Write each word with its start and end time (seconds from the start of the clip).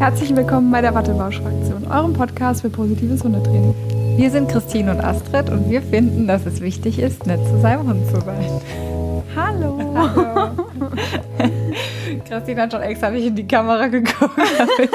Herzlich 0.00 0.34
willkommen 0.34 0.70
bei 0.70 0.80
der 0.80 0.94
Wattebausch-Fraktion, 0.94 1.86
eurem 1.86 2.14
Podcast 2.14 2.62
für 2.62 2.70
positives 2.70 3.22
Hundetraining. 3.22 3.74
Wir 4.16 4.30
sind 4.30 4.50
Christine 4.50 4.92
und 4.92 5.00
Astrid 5.00 5.50
und 5.50 5.68
wir 5.68 5.82
finden, 5.82 6.26
dass 6.26 6.46
es 6.46 6.62
wichtig 6.62 6.98
ist, 6.98 7.26
nett 7.26 7.38
zu 7.46 7.60
seinem 7.60 7.86
Hund 7.86 8.06
zu 8.06 8.18
sein. 8.22 8.62
Hallo. 9.36 9.78
Hallo. 9.94 10.70
Christine 12.26 12.62
hat 12.62 12.72
schon 12.72 12.80
extra 12.80 13.10
nicht 13.10 13.26
in 13.26 13.36
die 13.36 13.46
Kamera 13.46 13.88
geguckt, 13.88 14.40
damit 14.56 14.90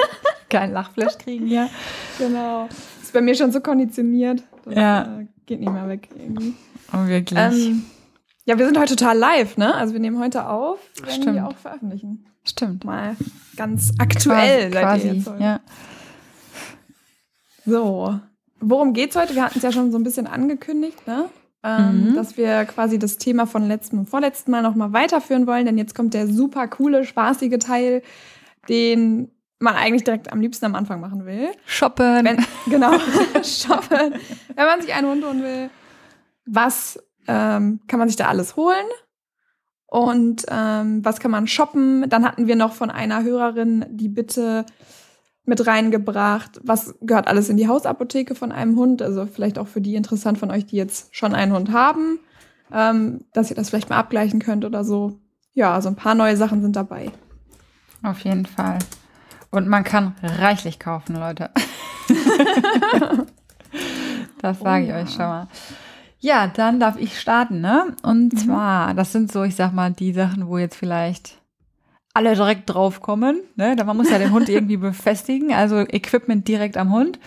keinen 0.50 0.74
Lachflash 0.74 1.20
kriegen 1.20 1.46
hier. 1.46 1.70
Genau. 2.18 2.68
Ist 3.00 3.14
bei 3.14 3.22
mir 3.22 3.36
schon 3.36 3.52
so 3.52 3.62
konditioniert. 3.62 4.42
Das 4.64 4.74
ja. 4.74 5.20
Äh, 5.20 5.28
geht 5.46 5.60
nicht 5.60 5.72
mehr 5.72 5.88
weg 5.88 6.10
irgendwie. 6.18 6.56
Oh, 6.92 7.08
wirklich. 7.08 7.40
Ähm, 7.40 7.86
ja, 8.46 8.58
wir 8.58 8.66
sind 8.66 8.80
heute 8.80 8.96
total 8.96 9.20
live, 9.20 9.56
ne? 9.56 9.76
Also 9.76 9.94
wir 9.94 10.00
nehmen 10.00 10.18
heute 10.18 10.50
auf, 10.50 10.80
werden 11.00 11.12
Stimmt. 11.12 11.36
wir 11.36 11.48
auch 11.48 11.58
veröffentlichen. 11.58 12.26
Stimmt. 12.48 12.84
Mal 12.86 13.16
ganz 13.56 13.92
aktuell 13.98 14.70
quasi, 14.72 15.02
seid 15.02 15.16
ihr 15.16 15.24
quasi. 15.24 15.44
Ja. 15.44 15.60
So, 17.66 18.20
worum 18.60 18.94
geht's 18.94 19.16
heute? 19.16 19.36
Wir 19.36 19.44
hatten 19.44 19.58
es 19.58 19.64
ja 19.64 19.72
schon 19.72 19.92
so 19.92 19.98
ein 19.98 20.04
bisschen 20.04 20.28
angekündigt, 20.28 21.06
ne? 21.08 21.30
Ähm, 21.64 22.10
Mhm. 22.12 22.16
Dass 22.16 22.38
wir 22.38 22.66
quasi 22.66 23.00
das 23.00 23.18
Thema 23.18 23.48
von 23.48 23.68
letztem 23.68 24.00
und 24.00 24.10
vorletzten 24.10 24.52
Mal 24.52 24.62
nochmal 24.62 24.94
weiterführen 24.94 25.48
wollen, 25.48 25.66
denn 25.66 25.78
jetzt 25.80 25.96
kommt 25.96 26.14
der 26.14 26.28
super 26.28 26.68
coole, 26.68 27.04
spaßige 27.06 27.58
Teil, 27.60 28.04
den 28.70 29.32
man 29.58 29.74
eigentlich 29.76 30.04
direkt 30.04 30.32
am 30.32 30.42
liebsten 30.42 30.66
am 30.66 30.76
Anfang 30.76 31.00
machen 31.00 31.26
will. 31.26 31.50
Shoppen. 31.66 32.24
Wenn, 32.26 32.46
genau, 32.68 32.92
shoppen. 33.44 34.14
Wenn 34.56 34.66
man 34.66 34.82
sich 34.82 34.94
einen 34.94 35.08
Hund 35.08 35.26
holen 35.26 35.42
will, 35.42 35.70
was 36.46 37.00
ähm, 37.28 37.80
kann 37.88 37.98
man 37.98 38.08
sich 38.10 38.18
da 38.18 38.28
alles 38.28 38.56
holen? 38.56 38.86
Und 39.88 40.46
ähm, 40.50 41.06
was 41.06 41.20
kann 41.20 41.32
man 41.32 41.48
shoppen? 41.48 42.10
Dann 42.10 42.26
hatten 42.26 42.48
wir 42.48 42.56
noch 42.56 42.74
von 42.74 42.90
einer 42.90 43.24
Hörerin 43.24 43.86
die 43.90 44.10
Bitte 44.10 44.66
mit 45.46 45.66
reingebracht, 45.68 46.60
was 46.64 46.96
gehört 47.02 47.28
alles 47.28 47.50
in 47.50 47.58
die 47.58 47.68
Hausapotheke 47.68 48.34
von 48.36 48.52
einem 48.52 48.76
Hund? 48.78 49.02
Also 49.02 49.28
vielleicht 49.28 49.60
auch 49.60 49.68
für 49.68 49.82
die 49.82 49.96
interessant 49.96 50.40
von 50.40 50.50
euch, 50.50 50.66
die 50.66 50.76
jetzt 50.76 51.16
schon 51.16 51.36
einen 51.36 51.54
Hund 51.54 51.72
haben, 51.72 52.20
ähm, 52.74 53.26
dass 53.34 53.52
ihr 53.52 53.56
das 53.56 53.70
vielleicht 53.70 53.90
mal 53.90 53.98
abgleichen 53.98 54.40
könnt 54.40 54.66
oder 54.66 54.84
so. 54.84 55.20
Ja, 55.54 55.80
so 55.82 55.90
ein 55.90 55.96
paar 55.96 56.16
neue 56.16 56.36
Sachen 56.36 56.62
sind 56.62 56.76
dabei. 56.76 57.12
Auf 58.04 58.20
jeden 58.22 58.46
Fall. 58.46 58.80
Und 59.52 59.68
man 59.68 59.84
kann 59.84 60.16
reichlich 60.22 60.80
kaufen, 60.80 61.16
Leute. 61.16 61.52
das 64.42 64.60
sage 64.60 64.86
ich 64.86 64.90
Oh 64.90 64.94
ja. 64.94 65.02
euch 65.02 65.10
schon 65.12 65.26
mal. 65.26 65.48
Ja, 66.26 66.48
dann 66.48 66.80
darf 66.80 66.98
ich 66.98 67.20
starten, 67.20 67.62
ne? 67.62 67.96
Und 68.02 68.34
Mhm. 68.34 68.38
zwar, 68.38 68.96
das 68.96 69.12
sind 69.12 69.32
so, 69.32 69.44
ich 69.44 69.56
sag 69.56 69.74
mal, 69.74 69.92
die 69.92 70.12
Sachen, 70.12 70.48
wo 70.48 70.58
jetzt 70.58 70.76
vielleicht 70.76 71.40
alle 72.16 72.34
direkt 72.34 72.68
drauf 72.68 73.00
kommen. 73.00 73.42
Ne? 73.56 73.76
Da 73.76 73.84
Man 73.84 73.96
muss 73.98 74.10
ja 74.10 74.18
den 74.18 74.32
Hund 74.32 74.50
irgendwie 74.56 74.78
befestigen, 74.78 75.54
also 75.54 75.82
Equipment 75.82 76.48
direkt 76.48 76.78
am 76.78 76.92
Hund. 76.92 77.20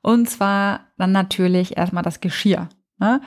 Und 0.00 0.30
zwar 0.30 0.80
dann 0.96 1.12
natürlich 1.12 1.76
erstmal 1.76 2.02
das 2.02 2.20
Geschirr. 2.20 2.70
Ne? 2.98 3.20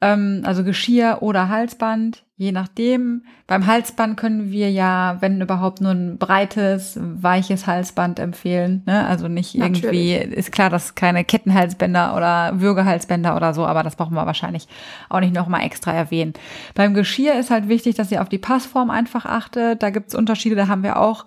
Ähm, 0.00 0.42
also 0.44 0.62
Geschirr 0.62 1.18
oder 1.22 1.48
Halsband, 1.48 2.22
je 2.36 2.52
nachdem. 2.52 3.24
Beim 3.48 3.66
Halsband 3.66 4.16
können 4.16 4.52
wir 4.52 4.70
ja, 4.70 5.16
wenn 5.20 5.40
überhaupt, 5.40 5.80
nur 5.80 5.90
ein 5.90 6.18
breites, 6.18 6.96
weiches 7.00 7.66
Halsband 7.66 8.20
empfehlen. 8.20 8.84
Ne? 8.86 9.04
Also 9.06 9.26
nicht 9.26 9.56
irgendwie, 9.56 10.14
ist 10.14 10.52
klar, 10.52 10.70
dass 10.70 10.94
keine 10.94 11.24
Kettenhalsbänder 11.24 12.16
oder 12.16 12.60
Würgehalsbänder 12.60 13.34
oder 13.34 13.54
so, 13.54 13.66
aber 13.66 13.82
das 13.82 13.96
brauchen 13.96 14.14
wir 14.14 14.24
wahrscheinlich 14.24 14.68
auch 15.08 15.20
nicht 15.20 15.34
nochmal 15.34 15.62
extra 15.62 15.92
erwähnen. 15.92 16.34
Beim 16.74 16.94
Geschirr 16.94 17.38
ist 17.38 17.50
halt 17.50 17.68
wichtig, 17.68 17.96
dass 17.96 18.12
ihr 18.12 18.22
auf 18.22 18.28
die 18.28 18.38
Passform 18.38 18.90
einfach 18.90 19.26
achtet. 19.26 19.82
Da 19.82 19.90
gibt's 19.90 20.14
Unterschiede, 20.14 20.54
da 20.54 20.68
haben 20.68 20.84
wir 20.84 21.00
auch 21.00 21.26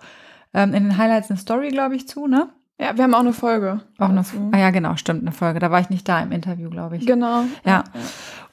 ähm, 0.54 0.72
in 0.72 0.84
den 0.84 0.96
Highlights 0.96 1.30
eine 1.30 1.38
Story, 1.38 1.68
glaube 1.68 1.96
ich, 1.96 2.08
zu, 2.08 2.26
ne? 2.26 2.48
Ja, 2.80 2.96
wir 2.96 3.04
haben 3.04 3.14
auch 3.14 3.20
eine 3.20 3.32
Folge. 3.32 3.80
Auch 3.98 4.08
eine, 4.08 4.24
ah 4.50 4.58
ja, 4.58 4.70
genau, 4.70 4.96
stimmt, 4.96 5.22
eine 5.22 5.30
Folge. 5.30 5.60
Da 5.60 5.70
war 5.70 5.78
ich 5.80 5.88
nicht 5.90 6.08
da 6.08 6.20
im 6.20 6.32
Interview, 6.32 6.68
glaube 6.68 6.96
ich. 6.96 7.06
Genau. 7.06 7.44
Ja. 7.64 7.84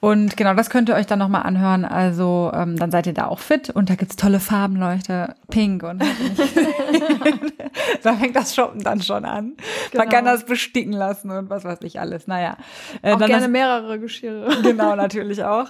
Und 0.02 0.38
genau, 0.38 0.54
das 0.54 0.70
könnt 0.70 0.88
ihr 0.88 0.96
euch 0.96 1.08
dann 1.08 1.20
nochmal 1.20 1.44
anhören. 1.44 1.84
Also 1.84 2.52
ähm, 2.54 2.78
dann 2.78 2.92
seid 2.92 3.08
ihr 3.08 3.14
da 3.14 3.26
auch 3.28 3.40
fit 3.40 3.70
und 3.72 3.90
da 3.90 3.96
gibt's 3.96 4.16
tolle 4.16 4.40
Farben, 4.40 4.76
Leute. 4.78 5.36
Pink 5.50 5.84
und 5.84 6.02
da 8.04 8.14
fängt 8.14 8.36
das 8.36 8.56
Shoppen 8.56 8.82
dann 8.82 9.02
schon 9.02 9.26
an. 9.26 9.54
Man 9.94 10.02
Genau. 10.04 10.06
kann 10.06 10.26
das 10.26 10.46
besticken 10.46 10.94
lassen 10.94 11.32
und 11.32 11.50
was 11.50 11.64
weiß 11.66 11.80
ich 11.82 12.00
alles. 12.00 12.28
Naja. 12.28 12.56
Äh, 13.02 13.14
Auch 13.14 13.18
gerne 13.20 13.40
das, 13.42 13.48
mehrere 13.50 14.00
Geschirre. 14.00 14.48
Genau, 14.64 14.96
natürlich 14.96 15.44
auch. 15.44 15.66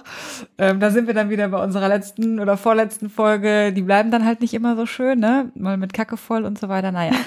Ähm, 0.58 0.78
da 0.80 0.90
sind 0.90 1.06
wir 1.06 1.14
dann 1.14 1.30
wieder 1.30 1.48
bei 1.48 1.62
unserer 1.62 1.88
letzten 1.88 2.38
oder 2.40 2.56
vorletzten 2.56 3.08
Folge. 3.10 3.72
Die 3.72 3.82
bleiben 3.82 4.10
dann 4.10 4.24
halt 4.26 4.40
nicht 4.42 4.52
immer 4.54 4.76
so 4.76 4.84
schön, 4.86 5.18
ne? 5.18 5.50
Mal 5.54 5.76
mit 5.78 5.92
Kacke 5.94 6.16
voll 6.16 6.44
und 6.44 6.58
so 6.58 6.68
weiter. 6.68 6.92
Naja. 6.92 7.12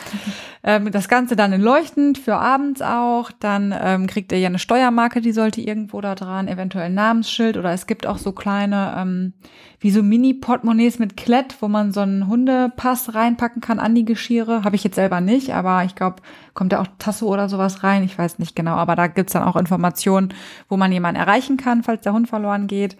ähm, 0.65 0.91
das 0.91 1.09
Ganze 1.09 1.35
dann 1.35 1.51
in 1.51 1.61
leuchtend 1.61 2.17
für 2.17 2.35
abends 2.35 2.81
auch. 2.81 3.31
Dann 3.31 3.75
ähm, 3.77 4.07
kriegt 4.07 4.31
ihr 4.31 4.39
ja 4.39 4.47
eine 4.47 4.59
Steuermarke, 4.59 5.19
die 5.19 5.33
sollte 5.33 5.59
irgendwo 5.59 5.99
da 5.99 6.15
dran, 6.15 6.47
eventuell 6.47 6.85
ein 6.85 6.93
Namensschild 6.93 7.57
oder 7.57 7.71
es 7.71 7.85
gibt 7.85 8.07
auch 8.07 8.17
so 8.17 8.31
kleine, 8.31 8.95
ähm, 8.97 9.33
wie 9.81 9.91
so 9.91 10.01
Mini-Portemonnaies 10.01 10.99
mit 10.99 11.17
Klett, 11.17 11.57
wo 11.59 11.67
man 11.67 11.91
so 11.91 11.99
einen 11.99 12.27
Hundepass 12.27 13.13
reinpacken 13.13 13.61
kann 13.61 13.79
an 13.79 13.93
die 13.93 14.05
Geschirre. 14.05 14.63
Habe 14.63 14.77
ich 14.77 14.85
jetzt 14.85 14.95
selber 14.95 15.19
nicht, 15.19 15.53
aber 15.53 15.83
ich 15.83 15.95
glaube, 15.95 16.21
kommt 16.53 16.71
da 16.71 16.81
auch 16.81 16.87
Tasso 16.97 17.27
oder 17.27 17.49
sowas 17.49 17.83
rein. 17.83 18.03
Ich 18.03 18.17
weiß 18.17 18.39
nicht 18.39 18.55
genau, 18.55 18.75
aber 18.75 18.95
da 18.95 19.07
gibt's 19.07 19.33
dann 19.33 19.43
auch 19.43 19.57
Informationen, 19.57 20.33
wo 20.69 20.77
man 20.77 20.93
jemanden 20.93 21.19
erreichen 21.19 21.57
kann, 21.57 21.83
falls 21.83 22.03
der 22.03 22.13
Hund 22.13 22.29
verloren 22.29 22.67
geht. 22.67 22.95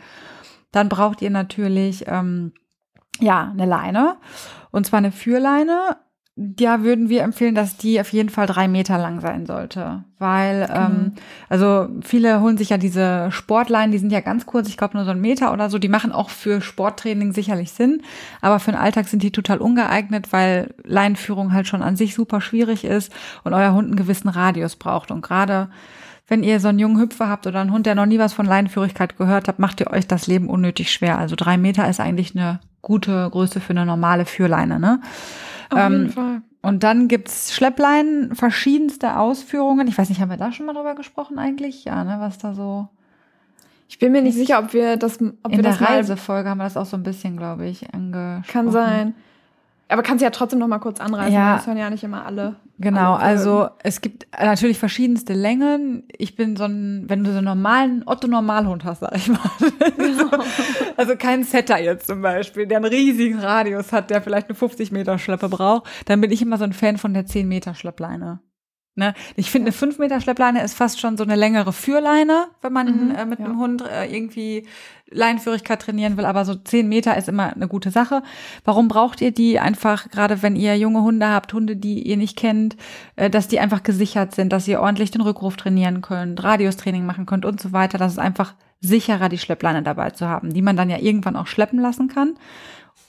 Dann 0.74 0.90
braucht 0.90 1.22
ihr 1.22 1.30
natürlich 1.30 2.06
ähm, 2.08 2.52
ja 3.22 3.52
eine 3.52 3.66
Leine 3.66 4.18
und 4.72 4.86
zwar 4.86 4.98
eine 4.98 5.14
Führleine. 5.14 5.96
Da 6.36 6.82
würden 6.82 7.10
wir 7.10 7.22
empfehlen, 7.22 7.54
dass 7.54 7.78
die 7.78 8.02
auf 8.02 8.12
jeden 8.12 8.30
Fall 8.30 8.48
drei 8.48 8.68
Meter 8.68 8.98
lang 8.98 9.22
sein 9.22 9.46
sollte, 9.46 10.04
weil 10.18 10.68
ähm, 10.74 11.12
also 11.48 11.90
viele 12.02 12.42
holen 12.42 12.58
sich 12.58 12.70
ja 12.70 12.80
diese 12.80 13.32
Sportleinen, 13.32 13.92
die 13.92 14.00
sind 14.00 14.12
ja 14.12 14.20
ganz 14.20 14.48
kurz, 14.48 14.68
ich 14.68 14.76
glaube 14.76 14.98
nur 14.98 15.06
so 15.06 15.12
einen 15.12 15.22
Meter 15.22 15.54
oder 15.54 15.70
so. 15.70 15.78
Die 15.78 15.90
machen 15.90 16.12
auch 16.12 16.32
für 16.32 16.60
Sporttraining 16.60 17.34
sicherlich 17.34 17.72
Sinn, 17.72 18.02
aber 18.42 18.58
für 18.58 18.72
den 18.72 18.80
Alltag 18.80 19.10
sind 19.10 19.22
die 19.22 19.32
total 19.32 19.60
ungeeignet, 19.60 20.34
weil 20.34 20.74
Leinenführung 20.84 21.54
halt 21.54 21.68
schon 21.68 21.84
an 21.84 21.96
sich 21.96 22.16
super 22.16 22.42
schwierig 22.42 22.84
ist 22.84 23.14
und 23.44 23.54
euer 23.54 23.74
Hund 23.74 23.90
einen 23.90 23.96
gewissen 23.96 24.30
Radius 24.30 24.76
braucht 24.76 25.12
und 25.12 25.22
gerade 25.22 25.70
wenn 26.28 26.42
ihr 26.42 26.60
so 26.60 26.70
einen 26.70 26.80
jungen 26.80 27.00
Hüpfer 27.00 27.30
habt 27.30 27.46
oder 27.46 27.62
einen 27.62 27.72
Hund, 27.72 27.86
der 27.86 27.94
noch 27.94 28.08
nie 28.08 28.18
was 28.18 28.34
von 28.34 28.48
Leinenführigkeit 28.48 29.18
gehört 29.18 29.48
hat, 29.48 29.60
macht 29.60 29.82
ihr 29.82 29.92
euch 29.92 30.08
das 30.08 30.26
Leben 30.26 30.50
unnötig 30.50 30.92
schwer. 30.92 31.20
Also 31.20 31.36
drei 31.36 31.58
Meter 31.58 31.88
ist 31.88 32.00
eigentlich 32.00 32.36
eine 32.36 32.60
gute 32.82 33.30
Größe 33.30 33.60
für 33.60 33.72
eine 33.72 33.86
normale 33.86 34.26
Führleine, 34.26 34.80
ne? 34.80 35.00
Auf 35.74 35.80
Ähm, 35.80 35.94
jeden 35.94 36.10
Fall. 36.12 36.42
Und 36.62 36.84
dann 36.84 37.10
gibt's 37.10 37.54
Schleppleinen, 37.54 38.36
verschiedenste 38.36 39.18
Ausführungen. 39.18 39.88
Ich 39.88 39.98
weiß 39.98 40.08
nicht, 40.08 40.22
haben 40.22 40.30
wir 40.30 40.38
da 40.38 40.54
schon 40.54 40.66
mal 40.66 40.74
drüber 40.74 40.96
gesprochen 40.96 41.38
eigentlich? 41.38 41.84
Ja, 41.84 42.04
ne, 42.06 42.18
was 42.20 42.38
da 42.38 42.54
so. 42.54 42.88
Ich 43.90 44.00
bin 44.00 44.14
mir 44.14 44.22
nicht 44.22 44.36
sicher, 44.36 44.60
ob 44.60 44.74
wir 44.74 44.96
das, 44.96 45.22
ob 45.22 45.52
In 45.52 45.58
wir 45.58 45.64
der 45.64 45.80
Reisefolge 45.82 46.50
haben 46.50 46.60
wir 46.60 46.64
das 46.64 46.78
auch 46.78 46.86
so 46.86 46.96
ein 46.96 47.04
bisschen, 47.04 47.38
glaube 47.38 47.66
ich, 47.68 47.94
angesprochen. 47.94 48.52
Kann 48.52 48.72
sein. 48.72 49.14
Aber 49.90 50.02
kannst 50.02 50.22
du 50.22 50.26
ja 50.26 50.32
trotzdem 50.32 50.60
noch 50.60 50.68
mal 50.68 50.80
kurz 50.80 51.00
anreißen. 51.00 51.34
Ja. 51.34 51.56
Das 51.56 51.68
hören 51.68 51.78
ja 51.78 51.90
nicht 51.90 52.04
immer 52.04 52.26
alle. 52.26 52.56
Genau, 52.80 53.14
alle 53.14 53.24
also 53.24 53.70
es 53.84 54.02
gibt 54.02 54.26
natürlich 54.38 54.80
verschiedenste 54.80 55.34
Längen. 55.34 56.04
Ich 56.18 56.36
bin 56.36 56.56
so 56.56 56.64
ein, 56.64 57.06
wenn 57.08 57.24
du 57.24 57.32
so 57.32 57.38
einen 57.38 57.46
normalen 57.46 58.04
Otto-Normalhund 58.06 58.84
hast, 58.84 59.02
sag 59.02 59.16
ich 59.16 59.28
mal. 59.30 59.40
also 60.98 61.16
kein 61.16 61.44
Setter 61.44 61.80
jetzt 61.80 62.08
zum 62.08 62.22
Beispiel, 62.22 62.66
der 62.66 62.78
einen 62.78 62.86
riesigen 62.86 63.40
Radius 63.40 63.92
hat, 63.94 64.10
der 64.10 64.22
vielleicht 64.22 64.50
eine 64.50 64.56
50 64.56 64.92
Meter 64.92 65.20
Schleppe 65.20 65.50
braucht, 65.50 65.88
dann 66.06 66.22
bin 66.22 66.32
ich 66.32 66.42
immer 66.42 66.58
so 66.58 66.64
ein 66.64 66.74
Fan 66.74 66.98
von 66.98 67.14
der 67.14 67.26
10 67.26 67.48
Meter 67.48 67.76
Schleppleine. 67.76 68.40
Ne? 68.96 69.16
Ich 69.36 69.50
finde, 69.50 69.68
eine 69.68 69.72
5 69.72 69.98
Meter 69.98 70.22
Schleppleine 70.22 70.64
ist 70.64 70.76
fast 70.76 71.00
schon 71.00 71.18
so 71.18 71.24
eine 71.24 71.36
längere 71.36 71.74
Führleine, 71.74 72.46
wenn 72.62 72.74
man 72.74 73.08
Mhm, 73.10 73.16
äh, 73.16 73.26
mit 73.26 73.40
ja. 73.40 73.46
einem 73.46 73.58
Hund 73.60 73.82
äh, 73.82 74.06
irgendwie 74.06 74.68
Leinenführigkeit 75.14 75.82
trainieren 75.82 76.18
will, 76.18 76.26
aber 76.26 76.46
so 76.46 76.56
10 76.56 76.88
Meter 76.90 77.16
ist 77.18 77.30
immer 77.30 77.54
eine 77.54 77.68
gute 77.68 77.92
Sache. 77.92 78.24
Warum 78.66 78.88
braucht 78.88 79.22
ihr 79.22 79.32
die? 79.32 79.60
Einfach, 79.60 80.10
gerade 80.10 80.42
wenn 80.42 80.56
ihr 80.56 80.78
junge 80.78 81.02
Hunde 81.02 81.30
habt, 81.30 81.54
Hunde, 81.54 81.76
die 81.76 82.02
ihr 82.02 82.18
nicht 82.18 82.38
kennt, 82.38 82.76
äh, 83.16 83.30
dass 83.30 83.48
die 83.48 83.60
einfach 83.60 83.84
gesichert 83.84 84.36
sind, 84.36 84.52
dass 84.52 84.68
ihr 84.68 84.82
ordentlich 84.82 85.12
den 85.12 85.22
Rückruf 85.22 85.56
trainieren 85.56 86.02
könnt, 86.02 86.44
Radiustraining 86.44 87.06
machen 87.06 87.26
könnt 87.26 87.46
und 87.46 87.62
so 87.62 87.72
weiter. 87.72 87.98
Das 87.98 88.14
ist 88.14 88.20
einfach 88.20 88.54
sicherer, 88.82 89.30
die 89.30 89.38
Schleppleine 89.38 89.82
dabei 89.82 90.10
zu 90.10 90.28
haben, 90.28 90.54
die 90.54 90.62
man 90.62 90.76
dann 90.76 90.90
ja 90.90 90.98
irgendwann 90.98 91.38
auch 91.38 91.48
schleppen 91.48 91.80
lassen 91.80 92.10
kann. 92.10 92.36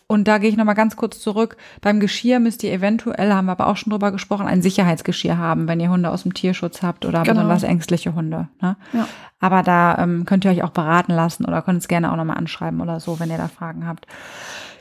Und 0.07 0.29
da 0.29 0.39
gehe 0.39 0.51
ich 0.51 0.57
nochmal 0.57 0.75
ganz 0.75 0.97
kurz 0.97 1.19
zurück. 1.21 1.57
Beim 1.81 1.99
Geschirr 1.99 2.39
müsst 2.39 2.63
ihr 2.63 2.73
eventuell, 2.73 3.33
haben 3.33 3.47
wir 3.47 3.53
aber 3.53 3.69
auch 3.69 3.77
schon 3.77 3.91
drüber 3.91 4.13
gesprochen, 4.13 4.47
ein 4.47 4.61
Sicherheitsgeschirr 4.63 5.39
haben, 5.39 5.67
wenn 5.67 5.81
ihr 5.81 5.91
Hunde 5.91 6.11
aus 6.11 6.23
dem 6.25 6.35
Tierschutz 6.35 6.83
habt 6.83 7.05
oder 7.07 7.23
Genau. 7.23 7.37
besonders 7.41 7.63
ängstliche 7.63 8.15
Hunde. 8.15 8.49
Ne? 8.61 8.77
Ja. 8.93 9.09
Aber 9.41 9.63
da 9.63 9.97
ähm, 9.99 10.25
könnt 10.27 10.45
ihr 10.45 10.51
euch 10.51 10.63
auch 10.63 10.71
beraten 10.71 11.13
lassen 11.13 11.45
oder 11.45 11.63
könnt 11.63 11.79
es 11.79 11.89
gerne 11.89 12.13
auch 12.13 12.17
nochmal 12.17 12.37
anschreiben 12.37 12.81
oder 12.81 13.01
so, 13.01 13.19
wenn 13.21 13.31
ihr 13.31 13.39
da 13.39 13.49
Fragen 13.49 13.87
habt. 13.87 14.07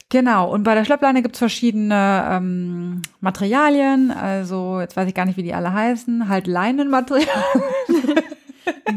Genau, 0.09 0.47
und 0.51 0.63
bei 0.63 0.75
der 0.75 0.85
Schleppleine 0.85 1.23
gibt's 1.23 1.39
verschiedene 1.39 2.23
ähm, 2.29 3.01
Materialien, 3.19 4.11
also 4.11 4.79
jetzt 4.79 4.95
weiß 4.95 5.07
ich 5.07 5.15
gar 5.15 5.25
nicht, 5.25 5.37
wie 5.37 5.43
die 5.43 5.55
alle 5.55 5.73
heißen, 5.73 6.29
halt 6.29 6.45
Leinenmaterial. 6.45 7.27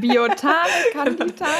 Biotane, 0.00 0.54
Canditane. 0.92 1.50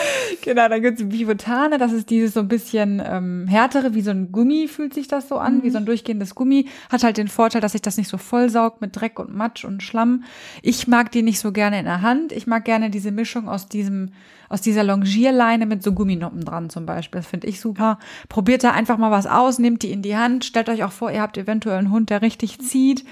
Genau, 0.43 0.69
dann 0.69 0.83
gibt's 0.83 1.03
Biotane, 1.09 1.79
das 1.79 1.93
ist 1.93 2.11
dieses 2.11 2.35
so 2.35 2.41
ein 2.41 2.49
bisschen 2.49 3.03
ähm, 3.05 3.47
härtere, 3.49 3.95
wie 3.95 4.01
so 4.03 4.11
ein 4.11 4.33
Gummi 4.33 4.69
fühlt 4.69 4.95
sich 4.95 5.09
das 5.09 5.29
so 5.29 5.37
an, 5.37 5.59
Mhm. 5.59 5.63
wie 5.63 5.71
so 5.71 5.79
ein 5.79 5.87
durchgehendes 5.87 6.35
Gummi. 6.35 6.67
Hat 6.91 7.03
halt 7.05 7.17
den 7.17 7.29
Vorteil, 7.29 7.61
dass 7.61 7.73
sich 7.73 7.83
das 7.83 7.97
nicht 7.97 8.09
so 8.09 8.19
vollsaugt 8.19 8.81
mit 8.81 8.95
Dreck 8.95 9.19
und 9.19 9.35
Matsch 9.35 9.65
und 9.65 9.83
Schlamm. 9.83 10.25
Ich 10.63 10.87
mag 10.89 11.11
die 11.13 11.23
nicht 11.23 11.41
so 11.41 11.53
gerne 11.53 11.79
in 11.79 11.85
der 11.87 12.03
Hand. 12.03 12.33
Ich 12.33 12.47
mag 12.47 12.65
gerne 12.65 12.91
diese 12.91 13.11
Mischung 13.11 13.49
aus 13.49 13.69
diesem, 13.69 14.11
aus 14.49 14.61
dieser 14.61 14.85
Longierleine 14.85 15.67
mit 15.67 15.83
so 15.83 15.93
Gumminoppen 15.93 16.45
dran 16.45 16.71
zum 16.71 16.87
Beispiel. 16.87 17.21
Das 17.21 17.29
finde 17.31 17.47
ich 17.49 17.61
super. 17.61 17.99
Probiert 18.29 18.63
da 18.65 18.73
einfach 18.73 18.99
mal 18.99 19.11
was 19.11 19.27
aus, 19.27 19.59
nehmt 19.59 19.83
die 19.83 19.91
in 19.93 20.03
die 20.03 20.17
Hand, 20.17 20.45
stellt 20.45 20.69
euch 20.69 20.85
auch 20.85 20.93
vor, 20.93 21.11
ihr 21.11 21.21
habt 21.23 21.39
eventuell 21.39 21.79
einen 21.79 21.91
Hund, 21.91 22.11
der 22.11 22.23
richtig 22.23 22.59
zieht. 22.61 23.05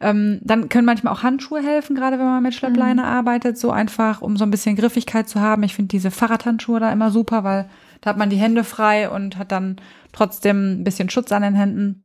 Ähm, 0.00 0.40
dann 0.42 0.68
können 0.68 0.86
manchmal 0.86 1.12
auch 1.12 1.22
Handschuhe 1.22 1.62
helfen, 1.62 1.94
gerade 1.96 2.18
wenn 2.18 2.26
man 2.26 2.42
mit 2.42 2.54
Schleppleine 2.54 3.02
Mhm. 3.02 3.08
arbeitet, 3.08 3.58
so 3.58 3.70
einfach, 3.70 4.22
um 4.22 4.36
so 4.36 4.44
ein 4.44 4.50
bisschen 4.50 4.76
Griffigkeit 4.76 5.28
zu 5.28 5.40
haben. 5.40 5.62
Ich 5.62 5.74
finde 5.74 5.88
diese 5.88 6.10
Fahrradhandschuhe 6.10 6.80
da 6.80 6.92
immer 6.92 7.10
super, 7.10 7.44
weil 7.44 7.68
da 8.00 8.10
hat 8.10 8.18
man 8.18 8.30
die 8.30 8.36
Hände 8.36 8.64
frei 8.64 9.08
und 9.08 9.38
hat 9.38 9.52
dann 9.52 9.76
trotzdem 10.12 10.80
ein 10.80 10.84
bisschen 10.84 11.10
Schutz 11.10 11.32
an 11.32 11.42
den 11.42 11.54
Händen. 11.54 12.00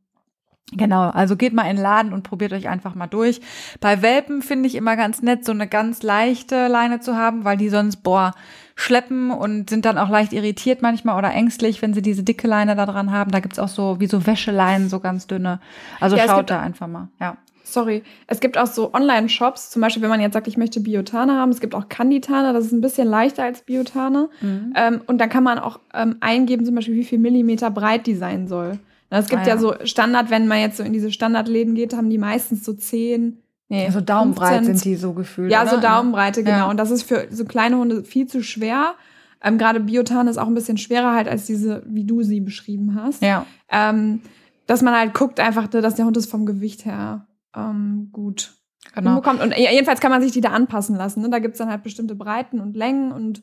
Genau, 0.72 1.10
also 1.10 1.36
geht 1.36 1.52
mal 1.52 1.64
in 1.68 1.76
den 1.76 1.82
Laden 1.82 2.12
und 2.12 2.22
probiert 2.22 2.52
euch 2.52 2.68
einfach 2.68 2.94
mal 2.94 3.08
durch. 3.08 3.40
Bei 3.80 4.02
Welpen 4.02 4.40
finde 4.40 4.68
ich 4.68 4.76
immer 4.76 4.94
ganz 4.96 5.20
nett, 5.20 5.44
so 5.44 5.50
eine 5.50 5.66
ganz 5.66 6.02
leichte 6.04 6.68
Leine 6.68 7.00
zu 7.00 7.16
haben, 7.16 7.44
weil 7.44 7.56
die 7.56 7.68
sonst, 7.70 7.96
boah, 8.04 8.34
schleppen 8.76 9.32
und 9.32 9.68
sind 9.68 9.84
dann 9.84 9.98
auch 9.98 10.08
leicht 10.08 10.32
irritiert 10.32 10.80
manchmal 10.80 11.18
oder 11.18 11.32
ängstlich, 11.32 11.82
wenn 11.82 11.92
sie 11.92 12.02
diese 12.02 12.22
dicke 12.22 12.46
Leine 12.46 12.76
da 12.76 12.86
dran 12.86 13.10
haben. 13.10 13.32
Da 13.32 13.40
gibt's 13.40 13.58
auch 13.58 13.68
so 13.68 13.98
wie 13.98 14.06
so 14.06 14.26
Wäscheleinen, 14.26 14.88
so 14.88 15.00
ganz 15.00 15.26
dünne. 15.26 15.58
Also 15.98 16.16
Ja, 16.16 16.26
schaut 16.26 16.50
da 16.50 16.60
einfach 16.60 16.86
mal, 16.86 17.08
ja. 17.18 17.36
Sorry. 17.72 18.02
Es 18.26 18.40
gibt 18.40 18.58
auch 18.58 18.66
so 18.66 18.92
Online-Shops, 18.94 19.70
zum 19.70 19.82
Beispiel, 19.82 20.02
wenn 20.02 20.10
man 20.10 20.20
jetzt 20.20 20.34
sagt, 20.34 20.46
ich 20.48 20.56
möchte 20.56 20.80
Biotane 20.80 21.32
haben. 21.34 21.50
Es 21.50 21.60
gibt 21.60 21.74
auch 21.74 21.88
Canditane, 21.88 22.52
das 22.52 22.66
ist 22.66 22.72
ein 22.72 22.80
bisschen 22.80 23.08
leichter 23.08 23.44
als 23.44 23.62
Biotane. 23.62 24.28
Mhm. 24.40 24.72
Ähm, 24.76 25.00
und 25.06 25.18
dann 25.18 25.28
kann 25.28 25.44
man 25.44 25.58
auch 25.58 25.80
ähm, 25.94 26.16
eingeben, 26.20 26.64
zum 26.64 26.74
Beispiel, 26.74 26.94
wie 26.94 27.04
viel 27.04 27.18
Millimeter 27.18 27.70
breit 27.70 28.06
die 28.06 28.14
sein 28.14 28.48
soll. 28.48 28.78
Na, 29.10 29.18
Es 29.18 29.28
gibt 29.28 29.42
Ah, 29.42 29.46
ja. 29.48 29.54
ja. 29.54 29.58
so 29.60 29.74
Standard, 29.84 30.30
wenn 30.30 30.46
man 30.48 30.60
jetzt 30.60 30.76
so 30.76 30.82
in 30.82 30.92
diese 30.92 31.10
Standardläden 31.12 31.74
geht, 31.74 31.94
haben 31.94 32.10
die 32.10 32.18
meistens 32.18 32.64
so 32.64 32.72
10, 32.72 33.38
nee, 33.68 33.86
Also 33.86 34.00
Daumenbreit 34.00 34.56
15, 34.64 34.76
sind 34.76 34.84
die 34.84 34.96
so 34.96 35.12
gefühlt. 35.12 35.50
Ja, 35.50 35.62
oder? 35.62 35.70
so 35.72 35.80
Daumenbreite, 35.80 36.42
genau. 36.44 36.56
Ja. 36.58 36.70
Und 36.70 36.76
das 36.76 36.90
ist 36.90 37.02
für 37.02 37.26
so 37.30 37.44
kleine 37.44 37.76
Hunde 37.76 38.04
viel 38.04 38.26
zu 38.26 38.42
schwer. 38.42 38.94
Ähm, 39.42 39.56
Gerade 39.58 39.80
Biotan 39.80 40.28
ist 40.28 40.36
auch 40.38 40.46
ein 40.46 40.54
bisschen 40.54 40.76
schwerer 40.76 41.14
halt 41.14 41.26
als 41.26 41.46
diese, 41.46 41.82
wie 41.86 42.04
du 42.04 42.22
sie 42.22 42.40
beschrieben 42.40 42.94
hast. 43.02 43.22
Ja. 43.22 43.46
Ähm, 43.70 44.20
dass 44.66 44.82
man 44.82 44.94
halt 44.94 45.14
guckt 45.14 45.40
einfach, 45.40 45.66
dass 45.66 45.96
der 45.96 46.04
Hund 46.04 46.16
es 46.16 46.26
vom 46.26 46.46
Gewicht 46.46 46.84
her 46.84 47.26
ähm, 47.56 48.08
gut 48.12 48.54
Genau. 48.94 49.10
hinbekommt. 49.14 49.40
Und 49.42 49.54
jedenfalls 49.56 50.00
kann 50.00 50.10
man 50.10 50.22
sich 50.22 50.32
die 50.32 50.40
da 50.40 50.50
anpassen 50.50 50.96
lassen. 50.96 51.20
Ne? 51.22 51.30
Da 51.30 51.38
gibt's 51.38 51.58
dann 51.58 51.68
halt 51.68 51.82
bestimmte 51.82 52.14
Breiten 52.14 52.60
und 52.60 52.76
Längen 52.76 53.12
und 53.12 53.42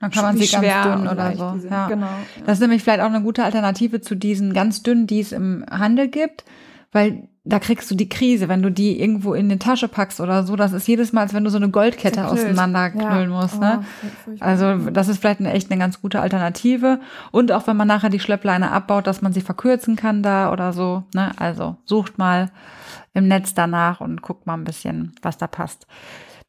Dann 0.00 0.10
kann 0.10 0.22
man 0.24 0.36
sie 0.36 0.46
ganz 0.50 0.66
dünn 0.84 1.06
oder 1.08 1.32
so. 1.36 1.68
Ja. 1.68 1.88
Genau. 1.88 2.08
Das 2.46 2.54
ist 2.58 2.60
nämlich 2.60 2.82
vielleicht 2.82 3.00
auch 3.00 3.06
eine 3.06 3.22
gute 3.22 3.44
Alternative 3.44 4.00
zu 4.00 4.14
diesen 4.14 4.54
ganz 4.54 4.82
dünnen, 4.82 5.06
die 5.06 5.20
es 5.20 5.32
im 5.32 5.64
Handel 5.70 6.08
gibt, 6.08 6.44
weil 6.90 7.28
da 7.44 7.58
kriegst 7.60 7.90
du 7.90 7.94
die 7.94 8.08
Krise, 8.08 8.48
wenn 8.48 8.60
du 8.62 8.70
die 8.70 9.00
irgendwo 9.00 9.32
in 9.34 9.46
eine 9.46 9.58
Tasche 9.58 9.88
packst 9.88 10.20
oder 10.20 10.44
so. 10.44 10.54
Das 10.56 10.72
ist 10.72 10.86
jedes 10.88 11.12
Mal, 11.12 11.22
als 11.22 11.32
wenn 11.34 11.44
du 11.44 11.50
so 11.50 11.56
eine 11.56 11.70
Goldkette 11.70 12.16
Zerknüllt. 12.20 12.44
auseinander 12.46 12.90
knüllen 12.90 13.30
musst. 13.30 13.56
Oh, 13.56 13.60
Ne? 13.60 13.84
Also 14.40 14.90
das 14.90 15.08
ist 15.08 15.18
vielleicht 15.18 15.40
eine, 15.40 15.52
echt 15.52 15.70
eine 15.70 15.78
ganz 15.80 16.00
gute 16.02 16.20
Alternative. 16.20 17.00
Und 17.30 17.52
auch 17.52 17.66
wenn 17.66 17.76
man 17.76 17.88
nachher 17.88 18.10
die 18.10 18.20
Schleppleine 18.20 18.70
abbaut, 18.70 19.06
dass 19.06 19.22
man 19.22 19.32
sie 19.32 19.40
verkürzen 19.42 19.96
kann 19.96 20.22
da 20.22 20.52
oder 20.52 20.72
so. 20.72 21.04
Ne? 21.14 21.32
Also 21.38 21.76
sucht 21.84 22.18
mal 22.18 22.50
im 23.18 23.28
Netz 23.28 23.54
danach 23.54 24.00
und 24.00 24.22
guckt 24.22 24.46
mal 24.46 24.54
ein 24.54 24.64
bisschen, 24.64 25.14
was 25.22 25.38
da 25.38 25.46
passt. 25.46 25.86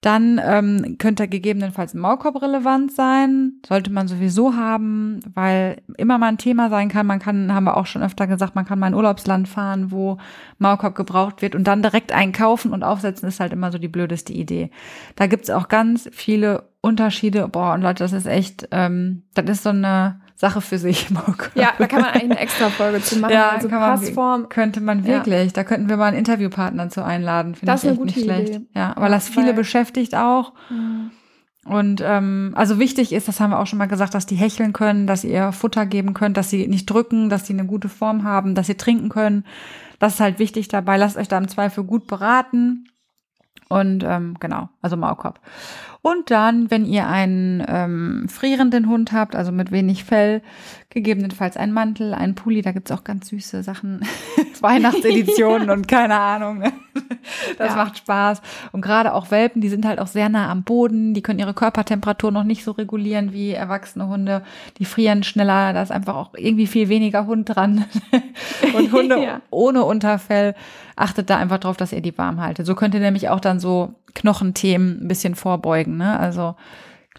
Dann 0.01 0.39
ähm, 0.41 0.95
könnte 0.97 1.27
gegebenenfalls 1.27 1.93
ein 1.93 1.99
Maulkorb 1.99 2.41
relevant 2.41 2.93
sein. 2.93 3.59
Sollte 3.67 3.91
man 3.91 4.07
sowieso 4.07 4.55
haben, 4.55 5.19
weil 5.33 5.81
immer 5.97 6.17
mal 6.17 6.29
ein 6.29 6.37
Thema 6.37 6.69
sein 6.69 6.87
kann. 6.87 7.05
Man 7.05 7.19
kann, 7.19 7.53
haben 7.53 7.65
wir 7.65 7.75
auch 7.75 7.85
schon 7.85 8.01
öfter 8.01 8.25
gesagt, 8.25 8.55
man 8.55 8.63
kann 8.63 8.79
mal 8.79 8.87
in 8.87 8.93
Urlaubsland 8.93 9.49
fahren, 9.49 9.91
wo 9.91 10.17
Maulkorb 10.57 10.95
gebraucht 10.95 11.41
wird 11.41 11.53
und 11.53 11.65
dann 11.65 11.81
direkt 11.81 12.13
einkaufen 12.13 12.71
und 12.71 12.83
aufsetzen 12.83 13.27
ist 13.27 13.41
halt 13.41 13.51
immer 13.51 13.73
so 13.73 13.77
die 13.77 13.89
blödeste 13.89 14.31
Idee. 14.31 14.71
Da 15.17 15.27
gibt's 15.27 15.49
auch 15.49 15.67
ganz 15.67 16.09
viele 16.13 16.69
Unterschiede. 16.79 17.49
Boah, 17.49 17.73
und 17.73 17.81
Leute, 17.81 18.05
das 18.05 18.13
ist 18.13 18.25
echt, 18.25 18.69
ähm, 18.71 19.23
das 19.33 19.49
ist 19.49 19.63
so 19.63 19.69
eine 19.69 20.21
Sache 20.39 20.61
für 20.61 20.77
sich. 20.77 21.09
Maulkorb. 21.11 21.51
ja, 21.55 21.73
da 21.77 21.85
kann 21.85 22.01
man 22.01 22.11
eigentlich 22.11 22.31
eine 22.31 22.39
extra 22.39 22.69
Folge 22.69 23.01
zu 23.01 23.19
machen. 23.19 23.33
Ja, 23.33 23.49
also 23.49 23.67
kann 23.67 23.79
man- 23.81 23.99
Passform. 23.99 24.47
Könnte 24.49 24.79
man 24.79 24.99
Ja. 25.03 25.05
wirklich. 25.15 25.51
Da 25.53 25.63
könnten 25.65 25.89
wir 25.89 25.97
mal 25.97 26.05
einen 26.05 26.17
Interviewpartner 26.17 26.89
zu 26.89 27.03
einladen. 27.03 27.55
Finde 27.55 27.71
Das 27.73 27.83
ich 27.83 27.89
ist 27.91 27.97
eine 27.97 28.05
nicht 28.05 28.15
gute 28.15 28.25
schlecht. 28.25 28.49
Idee. 28.55 28.65
Ja, 28.73 28.93
weil 28.97 29.11
das 29.11 29.27
viele 29.27 29.53
beschäftigt 29.53 30.15
auch. 30.15 30.53
Mhm. 30.69 31.11
Und 31.65 32.01
ähm, 32.03 32.53
also 32.55 32.79
wichtig 32.79 33.11
ist, 33.11 33.27
das 33.27 33.39
haben 33.41 33.49
wir 33.51 33.59
auch 33.59 33.67
schon 33.67 33.77
mal 33.79 33.87
gesagt, 33.89 34.13
dass 34.13 34.25
die 34.25 34.35
hecheln 34.37 34.71
können, 34.71 35.05
dass 35.07 35.25
ihr 35.25 35.51
Futter 35.51 35.85
geben 35.85 36.13
könnt, 36.13 36.37
dass 36.37 36.49
sie 36.49 36.67
nicht 36.67 36.85
drücken, 36.89 37.29
dass 37.29 37.45
sie 37.45 37.53
eine 37.53 37.65
gute 37.65 37.89
Form 37.89 38.23
haben, 38.23 38.55
dass 38.55 38.67
sie 38.67 38.75
trinken 38.75 39.09
können. 39.09 39.43
Das 39.99 40.13
ist 40.15 40.19
halt 40.21 40.39
wichtig 40.39 40.69
dabei. 40.69 40.95
Lasst 40.95 41.17
euch 41.17 41.27
da 41.27 41.37
im 41.37 41.49
Zweifel 41.49 41.83
gut 41.83 42.07
beraten. 42.07 42.85
Und 43.67 44.03
ähm, 44.03 44.35
genau, 44.39 44.69
also 44.81 44.95
Maulkorb. 44.97 45.39
Und 46.01 46.31
dann, 46.31 46.71
wenn 46.71 46.85
ihr 46.85 47.07
einen 47.07 47.63
ähm, 47.67 48.29
frierenden 48.29 48.87
Hund 48.87 49.11
habt, 49.11 49.35
also 49.35 49.51
mit 49.51 49.71
wenig 49.71 50.05
Fell, 50.05 50.41
gegebenenfalls 50.89 51.55
ein 51.55 51.71
Mantel, 51.71 52.13
ein 52.15 52.33
Pulli, 52.35 52.61
da 52.63 52.71
gibt's 52.71 52.91
auch 52.91 53.03
ganz 53.03 53.27
süße 53.29 53.61
Sachen, 53.63 54.01
Weihnachtseditionen 54.61 55.69
und 55.69 55.87
keine 55.87 56.19
Ahnung. 56.19 56.63
Das 57.57 57.69
Ja. 57.71 57.75
macht 57.75 57.97
Spaß. 57.99 58.41
Und 58.71 58.81
gerade 58.81 59.13
auch 59.13 59.29
Welpen, 59.31 59.61
die 59.61 59.69
sind 59.69 59.85
halt 59.85 59.99
auch 59.99 60.07
sehr 60.07 60.29
nah 60.29 60.49
am 60.49 60.63
Boden, 60.63 61.13
die 61.13 61.21
können 61.21 61.39
ihre 61.39 61.53
Körpertemperatur 61.53 62.31
noch 62.31 62.43
nicht 62.43 62.63
so 62.63 62.71
regulieren 62.71 63.31
wie 63.33 63.51
erwachsene 63.51 64.07
Hunde. 64.07 64.41
Die 64.79 64.85
frieren 64.85 65.23
schneller, 65.23 65.73
da 65.73 65.81
ist 65.81 65.91
einfach 65.91 66.15
auch 66.15 66.31
irgendwie 66.35 66.65
viel 66.67 66.89
weniger 66.89 67.25
Hund 67.27 67.55
dran. 67.55 67.85
Und 68.75 68.91
Hunde 68.91 69.21
Ja. 69.23 69.41
ohne 69.51 69.83
Unterfell, 69.85 70.55
achtet 70.95 71.29
da 71.29 71.37
einfach 71.37 71.59
drauf, 71.59 71.77
dass 71.77 71.93
ihr 71.93 72.01
die 72.01 72.17
warm 72.17 72.41
haltet. 72.41 72.65
So 72.65 72.75
könnt 72.75 72.93
ihr 72.95 72.99
nämlich 72.99 73.29
auch 73.29 73.39
dann 73.39 73.59
so 73.59 73.93
Knochenthemen 74.15 75.03
ein 75.03 75.07
bisschen 75.07 75.35
vorbeugen, 75.35 75.97
ne? 75.97 76.19
Also 76.19 76.55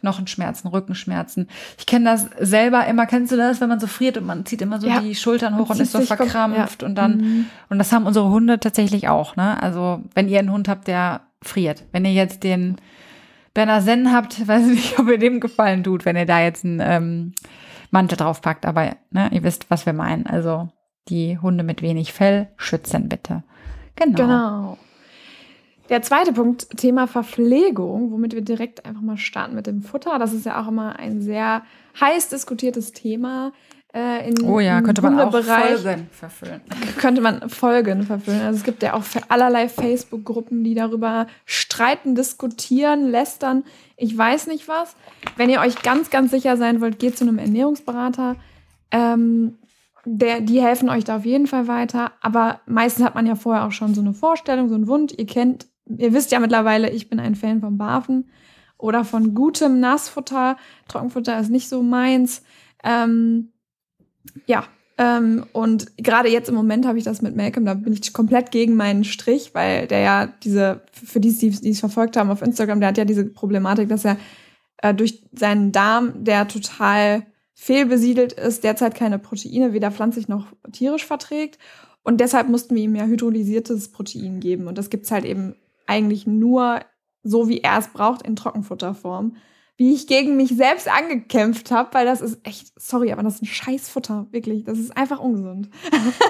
Knochenschmerzen, 0.01 0.69
Rückenschmerzen. 0.69 1.49
Ich 1.79 1.87
kenne 1.87 2.05
das 2.07 2.29
selber 2.39 2.87
immer. 2.87 3.07
Kennst 3.07 3.33
du 3.33 3.37
das, 3.37 3.61
wenn 3.61 3.69
man 3.69 3.81
so 3.81 3.87
friert 3.87 4.17
und 4.19 4.27
man 4.27 4.45
zieht 4.47 4.63
immer 4.63 4.81
so 4.81 4.89
Ja. 4.89 5.01
die 5.01 5.15
Schultern 5.15 5.57
hoch 5.59 5.69
Man 5.69 5.79
und 5.79 5.83
ist 5.83 5.93
so 5.93 6.01
verkrampft 6.01 6.83
ja. 6.83 6.89
und 6.89 6.95
dann 6.95 7.17
Mhm. 7.19 7.47
und 7.69 7.79
das 7.79 7.93
haben 7.93 8.07
unsere 8.07 8.29
Hunde 8.31 8.59
tatsächlich 8.61 9.09
auch, 9.09 9.37
ne? 9.37 9.63
Also, 9.63 10.03
wenn 10.15 10.29
ihr 10.29 10.39
einen 10.39 10.53
Hund 10.53 10.69
habt, 10.69 10.87
der 10.89 11.21
friert. 11.43 11.85
Wenn 11.93 12.05
ihr 12.05 12.13
jetzt 12.13 12.43
den 12.43 12.77
Berner 13.55 13.81
Senn 13.81 14.13
habt, 14.13 14.47
weiß 14.49 14.67
ich 14.69 14.75
nicht, 14.75 14.99
ob 14.99 15.09
ihr 15.09 15.19
dem 15.19 15.41
gefallen 15.41 15.83
tut, 15.85 16.05
wenn 16.05 16.17
ihr 16.17 16.27
da 16.27 16.41
jetzt 16.41 16.65
einen 16.65 16.81
ähm, 16.83 17.33
Mantel 17.91 18.17
draufpackt. 18.17 18.67
Aber 18.67 18.97
ne, 19.11 19.29
ihr 19.33 19.43
wisst, 19.43 19.71
was 19.71 19.87
wir 19.87 19.93
meinen. 19.93 20.27
Also, 20.27 20.69
die 21.09 21.39
Hunde 21.39 21.65
mit 21.65 21.83
wenig 21.83 22.13
Fell 22.13 22.49
schützen 22.57 23.09
bitte. 23.09 23.43
Genau. 23.97 24.17
Genau. 24.17 24.79
Der 25.91 26.03
zweite 26.03 26.33
Punkt, 26.33 26.79
Thema 26.79 27.09
Verpflegung, 27.09 28.13
womit 28.13 28.33
wir 28.33 28.43
direkt 28.43 28.87
einfach 28.87 29.03
mal 29.03 29.17
starten 29.17 29.57
mit 29.57 29.67
dem 29.67 29.83
Futter. 29.83 30.21
Das 30.21 30.33
ist 30.33 30.47
ja 30.47 30.63
auch 30.63 30.69
immer 30.69 30.97
ein 30.99 31.21
sehr 31.21 31.63
heiß 32.01 32.29
diskutiertes 32.29 32.93
Thema. 32.93 33.53
Äh, 33.93 34.29
in, 34.29 34.45
Oh 34.45 34.61
ja, 34.61 34.83
könnte 34.83 35.03
man 35.03 35.19
auch. 35.19 35.33
Folgen 35.33 36.07
verfüllen. 36.13 36.61
könnte 36.99 37.21
man 37.21 37.51
Folgen 37.51 38.05
verfüllen. 38.05 38.41
Also 38.41 38.59
es 38.59 38.65
gibt 38.65 38.85
ja 38.85 38.95
auch 38.95 39.03
für 39.03 39.21
allerlei 39.31 39.69
Facebook-Gruppen, 39.69 40.63
die 40.63 40.75
darüber 40.75 41.27
streiten, 41.45 42.15
diskutieren, 42.15 43.11
lästern. 43.11 43.65
Ich 43.97 44.17
weiß 44.17 44.47
nicht 44.47 44.69
was. 44.69 44.95
Wenn 45.37 45.51
ihr 45.51 45.61
euch 45.61 45.83
ganz, 45.83 46.11
ganz 46.11 46.31
sicher 46.31 46.57
sein 46.57 46.81
wollt, 46.81 47.01
geht 47.01 47.19
zu 47.19 47.25
einem 47.25 47.39
Ernährungsberater. 47.39 48.37
Ähm, 48.93 49.59
der, 50.05 50.41
die 50.41 50.63
helfen 50.63 50.89
euch 50.89 51.05
da 51.05 51.17
auf 51.17 51.25
jeden 51.25 51.49
Fall 51.49 51.67
weiter. 51.67 52.13
Aber 52.21 52.61
meistens 52.67 53.05
hat 53.05 53.17
man 53.17 53.27
ja 53.27 53.35
vorher 53.35 53.65
auch 53.67 53.73
schon 53.73 53.95
so 53.95 54.01
eine 54.01 54.15
Vorstellung, 54.15 54.69
so 54.69 54.77
einen 54.77 54.87
Wunsch. 54.87 55.13
Ihr 55.17 55.27
kennt, 55.27 55.67
ihr 55.99 56.13
wisst 56.13 56.33
ja 56.33 56.41
mittlerweile, 56.41 56.91
ich 56.91 57.09
bin 57.09 57.21
ein 57.21 57.35
Fan 57.35 57.61
von 57.61 57.79
Barfen 57.79 58.31
oder 58.79 59.05
von 59.05 59.35
gutem 59.35 59.81
Nassfutter. 59.81 60.57
Trockenfutter 60.89 61.39
ist 61.39 61.51
nicht 61.51 61.69
so 61.69 61.83
meins. 61.83 62.43
Ähm, 62.83 63.53
ja, 64.47 64.65
ähm, 65.01 65.47
und 65.53 65.97
gerade 65.97 66.29
jetzt 66.29 66.51
im 66.51 66.55
Moment 66.55 66.87
habe 66.87 66.99
ich 66.99 67.05
das 67.05 67.23
mit 67.23 67.35
Malcolm, 67.35 67.65
da 67.65 67.73
bin 67.73 67.95
ich 67.95 68.13
komplett 68.13 68.51
gegen 68.51 68.75
meinen 68.75 69.05
Strich, 69.05 69.55
weil 69.55 69.87
der 69.87 70.01
ja 70.01 70.27
diese, 70.27 70.83
für 70.93 71.21
die, 71.21 71.33
die 71.33 71.71
es 71.71 71.81
verfolgt 71.81 72.19
haben 72.19 72.31
auf 72.31 72.43
Instagram, 72.43 72.81
der 72.81 72.91
hat 72.91 72.99
ja 72.99 73.07
diese 73.07 73.25
Problematik, 73.25 73.89
dass 73.89 74.05
er 74.05 74.19
äh, 74.83 74.93
durch 74.93 75.23
seinen 75.33 75.73
Darm, 75.73 76.25
der 76.25 76.49
total 76.49 77.25
fehlbesiedelt 77.55 78.35
ist, 78.35 78.63
derzeit 78.63 78.95
keine 78.95 79.19
Proteine, 79.19 79.73
weder 79.73 79.91
pflanzlich 79.91 80.29
noch 80.29 80.47
tierisch 80.73 81.07
verträgt. 81.07 81.59
Und 82.03 82.21
deshalb 82.21 82.49
mussten 82.49 82.75
wir 82.75 82.83
ihm 82.83 82.95
ja 82.95 83.05
hydrolysiertes 83.05 83.93
Protein 83.93 84.41
geben. 84.41 84.67
Und 84.67 84.79
das 84.79 84.91
gibt's 84.91 85.11
halt 85.11 85.25
eben 85.25 85.55
eigentlich 85.91 86.27
nur 86.27 86.81
so, 87.23 87.49
wie 87.49 87.61
er 87.61 87.79
es 87.79 87.89
braucht, 87.89 88.23
in 88.23 88.37
Trockenfutterform 88.37 89.37
wie 89.81 89.95
ich 89.95 90.07
gegen 90.07 90.37
mich 90.37 90.51
selbst 90.51 90.93
angekämpft 90.93 91.71
habe, 91.71 91.89
weil 91.93 92.05
das 92.05 92.21
ist 92.21 92.47
echt, 92.47 92.79
sorry, 92.79 93.13
aber 93.13 93.23
das 93.23 93.37
ist 93.37 93.45
ein 93.45 93.47
Scheißfutter, 93.47 94.27
wirklich. 94.31 94.65
Das 94.65 94.79
ist 94.79 94.95
einfach 94.95 95.19
ungesund. 95.19 95.71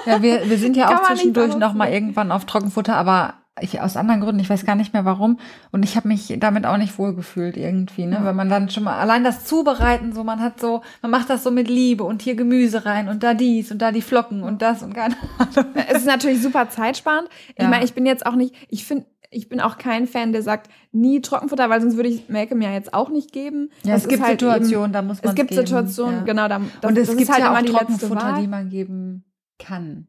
Ja, 0.05 0.21
wir, 0.21 0.49
wir 0.49 0.57
sind 0.57 0.77
ja 0.77 0.87
auch 0.97 1.03
zwischendurch 1.05 1.51
anders 1.51 1.59
noch 1.59 1.73
mal 1.73 1.83
sagen. 1.83 1.93
irgendwann 1.93 2.31
auf 2.31 2.45
Trockenfutter, 2.45 2.95
aber 2.95 3.33
ich 3.59 3.81
aus 3.81 3.97
anderen 3.97 4.21
Gründen, 4.21 4.39
ich 4.39 4.49
weiß 4.49 4.65
gar 4.65 4.75
nicht 4.75 4.93
mehr 4.93 5.03
warum. 5.03 5.37
Und 5.73 5.83
ich 5.83 5.97
habe 5.97 6.07
mich 6.07 6.33
damit 6.39 6.65
auch 6.65 6.77
nicht 6.77 6.97
wohlgefühlt 6.97 7.57
irgendwie, 7.57 8.05
ne? 8.05 8.15
Ja. 8.15 8.25
Wenn 8.25 8.37
man 8.37 8.47
dann 8.47 8.69
schon 8.69 8.85
mal 8.85 8.97
allein 8.97 9.25
das 9.25 9.43
Zubereiten, 9.43 10.13
so 10.13 10.23
man 10.23 10.39
hat 10.39 10.61
so, 10.61 10.81
man 11.01 11.11
macht 11.11 11.29
das 11.29 11.43
so 11.43 11.51
mit 11.51 11.67
Liebe 11.67 12.05
und 12.05 12.21
hier 12.21 12.35
Gemüse 12.35 12.85
rein 12.85 13.09
und 13.09 13.21
da 13.21 13.33
dies 13.33 13.69
und 13.69 13.81
da 13.81 13.91
die 13.91 14.01
Flocken 14.01 14.43
und 14.43 14.61
das 14.61 14.81
und 14.81 14.93
keine 14.93 15.17
Ahnung. 15.37 15.73
Es 15.89 15.97
ist 15.97 16.05
natürlich 16.05 16.41
super 16.41 16.69
zeitsparend. 16.69 17.27
Ich 17.57 17.63
ja. 17.63 17.69
meine, 17.69 17.83
ich 17.83 17.93
bin 17.93 18.05
jetzt 18.05 18.25
auch 18.25 18.35
nicht, 18.35 18.55
ich 18.69 18.85
finde, 18.85 19.07
ich 19.31 19.47
bin 19.47 19.61
auch 19.61 19.77
kein 19.77 20.07
Fan, 20.07 20.33
der 20.33 20.43
sagt, 20.43 20.69
nie 20.91 21.21
Trockenfutter, 21.21 21.69
weil 21.69 21.81
sonst 21.81 21.95
würde 21.95 22.09
ich 22.09 22.27
Malcolm 22.27 22.61
ja 22.61 22.73
jetzt 22.73 22.93
auch 22.93 23.09
nicht 23.09 23.31
geben. 23.31 23.71
Ja, 23.83 23.93
das 23.93 24.03
es 24.03 24.09
gibt 24.09 24.21
halt 24.21 24.39
Situationen, 24.41 24.87
eben, 24.87 24.93
da 24.93 25.01
muss 25.01 25.23
man 25.23 25.29
es 25.29 25.35
gibt 25.35 25.49
geben. 25.49 25.61
Situationen, 25.61 26.19
ja. 26.19 26.23
genau, 26.23 26.47
da, 26.49 26.61
das, 26.81 26.91
und 26.91 26.97
es 26.97 27.17
gibt 27.17 27.31
halt 27.31 27.39
ja 27.39 27.57
auch 27.57 27.61
Trockenfutter, 27.61 28.37
die 28.41 28.47
man 28.47 28.69
geben 28.69 29.23
kann. 29.57 30.07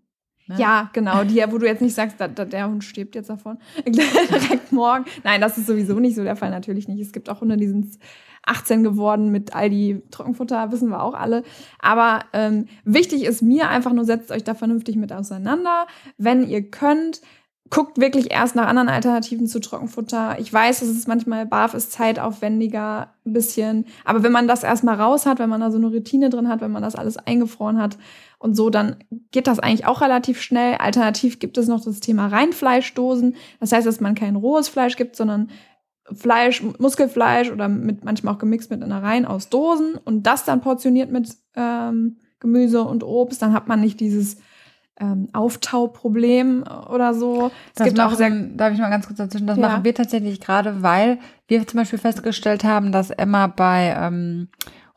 Ne? 0.49 0.57
Ja, 0.59 0.91
genau, 0.93 1.23
die, 1.23 1.43
wo 1.49 1.59
du 1.59 1.67
jetzt 1.67 1.83
nicht 1.83 1.95
sagst, 1.95 2.21
da, 2.21 2.27
da, 2.27 2.45
der 2.45 2.69
Hund 2.69 2.83
stirbt 2.83 3.15
jetzt 3.15 3.31
davon. 3.31 3.59
Direkt 3.87 4.73
morgen. 4.73 5.05
Nein, 5.23 5.41
das 5.41 5.57
ist 5.57 5.69
sowieso 5.69 6.01
nicht 6.01 6.17
so 6.17 6.25
der 6.25 6.35
Fall, 6.35 6.51
natürlich 6.51 6.89
nicht. 6.89 7.01
Es 7.01 7.13
gibt 7.13 7.31
auch 7.31 7.41
Hunde, 7.41 7.57
die 7.57 7.69
sind 7.69 7.87
18 8.45 8.83
geworden 8.83 9.31
mit 9.31 9.55
all 9.55 9.71
die 9.71 10.03
Trockenfutter, 10.11 10.73
wissen 10.73 10.89
wir 10.89 11.01
auch 11.01 11.15
alle. 11.15 11.45
Aber 11.79 12.25
ähm, 12.33 12.67
wichtig 12.85 13.23
ist 13.25 13.41
mir 13.41 13.69
einfach 13.69 13.93
nur, 13.93 14.05
setzt 14.05 14.33
euch 14.33 14.43
da 14.43 14.55
vernünftig 14.55 14.97
mit 14.97 15.13
auseinander. 15.13 15.87
Wenn 16.19 16.49
ihr 16.49 16.69
könnt, 16.69 17.21
guckt 17.73 17.99
wirklich 17.99 18.31
erst 18.31 18.55
nach 18.55 18.67
anderen 18.67 18.91
Alternativen 18.91 19.47
zu 19.47 19.59
Trockenfutter. 19.59 20.37
Ich 20.39 20.53
weiß, 20.53 20.83
es 20.83 20.91
ist 20.91 21.09
manchmal 21.09 21.47
BAF 21.47 21.73
ist 21.73 21.91
zeitaufwendiger 21.91 23.15
ein 23.25 23.33
bisschen, 23.33 23.87
aber 24.05 24.23
wenn 24.23 24.31
man 24.31 24.47
das 24.47 24.63
erstmal 24.63 25.01
raus 25.01 25.25
hat, 25.25 25.39
wenn 25.39 25.49
man 25.49 25.63
da 25.63 25.71
so 25.71 25.79
eine 25.79 25.87
Routine 25.87 26.29
drin 26.29 26.49
hat, 26.49 26.61
wenn 26.61 26.71
man 26.71 26.83
das 26.83 26.95
alles 26.95 27.17
eingefroren 27.17 27.81
hat 27.81 27.97
und 28.39 28.55
so, 28.55 28.69
dann 28.69 28.97
geht 29.31 29.47
das 29.47 29.59
eigentlich 29.59 29.87
auch 29.87 30.03
relativ 30.03 30.43
schnell. 30.43 30.75
Alternativ 30.75 31.39
gibt 31.39 31.57
es 31.57 31.67
noch 31.67 31.83
das 31.83 32.01
Thema 32.01 32.27
Reinfleischdosen. 32.27 33.37
Das 33.59 33.73
heißt, 33.73 33.87
dass 33.87 34.01
man 34.01 34.15
kein 34.15 34.37
rohes 34.37 34.69
Fleisch 34.69 34.97
gibt, 34.97 35.17
sondern 35.17 35.49
Fleisch, 36.13 36.63
Muskelfleisch 36.79 37.51
oder 37.51 37.69
mit 37.69 38.05
manchmal 38.05 38.35
auch 38.35 38.39
gemixt 38.39 38.71
mit 38.71 38.83
einer 38.83 39.03
Reihen 39.03 39.25
aus 39.25 39.49
Dosen 39.49 39.95
und 39.95 40.25
das 40.25 40.45
dann 40.45 40.61
portioniert 40.61 41.11
mit 41.11 41.35
ähm, 41.57 42.19
Gemüse 42.39 42.83
und 42.83 43.03
Obst, 43.03 43.41
dann 43.41 43.55
hat 43.55 43.67
man 43.67 43.81
nicht 43.81 43.99
dieses 43.99 44.37
ähm, 45.01 45.29
Auftauproblem 45.33 46.65
oder 46.91 47.15
so. 47.15 47.51
Es 47.69 47.75
das 47.75 47.85
gibt 47.87 47.99
machen, 47.99 48.13
auch 48.13 48.17
sehr, 48.17 48.31
darf 48.31 48.73
ich 48.73 48.79
mal 48.79 48.91
ganz 48.91 49.07
kurz 49.07 49.19
dazwischen, 49.19 49.47
das 49.47 49.59
ja. 49.59 49.69
machen 49.69 49.85
wir 49.85 49.95
tatsächlich 49.95 50.41
gerade, 50.41 50.83
weil 50.83 51.19
wir 51.49 51.67
zum 51.67 51.79
Beispiel 51.79 51.99
festgestellt 51.99 52.65
haben, 52.65 52.93
dass 52.93 53.11
Emma 53.11 53.47
bei 53.47 53.95
ähm, 53.99 54.49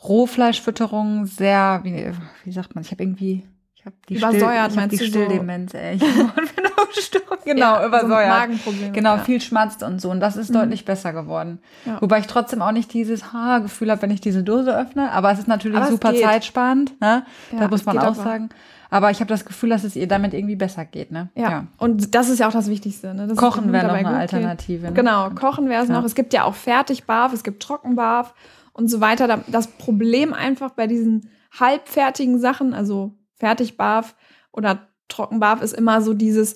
Rohfleischfütterung 0.03 1.25
sehr, 1.25 1.81
wie, 1.83 2.11
wie 2.43 2.51
sagt 2.51 2.75
man, 2.75 2.83
ich 2.83 2.91
habe 2.91 3.03
irgendwie 3.03 3.43
ich 3.75 3.85
habe 3.85 3.95
die, 4.09 4.15
übersäuert, 4.15 4.71
Still, 4.71 4.77
ich 4.77 4.83
hab 4.83 4.89
die 4.89 4.97
Stilldemenz, 4.97 5.71
so? 5.71 5.77
ey. 5.77 5.99
genau, 7.45 7.75
ja, 7.75 7.85
übersäuert. 7.85 8.25
So 8.25 8.39
Magenproblem. 8.39 8.93
Genau, 8.93 9.15
ja. 9.15 9.23
viel 9.23 9.39
schmatzt 9.39 9.83
und 9.83 10.01
so. 10.01 10.09
Und 10.09 10.19
das 10.19 10.35
ist 10.35 10.49
mhm. 10.49 10.55
deutlich 10.55 10.85
besser 10.85 11.13
geworden. 11.13 11.59
Ja. 11.85 12.01
Wobei 12.01 12.19
ich 12.19 12.27
trotzdem 12.27 12.61
auch 12.61 12.71
nicht 12.71 12.91
dieses 12.93 13.31
ha 13.31 13.59
Gefühl 13.59 13.91
habe, 13.91 14.01
wenn 14.01 14.11
ich 14.11 14.21
diese 14.21 14.43
Dose 14.43 14.75
öffne. 14.75 15.11
Aber 15.11 15.31
es 15.31 15.39
ist 15.39 15.47
natürlich 15.47 15.77
aber 15.77 15.87
super 15.91 16.13
zeitsparend. 16.15 16.99
Ne? 16.99 17.25
da 17.57 17.67
muss 17.67 17.85
man 17.85 17.99
auch 17.99 18.03
aber. 18.03 18.15
sagen. 18.15 18.49
Aber 18.95 19.11
ich 19.11 19.19
habe 19.19 19.27
das 19.27 19.43
Gefühl, 19.43 19.71
dass 19.71 19.83
es 19.83 19.97
ihr 19.97 20.07
damit 20.07 20.33
irgendwie 20.33 20.55
besser 20.55 20.85
geht. 20.85 21.11
Ne? 21.11 21.27
Ja. 21.35 21.49
ja. 21.49 21.67
Und 21.77 22.15
das 22.15 22.29
ist 22.29 22.39
ja 22.39 22.47
auch 22.47 22.53
das 22.53 22.69
Wichtigste. 22.69 23.13
Ne? 23.13 23.27
Das 23.27 23.37
Kochen 23.37 23.73
wäre 23.73 23.87
noch 23.87 23.93
eine 23.93 24.15
Alternative. 24.15 24.87
Ne? 24.87 24.93
Genau, 24.93 25.31
Kochen 25.31 25.67
wäre 25.67 25.83
es 25.83 25.89
ja. 25.89 25.95
noch. 25.95 26.05
Es 26.05 26.15
gibt 26.15 26.31
ja 26.31 26.45
auch 26.45 26.55
Fertigbarf, 26.55 27.33
es 27.33 27.43
gibt 27.43 27.61
Trockenbarf 27.61 28.33
und 28.71 28.87
so 28.87 29.01
weiter. 29.01 29.43
Das 29.47 29.67
Problem 29.67 30.33
einfach 30.33 30.71
bei 30.71 30.87
diesen 30.87 31.29
halbfertigen 31.59 32.39
Sachen, 32.39 32.73
also 32.73 33.11
Fertigbarf 33.35 34.15
oder 34.53 34.87
Trockenbarf, 35.09 35.61
ist 35.61 35.73
immer 35.73 36.01
so 36.01 36.13
dieses, 36.13 36.53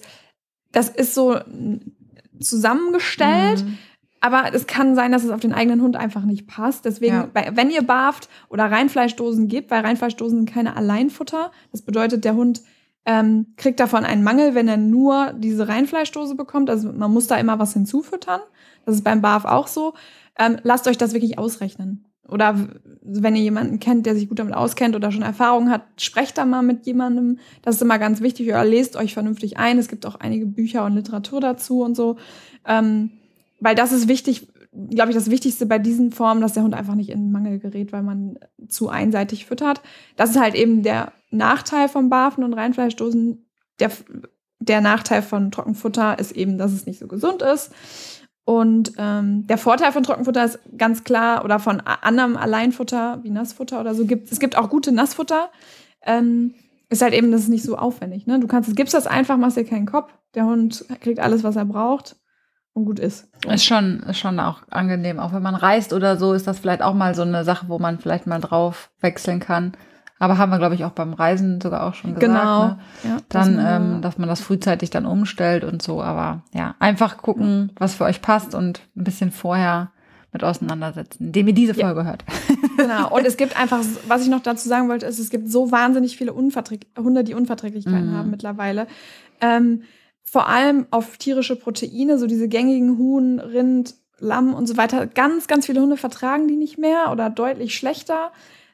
das 0.72 0.88
ist 0.88 1.14
so 1.14 1.42
zusammengestellt. 2.40 3.66
Mhm 3.66 3.78
aber 4.22 4.54
es 4.54 4.68
kann 4.68 4.96
sein, 4.96 5.12
dass 5.12 5.24
es 5.24 5.32
auf 5.32 5.40
den 5.40 5.54
eigenen 5.54 5.82
Hund 5.82 5.96
einfach 5.96 6.24
nicht 6.24 6.48
passt. 6.48 6.86
Deswegen, 6.86 7.16
ja. 7.16 7.30
bei, 7.34 7.52
wenn 7.56 7.70
ihr 7.70 7.82
barft 7.82 8.30
oder 8.50 8.66
Reinfleischdosen 8.66 9.48
gibt, 9.48 9.72
weil 9.72 9.82
Reinfleischdosen 9.82 10.40
sind 10.40 10.50
keine 10.50 10.76
Alleinfutter. 10.76 11.52
Das 11.72 11.82
bedeutet, 11.82 12.26
der 12.26 12.36
Hund 12.36 12.62
ähm, 13.06 13.48
kriegt 13.56 13.80
davon 13.80 14.04
einen 14.04 14.24
Mangel, 14.24 14.56
wenn 14.56 14.68
er 14.68 14.78
nur 14.78 15.34
diese 15.38 15.68
Reinfleischdose 15.68 16.36
bekommt. 16.36 16.70
Also 16.70 16.92
man 16.92 17.12
muss 17.12 17.28
da 17.28 17.38
immer 17.38 17.60
was 17.60 17.74
hinzufüttern. 17.74 18.42
Das 18.86 18.96
ist 18.96 19.04
beim 19.04 19.22
Barf 19.22 19.46
auch 19.46 19.68
so. 19.68 19.94
Ähm, 20.38 20.58
lasst 20.64 20.88
euch 20.88 20.98
das 20.98 21.14
wirklich 21.14 21.38
ausrechnen. 21.38 22.06
Oder 22.28 22.68
wenn 23.02 23.36
ihr 23.36 23.42
jemanden 23.42 23.80
kennt, 23.80 24.06
der 24.06 24.16
sich 24.16 24.30
gut 24.30 24.40
damit 24.40 24.54
auskennt 24.54 24.96
oder 24.96 25.12
schon 25.12 25.24
Erfahrung 25.24 25.72
hat, 25.72 25.82
sprecht 25.98 26.38
da 26.38 26.46
mal 26.46 26.62
mit 26.62 26.86
jemandem. 26.86 27.40
Das 27.64 27.76
ist 27.76 27.82
immer 27.82 27.98
ganz 27.98 28.22
wichtig. 28.22 28.50
Oder 28.50 28.66
lest 28.66 28.96
euch 28.96 29.14
vernünftig 29.14 29.58
ein. 29.58 29.80
Es 29.80 29.88
gibt 29.88 30.06
auch 30.06 30.16
einige 30.16 30.46
Bücher 30.46 30.86
und 30.86 30.96
Literatur 30.96 31.42
dazu 31.42 31.82
und 31.82 31.96
so. 31.96 32.18
Ähm, 32.68 33.12
weil 33.60 33.76
das 33.76 33.92
ist 33.92 34.08
wichtig, 34.08 34.48
glaube 34.72 35.12
ich, 35.12 35.16
das 35.16 35.30
Wichtigste 35.30 35.66
bei 35.66 35.80
diesen 35.80 36.12
Formen, 36.12 36.42
dass 36.42 36.54
der 36.54 36.64
Hund 36.64 36.74
einfach 36.74 36.96
nicht 36.96 37.10
in 37.10 37.32
Mangel 37.32 37.60
gerät, 37.60 37.92
weil 37.92 38.04
man 38.04 38.40
zu 38.68 38.90
einseitig 38.90 39.46
füttert. 39.46 39.82
Das 40.16 40.32
ist 40.32 40.40
halt 40.40 40.56
eben 40.56 40.84
der 40.84 41.12
Nachteil 41.32 41.90
von 41.90 42.10
Barfen 42.10 42.44
und 42.44 42.54
Reinfleischdosen. 42.54 43.46
Der, 43.80 43.92
der 44.60 44.82
Nachteil 44.82 45.22
von 45.22 45.52
Trockenfutter 45.52 46.20
ist 46.20 46.32
eben, 46.32 46.58
dass 46.58 46.72
es 46.72 46.86
nicht 46.86 47.00
so 47.00 47.08
gesund 47.08 47.42
ist. 47.42 47.72
Und 48.46 48.94
ähm, 48.98 49.46
der 49.46 49.58
Vorteil 49.58 49.92
von 49.92 50.04
Trockenfutter 50.04 50.44
ist 50.44 50.60
ganz 50.76 51.04
klar, 51.04 51.46
oder 51.46 51.60
von 51.60 51.82
anderem 51.82 52.36
Alleinfutter 52.36 53.20
wie 53.24 53.30
Nassfutter 53.30 53.80
oder 53.80 53.94
so 53.94 54.06
gibt 54.06 54.32
es 54.32 54.40
gibt 54.40 54.58
auch 54.58 54.70
gute 54.70 54.92
Nassfutter. 54.92 55.50
Ähm, 56.04 56.56
ist 56.90 57.04
halt 57.04 57.14
eben, 57.14 57.32
das 57.32 57.42
ist 57.42 57.50
nicht 57.50 57.64
so 57.64 57.78
aufwendig. 57.78 58.26
Ne? 58.26 58.40
Du 58.40 58.48
kannst, 58.48 58.76
gibst 58.76 58.96
das 58.96 59.06
einfach, 59.06 59.38
machst 59.38 59.58
dir 59.58 59.66
keinen 59.66 59.86
Kopf. 59.86 60.12
Der 60.34 60.46
Hund 60.46 60.86
kriegt 61.02 61.20
alles, 61.20 61.44
was 61.44 61.56
er 61.56 61.66
braucht 61.66 62.16
und 62.74 62.86
gut 62.86 63.00
ist. 63.00 63.30
Ist 63.48 63.66
schon, 63.66 64.02
ist 64.02 64.20
schon 64.20 64.40
auch 64.40 64.62
angenehm. 64.70 65.20
Auch 65.20 65.34
wenn 65.34 65.44
man 65.44 65.56
reist 65.56 65.94
oder 65.94 66.18
so, 66.18 66.34
ist 66.34 66.48
das 66.48 66.60
vielleicht 66.60 66.82
auch 66.82 66.94
mal 66.94 67.16
so 67.16 67.24
eine 67.24 67.44
Sache, 67.44 67.68
wo 67.68 67.80
man 67.80 68.00
vielleicht 68.00 68.28
mal 68.28 68.40
drauf 68.40 68.92
wechseln 69.02 69.40
kann. 69.40 69.74
Aber 70.20 70.38
haben 70.38 70.50
wir, 70.50 70.58
glaube 70.58 70.76
ich, 70.76 70.84
auch 70.84 70.92
beim 70.92 71.14
Reisen 71.14 71.62
sogar 71.62 71.88
auch 71.88 71.94
schon 71.94 72.14
gesagt. 72.14 72.34
Genau. 72.34 72.68
Ne? 72.68 72.80
Ja, 73.06 73.18
dann, 73.30 73.56
das 73.56 73.66
ähm, 73.66 74.02
dass 74.02 74.18
man 74.18 74.28
das 74.28 74.42
frühzeitig 74.42 74.90
dann 74.90 75.06
umstellt 75.06 75.64
und 75.64 75.82
so. 75.82 76.04
Aber 76.04 76.44
ja, 76.54 76.76
einfach 76.80 77.18
gucken, 77.18 77.72
was 77.78 77.96
für 77.96 78.04
euch 78.04 78.22
passt 78.22 78.54
und 78.54 78.82
ein 78.98 79.06
bisschen 79.06 79.32
vorher 79.32 79.92
mit 80.32 80.44
auseinandersetzen, 80.44 81.28
indem 81.28 81.48
ihr 81.48 81.54
diese 81.54 81.74
Folge 81.74 82.02
ja. 82.02 82.06
hört. 82.06 82.26
Genau. 82.80 83.14
Und 83.14 83.26
es 83.26 83.36
gibt 83.36 83.60
einfach, 83.60 83.82
was 84.08 84.22
ich 84.22 84.30
noch 84.30 84.42
dazu 84.42 84.70
sagen 84.70 84.88
wollte, 84.88 85.06
ist, 85.06 85.20
es 85.20 85.30
gibt 85.30 85.52
so 85.52 85.70
wahnsinnig 85.70 86.16
viele 86.16 86.32
Unverträg 86.32 86.88
Hunde, 86.98 87.26
die 87.26 87.34
Unverträglichkeiten 87.34 88.12
mhm. 88.12 88.16
haben 88.16 88.30
mittlerweile. 88.30 88.88
Ähm, 89.42 89.82
vor 90.32 90.48
allem 90.48 90.86
auf 90.92 91.18
tierische 91.18 91.56
Proteine, 91.56 92.20
so 92.20 92.28
diese 92.28 92.48
gängigen 92.48 92.98
Huhn, 92.98 93.40
Rind, 93.40 93.96
Lamm 94.20 94.54
und 94.54 94.68
so 94.68 94.78
weiter. 94.78 95.08
Ganz, 95.08 95.48
ganz 95.48 95.66
viele 95.66 95.82
Hunde 95.82 95.98
vertragen 95.98 96.48
die 96.48 96.58
nicht 96.58 96.78
mehr 96.78 97.12
oder 97.12 97.30
deutlich 97.30 97.76
schlechter. 97.76 98.32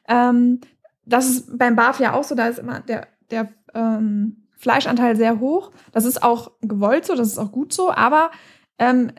Ähm, 0.08 0.60
das 1.04 1.28
ist 1.28 1.58
beim 1.58 1.76
BAF 1.76 2.00
ja 2.00 2.14
auch 2.14 2.24
so, 2.24 2.34
da 2.34 2.48
ist 2.48 2.58
immer 2.58 2.80
der, 2.80 3.06
der 3.30 3.48
ähm, 3.74 4.48
Fleischanteil 4.56 5.16
sehr 5.16 5.40
hoch. 5.40 5.70
Das 5.92 6.04
ist 6.04 6.22
auch 6.22 6.50
gewollt 6.62 7.06
so, 7.06 7.14
das 7.14 7.28
ist 7.28 7.38
auch 7.38 7.52
gut 7.52 7.72
so, 7.72 7.90
aber 7.90 8.32
ähm, 8.78 9.12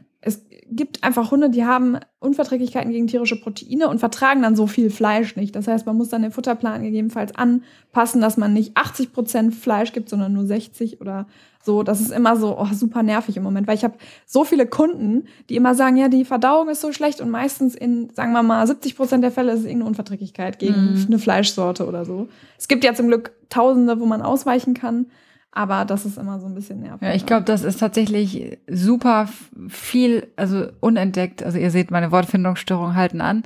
gibt 0.69 1.03
einfach 1.03 1.31
Hunde, 1.31 1.49
die 1.49 1.65
haben 1.65 1.97
Unverträglichkeiten 2.19 2.91
gegen 2.91 3.07
tierische 3.07 3.39
Proteine 3.39 3.89
und 3.89 3.99
vertragen 3.99 4.41
dann 4.41 4.55
so 4.55 4.67
viel 4.67 4.89
Fleisch 4.89 5.35
nicht. 5.35 5.55
Das 5.55 5.67
heißt, 5.67 5.85
man 5.85 5.95
muss 5.95 6.09
dann 6.09 6.21
den 6.21 6.31
Futterplan 6.31 6.83
gegebenenfalls 6.83 7.33
anpassen, 7.35 8.21
dass 8.21 8.37
man 8.37 8.53
nicht 8.53 8.75
80 8.75 9.13
Prozent 9.13 9.55
Fleisch 9.55 9.93
gibt, 9.93 10.09
sondern 10.09 10.33
nur 10.33 10.45
60 10.45 10.99
oder 10.99 11.27
so. 11.63 11.83
Das 11.83 12.01
ist 12.01 12.11
immer 12.11 12.35
so 12.35 12.57
oh, 12.59 12.67
super 12.73 13.03
nervig 13.03 13.37
im 13.37 13.43
Moment, 13.43 13.67
weil 13.67 13.75
ich 13.75 13.83
habe 13.83 13.97
so 14.25 14.43
viele 14.43 14.67
Kunden, 14.67 15.27
die 15.49 15.55
immer 15.55 15.75
sagen, 15.75 15.97
ja, 15.97 16.09
die 16.09 16.25
Verdauung 16.25 16.69
ist 16.69 16.81
so 16.81 16.91
schlecht 16.91 17.21
und 17.21 17.29
meistens 17.29 17.75
in, 17.75 18.09
sagen 18.13 18.33
wir 18.33 18.43
mal, 18.43 18.65
70 18.65 18.95
Prozent 18.95 19.23
der 19.23 19.31
Fälle 19.31 19.51
ist 19.51 19.59
es 19.59 19.65
irgendeine 19.65 19.89
Unverträglichkeit 19.89 20.59
gegen 20.59 20.93
mm. 20.93 21.05
eine 21.07 21.19
Fleischsorte 21.19 21.87
oder 21.87 22.03
so. 22.03 22.27
Es 22.57 22.67
gibt 22.67 22.83
ja 22.83 22.93
zum 22.93 23.07
Glück 23.07 23.31
Tausende, 23.49 24.01
wo 24.01 24.05
man 24.05 24.21
ausweichen 24.21 24.73
kann. 24.73 25.05
Aber 25.57 25.85
das 25.85 26.05
ist 26.05 26.19
immer 26.19 26.39
so 26.39 26.45
ein 26.45 26.53
bisschen 26.53 26.81
nervig. 26.81 27.01
Ja, 27.01 27.15
ich 27.15 27.25
glaube, 27.25 27.41
das 27.41 27.63
ist 27.63 27.79
tatsächlich 27.79 28.59
super 28.69 29.27
viel, 29.69 30.27
also 30.35 30.67
unentdeckt. 30.81 31.41
Also 31.41 31.57
ihr 31.57 31.71
seht, 31.71 31.89
meine 31.89 32.11
Wortfindungsstörungen 32.11 32.95
halten 32.95 33.21
an. 33.21 33.41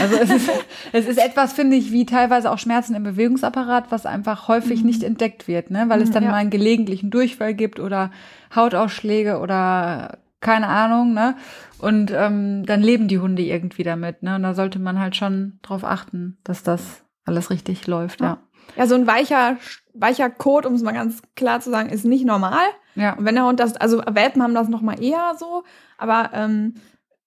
Also 0.00 0.14
es 0.14 0.30
ist, 0.30 0.48
es 0.92 1.06
ist 1.08 1.18
etwas, 1.18 1.54
finde 1.54 1.74
ich, 1.74 1.90
wie 1.90 2.06
teilweise 2.06 2.52
auch 2.52 2.60
Schmerzen 2.60 2.94
im 2.94 3.02
Bewegungsapparat, 3.02 3.90
was 3.90 4.06
einfach 4.06 4.46
häufig 4.46 4.82
mhm. 4.82 4.86
nicht 4.86 5.02
entdeckt 5.02 5.48
wird, 5.48 5.72
ne? 5.72 5.86
Weil 5.88 6.02
es 6.02 6.12
dann 6.12 6.22
ja. 6.22 6.30
mal 6.30 6.36
einen 6.36 6.50
gelegentlichen 6.50 7.10
Durchfall 7.10 7.52
gibt 7.52 7.80
oder 7.80 8.12
Hautausschläge 8.54 9.40
oder 9.40 10.18
keine 10.38 10.68
Ahnung, 10.68 11.14
ne? 11.14 11.34
Und 11.78 12.12
ähm, 12.12 12.64
dann 12.64 12.80
leben 12.80 13.08
die 13.08 13.18
Hunde 13.18 13.42
irgendwie 13.42 13.82
damit, 13.82 14.22
ne? 14.22 14.36
Und 14.36 14.44
da 14.44 14.54
sollte 14.54 14.78
man 14.78 15.00
halt 15.00 15.16
schon 15.16 15.58
drauf 15.62 15.82
achten, 15.82 16.38
dass 16.44 16.62
das 16.62 17.02
alles 17.24 17.50
richtig 17.50 17.88
läuft, 17.88 18.20
ja. 18.20 18.26
ja. 18.26 18.38
Ja, 18.76 18.86
so 18.86 18.94
ein 18.94 19.06
weicher, 19.06 19.56
weicher 19.94 20.30
Kot, 20.30 20.66
um 20.66 20.74
es 20.74 20.82
mal 20.82 20.92
ganz 20.92 21.22
klar 21.34 21.60
zu 21.60 21.70
sagen, 21.70 21.88
ist 21.88 22.04
nicht 22.04 22.24
normal. 22.24 22.66
Ja. 22.94 23.14
Und 23.14 23.24
wenn 23.24 23.34
der 23.34 23.44
Hund 23.44 23.60
das, 23.60 23.76
also 23.76 24.02
Welpen 24.10 24.42
haben 24.42 24.54
das 24.54 24.68
noch 24.68 24.82
mal 24.82 25.02
eher 25.02 25.34
so, 25.38 25.64
aber 25.98 26.30
ähm, 26.32 26.74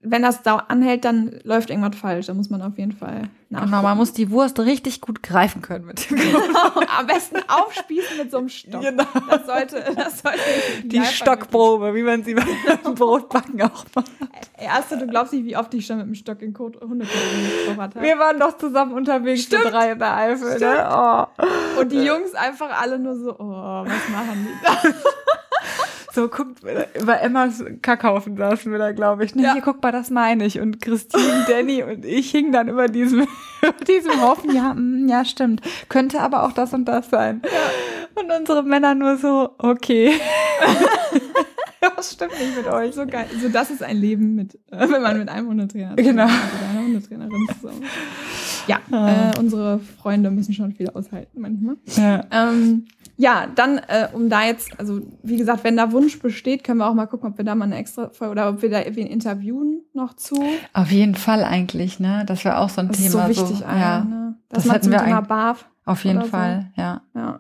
wenn 0.02 0.22
das 0.22 0.42
da 0.44 0.56
anhält, 0.56 1.04
dann 1.04 1.40
läuft 1.44 1.70
irgendwas 1.70 2.00
falsch. 2.00 2.28
Da 2.28 2.34
muss 2.34 2.50
man 2.50 2.62
auf 2.62 2.78
jeden 2.78 2.94
Fall 2.94 3.24
nachgucken. 3.50 3.72
Genau, 3.72 3.84
man 3.84 3.98
muss 3.98 4.14
die 4.14 4.32
Wurst 4.32 4.58
richtig 4.60 5.02
gut 5.02 5.22
greifen 5.22 5.62
können 5.62 5.86
mit 5.86 6.10
dem 6.10 6.16
Genau, 6.18 6.72
am 6.98 7.06
besten 7.06 7.38
aufspießen 7.48 8.18
mit 8.18 8.32
so 8.32 8.38
einem 8.38 8.48
Stock. 8.48 8.82
Genau. 8.82 9.04
Das 9.30 9.46
sollte, 9.46 9.84
das 9.96 10.20
sollte 10.20 10.40
Die 10.86 11.04
Stockprobe, 11.04 11.94
wie 11.96 12.04
man 12.04 12.24
sie 12.24 12.34
beim 12.34 12.48
Brotbacken 12.96 13.62
auch 13.62 13.86
macht. 13.94 14.12
Ey, 14.58 14.68
Erste, 14.68 14.98
du 14.98 15.06
glaubst 15.06 15.34
nicht, 15.34 15.44
wie 15.44 15.58
oft 15.58 15.74
ich 15.74 15.86
schon 15.86 15.98
mit 15.98 16.06
dem 16.08 16.16
Stock 16.16 16.42
in 16.42 16.54
Kot 16.54 16.80
Hundekot 16.80 17.14
gekocht 17.68 17.96
habe. 17.96 18.02
Wir 18.02 18.18
waren 18.18 18.40
doch 18.40 18.58
zusammen 18.58 18.94
unterwegs, 18.94 19.44
Stimmt. 19.44 19.66
wir 19.66 19.72
drei 19.72 19.92
in 19.92 20.00
der 20.00 20.16
Eifel, 20.16 20.60
ne? 20.60 21.28
Oh. 21.38 21.82
Und 21.82 21.92
die 21.92 22.04
Jungs 22.04 22.34
einfach 22.36 22.70
alle 22.80 23.00
nur 23.00 23.18
so, 23.18 23.36
oh, 23.38 23.84
was 23.86 24.10
machen 24.10 24.48
die 24.48 24.66
da? 24.66 24.94
So, 26.20 26.28
guckt, 26.28 26.60
über 27.00 27.22
Emmas 27.22 27.64
Kackhaufen 27.82 28.36
saßen 28.36 28.70
wir 28.74 28.78
da, 28.78 28.92
glaube 28.92 29.24
ich. 29.24 29.36
Ne? 29.36 29.44
Ja. 29.44 29.54
Hier, 29.54 29.62
guck 29.62 29.82
mal, 29.82 29.94
das 29.94 30.10
meine 30.10 30.46
ich. 30.46 30.60
Und 30.60 30.82
Christine, 30.82 31.46
Danny 31.48 31.82
und 31.82 32.04
ich 32.04 32.32
hingen 32.32 32.52
dann 32.52 32.68
über 32.68 32.88
diesem, 32.90 33.22
über 33.62 33.86
diesem 33.86 34.22
Haufen. 34.22 34.54
Ja, 34.54 34.74
mm, 34.74 35.08
ja, 35.08 35.24
stimmt. 35.24 35.62
Könnte 35.88 36.20
aber 36.20 36.44
auch 36.44 36.52
das 36.52 36.74
und 36.74 36.84
das 36.84 37.10
sein. 37.10 37.42
Und 38.16 38.30
unsere 38.38 38.64
Männer 38.64 38.96
nur 38.96 39.16
so, 39.16 39.52
okay. 39.60 40.20
Was 41.96 42.12
stimmt 42.12 42.38
nicht 42.38 42.58
mit 42.58 42.68
euch? 42.68 42.94
So 42.94 43.06
geil. 43.06 43.28
So, 43.42 43.48
das 43.48 43.72
ist 43.72 43.82
ein 43.82 43.96
Leben 43.96 44.36
mit, 44.36 44.56
äh, 44.72 44.90
wenn 44.90 45.02
man 45.02 45.20
mit 45.20 45.30
einem 45.30 45.48
Hundetrainer 45.48 45.96
Genau. 45.96 46.26
mit 46.26 46.34
einer 46.70 46.82
Hundetrainerin 46.82 47.48
zusammen. 47.62 47.86
Ja, 48.70 48.80
Ah. 48.92 49.32
äh, 49.34 49.38
unsere 49.40 49.80
Freunde 49.80 50.30
müssen 50.32 50.54
schon 50.54 50.72
viel 50.74 50.90
aushalten 50.90 51.42
manchmal. 51.42 51.76
Ja. 51.98 52.24
Ähm, 52.32 52.86
ja, 53.18 53.48
dann, 53.54 53.80
äh, 53.80 54.08
um 54.14 54.30
da 54.30 54.46
jetzt, 54.46 54.80
also 54.80 55.02
wie 55.24 55.36
gesagt, 55.38 55.64
wenn 55.66 55.76
da 55.76 55.92
Wunsch 55.92 56.20
besteht, 56.20 56.64
können 56.64 56.78
wir 56.78 56.88
auch 56.88 56.94
mal 56.94 57.08
gucken, 57.08 57.32
ob 57.32 57.38
wir 57.38 57.44
da 57.44 57.56
mal 57.56 57.66
eine 57.66 57.76
extra 57.78 58.10
Folge 58.12 58.32
oder 58.32 58.50
ob 58.50 58.62
wir 58.62 58.70
da 58.70 58.80
wen 58.92 59.08
interviewen 59.08 59.82
noch 59.94 60.14
zu. 60.16 60.36
Auf 60.74 60.92
jeden 60.92 61.16
Fall 61.16 61.44
eigentlich, 61.44 62.00
ne? 62.00 62.24
Das 62.28 62.46
wäre 62.46 62.60
auch 62.60 62.70
so 62.70 62.80
ein 62.82 62.88
Das 62.90 62.98
Thema. 62.98 63.28
ist 63.28 63.36
so 63.38 63.42
wichtig, 63.44 63.66
eigentlich, 63.66 63.82
ja, 63.82 64.04
ne? 64.06 64.36
Das 64.50 64.66
mal 64.66 64.76
hätten 64.76 64.84
zum 64.84 64.92
wir 64.94 65.00
Thema 65.04 65.22
BAF. 65.22 65.66
auf 65.86 66.04
jeden 66.06 66.18
oder 66.20 66.26
so. 66.28 66.32
Fall, 66.32 66.68
ja. 66.78 67.02
Ja. 67.16 67.40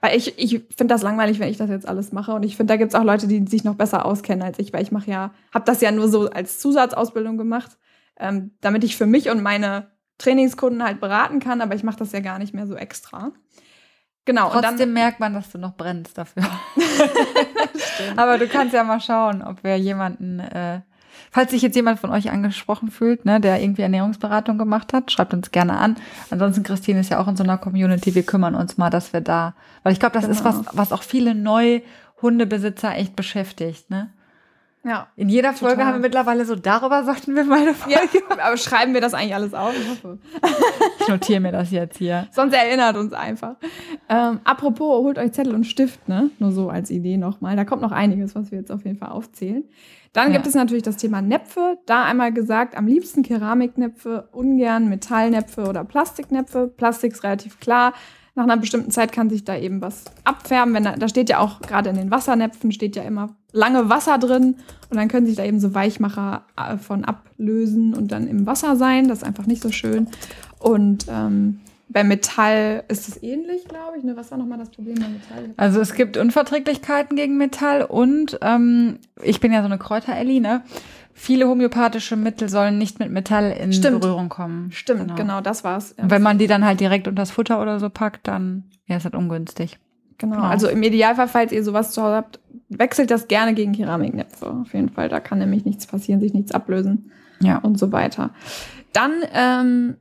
Weil 0.00 0.16
ich, 0.16 0.38
ich 0.38 0.50
finde 0.76 0.94
das 0.94 1.02
langweilig, 1.02 1.38
wenn 1.40 1.48
ich 1.48 1.56
das 1.58 1.70
jetzt 1.70 1.86
alles 1.88 2.10
mache. 2.12 2.32
Und 2.32 2.42
ich 2.44 2.56
finde, 2.56 2.72
da 2.72 2.76
gibt 2.76 2.92
es 2.92 2.98
auch 2.98 3.04
Leute, 3.04 3.26
die 3.28 3.44
sich 3.46 3.64
noch 3.64 3.74
besser 3.74 4.04
auskennen 4.06 4.42
als 4.42 4.58
ich, 4.58 4.72
weil 4.72 4.82
ich 4.82 4.92
mache 4.92 5.10
ja, 5.10 5.30
habe 5.52 5.64
das 5.64 5.80
ja 5.80 5.90
nur 5.92 6.08
so 6.08 6.28
als 6.30 6.58
Zusatzausbildung 6.58 7.36
gemacht, 7.38 7.76
ähm, 8.18 8.52
damit 8.60 8.84
ich 8.84 8.96
für 8.96 9.06
mich 9.06 9.30
und 9.30 9.42
meine 9.42 9.86
Trainingskunden 10.18 10.82
halt 10.82 11.00
beraten 11.00 11.40
kann, 11.40 11.60
aber 11.60 11.74
ich 11.74 11.82
mache 11.82 11.98
das 11.98 12.12
ja 12.12 12.20
gar 12.20 12.38
nicht 12.38 12.54
mehr 12.54 12.66
so 12.66 12.76
extra. 12.76 13.32
Genau. 14.26 14.46
und 14.46 14.52
Trotzdem 14.52 14.78
dann, 14.78 14.92
merkt 14.94 15.20
man, 15.20 15.34
dass 15.34 15.50
du 15.50 15.58
noch 15.58 15.76
brennst 15.76 16.16
dafür. 16.16 16.44
Aber 18.16 18.38
du 18.38 18.48
kannst 18.48 18.72
ja 18.72 18.82
mal 18.82 19.00
schauen, 19.00 19.42
ob 19.42 19.62
wir 19.62 19.76
jemanden, 19.78 20.40
äh, 20.40 20.80
falls 21.30 21.50
sich 21.50 21.60
jetzt 21.60 21.76
jemand 21.76 22.00
von 22.00 22.10
euch 22.10 22.30
angesprochen 22.30 22.90
fühlt, 22.90 23.26
ne, 23.26 23.38
der 23.38 23.60
irgendwie 23.60 23.82
Ernährungsberatung 23.82 24.56
gemacht 24.56 24.94
hat, 24.94 25.12
schreibt 25.12 25.34
uns 25.34 25.50
gerne 25.50 25.76
an. 25.76 25.96
Ansonsten, 26.30 26.62
Christine 26.62 27.00
ist 27.00 27.10
ja 27.10 27.18
auch 27.20 27.28
in 27.28 27.36
so 27.36 27.44
einer 27.44 27.58
Community. 27.58 28.14
Wir 28.14 28.22
kümmern 28.24 28.54
uns 28.54 28.78
mal, 28.78 28.88
dass 28.88 29.12
wir 29.12 29.20
da, 29.20 29.54
weil 29.82 29.92
ich 29.92 30.00
glaube, 30.00 30.14
das 30.14 30.26
ist 30.26 30.42
was, 30.42 30.56
Genau. 30.56 30.70
was 30.72 30.92
auch 30.92 31.02
viele 31.02 31.34
Neuhundebesitzer 31.34 32.96
echt 32.96 33.16
beschäftigt, 33.16 33.90
ne? 33.90 34.13
Ja. 34.84 35.08
In 35.16 35.28
jeder 35.28 35.52
Folge 35.52 35.74
Total. 35.76 35.86
haben 35.86 35.94
wir 35.96 36.00
mittlerweile 36.00 36.44
so, 36.44 36.54
darüber 36.56 37.04
sollten 37.04 37.34
wir 37.34 37.44
mal 37.44 37.60
eine 37.62 37.74
Folge. 37.74 37.98
ja, 37.98 38.36
aber 38.44 38.56
schreiben 38.56 38.94
wir 38.94 39.00
das 39.00 39.14
eigentlich 39.14 39.34
alles 39.34 39.54
auf? 39.54 39.72
Ich 39.78 39.88
hoffe. 39.88 40.18
Ich 41.00 41.08
notiere 41.08 41.40
mir 41.40 41.52
das 41.52 41.70
jetzt 41.70 41.98
hier. 41.98 42.28
Sonst 42.32 42.54
erinnert 42.54 42.96
uns 42.96 43.12
einfach. 43.12 43.56
Ähm, 44.08 44.40
apropos, 44.44 45.02
holt 45.04 45.18
euch 45.18 45.32
Zettel 45.32 45.54
und 45.54 45.64
Stift, 45.64 46.08
ne? 46.08 46.30
Nur 46.38 46.50
so 46.52 46.70
als 46.70 46.90
Idee 46.90 47.18
nochmal. 47.18 47.56
Da 47.56 47.64
kommt 47.66 47.82
noch 47.82 47.92
einiges, 47.92 48.34
was 48.34 48.50
wir 48.50 48.58
jetzt 48.60 48.72
auf 48.72 48.84
jeden 48.86 48.96
Fall 48.96 49.10
aufzählen. 49.10 49.64
Dann 50.14 50.28
Ja. 50.28 50.34
gibt 50.34 50.46
es 50.46 50.54
natürlich 50.54 50.82
das 50.82 50.96
Thema 50.96 51.20
Näpfe. 51.20 51.76
Da 51.84 52.04
einmal 52.04 52.32
gesagt, 52.32 52.74
am 52.76 52.86
liebsten 52.86 53.22
Keramiknäpfe, 53.22 54.28
ungern 54.32 54.88
Metallnäpfe 54.88 55.66
oder 55.68 55.84
Plastiknäpfe. 55.84 56.68
Plastik 56.68 57.12
ist 57.12 57.22
relativ 57.24 57.60
klar. 57.60 57.92
Nach 58.36 58.44
einer 58.44 58.56
bestimmten 58.56 58.90
Zeit 58.90 59.12
kann 59.12 59.30
sich 59.30 59.44
da 59.44 59.56
eben 59.56 59.80
was 59.80 60.04
abfärben. 60.24 60.74
Wenn 60.74 60.84
da, 60.84 60.96
da 60.96 61.08
steht 61.08 61.28
ja 61.28 61.38
auch 61.38 61.60
gerade 61.60 61.90
in 61.90 61.96
den 61.96 62.10
Wassernäpfen 62.10 62.72
steht 62.72 62.96
ja 62.96 63.02
immer 63.02 63.36
lange 63.52 63.88
Wasser 63.88 64.18
drin 64.18 64.56
und 64.90 64.96
dann 64.96 65.08
können 65.08 65.26
sich 65.26 65.36
da 65.36 65.44
eben 65.44 65.60
so 65.60 65.74
Weichmacher 65.74 66.44
äh, 66.56 66.76
von 66.76 67.04
ablösen 67.04 67.94
und 67.94 68.10
dann 68.10 68.26
im 68.26 68.46
Wasser 68.46 68.74
sein. 68.74 69.06
Das 69.06 69.18
ist 69.18 69.24
einfach 69.24 69.46
nicht 69.46 69.62
so 69.62 69.70
schön. 69.70 70.08
Und 70.58 71.06
ähm, 71.08 71.60
bei 71.88 72.02
Metall 72.02 72.82
ist 72.88 73.08
es 73.08 73.22
ähnlich, 73.22 73.68
glaube 73.68 73.98
ich. 73.98 74.04
Ne? 74.04 74.16
Was 74.16 74.32
war 74.32 74.38
nochmal 74.38 74.58
das 74.58 74.70
Problem 74.70 74.96
bei 74.96 75.08
Metall? 75.08 75.54
Also 75.56 75.80
es 75.80 75.94
gibt 75.94 76.16
Unverträglichkeiten 76.16 77.16
gegen 77.16 77.36
Metall 77.36 77.82
und 77.82 78.38
ähm, 78.42 78.98
ich 79.22 79.38
bin 79.38 79.52
ja 79.52 79.60
so 79.60 79.66
eine 79.66 79.78
Kräuter-Elli, 79.78 80.40
ne? 80.40 80.62
Viele 81.16 81.48
homöopathische 81.48 82.16
Mittel 82.16 82.48
sollen 82.48 82.76
nicht 82.76 82.98
mit 82.98 83.10
Metall 83.10 83.52
in 83.52 83.72
Stimmt. 83.72 84.00
Berührung 84.00 84.28
kommen. 84.28 84.72
Stimmt, 84.72 85.14
genau, 85.16 85.40
das 85.40 85.62
war's. 85.62 85.92
Und 85.92 86.10
wenn 86.10 86.22
man 86.22 86.38
die 86.38 86.48
dann 86.48 86.64
halt 86.64 86.80
direkt 86.80 87.06
unter 87.06 87.22
das 87.22 87.30
Futter 87.30 87.62
oder 87.62 87.78
so 87.78 87.88
packt, 87.88 88.26
dann 88.26 88.64
ja, 88.86 88.96
ist 88.96 89.06
das 89.06 89.12
ungünstig. 89.14 89.78
Genau. 90.18 90.36
Genau. 90.36 90.46
Also 90.46 90.68
im 90.68 90.82
Idealfall, 90.82 91.28
falls 91.28 91.52
ihr 91.52 91.62
sowas 91.64 91.92
zu 91.92 92.02
Hause 92.02 92.16
habt, 92.16 92.40
wechselt 92.68 93.10
das 93.10 93.28
gerne 93.28 93.54
gegen 93.54 93.72
Keramiknäpfe. 93.72 94.50
Auf 94.50 94.74
jeden 94.74 94.88
Fall. 94.90 95.08
Da 95.08 95.20
kann 95.20 95.38
nämlich 95.38 95.64
nichts 95.64 95.86
passieren, 95.86 96.20
sich 96.20 96.34
nichts 96.34 96.52
ablösen 96.52 97.10
Ja. 97.40 97.58
und 97.58 97.78
so 97.78 97.92
weiter. 97.92 98.30
Dann 98.92 99.12
ähm, 99.32 99.96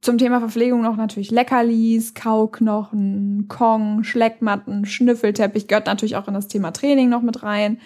zum 0.00 0.18
Thema 0.18 0.38
Verpflegung 0.40 0.82
noch 0.82 0.96
natürlich 0.96 1.30
Leckerlis, 1.30 2.14
Kauknochen, 2.14 3.46
Kong, 3.48 4.04
Schleckmatten, 4.04 4.84
Schnüffelteppich 4.86 5.66
gehört 5.68 5.86
natürlich 5.86 6.16
auch 6.16 6.28
in 6.28 6.34
das 6.34 6.48
Thema 6.48 6.72
Training 6.72 7.08
noch 7.08 7.22
mit 7.22 7.42
rein. 7.42 7.78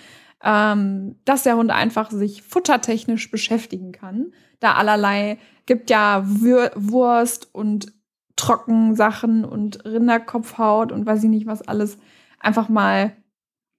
Ähm, 0.43 1.17
dass 1.25 1.43
der 1.43 1.57
Hund 1.57 1.71
einfach 1.73 2.11
sich 2.11 2.43
futtertechnisch 2.43 3.31
beschäftigen 3.31 3.91
kann. 3.93 4.33
Da 4.61 4.75
allerlei 4.75 5.39
gibt 5.67 5.91
ja 5.91 6.23
Wür 6.25 6.71
Wurst 6.77 7.53
und 7.53 7.93
Trockensachen 8.37 9.45
und 9.45 9.85
Rinderkopfhaut 9.85 10.93
und 10.93 11.07
weiß 11.07 11.25
ich 11.25 11.29
nicht 11.31 11.47
was 11.47 11.63
alles. 11.67 11.99
Einfach 12.41 12.69
mal 12.69 13.17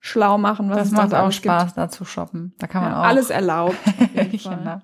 schlau 0.02 0.38
machen, 0.38 0.70
was 0.70 0.78
Das 0.78 0.92
macht 0.92 1.14
auch 1.14 1.24
alles 1.24 1.36
gibt. 1.42 1.46
Spaß, 1.46 1.74
da 1.76 1.90
zu 1.90 2.04
shoppen. 2.06 2.54
Da 2.60 2.68
kann 2.68 2.84
man 2.84 2.92
Ja, 2.92 3.02
auch. 3.02 3.06
alles 3.06 3.30
erlaubt. 3.30 3.78
Genau. 4.44 4.82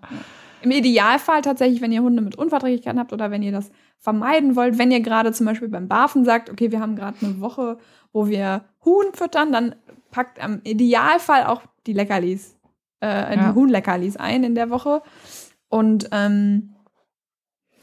Im 0.61 0.71
Idealfall 0.71 1.41
tatsächlich, 1.41 1.79
wenn 1.81 1.91
ihr 1.91 2.01
Hunde 2.01 2.23
mit 2.23 2.35
Unverträglichkeiten 2.37 2.99
habt 2.99 3.13
oder 3.13 3.29
wenn 3.29 3.43
ihr 3.43 3.51
das 3.51 3.69
vermeiden 3.99 4.55
wollt, 4.55 4.79
wenn 4.79 4.91
ihr 4.91 5.01
gerade 5.01 5.31
zum 5.31 5.45
Beispiel 5.45 5.67
beim 5.67 5.87
Barfen 5.87 6.25
sagt, 6.25 6.49
okay, 6.49 6.71
wir 6.71 6.79
haben 6.79 6.95
gerade 6.95 7.17
eine 7.21 7.39
Woche, 7.39 7.77
wo 8.11 8.27
wir 8.27 8.63
Huhn 8.83 9.05
füttern, 9.13 9.51
dann 9.51 9.75
packt 10.15 10.41
am 10.41 10.61
Idealfall 10.63 11.43
auch 11.43 11.61
die 11.87 11.91
Leckerlis, 11.91 12.55
äh, 13.03 13.35
Ja. 13.35 13.35
die 13.35 13.55
Huhnleckerlis 13.55 14.15
ein 14.15 14.45
in 14.45 14.55
der 14.55 14.69
Woche. 14.69 15.01
Und 15.67 16.07
ähm, 16.13 16.73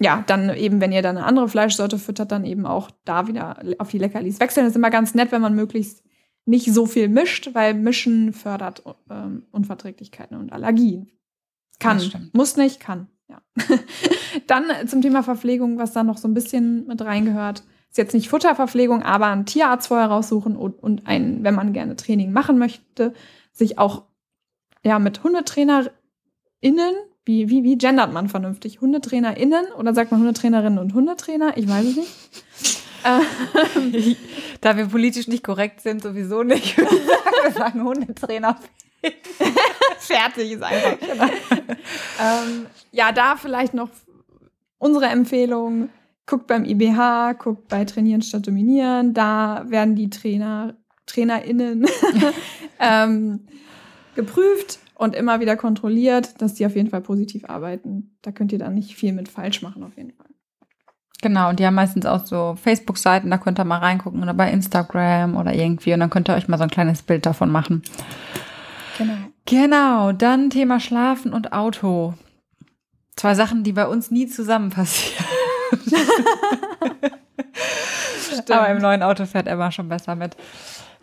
ja, 0.01 0.25
dann 0.27 0.49
eben, 0.57 0.81
wenn 0.81 0.92
ihr 0.92 1.03
dann 1.03 1.18
eine 1.18 1.27
andere 1.27 1.47
Fleischsorte 1.47 1.99
füttert, 1.99 2.33
dann 2.33 2.47
eben 2.47 2.64
auch 2.64 2.90
da 3.05 3.29
wieder 3.29 3.61
auf 3.77 3.90
die 3.90 3.99
Leckerlis 3.99 4.40
wechseln. 4.40 4.64
Das 4.64 4.73
ist 4.73 4.77
immer 4.77 4.88
ganz 4.88 5.14
nett, 5.14 5.31
wenn 5.31 5.42
man 5.42 5.55
möglichst 5.55 6.03
nicht 6.47 6.73
so 6.73 6.87
viel 6.87 7.09
mischt, 7.09 7.51
weil 7.53 7.75
Mischen 7.75 8.33
fördert 8.33 8.83
ähm, 9.11 9.45
Unverträglichkeiten 9.51 10.38
und 10.38 10.55
Allergien. 10.55 11.11
Kann. 11.79 12.01
Muss 12.33 12.57
nicht, 12.57 12.81
kann. 12.81 13.09
Ja. 13.29 13.42
dann 14.47 14.64
zum 14.88 15.03
Thema 15.03 15.23
Verpflegung, 15.23 15.77
was 15.79 15.92
da 15.92 16.03
noch 16.03 16.16
so 16.16 16.29
ein 16.29 16.35
bisschen 16.35 16.87
mit 16.87 17.03
reingehört. 17.03 17.62
Ist 17.92 17.98
jetzt 17.98 18.14
nicht 18.14 18.31
Futterverpflegung, 18.31 19.02
aber 19.02 19.26
einen 19.26 19.44
Tierarzt 19.44 19.88
vorher 19.88 20.07
raussuchen 20.07 20.57
und, 20.57 20.83
und 20.83 21.07
ein, 21.07 21.44
wenn 21.44 21.55
man 21.55 21.74
gerne 21.74 21.94
Training 21.94 22.33
machen 22.33 22.57
möchte, 22.57 23.12
sich 23.52 23.78
auch 23.78 24.05
ja, 24.83 24.98
mit 24.98 25.22
HundetrainerInnen, 25.22 25.92
wie, 27.26 27.50
wie, 27.50 27.62
wie 27.64 27.76
gendert 27.76 28.11
man 28.11 28.31
vernünftig? 28.31 28.81
HundetrainerInnen 28.81 29.72
oder 29.76 29.92
sagt 29.92 30.11
man 30.11 30.20
Hundetrainerinnen 30.20 30.78
und 30.78 30.94
Hundetrainer? 30.94 31.59
Ich 31.59 31.68
weiß 31.68 31.85
es 31.85 31.96
nicht. 31.96 32.12
Da 34.62 34.76
wir 34.78 34.87
politisch 34.87 35.28
nicht 35.28 35.44
korrekt 35.44 35.83
sind, 35.83 36.02
sowieso 36.02 36.44
nicht. 36.44 36.78
Wir 36.78 36.87
sagen, 36.88 37.37
wir 37.42 37.50
sagen 37.52 37.85
Hundetrainer. 37.85 38.59
fertig 39.98 40.52
ist 40.52 40.62
einfach. 40.62 40.96
ähm, 42.22 42.66
ja, 42.90 43.12
da 43.12 43.37
vielleicht 43.37 43.74
noch 43.74 43.90
unsere 44.78 45.07
Empfehlung. 45.07 45.90
Guckt 46.33 46.47
beim 46.47 46.64
IBH, 46.64 47.35
guckt 47.35 47.68
bei 47.68 47.85
Trainieren 47.85 48.23
statt 48.23 48.47
Dominieren. 48.47 49.12
Da 49.12 49.66
werden 49.68 49.97
die 49.97 50.09
Trainer, 50.09 50.73
TrainerInnen 51.05 51.85
ähm, 52.81 53.40
geprüft 54.14 54.79
und 54.95 55.14
immer 55.14 55.40
wieder 55.40 55.57
kontrolliert, 55.57 56.40
dass 56.40 56.55
die 56.55 56.64
auf 56.64 56.75
jeden 56.75 56.88
Fall 56.88 57.03
positiv 57.03 57.45
arbeiten. 57.51 58.16
Da 58.23 58.33
könnt 58.33 58.51
ihr 58.51 58.59
dann 58.59 58.73
nicht 58.73 58.97
viel 58.97 59.12
mit 59.12 59.29
falsch 59.29 59.61
machen, 59.61 59.83
auf 59.83 59.95
jeden 59.99 60.12
Fall. 60.12 60.29
Genau, 61.21 61.51
und 61.51 61.61
die 61.61 61.66
haben 61.66 61.75
meistens 61.75 62.07
auch 62.07 62.25
so 62.25 62.57
Facebook-Seiten, 62.57 63.29
da 63.29 63.37
könnt 63.37 63.61
ihr 63.61 63.64
mal 63.66 63.81
reingucken 63.81 64.23
oder 64.23 64.33
bei 64.33 64.51
Instagram 64.51 65.37
oder 65.37 65.53
irgendwie 65.53 65.92
und 65.92 66.01
dann 66.01 66.09
könnt 66.09 66.31
ihr 66.31 66.35
euch 66.35 66.49
mal 66.49 66.57
so 66.57 66.62
ein 66.62 66.71
kleines 66.71 67.03
Bild 67.03 67.27
davon 67.27 67.51
machen. 67.51 67.83
Genau. 68.97 69.18
Genau, 69.45 70.12
dann 70.12 70.49
Thema 70.49 70.81
Schlafen 70.81 71.35
und 71.35 71.53
Auto. 71.53 72.14
Zwei 73.16 73.35
Sachen, 73.35 73.64
die 73.64 73.73
bei 73.73 73.87
uns 73.87 74.11
nie 74.11 74.29
zusammen 74.29 74.71
passieren. 74.71 75.27
Aber 78.50 78.68
im 78.68 78.78
neuen 78.78 79.02
Auto 79.02 79.26
fährt 79.26 79.46
Emma 79.46 79.70
schon 79.70 79.88
besser 79.88 80.14
mit. 80.14 80.37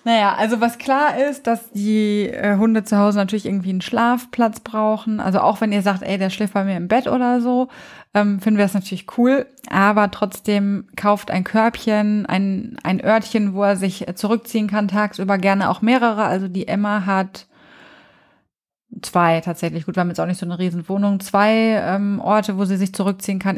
Naja, 0.06 0.34
also 0.36 0.62
was 0.62 0.78
klar 0.78 1.18
ist, 1.18 1.46
dass 1.46 1.72
die 1.72 2.30
äh, 2.30 2.58
Hunde 2.58 2.84
zu 2.84 2.98
Hause 2.98 3.18
natürlich 3.18 3.46
irgendwie 3.46 3.72
einen 3.72 3.82
Schlafplatz 3.82 4.62
brauchen. 4.62 5.20
Also 5.20 5.40
auch 5.40 5.60
wenn 5.60 5.74
ihr 5.74 5.82
sagt, 5.82 6.04
ey, 6.04 6.18
der 6.18 6.30
schläft 6.30 6.54
bei 6.54 6.64
mir 6.64 6.78
im 6.78 6.88
Bett 6.88 7.08
oder 7.08 7.42
so, 7.42 7.68
ähm, 8.14 8.40
finden 8.40 8.58
wir 8.58 8.66
das 8.66 8.74
natürlich 8.74 9.18
cool. 9.18 9.46
Aber 9.70 10.10
trotzdem 10.10 10.88
kauft 10.96 11.32
ein 11.32 11.44
Körbchen, 11.44 12.26
ein, 12.26 12.78
ein 12.84 13.04
Örtchen, 13.04 13.54
wo 13.54 13.64
er 13.64 13.76
sich 13.76 14.06
zurückziehen 14.16 14.68
kann, 14.68 14.88
tagsüber 14.88 15.38
gerne 15.38 15.70
auch 15.70 15.82
mehrere. 15.82 16.24
Also 16.24 16.48
die 16.48 16.68
Emma 16.68 17.06
hat 17.06 17.48
zwei 19.02 19.42
tatsächlich. 19.42 19.86
Gut, 19.86 19.96
wir 19.96 20.02
haben 20.02 20.10
jetzt 20.10 20.20
auch 20.20 20.26
nicht 20.26 20.40
so 20.40 20.46
eine 20.46 20.60
riesen 20.60 20.88
Wohnung. 20.90 21.20
Zwei 21.20 21.82
ähm, 21.84 22.20
Orte, 22.20 22.58
wo 22.58 22.66
sie 22.66 22.78
sich 22.78 22.94
zurückziehen 22.94 23.40
kann, 23.40 23.58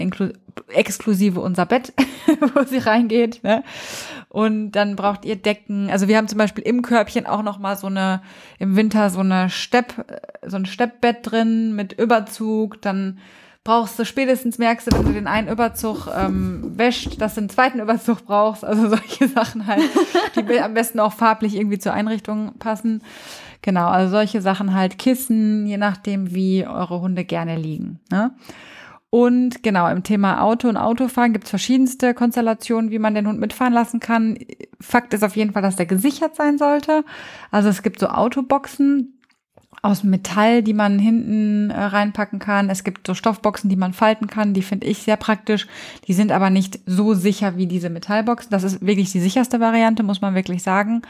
exklusive 0.69 1.39
unser 1.39 1.65
Bett, 1.65 1.93
wo 2.53 2.63
sie 2.63 2.79
reingeht. 2.79 3.43
Ne? 3.43 3.63
Und 4.29 4.71
dann 4.71 4.95
braucht 4.95 5.25
ihr 5.25 5.35
Decken. 5.35 5.89
Also 5.89 6.07
wir 6.07 6.17
haben 6.17 6.27
zum 6.27 6.37
Beispiel 6.37 6.63
im 6.63 6.81
Körbchen 6.81 7.25
auch 7.25 7.43
noch 7.43 7.59
mal 7.59 7.75
so 7.77 7.87
eine 7.87 8.21
im 8.59 8.75
Winter 8.75 9.09
so 9.09 9.19
eine 9.19 9.49
Stepp, 9.49 10.05
so 10.45 10.57
ein 10.57 10.65
Steppbett 10.65 11.17
drin 11.23 11.75
mit 11.75 11.93
Überzug. 11.93 12.81
Dann 12.81 13.19
brauchst 13.63 13.99
du 13.99 14.05
spätestens 14.05 14.57
merkst 14.57 14.87
du, 14.87 14.97
wenn 14.97 15.05
du 15.05 15.13
den 15.13 15.27
einen 15.27 15.47
Überzug 15.47 16.07
ähm, 16.15 16.73
wäscht, 16.77 17.21
dass 17.21 17.35
du 17.35 17.41
einen 17.41 17.49
zweiten 17.49 17.79
Überzug 17.79 18.25
brauchst. 18.25 18.65
Also 18.65 18.89
solche 18.89 19.27
Sachen 19.27 19.67
halt, 19.67 19.83
die 20.35 20.59
am 20.59 20.73
besten 20.73 20.99
auch 20.99 21.13
farblich 21.13 21.55
irgendwie 21.55 21.79
zur 21.79 21.93
Einrichtung 21.93 22.57
passen. 22.57 23.01
Genau, 23.61 23.87
also 23.87 24.11
solche 24.11 24.41
Sachen 24.41 24.73
halt 24.73 24.97
Kissen, 24.97 25.67
je 25.67 25.77
nachdem, 25.77 26.33
wie 26.33 26.65
eure 26.65 27.01
Hunde 27.01 27.25
gerne 27.25 27.55
liegen. 27.57 27.99
Ne? 28.09 28.31
Und 29.11 29.61
genau, 29.61 29.89
im 29.89 30.03
Thema 30.03 30.41
Auto 30.41 30.69
und 30.69 30.77
Autofahren 30.77 31.33
gibt 31.33 31.43
es 31.43 31.49
verschiedenste 31.49 32.13
Konstellationen, 32.13 32.91
wie 32.91 32.99
man 32.99 33.13
den 33.13 33.27
Hund 33.27 33.39
mitfahren 33.39 33.73
lassen 33.73 33.99
kann. 33.99 34.37
Fakt 34.79 35.13
ist 35.13 35.23
auf 35.23 35.35
jeden 35.35 35.51
Fall, 35.51 35.61
dass 35.61 35.75
der 35.75 35.85
gesichert 35.85 36.35
sein 36.35 36.57
sollte. 36.57 37.03
Also 37.51 37.69
es 37.69 37.83
gibt 37.83 37.99
so 37.99 38.07
Autoboxen, 38.07 39.21
aus 39.83 40.03
Metall, 40.03 40.61
die 40.61 40.73
man 40.73 40.99
hinten 40.99 41.71
äh, 41.71 41.79
reinpacken 41.79 42.39
kann. 42.39 42.69
Es 42.69 42.83
gibt 42.83 43.07
so 43.07 43.15
Stoffboxen, 43.15 43.69
die 43.69 43.75
man 43.75 43.93
falten 43.93 44.27
kann. 44.27 44.53
Die 44.53 44.61
finde 44.61 44.85
ich 44.85 44.99
sehr 44.99 45.17
praktisch. 45.17 45.67
Die 46.07 46.13
sind 46.13 46.31
aber 46.31 46.49
nicht 46.51 46.79
so 46.85 47.15
sicher 47.15 47.57
wie 47.57 47.65
diese 47.65 47.89
Metallboxen. 47.89 48.51
Das 48.51 48.63
ist 48.63 48.85
wirklich 48.85 49.11
die 49.11 49.19
sicherste 49.19 49.59
Variante, 49.59 50.03
muss 50.03 50.21
man 50.21 50.35
wirklich 50.35 50.61
sagen. 50.61 51.01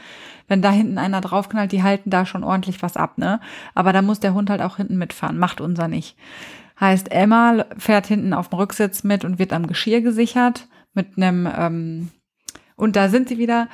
Wenn 0.48 0.62
da 0.62 0.70
hinten 0.70 0.98
einer 0.98 1.20
draufknallt, 1.20 1.72
die 1.72 1.82
halten 1.82 2.10
da 2.10 2.26
schon 2.26 2.44
ordentlich 2.44 2.82
was 2.82 2.96
ab, 2.96 3.18
ne? 3.18 3.40
Aber 3.74 3.92
da 3.92 4.02
muss 4.02 4.20
der 4.20 4.34
Hund 4.34 4.50
halt 4.50 4.62
auch 4.62 4.76
hinten 4.76 4.98
mitfahren. 4.98 5.38
Macht 5.38 5.60
unser 5.60 5.88
nicht. 5.88 6.16
Heißt, 6.80 7.10
Emma 7.12 7.64
fährt 7.78 8.06
hinten 8.06 8.34
auf 8.34 8.48
dem 8.48 8.58
Rücksitz 8.58 9.04
mit 9.04 9.24
und 9.24 9.38
wird 9.38 9.52
am 9.52 9.66
Geschirr 9.66 10.00
gesichert 10.00 10.66
mit 10.94 11.16
einem, 11.16 11.48
ähm, 11.56 12.10
und 12.76 12.96
da 12.96 13.08
sind 13.08 13.28
sie 13.28 13.38
wieder 13.38 13.68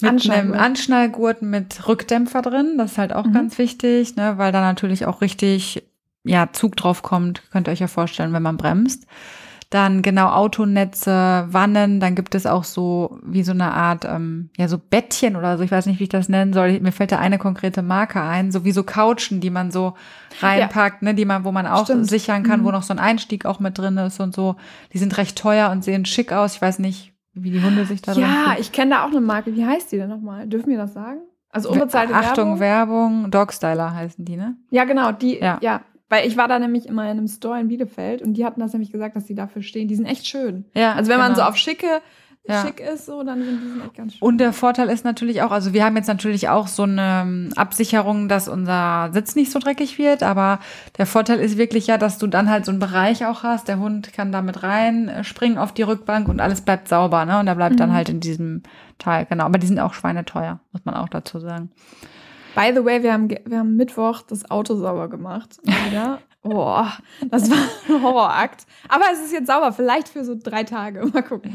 mit 0.00 0.30
einem 0.30 0.54
Anschnallgurt 0.54 1.42
mit 1.42 1.86
Rückdämpfer 1.86 2.42
drin. 2.42 2.76
Das 2.78 2.92
ist 2.92 2.98
halt 2.98 3.12
auch 3.12 3.26
mhm. 3.26 3.32
ganz 3.32 3.58
wichtig, 3.58 4.16
ne, 4.16 4.38
weil 4.38 4.52
da 4.52 4.60
natürlich 4.60 5.06
auch 5.06 5.20
richtig 5.20 5.84
ja, 6.24 6.48
Zug 6.52 6.76
drauf 6.76 7.02
kommt. 7.02 7.42
Könnt 7.50 7.68
ihr 7.68 7.72
euch 7.72 7.80
ja 7.80 7.86
vorstellen, 7.86 8.32
wenn 8.32 8.42
man 8.42 8.56
bremst. 8.56 9.06
Dann 9.70 10.02
genau 10.02 10.30
Autonetze, 10.30 11.46
Wannen, 11.48 12.00
dann 12.00 12.16
gibt 12.16 12.34
es 12.34 12.44
auch 12.44 12.64
so 12.64 13.20
wie 13.22 13.44
so 13.44 13.52
eine 13.52 13.72
Art, 13.72 14.04
ähm, 14.04 14.50
ja, 14.56 14.66
so 14.66 14.78
Bettchen 14.78 15.36
oder 15.36 15.56
so, 15.56 15.62
ich 15.62 15.70
weiß 15.70 15.86
nicht, 15.86 16.00
wie 16.00 16.04
ich 16.04 16.08
das 16.08 16.28
nennen 16.28 16.52
soll. 16.52 16.80
Mir 16.80 16.90
fällt 16.90 17.12
da 17.12 17.20
eine 17.20 17.38
konkrete 17.38 17.80
Marke 17.82 18.20
ein, 18.20 18.50
so 18.50 18.64
wie 18.64 18.72
so 18.72 18.82
Couchen, 18.82 19.40
die 19.40 19.50
man 19.50 19.70
so 19.70 19.94
reinpackt, 20.40 21.02
ja. 21.02 21.08
ne, 21.08 21.14
die 21.14 21.24
man, 21.24 21.44
wo 21.44 21.52
man 21.52 21.68
auch 21.68 21.84
Stimmt. 21.84 22.08
sichern 22.08 22.42
kann, 22.42 22.60
mhm. 22.60 22.64
wo 22.64 22.72
noch 22.72 22.82
so 22.82 22.92
ein 22.92 22.98
Einstieg 22.98 23.46
auch 23.46 23.60
mit 23.60 23.78
drin 23.78 23.96
ist 23.98 24.18
und 24.18 24.34
so. 24.34 24.56
Die 24.92 24.98
sind 24.98 25.16
recht 25.18 25.38
teuer 25.38 25.70
und 25.70 25.84
sehen 25.84 26.04
schick 26.04 26.32
aus. 26.32 26.56
Ich 26.56 26.62
weiß 26.62 26.80
nicht, 26.80 27.12
wie 27.34 27.52
die 27.52 27.62
Hunde 27.62 27.84
sich 27.84 28.02
da 28.02 28.12
Ja, 28.14 28.56
ich 28.58 28.72
kenne 28.72 28.96
da 28.96 29.04
auch 29.04 29.10
eine 29.10 29.20
Marke. 29.20 29.54
Wie 29.54 29.64
heißt 29.64 29.92
die 29.92 29.98
denn 29.98 30.10
nochmal? 30.10 30.48
Dürfen 30.48 30.70
wir 30.70 30.78
das 30.78 30.94
sagen? 30.94 31.20
Also 31.52 31.70
unbezahlte 31.70 32.14
Achtung, 32.14 32.60
Werbung. 32.60 33.22
Werbung, 33.22 33.30
Dogstyler 33.30 33.94
heißen 33.94 34.24
die, 34.24 34.36
ne? 34.36 34.56
Ja, 34.70 34.84
genau, 34.84 35.10
die, 35.12 35.38
ja. 35.38 35.58
ja. 35.60 35.80
Weil 36.10 36.26
ich 36.26 36.36
war 36.36 36.48
da 36.48 36.58
nämlich 36.58 36.86
immer 36.86 37.04
in 37.04 37.10
einem 37.10 37.28
Store 37.28 37.58
in 37.58 37.68
Bielefeld 37.68 38.20
und 38.20 38.34
die 38.34 38.44
hatten 38.44 38.60
das 38.60 38.72
nämlich 38.72 38.92
gesagt, 38.92 39.16
dass 39.16 39.24
die 39.24 39.34
dafür 39.34 39.62
stehen. 39.62 39.88
Die 39.88 39.94
sind 39.94 40.06
echt 40.06 40.26
schön. 40.26 40.66
Ja. 40.74 40.92
Also 40.94 41.08
wenn 41.08 41.16
genau. 41.16 41.28
man 41.28 41.36
so 41.36 41.42
auf 41.42 41.56
schicke 41.56 41.86
ja. 42.44 42.66
schick 42.66 42.80
ist, 42.80 43.06
so, 43.06 43.22
dann 43.22 43.42
sind 43.42 43.60
die 43.60 43.80
echt 43.84 43.94
ganz 43.94 44.12
schön. 44.14 44.22
Und 44.22 44.38
der 44.38 44.52
Vorteil 44.52 44.88
ist 44.88 45.04
natürlich 45.04 45.42
auch, 45.42 45.50
also 45.50 45.72
wir 45.72 45.84
haben 45.84 45.96
jetzt 45.96 46.06
natürlich 46.06 46.48
auch 46.48 46.66
so 46.68 46.84
eine 46.84 47.22
ähm, 47.22 47.52
Absicherung, 47.56 48.28
dass 48.28 48.48
unser 48.48 49.10
Sitz 49.12 49.36
nicht 49.36 49.52
so 49.52 49.58
dreckig 49.58 49.98
wird, 49.98 50.22
aber 50.22 50.58
der 50.98 51.06
Vorteil 51.06 51.38
ist 51.38 51.58
wirklich 51.58 51.86
ja, 51.86 51.98
dass 51.98 52.18
du 52.18 52.26
dann 52.26 52.50
halt 52.50 52.64
so 52.64 52.72
einen 52.72 52.80
Bereich 52.80 53.26
auch 53.26 53.42
hast. 53.42 53.68
Der 53.68 53.78
Hund 53.78 54.12
kann 54.12 54.32
damit 54.32 54.62
rein 54.62 55.08
äh, 55.08 55.24
springen 55.24 55.58
auf 55.58 55.72
die 55.72 55.82
Rückbank 55.82 56.28
und 56.28 56.40
alles 56.40 56.62
bleibt 56.62 56.88
sauber, 56.88 57.24
ne? 57.24 57.38
Und 57.38 57.46
er 57.46 57.54
bleibt 57.54 57.74
mhm. 57.74 57.78
dann 57.78 57.92
halt 57.92 58.08
in 58.08 58.20
diesem 58.20 58.62
Teil, 58.98 59.26
genau. 59.26 59.44
Aber 59.44 59.58
die 59.58 59.66
sind 59.66 59.78
auch 59.78 59.94
schweineteuer, 59.94 60.60
muss 60.72 60.84
man 60.84 60.94
auch 60.94 61.08
dazu 61.08 61.40
sagen. 61.40 61.70
By 62.54 62.72
the 62.74 62.84
way, 62.84 63.02
wir 63.02 63.12
haben, 63.12 63.28
wir 63.28 63.58
haben 63.58 63.76
Mittwoch 63.76 64.22
das 64.22 64.50
Auto 64.50 64.76
sauber 64.76 65.08
gemacht. 65.08 65.58
Wieder. 65.62 66.20
Boah, 66.42 66.90
das 67.30 67.50
war 67.50 67.58
ein 67.58 68.02
Horrorakt. 68.02 68.64
Aber 68.88 69.04
es 69.12 69.20
ist 69.20 69.32
jetzt 69.32 69.46
sauber, 69.46 69.72
vielleicht 69.72 70.08
für 70.08 70.24
so 70.24 70.34
drei 70.42 70.64
Tage. 70.64 71.04
Mal 71.12 71.22
gucken. 71.22 71.52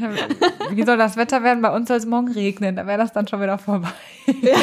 Wie 0.70 0.84
soll 0.84 0.96
das 0.96 1.16
Wetter 1.16 1.42
werden? 1.42 1.60
Bei 1.60 1.74
uns 1.74 1.88
soll 1.88 1.96
es 1.96 2.06
morgen 2.06 2.30
regnen. 2.30 2.76
Da 2.76 2.86
wäre 2.86 2.98
das 2.98 3.12
dann 3.12 3.26
schon 3.26 3.40
wieder 3.40 3.58
vorbei. 3.58 3.88
Ja. 4.26 4.56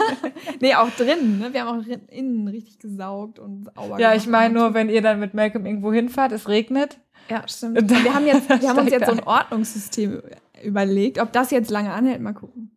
nee, 0.60 0.74
auch 0.74 0.90
drinnen. 0.90 1.38
Ne? 1.38 1.54
Wir 1.54 1.64
haben 1.64 1.80
auch 1.80 1.84
innen 2.10 2.46
richtig 2.48 2.78
gesaugt 2.78 3.38
und 3.38 3.70
sauber 3.74 3.98
Ja, 3.98 4.14
ich 4.14 4.26
meine 4.26 4.52
nur, 4.52 4.74
wenn 4.74 4.90
ihr 4.90 5.00
dann 5.00 5.18
mit 5.18 5.32
Malcolm 5.32 5.64
irgendwo 5.64 5.92
hinfahrt, 5.92 6.32
es 6.32 6.46
regnet. 6.48 6.98
Ja, 7.30 7.48
stimmt. 7.48 7.90
Wir 7.90 8.14
haben, 8.14 8.26
jetzt, 8.26 8.48
wir 8.48 8.68
haben 8.68 8.78
uns 8.80 8.90
jetzt 8.90 9.06
so 9.06 9.12
ein 9.12 9.22
Ordnungssystem 9.22 10.20
überlegt. 10.62 11.18
Ob 11.18 11.32
das 11.32 11.50
jetzt 11.50 11.70
lange 11.70 11.92
anhält, 11.92 12.20
mal 12.20 12.34
gucken. 12.34 12.70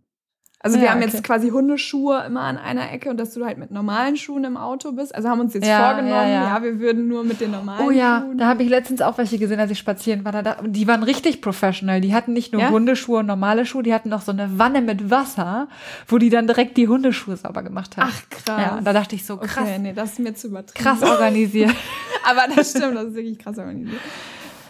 Also 0.66 0.78
wir 0.78 0.86
ja, 0.86 0.92
haben 0.92 1.04
okay. 1.04 1.12
jetzt 1.12 1.24
quasi 1.26 1.50
Hundeschuhe 1.50 2.24
immer 2.26 2.44
an 2.44 2.58
einer 2.58 2.90
Ecke 2.90 3.10
und 3.10 3.18
dass 3.18 3.34
du 3.34 3.44
halt 3.44 3.58
mit 3.58 3.72
normalen 3.72 4.16
Schuhen 4.16 4.46
im 4.46 4.56
Auto 4.56 4.94
bist. 4.94 5.14
Also 5.14 5.28
haben 5.28 5.42
uns 5.42 5.54
jetzt 5.54 5.68
ja, 5.68 5.90
vorgenommen, 5.90 6.30
ja, 6.30 6.56
ja, 6.56 6.64
wir 6.64 6.80
würden 6.80 7.10
nur 7.10 7.26
mit 7.26 7.42
den 7.42 7.52
normalen 7.52 7.86
Oh 7.86 7.92
ja, 7.92 8.22
Schuhen 8.22 8.38
da 8.38 8.48
habe 8.48 8.64
ich 8.64 8.70
letztens 8.70 9.02
auch 9.02 9.18
welche 9.18 9.38
gesehen, 9.38 9.60
als 9.60 9.72
ich 9.72 9.78
spazieren 9.78 10.24
war. 10.24 10.32
Da, 10.32 10.56
die 10.66 10.88
waren 10.88 11.04
richtig 11.04 11.42
professional. 11.42 12.00
Die 12.00 12.14
hatten 12.14 12.32
nicht 12.32 12.54
nur 12.54 12.70
Hundeschuhe 12.70 13.20
und 13.20 13.26
normale 13.26 13.66
Schuhe, 13.66 13.84
die 13.84 13.94
hatten 13.94 14.08
noch 14.08 14.22
so 14.22 14.32
eine 14.32 14.58
Wanne 14.58 14.82
mit 14.82 15.10
Wasser, 15.10 15.68
wo 16.08 16.18
die 16.18 16.30
dann 16.30 16.48
direkt 16.48 16.78
die 16.78 16.88
Hundeschuhe 16.88 17.36
sauber 17.36 17.62
gemacht 17.62 17.98
haben. 17.98 18.10
Ach 18.10 18.30
krass. 18.30 18.62
Ja, 18.62 18.80
da 18.82 18.94
dachte 18.94 19.16
ich 19.16 19.26
so 19.26 19.36
krass. 19.36 19.68
Okay, 19.68 19.80
nee, 19.80 19.92
das 19.92 20.14
ist 20.14 20.20
mir 20.20 20.34
zu 20.34 20.48
übertrieben. 20.48 20.82
Krass 20.82 21.04
organisiert. 21.04 21.72
Aber 22.24 22.44
das 22.56 22.70
stimmt, 22.70 22.96
das 22.96 23.08
ist 23.08 23.16
wirklich 23.16 23.38
krass 23.38 23.58
organisiert. 23.58 24.00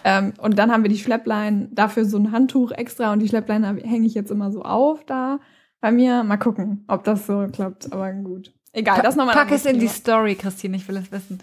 Ähm, 0.02 0.32
und 0.38 0.58
dann 0.58 0.72
haben 0.72 0.82
wir 0.82 0.90
die 0.90 0.98
Schlepplein, 0.98 1.68
dafür 1.70 2.04
so 2.04 2.18
ein 2.18 2.32
Handtuch 2.32 2.72
extra 2.72 3.12
und 3.12 3.20
die 3.20 3.28
Schlepplein 3.28 3.62
hänge 3.62 4.08
ich 4.08 4.14
jetzt 4.14 4.32
immer 4.32 4.50
so 4.50 4.62
auf 4.62 5.04
da 5.04 5.38
bei 5.84 5.92
mir. 5.92 6.24
Mal 6.24 6.38
gucken, 6.38 6.82
ob 6.88 7.04
das 7.04 7.26
so 7.26 7.46
klappt. 7.52 7.92
Aber 7.92 8.10
gut. 8.10 8.50
Egal, 8.72 9.02
das 9.02 9.16
nochmal. 9.16 9.34
Pack 9.34 9.52
es 9.52 9.66
in 9.66 9.78
die 9.78 9.86
Story, 9.86 10.34
Christine, 10.34 10.78
ich 10.78 10.88
will 10.88 10.96
es 10.96 11.12
wissen. 11.12 11.40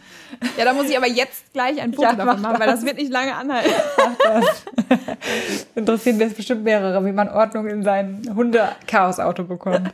Ja, 0.58 0.66
da 0.66 0.74
muss 0.74 0.90
ich 0.90 0.98
aber 0.98 1.08
jetzt 1.08 1.54
gleich 1.54 1.80
ein 1.80 1.94
Foto 1.94 2.08
ja, 2.08 2.16
davon 2.16 2.42
machen, 2.42 2.60
weil 2.60 2.68
das 2.68 2.84
wird 2.84 2.98
nicht 2.98 3.12
lange 3.12 3.36
anhalten. 3.36 3.70
Interessieren 5.76 6.18
wir 6.18 6.26
jetzt 6.26 6.38
bestimmt 6.38 6.64
mehrere, 6.64 7.06
wie 7.06 7.12
man 7.12 7.30
Ordnung 7.30 7.68
in 7.68 7.84
sein 7.84 8.24
Hunde-Chaos-Auto 8.36 9.44
bekommt. 9.44 9.94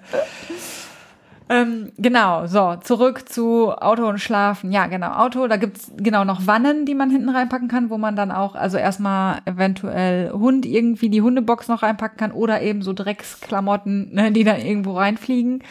Ähm, 1.49 1.93
genau, 1.97 2.45
so, 2.45 2.75
zurück 2.83 3.29
zu 3.29 3.71
Auto 3.71 4.05
und 4.07 4.19
Schlafen. 4.19 4.71
Ja, 4.71 4.87
genau, 4.87 5.11
Auto, 5.13 5.47
da 5.47 5.55
gibt's 5.55 5.91
genau 5.95 6.25
noch 6.25 6.45
Wannen, 6.45 6.85
die 6.85 6.93
man 6.93 7.09
hinten 7.09 7.29
reinpacken 7.29 7.69
kann, 7.69 7.89
wo 7.89 7.97
man 7.97 8.17
dann 8.17 8.31
auch, 8.31 8.55
also 8.55 8.77
erstmal 8.77 9.39
eventuell 9.45 10.31
Hund 10.31 10.65
irgendwie 10.65 11.09
die 11.09 11.21
Hundebox 11.21 11.69
noch 11.69 11.83
reinpacken 11.83 12.17
kann 12.17 12.31
oder 12.33 12.61
eben 12.61 12.81
so 12.81 12.91
Drecksklamotten, 12.91 14.13
ne, 14.13 14.31
die 14.33 14.43
dann 14.43 14.59
irgendwo 14.59 14.97
reinfliegen. 14.97 15.63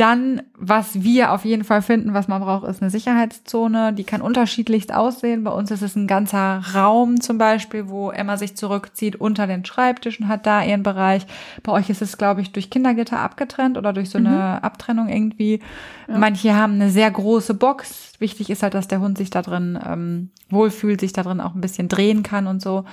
Dann, 0.00 0.40
was 0.56 1.02
wir 1.02 1.30
auf 1.30 1.44
jeden 1.44 1.62
Fall 1.62 1.82
finden, 1.82 2.14
was 2.14 2.26
man 2.26 2.40
braucht, 2.40 2.66
ist 2.66 2.80
eine 2.80 2.90
Sicherheitszone. 2.90 3.92
Die 3.92 4.04
kann 4.04 4.22
unterschiedlichst 4.22 4.94
aussehen. 4.94 5.44
Bei 5.44 5.50
uns 5.50 5.70
ist 5.70 5.82
es 5.82 5.94
ein 5.94 6.06
ganzer 6.06 6.62
Raum 6.74 7.20
zum 7.20 7.36
Beispiel, 7.36 7.90
wo 7.90 8.10
Emma 8.10 8.38
sich 8.38 8.56
zurückzieht 8.56 9.16
unter 9.16 9.46
den 9.46 9.62
Schreibtisch 9.66 10.18
und 10.18 10.28
hat 10.28 10.46
da 10.46 10.64
ihren 10.64 10.82
Bereich. 10.82 11.26
Bei 11.62 11.72
euch 11.72 11.90
ist 11.90 12.00
es, 12.00 12.16
glaube 12.16 12.40
ich, 12.40 12.50
durch 12.50 12.70
Kindergitter 12.70 13.20
abgetrennt 13.20 13.76
oder 13.76 13.92
durch 13.92 14.08
so 14.08 14.16
eine 14.16 14.30
mhm. 14.30 14.64
Abtrennung 14.64 15.10
irgendwie. 15.10 15.60
Ja. 16.08 16.16
Manche 16.16 16.54
haben 16.56 16.76
eine 16.76 16.88
sehr 16.88 17.10
große 17.10 17.52
Box. 17.52 18.14
Wichtig 18.20 18.48
ist 18.48 18.62
halt, 18.62 18.72
dass 18.72 18.88
der 18.88 19.00
Hund 19.00 19.18
sich 19.18 19.28
da 19.28 19.42
drin 19.42 19.78
ähm, 19.86 20.30
wohlfühlt, 20.48 21.00
sich 21.00 21.12
da 21.12 21.24
drin 21.24 21.42
auch 21.42 21.54
ein 21.54 21.60
bisschen 21.60 21.88
drehen 21.88 22.22
kann 22.22 22.46
und 22.46 22.62
so. 22.62 22.86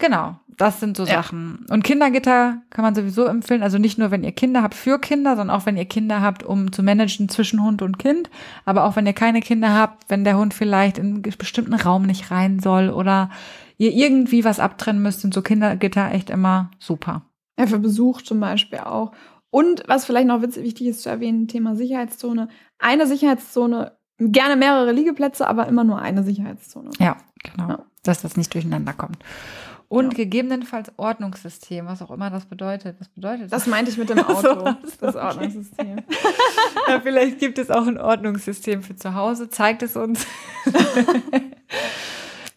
Genau, 0.00 0.36
das 0.56 0.80
sind 0.80 0.96
so 0.96 1.04
ja. 1.04 1.14
Sachen. 1.22 1.66
Und 1.70 1.84
Kindergitter 1.84 2.62
kann 2.70 2.82
man 2.82 2.94
sowieso 2.94 3.26
empfehlen. 3.26 3.62
Also 3.62 3.78
nicht 3.78 3.98
nur, 3.98 4.10
wenn 4.10 4.24
ihr 4.24 4.32
Kinder 4.32 4.62
habt 4.62 4.74
für 4.74 4.98
Kinder, 4.98 5.36
sondern 5.36 5.56
auch, 5.56 5.66
wenn 5.66 5.76
ihr 5.76 5.84
Kinder 5.84 6.22
habt, 6.22 6.42
um 6.42 6.72
zu 6.72 6.82
managen 6.82 7.28
zwischen 7.28 7.62
Hund 7.62 7.82
und 7.82 7.98
Kind. 7.98 8.30
Aber 8.64 8.84
auch, 8.84 8.96
wenn 8.96 9.06
ihr 9.06 9.12
keine 9.12 9.40
Kinder 9.40 9.74
habt, 9.74 10.08
wenn 10.08 10.24
der 10.24 10.38
Hund 10.38 10.54
vielleicht 10.54 10.98
in 10.98 11.06
einen 11.06 11.22
bestimmten 11.22 11.74
Raum 11.74 12.02
nicht 12.02 12.30
rein 12.30 12.60
soll 12.60 12.90
oder 12.90 13.30
ihr 13.76 13.92
irgendwie 13.92 14.44
was 14.44 14.58
abtrennen 14.58 15.02
müsst, 15.02 15.20
sind 15.20 15.34
so 15.34 15.42
Kindergitter 15.42 16.12
echt 16.12 16.30
immer 16.30 16.70
super. 16.78 17.22
Ja, 17.58 17.66
für 17.66 17.78
Besuch 17.78 18.22
zum 18.22 18.40
Beispiel 18.40 18.80
auch. 18.80 19.12
Und 19.50 19.82
was 19.86 20.06
vielleicht 20.06 20.28
noch 20.28 20.40
wichtig 20.42 20.86
ist 20.86 21.02
zu 21.02 21.10
erwähnen, 21.10 21.46
Thema 21.46 21.76
Sicherheitszone. 21.76 22.48
Eine 22.78 23.06
Sicherheitszone, 23.06 23.92
gerne 24.18 24.56
mehrere 24.56 24.92
Liegeplätze, 24.92 25.46
aber 25.46 25.66
immer 25.66 25.84
nur 25.84 26.00
eine 26.00 26.22
Sicherheitszone. 26.22 26.90
Ja, 26.98 27.16
genau. 27.42 27.68
Ja. 27.68 27.78
Dass 28.02 28.22
das 28.22 28.36
nicht 28.36 28.54
durcheinander 28.54 28.92
kommt. 28.92 29.18
Und 29.92 30.12
Ja. 30.12 30.18
gegebenenfalls 30.18 30.92
Ordnungssystem, 30.98 31.84
was 31.86 32.00
auch 32.00 32.12
immer 32.12 32.30
das 32.30 32.44
bedeutet. 32.46 32.94
Was 33.00 33.08
bedeutet 33.08 33.52
Das 33.52 33.66
meinte 33.66 33.90
ich 33.90 33.98
mit 33.98 34.08
dem 34.08 34.18
Auto. 34.24 34.40
so, 34.40 34.74
das 35.00 35.16
okay. 35.16 35.26
Ordnungssystem. 35.26 35.96
Ja, 36.88 37.00
vielleicht 37.00 37.38
gibt 37.40 37.58
es 37.58 37.70
auch 37.70 37.86
ein 37.86 37.98
Ordnungssystem 37.98 38.82
für 38.84 38.94
zu 38.96 39.14
Hause. 39.14 39.48
Zeigt 39.48 39.82
es 39.82 39.96
uns. 39.96 40.26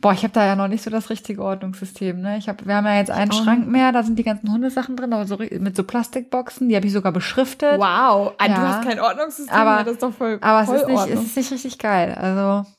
Boah, 0.02 0.12
ich 0.12 0.24
habe 0.24 0.34
da 0.34 0.46
ja 0.46 0.56
noch 0.58 0.68
nicht 0.68 0.84
so 0.84 0.90
das 0.90 1.10
richtige 1.10 1.42
Ordnungssystem. 1.42 2.20
Ne? 2.20 2.38
Ich 2.38 2.50
hab, 2.50 2.66
wir 2.68 2.76
haben 2.76 2.86
ja 2.86 2.98
jetzt 2.98 3.10
einen 3.12 3.32
auch 3.32 3.42
Schrank 3.44 3.68
mehr, 3.68 3.92
da 3.94 4.04
sind 4.04 4.20
die 4.20 4.24
ganzen 4.24 4.52
Hundesachen 4.52 4.98
drin, 4.98 5.14
aber 5.14 5.26
so 5.26 5.38
mit 5.38 5.76
so 5.78 5.84
Plastikboxen, 5.86 6.68
die 6.68 6.76
habe 6.76 6.86
ich 6.86 6.92
sogar 6.94 7.14
beschriftet. 7.14 7.80
Wow, 7.80 8.34
ah, 8.38 8.46
Ja. 8.48 8.48
du 8.48 8.58
hast 8.62 8.84
kein 8.86 9.00
Ordnungssystem 9.00 9.56
Aber- 9.56 9.76
mehr, 9.76 9.84
das 9.86 9.94
ist 9.94 10.04
doch 10.04 10.14
voll 10.14 10.40
Aber 10.42 10.62
es 10.62 10.66
voll 10.68 10.76
ist, 10.78 10.88
nicht, 10.88 11.08
es 11.08 11.24
ist 11.24 11.38
nicht 11.38 11.52
richtig 11.52 11.78
geil. 11.80 12.14
Also, 12.20 12.70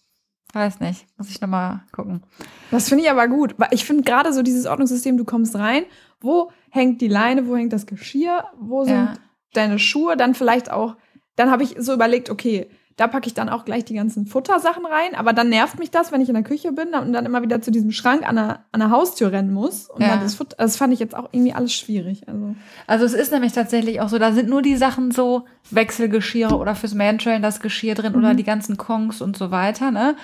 weiß 0.54 0.80
nicht. 0.80 1.06
Muss 1.18 1.30
ich 1.30 1.40
nochmal 1.40 1.82
gucken. 1.92 2.22
Das 2.70 2.88
finde 2.88 3.04
ich 3.04 3.10
aber 3.10 3.28
gut. 3.28 3.54
weil 3.58 3.68
Ich 3.72 3.84
finde 3.84 4.02
gerade 4.04 4.32
so 4.32 4.42
dieses 4.42 4.66
Ordnungssystem, 4.66 5.16
du 5.16 5.24
kommst 5.24 5.54
rein, 5.56 5.84
wo 6.20 6.50
hängt 6.70 7.00
die 7.00 7.08
Leine, 7.08 7.46
wo 7.46 7.56
hängt 7.56 7.72
das 7.72 7.86
Geschirr, 7.86 8.44
wo 8.58 8.84
sind 8.84 8.94
Ja. 8.94 9.14
deine 9.52 9.78
Schuhe, 9.78 10.16
dann 10.16 10.34
vielleicht 10.34 10.70
auch, 10.70 10.96
dann 11.36 11.50
habe 11.50 11.62
ich 11.62 11.76
so 11.78 11.92
überlegt, 11.92 12.30
okay, 12.30 12.68
da 12.96 13.08
packe 13.08 13.26
ich 13.26 13.34
dann 13.34 13.48
auch 13.48 13.64
gleich 13.64 13.84
die 13.84 13.94
ganzen 13.94 14.26
Futtersachen 14.26 14.86
rein, 14.86 15.16
aber 15.16 15.32
dann 15.32 15.48
nervt 15.48 15.78
mich 15.80 15.90
das, 15.90 16.12
wenn 16.12 16.20
ich 16.20 16.28
in 16.28 16.34
der 16.34 16.44
Küche 16.44 16.70
bin 16.72 16.94
und 16.94 17.12
dann 17.12 17.26
immer 17.26 17.42
wieder 17.42 17.60
zu 17.60 17.70
diesem 17.72 17.90
Schrank 17.90 18.28
an 18.28 18.36
der, 18.36 18.60
an 18.70 18.80
der 18.80 18.90
Haustür 18.90 19.32
rennen 19.32 19.52
muss. 19.52 19.90
Und 19.90 20.02
Ja. 20.02 20.16
das 20.16 20.36
Futter, 20.36 20.56
das 20.58 20.76
fand 20.76 20.92
ich 20.92 21.00
jetzt 21.00 21.16
auch 21.16 21.28
irgendwie 21.32 21.52
alles 21.52 21.72
schwierig. 21.74 22.28
Also. 22.28 22.54
Also 22.86 23.04
es 23.04 23.14
ist 23.14 23.32
nämlich 23.32 23.52
tatsächlich 23.52 24.00
auch 24.00 24.08
so, 24.08 24.18
da 24.18 24.30
sind 24.32 24.48
nur 24.48 24.62
die 24.62 24.76
Sachen 24.76 25.10
so 25.10 25.44
Wechselgeschirre 25.70 26.56
oder 26.56 26.74
fürs 26.74 26.94
Mantrain 26.94 27.42
das 27.42 27.60
Geschirr 27.60 27.94
drin 27.94 28.14
oder 28.14 28.32
Mhm. 28.32 28.36
die 28.36 28.44
ganzen 28.44 28.76
Kongs 28.76 29.20
und 29.20 29.36
so 29.36 29.50
weiter, 29.50 29.90
ne? 29.90 30.16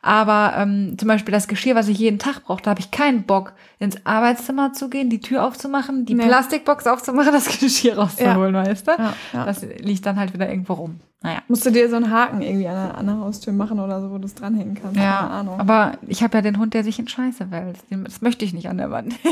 Aber 0.00 0.54
ähm, 0.56 0.94
zum 0.96 1.08
Beispiel 1.08 1.32
das 1.32 1.48
Geschirr, 1.48 1.74
was 1.74 1.88
ich 1.88 1.98
jeden 1.98 2.18
Tag 2.20 2.44
brauche, 2.44 2.62
da 2.62 2.70
habe 2.70 2.80
ich 2.80 2.90
keinen 2.92 3.24
Bock, 3.24 3.52
ins 3.80 4.04
Arbeitszimmer 4.06 4.72
zu 4.72 4.88
gehen, 4.88 5.10
die 5.10 5.20
Tür 5.20 5.44
aufzumachen, 5.44 6.04
die 6.04 6.14
Nee. 6.14 6.26
Plastikbox 6.26 6.86
aufzumachen, 6.86 7.32
das 7.32 7.58
Geschirr 7.58 7.98
rauszuholen, 7.98 8.54
weißt 8.54 8.86
du? 8.86 8.92
Ja, 8.92 9.12
ja. 9.32 9.44
Das 9.44 9.62
liegt 9.80 10.06
dann 10.06 10.16
halt 10.18 10.32
wieder 10.34 10.48
irgendwo 10.48 10.74
rum. 10.74 11.00
Naja. 11.20 11.40
Musst 11.48 11.66
du 11.66 11.70
dir 11.72 11.90
so 11.90 11.96
einen 11.96 12.10
Haken 12.12 12.42
irgendwie 12.42 12.68
an 12.68 12.74
der, 12.76 12.96
an 12.96 13.06
der 13.06 13.18
Haustür 13.18 13.52
machen 13.52 13.80
oder 13.80 14.00
so, 14.00 14.10
wo 14.12 14.18
du 14.18 14.26
es 14.26 14.34
dranhängen 14.36 14.74
kannst. 14.74 14.94
Keine 14.96 15.06
Ja, 15.06 15.26
Ahnung. 15.28 15.58
aber 15.58 15.92
ich 16.06 16.22
habe 16.22 16.36
ja 16.38 16.42
den 16.42 16.58
Hund, 16.58 16.74
der 16.74 16.84
sich 16.84 16.98
in 17.00 17.08
Scheiße 17.08 17.50
wälzt. 17.50 17.84
Das 17.90 18.20
möchte 18.20 18.44
ich 18.44 18.52
nicht 18.54 18.68
an 18.68 18.78
der 18.78 18.90
Wand. 18.92 19.14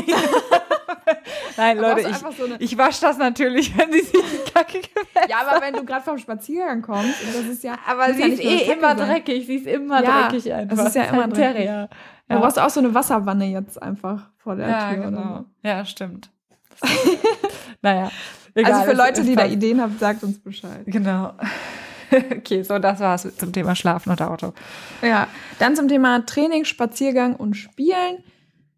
Nein, 1.57 1.77
Leute, 1.79 2.01
ich, 2.09 2.17
so 2.17 2.27
ich 2.59 2.77
wasche 2.77 3.01
das 3.01 3.17
natürlich, 3.17 3.75
wenn 3.77 3.91
sie 3.91 4.01
sich 4.01 4.13
in 4.13 4.53
Kacke 4.53 4.79
gewälzt. 4.79 5.29
ja, 5.29 5.37
aber 5.47 5.61
wenn 5.65 5.73
du 5.73 5.83
gerade 5.85 6.03
vom 6.03 6.17
Spaziergang 6.17 6.81
kommst, 6.81 7.23
und 7.23 7.33
das 7.33 7.45
ist 7.45 7.63
ja. 7.63 7.75
Aber 7.87 8.13
sie 8.13 8.19
ja 8.21 8.27
ist 8.27 8.39
eh 8.43 8.71
immer 8.73 8.95
sein. 8.95 9.07
dreckig. 9.09 9.47
Sie 9.47 9.55
ist 9.55 9.65
immer 9.67 10.03
Ja, 10.03 10.27
dreckig 10.27 10.53
einfach. 10.53 10.77
es 10.77 10.85
ist 10.89 10.95
ja 10.95 11.03
halt 11.03 11.13
immer 11.13 11.23
ein 11.23 11.29
dreckig. 11.31 11.53
Terrier. 11.65 11.89
Du 12.29 12.39
brauchst 12.39 12.59
auch 12.59 12.69
so 12.69 12.79
eine 12.81 12.93
Wasserwanne 12.93 13.45
jetzt 13.45 13.81
einfach 13.81 14.29
vor 14.37 14.55
der 14.57 14.67
ja, 14.69 14.93
Tür. 14.93 15.03
genau. 15.05 15.19
Oder 15.21 15.45
Ja, 15.63 15.85
stimmt. 15.85 16.29
naja. 17.81 18.11
Egal, 18.57 18.73
Also 18.73 18.91
für 18.91 18.97
Leute, 18.97 19.23
die 19.23 19.35
da. 19.35 19.45
Ideen 19.45 19.81
haben, 19.81 19.97
sagt 19.99 20.23
uns 20.23 20.39
Bescheid. 20.39 20.83
Genau. 20.85 21.33
okay, 22.31 22.63
so, 22.63 22.79
das 22.79 22.99
war's 22.99 23.27
zum 23.37 23.51
Thema 23.51 23.75
Schlafen 23.75 24.11
und 24.11 24.21
Auto. 24.21 24.53
Ja, 25.01 25.27
dann 25.59 25.75
zum 25.75 25.87
Thema 25.87 26.25
Training, 26.25 26.65
Spaziergang 26.65 27.35
und 27.35 27.55
Spielen. 27.55 28.23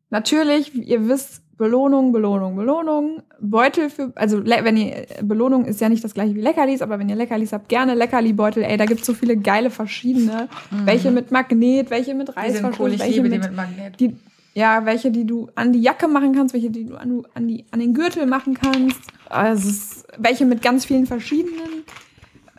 Natürlich, 0.09 0.73
ihr 0.73 1.07
wisst, 1.07 1.43
Belohnung, 1.59 2.13
Belohnung, 2.13 2.55
Belohnung. 2.55 3.21
Beutel 3.41 3.89
für, 3.89 4.13
also 4.15 4.45
wenn 4.45 4.77
ihr, 4.77 5.05
Belohnung 5.21 5.65
ist 5.65 5.81
ja 5.81 5.89
nicht 5.89 6.03
das 6.03 6.13
gleiche 6.13 6.33
wie 6.33 6.41
Leckerlis, 6.41 6.81
aber 6.81 6.97
wenn 6.99 7.09
ihr 7.09 7.17
Leckerlis 7.17 7.51
habt, 7.51 7.67
gerne 7.67 7.95
Leckerli-Beutel. 7.95 8.63
Ey, 8.63 8.77
da 8.77 8.85
gibt's 8.85 9.05
so 9.05 9.13
viele 9.13 9.35
geile 9.35 9.69
verschiedene. 9.69 10.47
Welche 10.71 11.11
mit 11.11 11.31
Magnet, 11.31 11.91
welche 11.91 12.15
mit 12.15 12.29
Mhm. 12.29 12.33
Die 12.33 12.51
sind 12.51 12.65
Reißverschluss, 12.65 12.79
cool, 12.79 12.93
ich 12.93 12.99
welche 13.01 13.21
liebe 13.21 13.29
mit, 13.29 13.43
die 13.43 13.47
mit 13.49 13.55
Magnet. 13.57 13.99
die, 13.99 14.15
ja, 14.59 14.85
welche, 14.85 15.09
die 15.11 15.25
du 15.25 15.47
an 15.55 15.71
die 15.73 15.81
Jacke 15.81 16.07
machen 16.07 16.33
kannst, 16.35 16.53
welche, 16.53 16.69
die 16.69 16.85
du 16.85 16.95
an, 16.95 17.23
an, 17.33 17.47
die, 17.47 17.65
an 17.71 17.79
den 17.79 17.93
Gürtel 17.93 18.25
machen 18.25 18.53
kannst. 18.55 18.99
Also 19.29 20.03
welche 20.17 20.45
mit 20.45 20.61
ganz 20.61 20.85
vielen 20.85 21.05
verschiedenen 21.05 21.83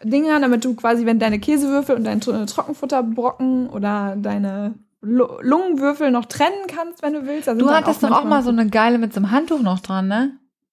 Dingern, 0.02 0.40
damit 0.42 0.64
du 0.64 0.74
quasi, 0.74 1.04
wenn 1.04 1.18
deine 1.18 1.38
Käsewürfel 1.38 1.94
und 1.96 2.04
dein 2.04 2.20
Tro- 2.20 2.46
Trockenfutterbrocken 2.46 3.68
oder 3.68 4.16
deine 4.16 4.74
Lu- 5.02 5.40
Lungenwürfel 5.42 6.10
noch 6.10 6.24
trennen 6.26 6.66
kannst, 6.68 7.02
wenn 7.02 7.12
du 7.12 7.26
willst. 7.26 7.48
Da 7.48 7.54
Du 7.54 7.68
hattest 7.70 8.02
doch 8.02 8.10
auch 8.10 8.24
mal 8.24 8.42
so 8.42 8.50
eine 8.50 8.66
geile 8.68 8.98
mit 8.98 9.12
so 9.12 9.20
einem 9.20 9.30
Handtuch 9.30 9.60
noch 9.60 9.80
dran, 9.80 10.08
ne? 10.08 10.32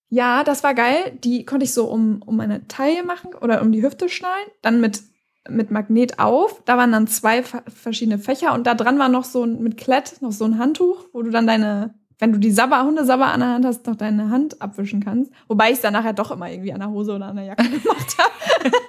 Ja, 0.09 0.43
das 0.45 0.63
war 0.63 0.73
geil. 0.73 1.17
Die 1.25 1.43
konnte 1.45 1.65
ich 1.65 1.73
so 1.73 1.85
um, 1.87 2.21
um 2.25 2.37
meine 2.37 2.65
Taille 2.69 3.03
machen 3.03 3.31
oder 3.41 3.61
um 3.61 3.71
die 3.73 3.83
Hüfte 3.83 4.07
schnallen. 4.07 4.47
Dann 4.61 4.79
mit, 4.79 5.01
mit 5.49 5.71
Magnet 5.71 6.19
auf. 6.19 6.62
Da 6.65 6.77
waren 6.77 6.91
dann 6.91 7.07
zwei 7.07 7.43
verschiedene 7.43 8.19
Fächer 8.19 8.53
und 8.53 8.65
da 8.67 8.75
dran 8.75 8.99
war 8.99 9.10
noch 9.10 9.23
so 9.23 9.43
ein, 9.43 9.62
mit 9.62 9.77
Klett 9.77 10.21
noch 10.21 10.31
so 10.31 10.45
ein 10.45 10.57
Handtuch, 10.60 11.05
wo 11.13 11.21
du 11.21 11.29
dann 11.29 11.47
deine, 11.47 11.93
wenn 12.19 12.31
du 12.31 12.39
die 12.39 12.51
Sabber, 12.51 12.83
Hundesabber 12.83 13.27
an 13.27 13.39
der 13.41 13.49
Hand 13.49 13.65
hast, 13.65 13.86
noch 13.88 13.95
deine 13.95 14.29
Hand 14.29 14.62
abwischen 14.62 15.03
kannst. 15.03 15.31
Wobei 15.47 15.67
ich 15.69 15.75
es 15.75 15.81
dann 15.81 15.93
nachher 15.93 16.13
doch 16.13 16.31
immer 16.31 16.49
irgendwie 16.49 16.73
an 16.73 16.79
der 16.79 16.89
Hose 16.89 17.13
oder 17.15 17.27
an 17.27 17.36
der 17.36 17.45
Jacke 17.45 17.63
gemacht 17.69 18.17
habe. 18.17 18.71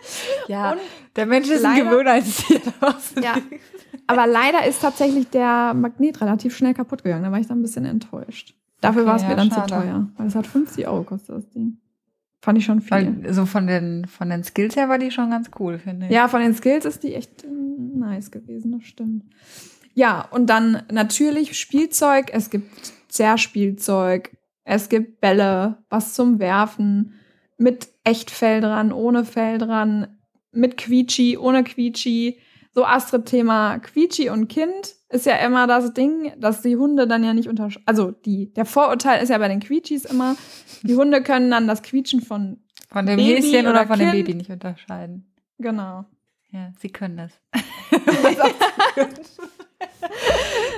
Ja. 0.49 0.73
Und 0.73 0.79
Der 1.17 1.27
Mensch 1.27 1.49
ist 1.49 1.63
ein 1.65 1.77
leider- 1.77 1.91
Gewöhnheitstier. 1.91 2.61
daraus. 2.81 3.13
Ja. 3.23 3.35
Aber 4.07 4.27
leider 4.27 4.67
ist 4.67 4.81
tatsächlich 4.81 5.29
der 5.29 5.75
Magnet 5.75 6.21
relativ 6.23 6.57
schnell 6.57 6.73
kaputt 6.73 7.03
gegangen. 7.05 7.23
Da 7.25 7.31
war 7.31 7.39
ich 7.39 7.47
dann 7.47 7.59
ein 7.59 7.63
bisschen 7.63 7.85
enttäuscht. 7.85 8.55
Dafür 8.81 9.03
Okay, 9.03 9.09
war 9.11 9.17
es 9.17 9.23
mir 9.25 9.31
ja, 9.31 9.37
dann 9.37 9.51
schade. 9.51 9.73
zu 9.75 9.75
teuer. 9.81 10.09
Weil 10.17 10.27
es 10.27 10.35
hat 10.35 10.47
50 10.47 10.89
Euro 10.89 11.03
kostet 11.03 11.37
das 11.37 11.49
Ding. 11.51 11.77
Fand 12.41 12.59
ich 12.59 12.65
schon 12.65 12.81
viel. 12.81 12.91
Weil 12.91 13.33
so 13.33 13.47
von 13.47 13.67
den, 13.67 14.07
von 14.07 14.31
den 14.31 14.45
Skills 14.45 14.77
her 14.77 14.89
war 14.89 14.99
die 14.99 15.11
schon 15.11 15.31
ganz 15.31 15.51
cool, 15.59 15.79
finde 15.79 16.07
ich. 16.07 16.13
Ja, 16.13 16.29
von 16.29 16.41
den 16.41 16.55
Skills 16.55 16.85
ist 16.85 17.03
die 17.03 17.15
echt 17.15 17.45
mm, 17.45 17.99
nice 17.99 18.31
gewesen, 18.31 18.73
das 18.73 18.85
stimmt. 18.85 19.25
Ja, 19.95 20.21
und 20.31 20.47
dann 20.47 20.83
natürlich 20.93 21.59
Spielzeug. 21.59 22.31
Es 22.33 22.51
gibt 22.51 22.93
Zerrspielzeug. 23.09 24.37
Es 24.63 24.89
gibt 24.89 25.21
Bälle, 25.21 25.79
was 25.89 26.15
zum 26.15 26.39
Werfen. 26.39 27.15
Mit 27.57 27.89
Echtfell 28.05 28.61
dran, 28.61 28.93
ohne 28.93 29.25
Fell 29.25 29.59
dran. 29.59 30.19
Mit 30.53 30.77
Quietschi, 30.77 31.37
ohne 31.37 31.65
Quietschi. 31.65 32.39
So 32.73 32.85
Astrid-Thema 32.85 33.79
Quietschi 33.81 34.31
und 34.31 34.47
Kind 34.47 34.95
ist 35.11 35.27
ja 35.27 35.37
immer 35.37 35.67
das 35.67 35.95
Ding, 35.95 36.33
dass 36.39 36.61
die 36.63 36.77
Hunde 36.77 37.07
dann 37.07 37.25
ja 37.25 37.33
nicht 37.33 37.49
unterscheiden. 37.49 37.85
Also 37.87 38.11
die, 38.11 38.53
der 38.53 38.65
Vorurteil 38.67 39.23
ist 39.23 39.31
ja 39.31 39.39
bei 39.39 39.49
den 39.49 39.61
Quietschis 39.61 40.05
immer, 40.05 40.37
die 40.83 40.97
Hunde 40.97 41.23
können 41.23 41.51
dann 41.51 41.67
das 41.67 41.83
Quietschen 41.83 42.21
von, 42.21 42.59
Von 42.91 43.07
dem 43.07 43.17
Baby 43.17 43.41
Häschen 43.43 43.67
oder 43.67 43.71
oder 43.71 43.87
von 43.87 43.99
dem 43.99 44.11
Kind. 44.11 44.27
Baby 44.27 44.39
nicht 44.39 44.51
unterscheiden. 44.51 45.33
genau. 45.59 46.05
Ja, 46.51 46.73
sie 46.79 46.89
können 46.89 47.19
das. 47.19 47.33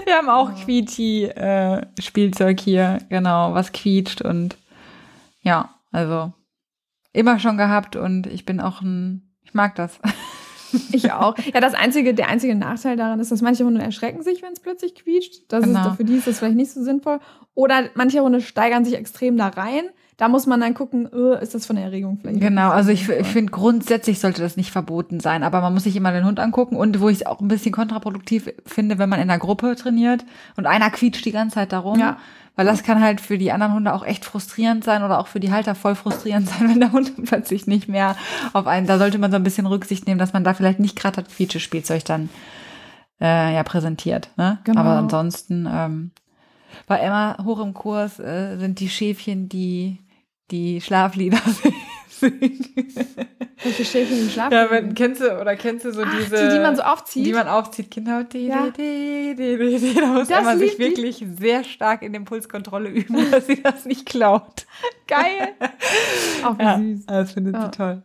Wir 0.05 0.17
haben 0.17 0.29
auch 0.29 0.53
Quietschi-Spielzeug 0.65 2.59
hier, 2.59 2.99
genau, 3.09 3.55
was 3.55 3.71
quietscht 3.71 4.21
und 4.23 4.57
ja, 5.43 5.73
also 5.93 6.33
immer 7.13 7.39
schon 7.39 7.57
gehabt 7.57 7.95
und 7.95 8.27
ich 8.27 8.45
bin 8.45 8.61
auch 8.61 8.83
ein, 8.83 9.31
ich 9.45 9.55
mag 9.55 9.77
das. 9.77 10.01
Ich 10.93 11.13
auch. 11.13 11.37
Ja, 11.53 11.61
das 11.61 11.75
einzige, 11.75 12.15
der 12.15 12.29
einzige 12.29 12.55
Nachteil 12.55 12.97
daran 12.97 13.21
ist, 13.21 13.31
dass 13.33 13.43
manche 13.43 13.65
Hunde 13.65 13.83
erschrecken 13.83 14.23
sich, 14.23 14.43
wenn 14.43 14.53
es 14.53 14.61
plötzlich 14.61 14.95
quietscht. 14.95 15.43
Das 15.49 15.65
Genau. 15.65 15.89
ist, 15.91 15.97
für 15.97 16.05
die 16.05 16.15
ist 16.17 16.27
das 16.27 16.39
vielleicht 16.39 16.57
nicht 16.57 16.71
so 16.73 16.83
sinnvoll. 16.83 17.19
Oder 17.55 17.85
manche 17.95 18.21
Hunde 18.21 18.41
steigern 18.41 18.85
sich 18.85 18.95
extrem 18.95 19.37
da 19.37 19.49
rein. 19.49 19.85
Da 20.17 20.29
muss 20.29 20.45
man 20.47 20.61
dann 20.61 20.75
gucken, 20.75 21.09
äh, 21.13 21.43
ist 21.43 21.55
das 21.55 21.65
von 21.65 21.77
der 21.77 21.87
Erregung 21.87 22.19
vielleicht? 22.21 22.41
Genau, 22.41 22.69
also 22.71 22.91
ich, 22.91 23.09
ich 23.09 23.27
finde 23.27 23.51
grundsätzlich 23.53 24.21
sollte 24.21 24.43
das 24.43 24.59
nicht 24.59 24.71
verboten 24.71 25.19
sein, 25.19 25.43
aber 25.43 25.63
man 25.63 25.73
muss 25.73 25.85
sich 25.85 25.97
immer 25.97 26.13
den 26.13 26.27
Hund 26.27 26.39
angucken 26.41 26.77
und 26.77 27.01
wo 27.01 27.09
ich 27.09 27.21
es 27.21 27.27
auch 27.27 27.41
ein 27.41 27.49
bisschen 27.49 27.73
kontraproduktiv 27.73 28.51
finde, 28.67 28.99
wenn 28.99 29.09
man 29.09 29.19
in 29.19 29.31
einer 29.31 29.39
Gruppe 29.39 29.75
trainiert 29.77 30.27
und 30.59 30.67
einer 30.67 30.91
quietscht 30.91 31.25
die 31.25 31.33
ganze 31.33 31.55
Zeit 31.55 31.73
darum, 31.73 31.99
Ja. 31.99 32.19
Weil 32.57 32.67
das 32.67 32.83
kann 32.83 33.01
halt 33.01 33.21
für 33.21 33.39
die 33.39 33.53
anderen 33.53 33.75
Hunde 33.75 33.95
auch 33.95 34.05
echt 34.05 34.25
frustrierend 34.25 34.85
sein 34.85 35.03
oder 35.03 35.19
auch 35.19 35.27
für 35.27 35.41
die 35.41 35.53
Halter 35.53 35.75
voll 35.75 35.95
frustrierend 35.95 36.49
sein, 36.51 36.69
wenn 36.69 36.81
der 36.81 36.93
Hund 36.93 37.13
plötzlich 37.25 37.67
nicht 37.67 37.89
mehr 37.89 38.17
auf 38.53 38.67
einen, 38.67 38.87
da 38.87 38.99
sollte 38.99 39.19
man 39.19 39.31
so 39.31 39.37
ein 39.37 39.45
bisschen 39.45 39.67
Rücksicht 39.67 40.07
nehmen, 40.07 40.19
dass 40.19 40.33
man 40.33 40.45
da 40.45 40.55
vielleicht 40.55 40.81
nicht 40.81 40.97
gerade 40.97 41.23
das 41.23 41.35
Quietschespielzeug 41.35 42.05
dann 42.05 42.29
äh, 43.21 43.55
ja 43.55 43.63
präsentiert, 43.63 44.31
ne? 44.37 44.59
Genau. 44.65 44.81
Aber 44.81 44.91
ansonsten 44.91 45.69
ähm, 45.71 46.11
war 46.87 47.01
Emma 47.01 47.37
hoch 47.45 47.61
im 47.61 47.75
Kurs, 47.75 48.19
äh, 48.19 48.57
sind 48.59 48.81
die 48.81 48.89
Schäfchen, 48.89 49.49
die 49.49 49.99
die 50.51 50.81
Schlaflieder 50.81 51.39
singen. 51.63 51.77
Welche 53.63 53.85
Schäfchen 53.85 54.17
die 54.27 54.31
schlafen? 54.31 54.53
Ja, 54.55 54.71
wenn, 54.71 54.95
kennst 54.95 55.21
du 55.21 55.39
oder 55.41 55.55
kennst 55.57 55.85
du 55.85 55.93
so 55.93 56.03
Ach, 56.05 56.11
diese 56.11 56.49
die, 56.49 56.55
die 56.57 56.61
man 56.61 56.77
so 56.77 56.83
aufzieht? 56.83 57.27
die 57.27 57.33
man 57.33 57.49
aufzieht, 57.49 57.91
genau 57.91 58.23
die, 58.23 58.47
Ja. 58.47 58.71
die, 58.71 59.35
die. 59.37 59.95
Da 60.01 60.07
muss 60.07 60.29
Das 60.29 60.39
Emma 60.41 60.57
sich 60.57 60.79
wirklich 60.79 61.25
sehr 61.39 61.65
stark 61.65 62.03
in 62.03 62.15
Impulskontrolle 62.15 62.89
üben, 62.89 63.17
dass 63.31 63.47
sie 63.47 63.63
das 63.63 63.85
nicht 63.85 64.07
klaut. 64.07 64.67
Geil. 65.07 65.55
Auch 66.45 66.59
wie 66.59 66.63
Ja, 66.63 66.79
süß. 66.79 67.07
das 67.07 67.33
findet 67.33 67.55
Ja. 67.55 67.65
sie 67.65 67.71
toll. 67.71 68.03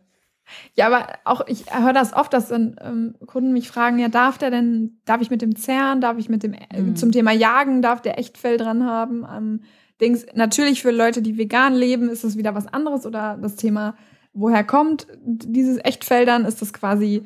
Ja, 0.76 0.86
aber 0.88 1.08
auch, 1.24 1.48
ich 1.48 1.66
höre 1.74 1.92
das 1.94 2.14
oft, 2.14 2.32
dass 2.32 2.50
dann 2.50 2.76
ähm, 2.80 3.16
Kunden 3.26 3.52
mich 3.52 3.68
fragen, 3.68 3.98
ja, 3.98 4.10
darf 4.10 4.38
der 4.38 4.52
denn, 4.52 5.00
darf 5.06 5.20
ich 5.22 5.32
mit 5.32 5.42
dem 5.42 5.56
Zern, 5.56 6.02
darf 6.02 6.20
ich 6.20 6.30
mit 6.30 6.44
dem, 6.44 6.54
äh, 6.54 6.82
Mhm. 6.82 6.96
zum 6.96 7.12
Thema 7.12 7.32
Jagen, 7.32 7.82
darf 7.82 8.02
der 8.04 8.20
Echtfell 8.20 8.58
dran 8.58 8.86
haben? 8.86 9.26
Ähm, 9.36 9.62
Dings, 10.02 10.26
natürlich 10.34 10.82
für 10.82 10.92
Leute, 10.92 11.22
die 11.22 11.38
vegan 11.38 11.74
leben, 11.74 12.10
ist 12.10 12.24
das 12.24 12.38
wieder 12.38 12.56
was 12.56 12.68
anderes 12.68 13.06
oder 13.06 13.38
das 13.42 13.56
Thema, 13.56 13.96
woher 14.34 14.64
kommt 14.64 15.08
dieses 15.24 15.78
Echtfell 15.84 16.26
dann, 16.26 16.46
ist 16.46 16.62
das 16.62 16.74
quasi 16.74 17.26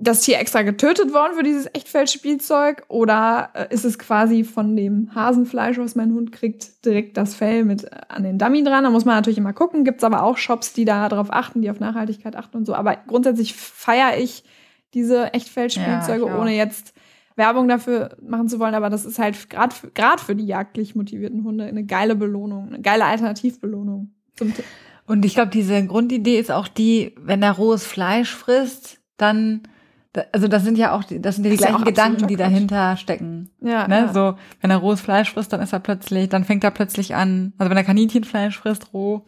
das 0.00 0.22
Tier 0.22 0.38
extra 0.38 0.62
getötet 0.62 1.12
worden 1.12 1.34
für 1.36 1.42
dieses 1.42 1.66
Echtfeldspielzeug 1.74 2.84
oder 2.88 3.50
äh, 3.52 3.66
ist 3.72 3.84
es 3.84 3.98
quasi 3.98 4.44
von 4.44 4.74
dem 4.74 5.14
Hasenfleisch, 5.14 5.78
was 5.78 5.94
mein 5.94 6.12
Hund 6.14 6.32
kriegt, 6.32 6.84
direkt 6.86 7.18
das 7.18 7.34
Fell 7.34 7.64
mit 7.64 7.84
äh, 7.84 7.90
an 8.08 8.22
den 8.22 8.38
Dummy 8.38 8.64
dran? 8.64 8.84
Da 8.84 8.90
muss 8.90 9.04
man 9.04 9.16
natürlich 9.16 9.38
immer 9.38 9.52
gucken. 9.52 9.84
Gibt 9.84 9.98
es 9.98 10.04
aber 10.04 10.22
auch 10.22 10.38
Shops, 10.38 10.72
die 10.72 10.86
da 10.86 11.08
drauf 11.10 11.28
achten, 11.30 11.60
die 11.60 11.70
auf 11.70 11.80
Nachhaltigkeit 11.80 12.34
achten 12.34 12.56
und 12.56 12.66
so. 12.66 12.74
Aber 12.74 12.96
grundsätzlich 12.96 13.54
feiere 13.54 14.16
ich 14.16 14.42
diese 14.94 15.34
Echtfeldspielzeuge, 15.34 16.26
Ja, 16.26 16.38
ohne 16.38 16.56
jetzt 16.56 16.94
Werbung 17.40 17.66
dafür 17.66 18.16
machen 18.22 18.48
zu 18.48 18.60
wollen. 18.60 18.74
Aber 18.74 18.90
das 18.90 19.04
ist 19.04 19.18
halt 19.18 19.50
gerade 19.50 19.74
gerade 19.94 20.22
für 20.22 20.36
die 20.36 20.46
jagdlich 20.46 20.94
motivierten 20.94 21.42
Hunde 21.42 21.64
eine 21.64 21.84
geile 21.84 22.14
Belohnung, 22.14 22.68
eine 22.68 22.80
geile 22.80 23.04
Alternativbelohnung. 23.06 24.10
Zum 24.36 24.52
Und 25.06 25.24
ich 25.24 25.34
glaube, 25.34 25.50
diese 25.50 25.84
Grundidee 25.86 26.38
ist 26.38 26.52
auch 26.52 26.68
die, 26.68 27.14
wenn 27.18 27.42
er 27.42 27.52
rohes 27.52 27.84
Fleisch 27.84 28.32
frisst, 28.34 29.00
dann, 29.16 29.62
da- 30.12 30.24
also 30.32 30.46
das 30.48 30.62
sind 30.64 30.78
ja 30.78 30.92
auch, 30.94 31.02
die- 31.04 31.20
das 31.20 31.34
sind 31.36 31.44
ja 31.44 31.50
die 31.50 31.56
Das 31.56 31.64
ja 31.64 31.70
gleichen 31.70 31.84
Gedanken, 31.84 32.26
die 32.28 32.36
dahinter 32.36 32.96
stecken. 32.96 33.50
ja, 33.60 33.88
Ne? 33.88 33.96
ja. 34.06 34.12
So, 34.12 34.34
wenn 34.60 34.70
er 34.70 34.76
rohes 34.76 35.00
Fleisch 35.00 35.32
frisst, 35.32 35.52
dann 35.52 35.60
ist 35.60 35.72
er 35.72 35.80
plötzlich, 35.80 36.28
dann 36.28 36.44
fängt 36.44 36.62
er 36.64 36.70
plötzlich 36.70 37.14
an, 37.14 37.52
also 37.58 37.70
wenn 37.70 37.76
er 37.76 37.84
Kaninchenfleisch 37.84 38.56
frisst 38.58 38.92
roh, 38.94 39.24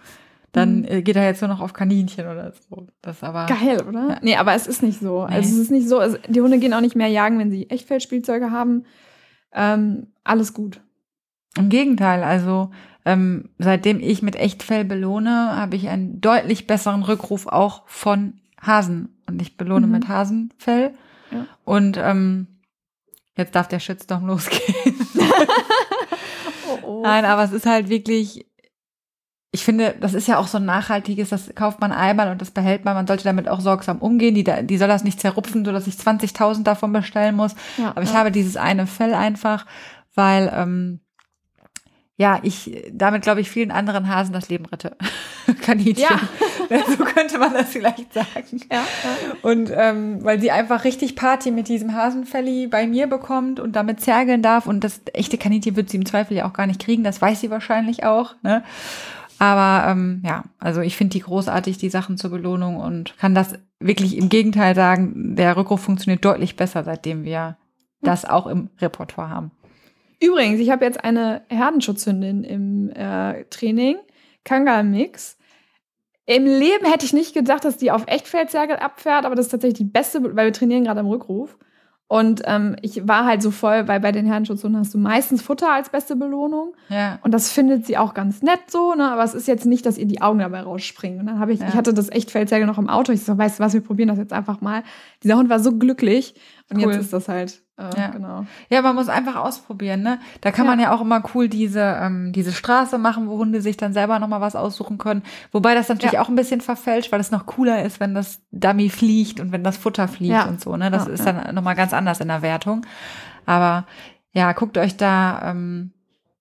dann 0.53 0.81
Mhm. 0.81 0.85
äh, 0.85 1.03
geht 1.03 1.17
er 1.17 1.25
jetzt 1.25 1.41
nur 1.41 1.49
noch 1.49 1.61
auf 1.61 1.73
Kaninchen 1.73 2.27
oder 2.27 2.53
so. 2.69 2.87
Das 3.01 3.23
aber. 3.23 3.47
Geil, 3.47 3.83
oder? 3.89 4.09
Ja. 4.11 4.19
Nee, 4.23 4.37
aber 4.37 4.55
es 4.55 4.67
ist 4.67 4.83
nicht 4.83 5.01
so. 5.01 5.27
Nee. 5.27 5.35
Also 5.35 5.49
es 5.55 5.59
ist 5.59 5.71
nicht 5.71 5.89
so. 5.89 5.99
Also 5.99 6.19
die 6.29 6.41
Hunde 6.41 6.59
gehen 6.59 6.75
auch 6.75 6.81
nicht 6.81 6.97
mehr 6.97 7.09
jagen, 7.09 7.39
wenn 7.39 7.51
sie 7.51 7.71
Echtfeldspielzeuge 7.71 8.51
haben. 8.51 8.85
Ähm, 9.53 10.09
alles 10.25 10.53
gut. 10.55 10.81
Im 11.57 11.69
Gegenteil, 11.69 12.23
also 12.23 12.71
ähm, 13.05 13.51
seitdem 13.59 13.99
ich 14.01 14.23
mit 14.23 14.37
Echtfell 14.37 14.85
belohne, 14.85 15.57
habe 15.57 15.77
ich 15.77 15.89
einen 15.89 16.21
deutlich 16.21 16.67
besseren 16.67 17.03
Rückruf 17.03 17.47
auch 17.47 17.83
von 17.87 18.41
Hasen. 18.61 19.19
Und 19.29 19.43
ich 19.43 19.57
belohne 19.57 19.87
Mhm. 19.87 19.93
mit 19.93 20.09
Hasenfell. 20.09 20.93
Ja. 21.31 21.47
Und 21.65 21.97
ähm, 21.99 22.47
jetzt 23.37 23.55
darf 23.55 23.69
der 23.69 23.81
Shitstorm 23.81 24.27
losgehen. 24.27 24.95
Oh, 26.69 26.79
oh. 26.87 27.03
Nein, 27.03 27.25
aber 27.25 27.43
es 27.45 27.53
ist 27.53 27.67
halt 27.67 27.89
wirklich, 27.89 28.47
ich 29.55 29.65
finde, 29.65 29.95
das 30.01 30.15
ist 30.15 30.27
ja 30.27 30.39
auch 30.39 30.47
so 30.47 30.57
ein 30.57 30.65
nachhaltiges, 30.65 31.29
das 31.29 31.55
kauft 31.55 31.79
man 31.79 31.93
einmal 31.93 32.31
und 32.31 32.41
das 32.41 32.51
behält 32.51 32.87
man. 32.87 32.95
Man 32.95 33.07
sollte 33.07 33.25
damit 33.25 33.51
auch 33.51 33.61
sorgsam 33.61 33.99
umgehen. 33.99 34.35
Die, 34.35 34.45
die 34.45 34.79
soll 34.79 34.89
das 34.89 35.05
nicht 35.05 35.21
zerrupfen, 35.21 35.63
sodass 35.63 35.87
ich 35.87 35.95
20.000 35.95 36.63
davon 36.63 36.91
bestellen 36.91 37.37
muss. 37.37 37.55
Ja, 37.77 37.91
Aber 37.91 38.03
ich 38.03 38.13
ja. 38.13 38.19
habe 38.19 38.33
dieses 38.33 38.57
eine 38.57 38.87
Fell 38.87 39.13
einfach, 39.13 39.67
weil, 40.15 40.51
ähm, 40.57 41.01
ja, 42.17 42.41
ich 42.43 42.83
damit, 42.93 43.23
glaube 43.23 43.41
ich, 43.41 43.51
vielen 43.51 43.71
anderen 43.71 44.09
Hasen 44.09 44.33
das 44.33 44.49
Leben 44.49 44.65
rette. 44.65 44.97
Kaninchen. 45.61 45.99
Ja. 45.99 46.79
so 46.97 47.05
könnte 47.05 47.39
man 47.39 47.53
das 47.53 47.71
vielleicht 47.71 48.15
sagen. 48.15 48.61
Ja, 48.71 48.79
ja. 48.79 49.35
Und 49.43 49.71
ähm, 49.75 50.25
weil 50.25 50.41
sie 50.41 50.51
einfach 50.51 50.85
richtig 50.85 51.15
Party 51.15 51.51
mit 51.51 51.69
diesem 51.69 51.95
Hasenfelli 51.95 52.69
bei 52.69 52.87
mir 52.87 53.07
bekommt 53.07 53.61
und 53.61 53.77
damit 53.77 54.01
zergeln 54.01 54.41
darf. 54.41 54.67
Und 54.67 54.85
das 54.85 55.03
echte 55.13 55.37
Kaninchen 55.37 55.77
wird 55.77 55.91
sie 55.91 55.99
im 55.99 56.07
Zweifel 56.07 56.37
ja 56.37 56.49
auch 56.49 56.55
gar 56.55 56.67
nicht 56.67 56.81
kriegen. 56.81 57.05
Das 57.05 57.21
weiß 57.21 57.41
sie 57.41 57.51
wahrscheinlich 57.51 58.05
auch. 58.05 58.35
Ne? 58.43 58.63
Aber 59.43 59.91
ähm, 59.91 60.23
ja, 60.25 60.45
also 60.61 60.83
ich 60.83 60.97
finde 60.97 61.15
die 61.15 61.19
großartig, 61.19 61.77
die 61.77 61.89
Sachen 61.89 62.17
zur 62.17 62.31
Belohnung 62.31 62.77
und 62.77 63.19
kann 63.19 63.35
das 63.35 63.55
wirklich 63.81 64.17
im 64.17 64.29
Gegenteil 64.29 64.77
sagen, 64.77 65.35
der 65.35 65.57
Rückruf 65.57 65.81
funktioniert 65.81 66.25
deutlich 66.25 66.55
besser, 66.55 66.85
seitdem 66.85 67.25
wir 67.25 67.57
das 68.03 68.25
auch 68.25 68.47
im 68.47 68.71
Repertoire 68.81 69.31
haben. 69.31 69.51
Übrigens, 70.21 70.61
ich 70.61 70.71
habe 70.71 70.85
jetzt 70.85 71.03
eine 71.03 71.43
Herdenschutzhündin 71.49 72.45
im 72.45 72.91
äh, 72.91 73.43
Training, 73.47 73.97
Kangal 74.45 74.85
Mix. 74.85 75.37
Im 76.25 76.45
Leben 76.45 76.87
hätte 76.87 77.05
ich 77.05 77.13
nicht 77.13 77.35
gedacht, 77.35 77.65
dass 77.65 77.77
die 77.79 77.91
auf 77.91 78.05
Echtfeldzergel 78.07 78.77
abfährt, 78.77 79.25
aber 79.27 79.35
das 79.35 79.47
ist 79.47 79.51
tatsächlich 79.51 79.79
die 79.79 79.93
beste, 79.93 80.21
Be- 80.21 80.37
weil 80.37 80.47
wir 80.47 80.53
trainieren 80.53 80.85
gerade 80.85 81.01
am 81.01 81.09
Rückruf. 81.09 81.59
Und 82.13 82.43
ähm, 82.45 82.77
ich 82.83 83.09
war 83.09 83.25
halt 83.25 83.41
so 83.41 83.51
voll, 83.51 83.89
weil 83.89 83.99
bei 83.99 84.13
den 84.13 84.27
Herdenschutzhunden 84.27 84.79
hast 84.79 84.93
du 84.93 84.99
meistens 84.99 85.41
Futter 85.41 85.73
als 85.73 85.89
beste 85.89 86.15
Belohnung. 86.15 86.75
Ja. 86.91 87.19
Und 87.23 87.33
das 87.33 87.51
findet 87.51 87.87
sie 87.87 87.97
auch 87.97 88.13
ganz 88.13 88.43
nett 88.43 88.61
so, 88.71 88.93
ne? 88.95 89.11
Aber 89.11 89.25
es 89.25 89.33
ist 89.33 89.49
jetzt 89.49 89.65
nicht, 89.65 89.87
dass 89.87 89.97
ihr 89.97 90.05
die 90.05 90.21
Augen 90.21 90.41
dabei 90.41 90.61
rausspringen. 90.61 91.21
Und 91.21 91.27
dann 91.27 91.39
habe 91.39 91.55
ich, 91.55 91.61
Ja. 91.61 91.69
ich 91.69 91.75
hatte 91.75 91.95
das 91.95 92.11
Echtfeldzergel 92.11 92.67
noch 92.67 92.77
im 92.77 92.91
Auto. 92.91 93.13
Ich 93.13 93.25
so, 93.25 93.39
weißt 93.39 93.59
du 93.59 93.65
was, 93.65 93.73
wir 93.73 93.81
probieren 93.81 94.09
das 94.11 94.19
jetzt 94.19 94.35
einfach 94.35 94.61
mal. 94.61 94.83
Dieser 95.23 95.37
Hund 95.39 95.49
war 95.49 95.59
so 95.59 95.73
glücklich. 95.79 96.35
Und 96.71 96.85
Cool. 96.85 96.93
jetzt 96.93 97.01
ist 97.01 97.15
das 97.15 97.29
halt, 97.29 97.62
äh, 97.83 98.01
Ja. 98.01 98.09
genau. 98.09 98.47
Ja, 98.71 98.83
man 98.83 98.95
muss 98.95 99.09
einfach 99.09 99.37
ausprobieren, 99.37 100.03
ne? 100.03 100.19
Da 100.41 100.51
kann 100.53 100.65
Ja. 100.67 100.71
man 100.71 100.81
ja 100.81 100.93
auch 100.95 101.01
immer 101.01 101.23
cool 101.35 101.49
diese, 101.49 101.81
ähm, 102.01 102.33
diese 102.33 102.53
Straße 102.53 102.99
machen, 102.99 103.29
wo 103.29 103.39
Hunde 103.39 103.61
sich 103.61 103.77
dann 103.77 103.93
selber 103.93 104.19
nochmal 104.19 104.41
was 104.41 104.57
aussuchen 104.57 104.99
können. 104.99 105.23
Wobei 105.53 105.75
das 105.75 105.89
natürlich 105.89 106.13
Ja. 106.13 106.23
auch 106.23 106.29
ein 106.29 106.37
bisschen 106.37 106.61
verfälscht, 106.61 107.13
weil 107.13 107.21
es 107.21 107.31
noch 107.31 107.47
cooler 107.47 107.83
ist, 107.85 108.01
wenn 108.01 108.15
das 108.15 108.41
Dummy 108.53 108.89
fliegt 108.89 109.41
und 109.41 109.53
wenn 109.53 109.65
das 109.65 109.77
Futter 109.77 110.09
fliegt 110.09 110.33
Ja. 110.33 110.45
und 110.47 110.61
so, 110.61 110.77
ne? 110.77 110.91
Das 110.91 111.07
Ja, 111.07 111.13
ist 111.13 111.25
ja. 111.27 111.33
dann 111.33 111.55
nochmal 111.55 111.75
ganz 111.75 111.93
anders 111.93 112.21
in 112.21 112.29
der 112.29 112.43
Wertung. 112.43 112.87
Aber 113.47 113.87
ja, 114.33 114.53
guckt 114.53 114.79
euch 114.79 114.97
da, 114.97 115.51
ähm, 115.51 115.91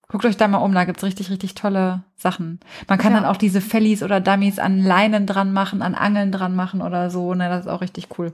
guckt 0.08 0.26
euch 0.26 0.38
da 0.38 0.48
mal 0.48 0.58
um, 0.60 0.74
da 0.74 0.84
gibt's 0.86 1.04
richtig, 1.04 1.30
richtig 1.30 1.56
tolle 1.56 2.04
Sachen. 2.18 2.60
Man 2.88 2.98
kann 3.00 3.14
Ja. 3.14 3.20
dann 3.22 3.30
auch 3.30 3.38
diese 3.38 3.62
Fellies 3.62 4.04
oder 4.04 4.20
Dummies 4.20 4.60
an 4.60 4.80
Leinen 4.84 5.26
dran 5.26 5.54
machen, 5.54 5.82
an 5.82 5.96
Angeln 5.96 6.32
dran 6.32 6.56
machen 6.56 6.82
oder 6.82 7.10
so, 7.10 7.34
ne? 7.34 7.50
Das 7.50 7.62
ist 7.62 7.68
auch 7.72 7.82
richtig 7.82 8.10
cool. 8.18 8.34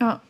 Ja. 0.00 0.20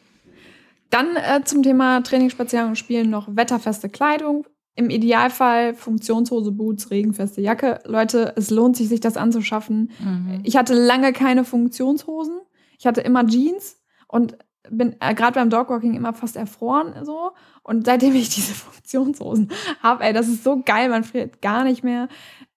Dann 0.93 1.17
äh, 1.17 1.43
zum 1.43 1.63
Thema 1.63 2.03
Training, 2.03 2.29
Spaziergang 2.29 2.69
und 2.69 2.77
Spielen 2.77 3.09
noch 3.09 3.35
wetterfeste 3.35 3.89
Kleidung. 3.89 4.47
Im 4.75 4.91
Idealfall 4.91 5.73
Funktionshose, 5.75 6.53
Boots, 6.53 6.91
regenfeste 6.91 7.41
Jacke. 7.41 7.81
Leute, 7.87 8.35
es 8.37 8.51
lohnt 8.51 8.77
sich, 8.77 8.91
sich 8.91 9.01
das 9.01 9.17
anzuschaffen. 9.17 9.91
Mhm. 9.99 10.41
Ich 10.45 10.57
hatte 10.59 10.75
lange 10.75 11.15
keine 11.15 11.45
Funktionshosen. 11.45 12.41
Ich 12.79 12.87
hatte 12.87 13.01
immer 13.01 13.27
Jeans 13.27 13.81
und 14.07 14.37
bin 14.69 14.95
äh, 15.01 15.15
gerade 15.15 15.35
beim 15.35 15.49
Dogwalking 15.49 15.95
immer 15.95 16.13
fast 16.13 16.37
erfroren 16.37 16.93
so. 17.05 17.33
Und 17.63 17.87
seitdem 17.87 18.15
ich 18.15 18.29
diese 18.29 18.53
Funktionshosen 18.55 19.51
habe, 19.83 20.05
ey, 20.05 20.13
das 20.13 20.29
ist 20.29 20.45
so 20.45 20.61
geil, 20.63 20.91
man 20.91 21.05
friert 21.05 21.41
gar 21.41 21.65
nicht 21.65 21.83
mehr. 21.83 22.09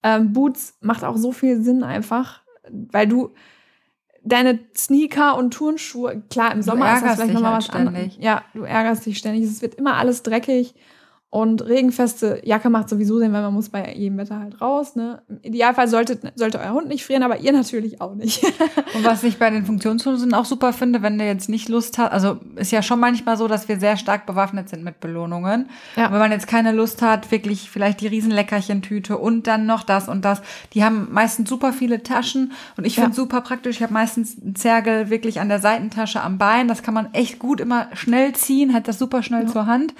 Ähm, 0.04 0.34
Boots 0.34 0.78
macht 0.82 1.06
auch 1.06 1.15
so 1.15 1.32
viel 1.32 1.62
Sinn 1.62 1.84
einfach, 1.84 2.41
weil 2.69 3.08
du 3.08 3.32
deine 4.26 4.60
Sneaker 4.76 5.38
und 5.38 5.54
Turnschuhe, 5.54 6.22
klar, 6.30 6.52
im 6.52 6.62
Sommer 6.62 6.96
ist 6.96 7.04
das 7.04 7.16
vielleicht 7.16 7.34
nochmal 7.34 7.54
halt 7.54 7.70
was 7.70 7.70
anderes. 7.70 7.98
ständig. 8.00 8.24
Ja, 8.24 8.44
du 8.54 8.64
ärgerst 8.64 9.06
dich 9.06 9.18
ständig. 9.18 9.44
Es 9.44 9.62
wird 9.62 9.76
immer 9.76 9.96
alles 9.96 10.24
dreckig. 10.24 10.74
Und 11.36 11.65
regenfeste 11.67 12.39
Jacke 12.45 12.69
macht 12.69 12.88
sowieso 12.88 13.19
Sinn, 13.19 13.34
weil 13.34 13.41
man 13.41 13.54
muss 13.54 13.67
bei 13.67 13.93
jedem 13.93 14.17
Wetter 14.17 14.39
halt 14.39 14.62
raus. 14.62 14.95
Ne? 14.95 15.21
Im 15.28 15.39
Idealfall 15.41 15.89
sollte, 15.89 16.17
sollte 16.36 16.60
euer 16.62 16.71
Hund 16.71 16.88
nicht 16.88 17.04
frieren, 17.04 17.24
aber 17.24 17.39
ihr 17.39 17.52
natürlich 17.52 18.00
auch 18.00 18.15
nicht. 18.15 18.41
Und 18.95 19.04
was 19.04 19.21
ich 19.21 19.38
bei 19.38 19.50
den 19.50 19.65
Funktionshosen 19.65 20.34
auch 20.34 20.45
super 20.45 20.71
finde, 20.71 21.02
wenn 21.02 21.17
du 21.19 21.26
jetzt 21.26 21.50
nicht 21.50 21.67
Lust 21.67 21.98
hast, 21.98 22.13
also 22.13 22.38
ist 22.56 22.71
ja 22.71 22.82
schon 22.82 23.02
manchmal 23.02 23.36
so, 23.36 23.50
dass 23.50 23.67
wir 23.67 23.82
sehr 23.82 23.98
stark 23.98 24.26
bewaffnet 24.26 24.69
sind 24.69 24.86
mit 24.86 25.02
Belohnungen. 25.02 25.67
Ja. 25.98 26.06
Und 26.06 26.13
wenn 26.13 26.19
man 26.19 26.32
jetzt 26.32 26.48
keine 26.48 26.71
Lust 26.71 27.02
hat, 27.02 27.30
wirklich 27.32 27.69
vielleicht 27.69 28.00
die 28.00 28.08
Riesenleckerchentüte 28.08 29.17
und 29.17 29.45
dann 29.45 29.65
noch 29.65 29.84
das 29.84 30.08
und 30.08 30.24
das, 30.24 30.41
die 30.74 30.86
haben 30.86 31.10
meistens 31.12 31.50
super 31.50 31.74
viele 31.74 32.02
Taschen 32.02 32.54
und 32.78 32.86
ich 32.86 32.95
finde 32.95 33.10
Ja. 33.10 33.13
super 33.15 33.41
praktisch. 33.41 33.76
Ich 33.76 33.84
habe 33.84 33.93
meistens 33.93 34.41
einen 34.41 34.56
Zergel 34.56 35.10
wirklich 35.10 35.41
an 35.41 35.50
der 35.50 35.60
Seitentasche 35.60 36.21
am 36.21 36.38
Bein. 36.38 36.69
Das 36.69 36.82
kann 36.82 36.93
man 36.93 37.13
echt 37.13 37.39
gut 37.39 37.60
immer 37.60 37.88
schnell 37.93 38.32
ziehen, 38.32 38.74
hat 38.74 38.88
das 38.88 38.98
super 39.00 39.21
schnell 39.21 39.43
Ja. 39.43 39.52
zur 39.52 39.65
Hand. 39.65 39.93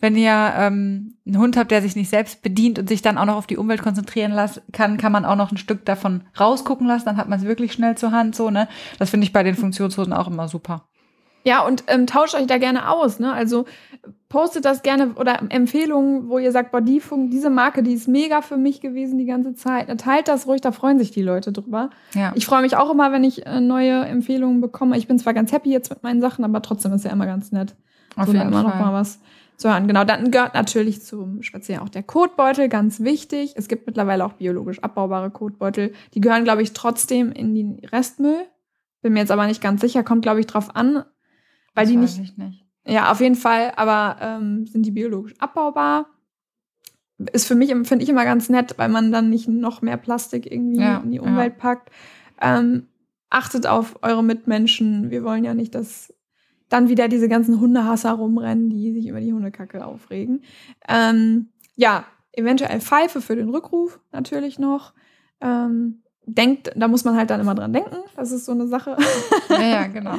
Wenn 0.00 0.16
ihr 0.16 0.52
ähm, 0.56 1.14
einen 1.26 1.38
Hund 1.38 1.56
habt, 1.56 1.70
der 1.70 1.82
sich 1.82 1.96
nicht 1.96 2.08
selbst 2.08 2.42
bedient 2.42 2.78
und 2.78 2.88
sich 2.88 3.02
dann 3.02 3.18
auch 3.18 3.24
noch 3.24 3.36
auf 3.36 3.46
die 3.46 3.56
Umwelt 3.56 3.82
konzentrieren 3.82 4.32
lassen 4.32 4.62
kann, 4.72 4.96
kann 4.96 5.12
man 5.12 5.24
auch 5.24 5.36
noch 5.36 5.50
ein 5.50 5.56
Stück 5.56 5.84
davon 5.84 6.22
rausgucken 6.38 6.86
lassen. 6.86 7.06
Dann 7.06 7.16
hat 7.16 7.28
man 7.28 7.40
es 7.40 7.44
wirklich 7.44 7.72
schnell 7.72 7.96
zur 7.96 8.12
Hand. 8.12 8.36
So, 8.36 8.50
ne? 8.50 8.68
Das 8.98 9.10
finde 9.10 9.24
ich 9.26 9.32
bei 9.32 9.42
den 9.42 9.56
Funktionshosen 9.56 10.12
auch 10.12 10.28
immer 10.28 10.48
super. 10.48 10.84
Ja, 11.44 11.64
und 11.64 11.84
ähm, 11.86 12.06
tauscht 12.06 12.34
euch 12.34 12.46
da 12.46 12.58
gerne 12.58 12.90
aus. 12.90 13.20
Ne? 13.20 13.32
Also 13.32 13.64
postet 14.28 14.64
das 14.64 14.82
gerne 14.82 15.14
oder 15.14 15.40
Empfehlungen, 15.48 16.28
wo 16.28 16.38
ihr 16.38 16.52
sagt, 16.52 16.72
boah, 16.72 16.80
die 16.80 17.00
Funk, 17.00 17.30
diese 17.30 17.48
Marke, 17.48 17.82
die 17.82 17.94
ist 17.94 18.06
mega 18.06 18.42
für 18.42 18.56
mich 18.56 18.80
gewesen 18.80 19.18
die 19.18 19.24
ganze 19.24 19.54
Zeit. 19.54 19.88
Teilt 20.00 20.28
das 20.28 20.46
ruhig, 20.46 20.60
da 20.60 20.72
freuen 20.72 20.98
sich 20.98 21.10
die 21.10 21.22
Leute 21.22 21.52
drüber. 21.52 21.90
Ja. 22.14 22.32
Ich 22.34 22.44
freue 22.44 22.62
mich 22.62 22.76
auch 22.76 22.90
immer, 22.90 23.12
wenn 23.12 23.24
ich 23.24 23.46
äh, 23.46 23.60
neue 23.60 24.04
Empfehlungen 24.04 24.60
bekomme. 24.60 24.98
Ich 24.98 25.08
bin 25.08 25.18
zwar 25.18 25.32
ganz 25.32 25.50
happy 25.50 25.70
jetzt 25.70 25.90
mit 25.90 26.02
meinen 26.02 26.20
Sachen, 26.20 26.44
aber 26.44 26.60
trotzdem 26.60 26.92
ist 26.92 27.04
ja 27.04 27.12
immer 27.12 27.26
ganz 27.26 27.50
nett. 27.50 27.74
Auf 28.16 28.26
so 28.26 28.32
da 28.32 28.40
jeden 28.40 28.52
immer 28.52 28.62
noch 28.62 28.72
Fall. 28.72 28.80
mal 28.80 28.92
was 28.92 29.20
zu 29.58 29.68
hören. 29.68 29.86
Genau, 29.88 30.04
dann 30.04 30.30
gehört 30.30 30.54
natürlich 30.54 31.02
zum 31.02 31.42
Spaziergang 31.42 31.84
auch 31.84 31.90
der 31.90 32.02
Kotbeutel, 32.04 32.68
ganz 32.68 33.00
wichtig. 33.00 33.52
Es 33.56 33.68
gibt 33.68 33.86
mittlerweile 33.86 34.24
auch 34.24 34.34
biologisch 34.34 34.78
abbaubare 34.82 35.30
Kotbeutel. 35.30 35.92
Die 36.14 36.20
gehören, 36.20 36.44
glaube 36.44 36.62
ich, 36.62 36.72
trotzdem 36.72 37.32
in 37.32 37.54
den 37.54 37.80
Restmüll. 37.84 38.46
Bin 39.02 39.12
mir 39.12 39.20
jetzt 39.20 39.30
aber 39.32 39.46
nicht 39.46 39.60
ganz 39.60 39.80
sicher, 39.80 40.02
kommt, 40.04 40.22
glaube 40.22 40.40
ich, 40.40 40.46
drauf 40.46 40.74
an. 40.74 41.04
Weil 41.74 41.84
Das 41.84 41.88
die 41.90 42.00
weiß 42.00 42.18
nicht, 42.18 42.32
ich 42.32 42.38
nicht. 42.38 42.66
ja, 42.86 43.10
auf 43.12 43.20
jeden 43.20 43.34
Fall, 43.34 43.72
aber 43.76 44.16
ähm, 44.20 44.66
sind 44.66 44.86
die 44.86 44.90
biologisch 44.92 45.34
abbaubar? 45.38 46.06
Ist 47.32 47.46
für 47.46 47.56
mich, 47.56 47.70
finde 47.70 48.04
ich 48.04 48.08
immer 48.08 48.24
ganz 48.24 48.48
nett, 48.48 48.74
weil 48.78 48.88
man 48.88 49.10
dann 49.10 49.28
nicht 49.28 49.48
noch 49.48 49.82
mehr 49.82 49.96
Plastik 49.96 50.50
irgendwie 50.50 50.80
Ja, 50.80 50.98
in 50.98 51.10
die 51.10 51.16
ja. 51.16 51.22
Umwelt 51.22 51.58
packt. 51.58 51.90
Ähm, 52.40 52.86
achtet 53.28 53.66
auf 53.66 53.96
eure 54.02 54.22
Mitmenschen. 54.22 55.10
Wir 55.10 55.24
wollen 55.24 55.42
ja 55.44 55.52
nicht, 55.54 55.74
dass 55.74 56.14
dann 56.68 56.88
wieder 56.88 57.08
diese 57.08 57.28
ganzen 57.28 57.60
Hundehasser 57.60 58.12
rumrennen, 58.12 58.68
die 58.70 58.92
sich 58.92 59.08
über 59.08 59.20
die 59.20 59.32
Hundekacke 59.32 59.84
aufregen. 59.84 60.42
Ähm, 60.88 61.48
ja, 61.76 62.04
eventuell 62.32 62.80
Pfeife 62.80 63.20
für 63.20 63.36
den 63.36 63.48
Rückruf 63.48 64.00
natürlich 64.12 64.58
noch. 64.58 64.92
Ähm, 65.40 66.02
denkt, 66.26 66.70
da 66.76 66.88
muss 66.88 67.04
man 67.04 67.16
halt 67.16 67.30
dann 67.30 67.40
immer 67.40 67.54
dran 67.54 67.72
denken. 67.72 67.96
Das 68.16 68.32
ist 68.32 68.44
so 68.44 68.52
eine 68.52 68.66
Sache. 68.66 68.96
Ja, 69.48 69.62
ja, 69.62 69.86
genau. 69.86 70.16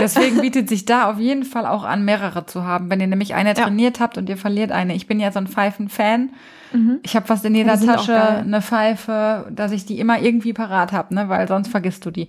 Deswegen 0.00 0.40
bietet 0.40 0.68
sich 0.68 0.86
da 0.86 1.10
auf 1.10 1.18
jeden 1.18 1.44
Fall 1.44 1.66
auch 1.66 1.84
an, 1.84 2.04
mehrere 2.06 2.46
zu 2.46 2.64
haben. 2.64 2.88
Wenn 2.88 3.00
ihr 3.00 3.06
nämlich 3.06 3.34
eine 3.34 3.50
Ja. 3.50 3.54
trainiert 3.54 4.00
habt 4.00 4.16
und 4.16 4.28
ihr 4.30 4.38
verliert 4.38 4.72
eine. 4.72 4.94
Ich 4.94 5.06
bin 5.06 5.20
ja 5.20 5.30
so 5.30 5.38
ein 5.40 5.46
Pfeifen-Fan. 5.46 6.30
Mhm. 6.72 7.00
Ich 7.02 7.14
habe 7.16 7.26
fast 7.26 7.44
in 7.44 7.54
jeder 7.54 7.74
Ja, 7.74 7.94
Tasche 7.96 8.18
eine 8.18 8.62
Pfeife, 8.62 9.46
dass 9.54 9.72
ich 9.72 9.84
die 9.84 9.98
immer 10.00 10.20
irgendwie 10.20 10.54
parat 10.54 10.90
habe, 10.92 11.14
ne? 11.14 11.28
weil 11.28 11.46
sonst 11.46 11.68
vergisst 11.68 12.06
du 12.06 12.10
die. 12.10 12.28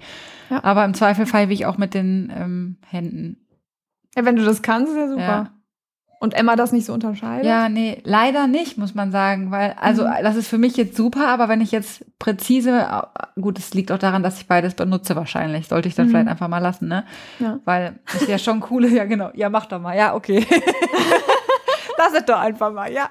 Ja. 0.49 0.61
Aber 0.63 0.83
im 0.83 0.93
Zweifel 0.93 1.25
pfeife 1.25 1.53
ich 1.53 1.65
auch 1.65 1.77
mit 1.77 1.93
den 1.93 2.29
ähm, 2.35 2.75
Händen. 2.89 3.37
Ja, 4.15 4.25
wenn 4.25 4.35
du 4.35 4.43
das 4.45 4.61
kannst, 4.61 4.91
ist 4.91 4.97
ja 4.97 5.07
super. 5.07 5.21
Ja. 5.21 5.49
Und 6.19 6.33
Emma 6.35 6.55
das 6.55 6.71
nicht 6.71 6.85
so 6.85 6.93
unterscheidet. 6.93 7.45
Ja, 7.45 7.67
nee, 7.67 7.99
leider 8.05 8.47
nicht, 8.47 8.77
muss 8.77 8.95
man 8.95 9.11
sagen, 9.11 9.51
weil, 9.51 9.75
also, 9.81 10.03
Mhm. 10.05 10.13
das 10.23 10.37
ist 10.37 10.47
für 10.47 10.57
mich 10.57 10.77
jetzt 10.77 10.95
super, 10.95 11.27
aber 11.27 11.49
wenn 11.49 11.59
ich 11.59 11.71
jetzt 11.73 12.05
präzise, 12.17 12.87
gut, 13.41 13.59
es 13.59 13.73
liegt 13.73 13.91
auch 13.91 13.97
daran, 13.97 14.23
dass 14.23 14.37
ich 14.39 14.47
beides 14.47 14.73
benutze 14.75 15.17
wahrscheinlich, 15.17 15.67
sollte 15.67 15.89
ich 15.89 15.95
dann 15.95 16.05
Mhm. 16.05 16.11
vielleicht 16.11 16.27
einfach 16.29 16.47
mal 16.47 16.59
lassen, 16.59 16.87
ne? 16.87 17.03
Ja. 17.39 17.59
Weil 17.65 17.99
ist 18.13 18.29
ja 18.29 18.37
schon 18.37 18.59
coole, 18.61 18.87
ja, 18.87 19.03
genau, 19.03 19.31
ja, 19.33 19.49
mach 19.49 19.65
doch 19.65 19.81
mal, 19.81 19.97
ja, 19.97 20.15
okay. 20.15 20.45
Lass 21.97 22.13
es 22.13 22.25
doch 22.25 22.39
einfach 22.39 22.71
mal, 22.71 22.91
ja. 22.91 23.09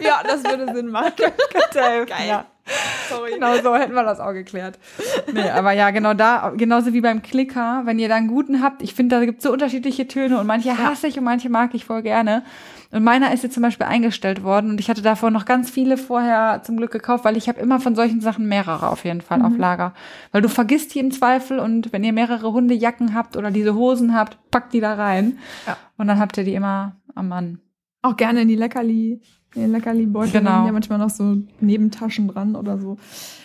ja, 0.00 0.20
das 0.22 0.44
würde 0.44 0.72
Sinn 0.74 0.88
machen. 0.88 1.12
Geil. 1.72 2.06
Ja. 2.28 2.44
Sorry. 3.08 3.34
Genau 3.34 3.56
so 3.62 3.74
hätten 3.76 3.94
wir 3.94 4.02
das 4.02 4.18
auch 4.18 4.32
geklärt. 4.32 4.78
Nee, 5.32 5.50
aber 5.50 5.72
ja, 5.72 5.90
genau 5.90 6.14
da, 6.14 6.52
genauso 6.56 6.92
wie 6.92 7.00
beim 7.00 7.22
Klicker, 7.22 7.82
wenn 7.84 7.98
ihr 7.98 8.08
da 8.08 8.16
einen 8.16 8.28
guten 8.28 8.62
habt, 8.62 8.82
ich 8.82 8.94
finde, 8.94 9.16
da 9.16 9.24
gibt 9.24 9.38
es 9.38 9.44
so 9.44 9.52
unterschiedliche 9.52 10.08
Töne 10.08 10.38
und 10.38 10.46
manche 10.46 10.76
hasse 10.76 11.06
ich 11.06 11.18
und 11.18 11.24
manche 11.24 11.48
mag 11.48 11.74
ich 11.74 11.84
voll 11.84 12.02
gerne. 12.02 12.42
Und 12.92 13.04
meiner 13.04 13.32
ist 13.32 13.42
jetzt 13.42 13.54
zum 13.54 13.62
Beispiel 13.62 13.86
eingestellt 13.86 14.42
worden 14.42 14.70
und 14.70 14.80
ich 14.80 14.88
hatte 14.88 15.02
davon 15.02 15.32
noch 15.32 15.44
ganz 15.44 15.70
viele 15.70 15.96
vorher 15.96 16.62
zum 16.62 16.76
Glück 16.76 16.92
gekauft, 16.92 17.24
weil 17.24 17.36
ich 17.36 17.48
habe 17.48 17.60
immer 17.60 17.80
von 17.80 17.94
solchen 17.94 18.20
Sachen 18.20 18.46
mehrere 18.46 18.88
auf 18.88 19.04
jeden 19.04 19.20
Fall 19.20 19.42
auf 19.42 19.56
Lager. 19.56 19.92
Weil 20.32 20.42
du 20.42 20.48
vergisst 20.48 20.94
die 20.94 21.00
im 21.00 21.10
Zweifel 21.10 21.58
und 21.58 21.92
wenn 21.92 22.04
ihr 22.04 22.12
mehrere 22.12 22.52
Hundejacken 22.52 23.14
habt 23.14 23.36
oder 23.36 23.50
diese 23.50 23.74
Hosen 23.74 24.14
habt, 24.14 24.38
packt 24.50 24.72
die 24.72 24.80
da 24.80 24.94
rein. 24.94 25.38
Ja. 25.66 25.76
Und 25.96 26.06
dann 26.06 26.18
habt 26.18 26.36
ihr 26.38 26.44
die 26.44 26.54
immer 26.54 26.96
am 27.14 27.28
Mann. 27.28 27.60
Auch 28.02 28.16
gerne 28.16 28.42
in 28.42 28.48
die 28.48 28.56
Leckerli, 28.56 29.20
den 29.56 29.72
Leckerli-Beutel. 29.72 30.40
Genau. 30.40 30.66
Ja 30.66 30.72
manchmal 30.72 30.98
noch 30.98 31.10
so 31.10 31.36
Nebentaschen 31.60 32.28
dran 32.28 32.56
oder 32.56 32.78
so. 32.78 32.96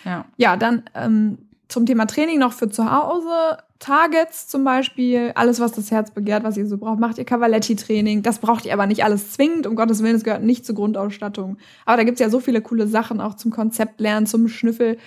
Ja. 0.04 0.24
Ja, 0.36 0.56
dann 0.56 0.82
ähm, 0.94 1.38
zum 1.68 1.86
Thema 1.86 2.06
Training 2.06 2.38
noch 2.38 2.52
für 2.52 2.68
zu 2.68 2.90
Hause. 2.90 3.58
Targets 3.78 4.46
zum 4.46 4.62
Beispiel, 4.62 5.32
alles, 5.34 5.58
was 5.58 5.72
das 5.72 5.90
Herz 5.90 6.12
begehrt, 6.12 6.44
was 6.44 6.56
ihr 6.56 6.66
so 6.66 6.78
braucht. 6.78 7.00
Macht 7.00 7.18
ihr 7.18 7.24
Cavaletti-Training. 7.24 8.22
Das 8.22 8.38
braucht 8.38 8.64
ihr 8.64 8.72
aber 8.72 8.86
nicht 8.86 9.04
alles 9.04 9.32
zwingend. 9.32 9.66
Um 9.66 9.74
Gottes 9.74 10.02
Willen, 10.02 10.14
es 10.14 10.22
gehört 10.22 10.44
nicht 10.44 10.64
zur 10.64 10.76
Grundausstattung. 10.76 11.56
Aber 11.84 11.96
da 11.96 12.04
gibt's 12.04 12.20
ja 12.20 12.30
so 12.30 12.38
viele 12.38 12.60
coole 12.62 12.86
Sachen, 12.86 13.20
auch 13.20 13.34
zum 13.34 13.50
Konzeptlernen, 13.50 14.26
zum 14.26 14.46
Schnüffel, 14.46 14.98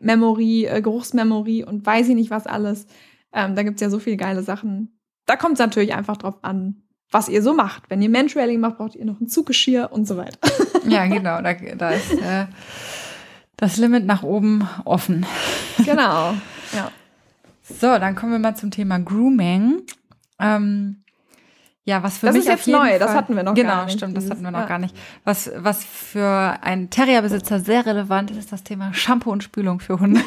Memory, 0.00 0.66
äh, 0.66 0.82
Geruchsmemory 0.82 1.64
und 1.64 1.86
weiß 1.86 2.08
ich 2.08 2.16
nicht 2.16 2.30
was 2.30 2.46
alles. 2.46 2.86
Ähm, 3.32 3.54
da 3.54 3.62
gibt's 3.62 3.80
ja 3.80 3.90
so 3.90 4.00
viele 4.00 4.16
geile 4.16 4.42
Sachen. 4.42 4.98
Da 5.26 5.36
kommt 5.36 5.54
es 5.54 5.58
natürlich 5.60 5.94
einfach 5.94 6.16
drauf 6.16 6.38
an, 6.42 6.82
was 7.10 7.28
ihr 7.28 7.42
so 7.42 7.54
macht. 7.54 7.84
Wenn 7.88 8.02
ihr 8.02 8.08
Menstrualing 8.08 8.60
macht, 8.60 8.78
braucht 8.78 8.94
ihr 8.94 9.04
noch 9.04 9.20
ein 9.20 9.28
Zuggeschirr 9.28 9.90
und 9.92 10.06
so 10.06 10.16
weiter. 10.16 10.38
Ja, 10.88 11.04
genau, 11.06 11.42
da, 11.42 11.52
da 11.52 11.90
ist 11.90 12.12
äh, 12.12 12.46
das 13.56 13.76
Limit 13.76 14.06
nach 14.06 14.22
oben 14.22 14.68
offen. 14.84 15.26
genau. 15.84 16.34
Ja. 16.72 16.92
So, 17.62 17.98
dann 17.98 18.14
kommen 18.14 18.30
wir 18.30 18.38
mal 18.38 18.54
zum 18.54 18.70
Thema 18.70 19.00
Grooming. 19.00 19.82
Ähm, 20.38 21.02
ja, 21.84 22.04
was 22.04 22.18
für 22.18 22.26
Das 22.26 22.34
mich 22.36 22.44
ist 22.44 22.48
jetzt 22.48 22.68
neu, 22.68 22.78
Fall, 22.78 22.98
das 23.00 23.14
hatten 23.14 23.34
wir 23.34 23.42
noch 23.42 23.54
genau, 23.54 23.68
gar 23.70 23.84
nicht, 23.86 23.96
stimmt, 23.96 24.16
das 24.16 24.30
hatten 24.30 24.42
wir 24.42 24.52
noch 24.52 24.60
ja. 24.60 24.66
gar 24.66 24.78
nicht. 24.78 24.94
Was, 25.24 25.50
was 25.56 25.84
für 25.84 26.58
einen 26.60 26.90
Terrierbesitzer 26.90 27.58
sehr 27.58 27.84
relevant 27.84 28.30
ist, 28.30 28.38
ist 28.38 28.52
das 28.52 28.62
Thema 28.62 28.94
Shampoo 28.94 29.32
und 29.32 29.42
Spülung 29.42 29.80
für 29.80 29.98
Hunde. 29.98 30.20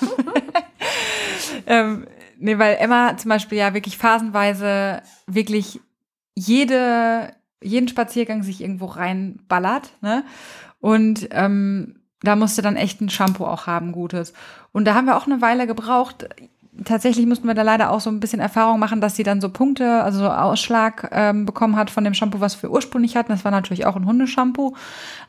ähm, 1.66 2.06
nee, 2.38 2.58
weil 2.58 2.76
Emma 2.80 3.16
zum 3.16 3.28
Beispiel 3.28 3.58
ja 3.58 3.74
wirklich 3.74 3.98
phasenweise 3.98 5.02
wirklich 5.26 5.80
jede, 6.40 7.34
jeden 7.62 7.88
Spaziergang 7.88 8.42
sich 8.42 8.60
irgendwo 8.60 8.86
reinballert, 8.86 9.90
ne? 10.00 10.24
Und 10.80 11.28
ähm, 11.32 11.96
da 12.22 12.36
musste 12.36 12.62
dann 12.62 12.76
echt 12.76 13.00
ein 13.00 13.10
Shampoo 13.10 13.44
auch 13.44 13.66
haben, 13.66 13.92
gutes. 13.92 14.32
Und 14.72 14.86
da 14.86 14.94
haben 14.94 15.06
wir 15.06 15.16
auch 15.16 15.26
eine 15.26 15.42
Weile 15.42 15.66
gebraucht. 15.66 16.28
Tatsächlich 16.84 17.26
mussten 17.26 17.46
wir 17.46 17.54
da 17.54 17.62
leider 17.62 17.90
auch 17.90 18.00
so 18.00 18.08
ein 18.08 18.20
bisschen 18.20 18.40
Erfahrung 18.40 18.78
machen, 18.78 19.02
dass 19.02 19.16
sie 19.16 19.22
dann 19.22 19.42
so 19.42 19.50
Punkte, 19.50 20.02
also 20.02 20.20
so 20.20 20.30
Ausschlag 20.30 21.10
ähm, 21.12 21.44
bekommen 21.44 21.76
hat 21.76 21.90
von 21.90 22.04
dem 22.04 22.14
Shampoo, 22.14 22.40
was 22.40 22.62
wir 22.62 22.70
ursprünglich 22.70 23.16
hatten. 23.16 23.32
Das 23.32 23.44
war 23.44 23.50
natürlich 23.50 23.84
auch 23.84 23.96
ein 23.96 24.06
Hundeshampoo. 24.06 24.74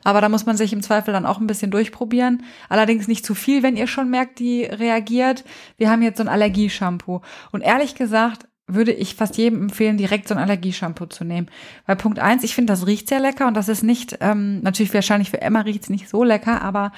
Aber 0.04 0.22
da 0.22 0.30
muss 0.30 0.46
man 0.46 0.56
sich 0.56 0.72
im 0.72 0.82
Zweifel 0.82 1.12
dann 1.12 1.26
auch 1.26 1.40
ein 1.40 1.46
bisschen 1.46 1.70
durchprobieren. 1.70 2.44
Allerdings 2.70 3.08
nicht 3.08 3.26
zu 3.26 3.34
viel, 3.34 3.62
wenn 3.62 3.76
ihr 3.76 3.86
schon 3.86 4.08
merkt, 4.08 4.38
die 4.38 4.64
reagiert. 4.64 5.44
Wir 5.76 5.90
haben 5.90 6.02
jetzt 6.02 6.16
so 6.16 6.24
ein 6.24 6.28
Allergieshampoo. 6.28 7.20
Und 7.50 7.60
ehrlich 7.60 7.94
gesagt, 7.94 8.46
würde 8.66 8.92
ich 8.92 9.14
fast 9.16 9.36
jedem 9.36 9.62
empfehlen, 9.62 9.96
direkt 9.96 10.28
so 10.28 10.34
ein 10.34 10.40
Allergieshampoo 10.40 11.06
zu 11.06 11.24
nehmen. 11.24 11.48
Weil 11.86 11.96
Punkt 11.96 12.18
eins, 12.18 12.44
ich 12.44 12.54
finde, 12.54 12.72
das 12.72 12.86
riecht 12.86 13.08
sehr 13.08 13.20
lecker 13.20 13.46
und 13.46 13.54
das 13.54 13.68
ist 13.68 13.82
nicht, 13.82 14.18
ähm, 14.20 14.60
natürlich 14.62 14.94
wahrscheinlich 14.94 15.30
für 15.30 15.40
Emma 15.42 15.60
riecht's 15.60 15.90
nicht 15.90 16.08
so 16.08 16.24
lecker, 16.24 16.62
aber 16.62 16.92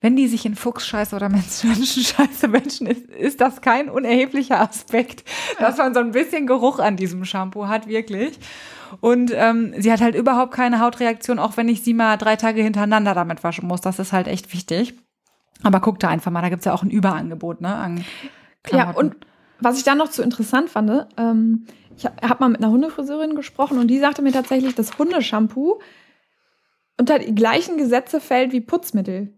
wenn 0.00 0.14
die 0.14 0.28
sich 0.28 0.44
in 0.44 0.54
Fuchsscheiße 0.54 1.16
oder 1.16 1.28
Menschenscheiße 1.30 2.52
wünschen, 2.52 2.86
ist, 2.86 3.06
ist 3.10 3.40
das 3.40 3.62
kein 3.62 3.88
unerheblicher 3.88 4.60
Aspekt, 4.60 5.24
dass 5.58 5.78
man 5.78 5.94
so 5.94 6.00
ein 6.00 6.12
bisschen 6.12 6.46
Geruch 6.46 6.78
an 6.78 6.96
diesem 6.96 7.24
Shampoo 7.24 7.66
hat, 7.66 7.88
wirklich. 7.88 8.38
Und 9.00 9.32
ähm, 9.34 9.74
sie 9.78 9.90
hat 9.90 10.00
halt 10.00 10.14
überhaupt 10.14 10.52
keine 10.52 10.80
Hautreaktion, 10.80 11.38
auch 11.38 11.56
wenn 11.56 11.68
ich 11.68 11.82
sie 11.82 11.94
mal 11.94 12.16
drei 12.18 12.36
Tage 12.36 12.62
hintereinander 12.62 13.14
damit 13.14 13.42
waschen 13.42 13.66
muss. 13.66 13.80
Das 13.80 13.98
ist 13.98 14.12
halt 14.12 14.28
echt 14.28 14.52
wichtig. 14.52 14.94
Aber 15.62 15.80
guck 15.80 15.98
da 15.98 16.08
einfach 16.08 16.30
mal, 16.30 16.42
da 16.42 16.50
gibt's 16.50 16.66
ja 16.66 16.74
auch 16.74 16.82
ein 16.82 16.90
Überangebot, 16.90 17.62
ne? 17.62 17.74
An 17.74 17.96
Ja, 17.98 18.02
Klamotten. 18.62 18.98
und 18.98 19.16
was 19.60 19.78
ich 19.78 19.84
dann 19.84 19.98
noch 19.98 20.10
zu 20.10 20.22
interessant 20.22 20.70
fand, 20.70 21.06
ähm, 21.16 21.66
ich 21.96 22.04
habe 22.04 22.36
mal 22.40 22.48
mit 22.48 22.62
einer 22.62 22.70
Hundefriseurin 22.70 23.34
gesprochen 23.34 23.78
und 23.78 23.88
die 23.88 23.98
sagte 23.98 24.22
mir 24.22 24.32
tatsächlich, 24.32 24.74
dass 24.74 24.98
Hundeshampoo 24.98 25.80
unter 26.98 27.18
die 27.18 27.34
gleichen 27.34 27.76
Gesetze 27.78 28.20
fällt 28.20 28.52
wie 28.52 28.60
Putzmittel. 28.60 29.32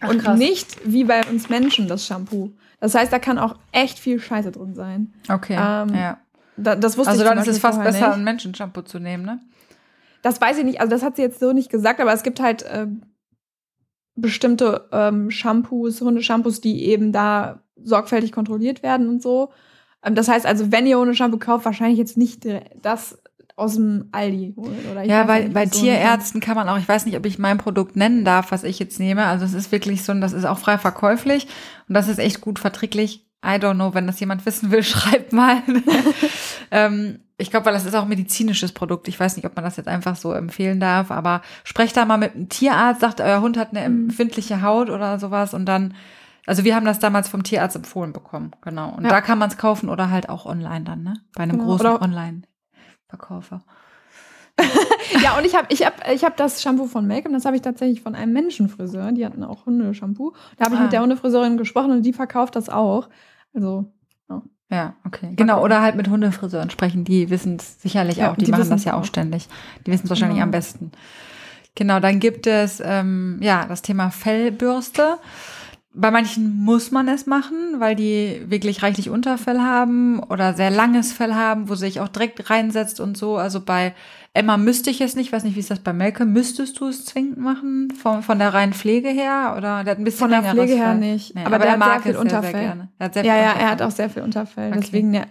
Ach, 0.00 0.10
und 0.10 0.22
krass. 0.22 0.38
nicht 0.38 0.78
wie 0.84 1.04
bei 1.04 1.24
uns 1.26 1.48
Menschen 1.48 1.88
das 1.88 2.06
Shampoo. 2.06 2.52
Das 2.80 2.94
heißt, 2.94 3.12
da 3.12 3.18
kann 3.18 3.38
auch 3.38 3.56
echt 3.72 3.98
viel 3.98 4.20
Scheiße 4.20 4.52
drin 4.52 4.74
sein. 4.74 5.14
Okay, 5.28 5.54
ähm, 5.58 5.94
ja. 5.94 6.18
Da, 6.56 6.76
das 6.76 6.96
wusste 6.98 7.12
Also 7.12 7.22
ich 7.22 7.28
dann 7.28 7.38
ist 7.38 7.48
es 7.48 7.58
fast 7.58 7.82
besser, 7.82 8.08
nicht. 8.08 8.16
ein 8.18 8.24
Menschenshampoo 8.24 8.82
zu 8.82 8.98
nehmen, 8.98 9.24
ne? 9.24 9.40
Das 10.22 10.40
weiß 10.40 10.58
ich 10.58 10.64
nicht, 10.64 10.80
also 10.80 10.90
das 10.90 11.02
hat 11.02 11.16
sie 11.16 11.22
jetzt 11.22 11.40
so 11.40 11.52
nicht 11.52 11.70
gesagt, 11.70 12.00
aber 12.00 12.12
es 12.12 12.22
gibt 12.22 12.40
halt 12.40 12.64
ähm, 12.70 13.02
bestimmte 14.16 14.88
ähm, 14.92 15.30
Shampoos, 15.30 16.00
Hundeshampoos, 16.00 16.60
die 16.60 16.84
eben 16.84 17.12
da 17.12 17.60
sorgfältig 17.82 18.32
kontrolliert 18.32 18.82
werden 18.82 19.08
und 19.08 19.22
so. 19.22 19.50
Ähm, 20.02 20.14
das 20.14 20.28
heißt 20.28 20.46
also, 20.46 20.70
wenn 20.72 20.86
ihr 20.86 20.98
Hundeshampoo 20.98 21.38
kauft, 21.38 21.64
wahrscheinlich 21.64 21.98
jetzt 21.98 22.16
nicht 22.16 22.46
das 22.80 23.18
aus 23.56 23.74
dem 23.74 24.08
Aldi 24.12 24.54
holen. 24.56 24.78
Oder 24.90 25.04
Ja, 25.04 25.24
bei, 25.24 25.48
bei 25.48 25.66
so 25.66 25.80
Tierärzten 25.80 26.40
kann 26.40 26.56
man 26.56 26.68
auch, 26.68 26.78
ich 26.78 26.88
weiß 26.88 27.06
nicht, 27.06 27.16
ob 27.16 27.24
ich 27.24 27.38
mein 27.38 27.58
Produkt 27.58 27.94
nennen 27.94 28.24
darf, 28.24 28.50
was 28.50 28.64
ich 28.64 28.78
jetzt 28.78 28.98
nehme. 28.98 29.24
Also 29.26 29.44
es 29.44 29.54
ist 29.54 29.70
wirklich 29.70 30.02
so, 30.02 30.12
das 30.14 30.32
ist 30.32 30.44
auch 30.44 30.58
frei 30.58 30.76
verkäuflich 30.78 31.46
und 31.88 31.94
das 31.94 32.08
ist 32.08 32.18
echt 32.18 32.40
gut 32.40 32.58
verträglich. 32.58 33.26
I 33.44 33.58
don't 33.58 33.74
know, 33.74 33.92
wenn 33.94 34.06
das 34.06 34.18
jemand 34.20 34.44
wissen 34.46 34.70
will, 34.70 34.82
schreibt 34.84 35.32
mal. 35.32 35.62
ähm, 36.70 37.20
ich 37.36 37.50
glaube, 37.50 37.66
weil 37.66 37.72
das 37.74 37.84
ist 37.84 37.94
auch 37.94 38.02
ein 38.02 38.08
medizinisches 38.08 38.72
Produkt. 38.72 39.08
Ich 39.08 39.18
weiß 39.18 39.36
nicht, 39.36 39.44
ob 39.44 39.56
man 39.56 39.64
das 39.64 39.76
jetzt 39.76 39.88
einfach 39.88 40.16
so 40.16 40.32
empfehlen 40.32 40.78
darf, 40.80 41.10
aber 41.10 41.42
sprecht 41.64 41.96
da 41.96 42.04
mal 42.04 42.16
mit 42.16 42.34
einem 42.34 42.48
Tierarzt, 42.48 43.00
sagt, 43.00 43.20
euer 43.20 43.40
Hund 43.40 43.56
hat 43.56 43.70
eine 43.76 43.88
Mhm. 43.88 44.04
empfindliche 44.08 44.62
Haut 44.62 44.88
oder 44.88 45.18
sowas 45.18 45.52
und 45.52 45.66
dann, 45.66 45.94
also 46.46 46.62
wir 46.64 46.76
haben 46.76 46.86
das 46.86 47.00
damals 47.00 47.28
vom 47.28 47.42
Tierarzt 47.42 47.74
empfohlen 47.76 48.12
bekommen, 48.12 48.52
genau. 48.62 48.90
Und 48.96 49.02
Ja. 49.04 49.10
da 49.10 49.20
kann 49.20 49.38
man 49.38 49.48
es 49.50 49.56
kaufen 49.56 49.88
oder 49.88 50.10
halt 50.10 50.28
auch 50.28 50.46
online 50.46 50.84
dann, 50.84 51.02
ne? 51.02 51.14
Bei 51.34 51.42
einem 51.42 51.58
Genau, 51.58 51.64
großen 51.76 51.86
Online-Verkäufer. 52.00 53.62
Ja, 55.22 55.36
und 55.36 55.44
ich 55.44 55.54
habe 55.54 55.66
ich 55.70 55.84
hab, 55.84 56.08
ich 56.10 56.24
hab 56.24 56.36
das 56.36 56.62
Shampoo 56.62 56.86
von 56.86 57.06
Malcolm, 57.06 57.34
das 57.34 57.44
habe 57.44 57.56
ich 57.56 57.62
tatsächlich 57.62 58.00
von 58.00 58.14
einem 58.14 58.32
Menschenfriseur. 58.32 59.12
Die 59.12 59.24
hatten 59.26 59.44
auch 59.44 59.66
Hundeshampoo. 59.66 60.32
Da 60.56 60.64
habe 60.64 60.74
ich 60.74 60.80
Ah. 60.80 60.84
mit 60.84 60.92
der 60.92 61.02
Hundefriseurin 61.02 61.56
gesprochen 61.56 61.90
und 61.92 62.02
die 62.02 62.12
verkauft 62.12 62.56
das 62.56 62.68
auch. 62.68 63.08
Also, 63.54 63.90
Ja, 64.70 64.94
okay. 65.06 65.30
Genau, 65.36 65.62
oder 65.62 65.82
halt 65.82 65.94
mit 65.94 66.08
Hundefriseuren 66.08 66.70
sprechen, 66.70 67.04
die 67.04 67.30
wissen 67.30 67.56
es 67.56 67.80
sicherlich 67.80 68.16
Ja, 68.16 68.32
auch, 68.32 68.36
die, 68.36 68.46
die 68.46 68.50
machen 68.50 68.70
das 68.70 68.84
ja 68.84 68.94
auch 68.94 69.00
auch. 69.00 69.04
ständig. 69.04 69.46
Die 69.86 69.90
wissen 69.92 70.04
es 70.04 70.10
wahrscheinlich 70.10 70.36
Genau. 70.36 70.44
am 70.46 70.50
besten. 70.50 70.90
Genau, 71.76 72.00
dann 72.00 72.18
gibt 72.18 72.46
es 72.46 72.80
ähm, 72.84 73.38
ja 73.40 73.66
das 73.66 73.82
Thema 73.82 74.10
Fellbürste. 74.10 75.18
Bei 75.96 76.10
manchen 76.10 76.56
muss 76.64 76.90
man 76.90 77.06
es 77.08 77.26
machen, 77.26 77.56
weil 77.78 77.94
die 77.94 78.42
wirklich 78.48 78.82
reichlich 78.82 79.10
Unterfell 79.10 79.60
haben 79.60 80.18
oder 80.20 80.54
sehr 80.54 80.70
langes 80.70 81.12
Fell 81.12 81.34
haben, 81.34 81.68
wo 81.68 81.76
sich 81.76 82.00
auch 82.00 82.08
direkt 82.08 82.50
reinsetzt 82.50 82.98
und 82.98 83.16
so. 83.16 83.36
Also 83.36 83.60
bei 83.60 83.94
Emma 84.32 84.56
müsste 84.56 84.90
ich 84.90 85.00
es 85.00 85.14
nicht, 85.14 85.32
weiß 85.32 85.44
nicht, 85.44 85.54
wie 85.54 85.60
ist 85.60 85.70
das 85.70 85.78
bei 85.78 85.92
Melke? 85.92 86.24
Müsstest 86.24 86.80
du 86.80 86.88
es 86.88 87.04
zwingend 87.04 87.38
machen? 87.38 87.92
Von, 87.92 88.24
von 88.24 88.40
der 88.40 88.52
reinen 88.52 88.72
Pflege 88.72 89.08
her? 89.08 89.54
Oder 89.56 89.84
der 89.84 89.92
hat 89.92 89.98
ein 89.98 90.04
bisschen 90.04 90.18
Von 90.18 90.30
der 90.32 90.42
Pflege 90.42 90.74
her 90.74 90.86
Fell? 90.90 90.98
nicht. 90.98 91.34
Nee, 91.36 91.44
aber, 91.44 91.58
der, 91.60 91.78
hat 91.78 92.02
sehr 92.02 92.12
viel 92.12 92.16
Unterfell. 92.16 92.52
gerne. 92.52 92.88
Er 92.98 93.04
hat 93.06 93.14
sehr 93.14 93.24
Ja, 93.24 93.32
viel 93.34 93.42
ja, 93.42 93.48
Unterfell. 93.50 93.62
er 93.64 93.70
hat 93.70 93.82
auch 93.82 93.90
sehr 93.92 94.10
viel 94.10 94.22
Unterfell. 94.22 94.70
Okay. 94.72 94.80
Deswegen 94.82 95.12
der, 95.12 95.26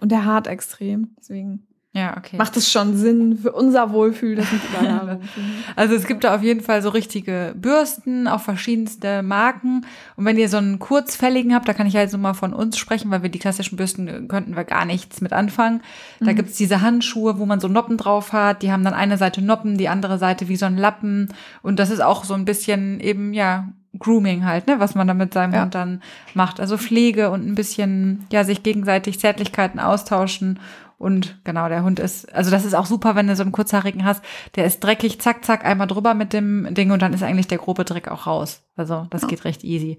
und 0.00 0.10
der 0.10 0.24
hart 0.24 0.48
extrem. 0.48 1.10
Deswegen. 1.20 1.67
Ja, 1.94 2.16
okay. 2.18 2.36
macht 2.36 2.54
es 2.56 2.70
schon 2.70 2.96
Sinn 2.96 3.38
für 3.38 3.52
unser 3.52 3.92
Wohlfühl, 3.92 4.36
dass 4.36 4.46
Haare 4.78 5.12
rumfliegen. 5.12 5.50
Also 5.76 5.94
es 5.94 6.06
gibt 6.06 6.22
da 6.22 6.34
auf 6.34 6.42
jeden 6.42 6.60
Fall 6.60 6.82
so 6.82 6.90
richtige 6.90 7.54
Bürsten, 7.56 8.28
auch 8.28 8.40
verschiedenste 8.40 9.22
Marken. 9.22 9.86
Und 10.14 10.24
wenn 10.26 10.36
ihr 10.36 10.50
so 10.50 10.58
einen 10.58 10.78
kurzfälligen 10.78 11.54
habt, 11.54 11.66
da 11.66 11.72
kann 11.72 11.86
ich 11.86 11.96
halt 11.96 12.10
so 12.10 12.18
mal 12.18 12.34
von 12.34 12.52
uns 12.52 12.76
sprechen, 12.76 13.10
weil 13.10 13.22
wir 13.22 13.30
die 13.30 13.38
klassischen 13.38 13.76
Bürsten 13.76 14.06
äh, 14.06 14.20
könnten 14.28 14.54
wir 14.54 14.64
gar 14.64 14.84
nichts 14.84 15.20
mit 15.22 15.32
anfangen. 15.32 15.80
Da 16.20 16.32
gibt's 16.34 16.56
diese 16.56 16.82
Handschuhe, 16.82 17.38
wo 17.38 17.46
man 17.46 17.58
so 17.58 17.68
Noppen 17.68 17.96
drauf 17.96 18.32
hat. 18.32 18.62
Die 18.62 18.70
haben 18.70 18.84
dann 18.84 18.94
eine 18.94 19.16
Seite 19.16 19.40
Noppen, 19.40 19.78
die 19.78 19.88
andere 19.88 20.18
Seite 20.18 20.48
wie 20.48 20.56
so 20.56 20.66
ein 20.66 20.76
Lappen. 20.76 21.32
Und 21.62 21.78
das 21.78 21.90
ist 21.90 22.00
auch 22.00 22.24
so 22.24 22.34
ein 22.34 22.44
bisschen 22.44 23.00
eben, 23.00 23.32
ja, 23.32 23.68
Grooming 23.98 24.44
halt, 24.44 24.66
ne, 24.66 24.78
was 24.78 24.94
man 24.94 25.08
da 25.08 25.14
mit 25.14 25.32
seinem 25.32 25.54
Ja. 25.54 25.62
Hund 25.62 25.74
dann 25.74 26.02
macht. 26.34 26.60
Also 26.60 26.76
Pflege 26.76 27.30
und 27.30 27.46
ein 27.46 27.54
bisschen, 27.54 28.26
ja, 28.30 28.44
sich 28.44 28.62
gegenseitig 28.62 29.18
Zärtlichkeiten 29.18 29.80
austauschen. 29.80 30.60
Und 30.98 31.38
genau, 31.44 31.68
der 31.68 31.84
Hund 31.84 32.00
ist, 32.00 32.32
also 32.34 32.50
das 32.50 32.64
ist 32.64 32.74
auch 32.74 32.86
super, 32.86 33.14
wenn 33.14 33.28
du 33.28 33.36
so 33.36 33.44
einen 33.44 33.52
kurzhaarigen 33.52 34.04
hast, 34.04 34.20
der 34.56 34.64
ist 34.64 34.80
dreckig, 34.82 35.20
zack, 35.20 35.44
zack, 35.44 35.64
einmal 35.64 35.86
drüber 35.86 36.12
mit 36.14 36.32
dem 36.32 36.74
Ding 36.74 36.90
und 36.90 37.00
dann 37.02 37.12
ist 37.12 37.22
eigentlich 37.22 37.46
der 37.46 37.58
grobe 37.58 37.84
Dreck 37.84 38.08
auch 38.08 38.26
raus. 38.26 38.62
Also 38.76 39.06
das 39.10 39.28
geht 39.28 39.44
recht 39.44 39.62
easy. 39.62 39.98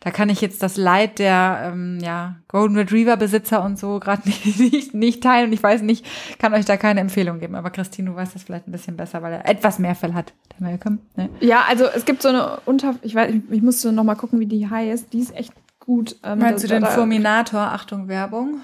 Da 0.00 0.10
kann 0.10 0.28
ich 0.28 0.40
jetzt 0.40 0.60
das 0.62 0.76
Leid 0.76 1.20
der 1.20 1.70
ähm, 1.72 1.98
ja, 2.02 2.36
Golden 2.48 2.76
Retriever 2.76 3.16
Besitzer 3.16 3.62
und 3.64 3.78
so 3.78 4.00
gerade 4.00 4.22
nicht, 4.28 4.58
nicht, 4.58 4.94
nicht 4.94 5.22
teilen 5.22 5.46
und 5.46 5.52
ich 5.52 5.62
weiß 5.62 5.82
nicht, 5.82 6.04
kann 6.40 6.54
euch 6.54 6.64
da 6.64 6.76
keine 6.76 7.00
Empfehlung 7.00 7.38
geben. 7.38 7.54
Aber 7.54 7.70
Christine, 7.70 8.10
du 8.10 8.16
weißt 8.16 8.34
das 8.34 8.42
vielleicht 8.42 8.66
ein 8.66 8.72
bisschen 8.72 8.96
besser, 8.96 9.22
weil 9.22 9.34
er 9.34 9.48
etwas 9.48 9.78
mehr 9.78 9.94
Fell 9.94 10.14
hat. 10.14 10.32
Der 10.58 10.66
Malcolm. 10.68 10.98
Ne? 11.14 11.28
Ja, 11.38 11.62
also 11.68 11.84
es 11.84 12.04
gibt 12.04 12.20
so 12.20 12.30
eine 12.30 12.58
Unter... 12.64 12.96
Ich 13.02 13.14
weiß, 13.14 13.32
ich, 13.32 13.42
ich 13.48 13.62
musste 13.62 13.92
noch 13.92 14.04
mal 14.04 14.16
gucken, 14.16 14.40
wie 14.40 14.46
die 14.46 14.68
heißt. 14.68 15.12
Die 15.12 15.20
ist 15.20 15.36
echt 15.36 15.52
gut. 15.78 16.16
Ähm, 16.24 16.40
Meinst 16.40 16.64
du 16.64 16.68
den 16.68 16.82
da- 16.82 16.88
Fulminator? 16.88 17.60
Achtung, 17.60 18.08
Werbung. 18.08 18.60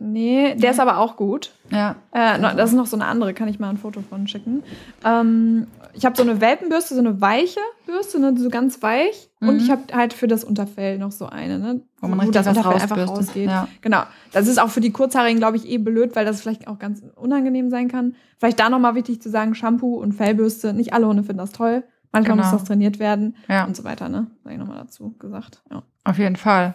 Nee, 0.00 0.56
der 0.56 0.72
ist 0.72 0.80
aber 0.80 0.98
auch 0.98 1.16
gut. 1.16 1.52
Ja. 1.70 1.94
Äh, 2.10 2.40
das 2.56 2.70
ist 2.70 2.76
noch 2.76 2.86
so 2.86 2.96
eine 2.96 3.06
andere, 3.06 3.32
kann 3.32 3.46
ich 3.48 3.60
mal 3.60 3.70
ein 3.70 3.76
Foto 3.78 4.00
von 4.02 4.26
schicken. 4.26 4.64
Ähm, 5.04 5.68
ich 5.92 6.04
habe 6.04 6.16
so 6.16 6.22
eine 6.24 6.40
Welpenbürste, 6.40 6.94
so 6.94 7.00
eine 7.00 7.20
weiche 7.20 7.60
Bürste, 7.86 8.18
ne, 8.18 8.34
so 8.36 8.48
ganz 8.50 8.82
weich. 8.82 9.30
Und 9.40 9.54
Mhm. 9.54 9.60
ich 9.60 9.70
habe 9.70 9.82
halt 9.94 10.12
für 10.12 10.26
das 10.26 10.42
Unterfell 10.42 10.98
noch 10.98 11.12
so 11.12 11.26
eine, 11.26 11.60
ne, 11.60 11.80
Wo 12.00 12.08
man 12.08 12.18
richtig 12.20 12.42
das 12.42 12.48
Unterfell 12.48 12.80
einfach 12.82 13.08
rausgeht. 13.08 13.48
Ja. 13.48 13.68
Genau. 13.82 14.02
Das 14.32 14.48
ist 14.48 14.58
auch 14.60 14.70
für 14.70 14.80
die 14.80 14.90
Kurzhaarigen, 14.90 15.38
glaube 15.38 15.56
ich, 15.58 15.68
eh 15.68 15.78
blöd, 15.78 16.16
weil 16.16 16.24
das 16.26 16.40
vielleicht 16.40 16.66
auch 16.66 16.80
ganz 16.80 17.00
unangenehm 17.14 17.70
sein 17.70 17.86
kann. 17.86 18.16
Vielleicht 18.38 18.58
da 18.58 18.68
nochmal 18.70 18.96
wichtig 18.96 19.22
zu 19.22 19.30
sagen, 19.30 19.54
Shampoo 19.54 19.94
und 19.94 20.12
Fellbürste, 20.12 20.74
nicht 20.74 20.92
alle 20.92 21.06
Hunde 21.06 21.22
finden 21.22 21.38
das 21.38 21.52
toll. 21.52 21.84
Manchmal 22.10 22.36
Genau. 22.36 22.48
muss 22.48 22.58
das 22.58 22.64
trainiert 22.68 22.98
werden 22.98 23.36
Ja. 23.48 23.64
und 23.64 23.76
so 23.76 23.84
weiter, 23.84 24.08
ne? 24.08 24.26
Sag 24.42 24.52
ich 24.52 24.58
nochmal 24.58 24.78
dazu 24.78 25.14
gesagt. 25.20 25.62
Ja. 25.70 25.82
Auf 26.04 26.18
jeden 26.18 26.36
Fall. 26.36 26.74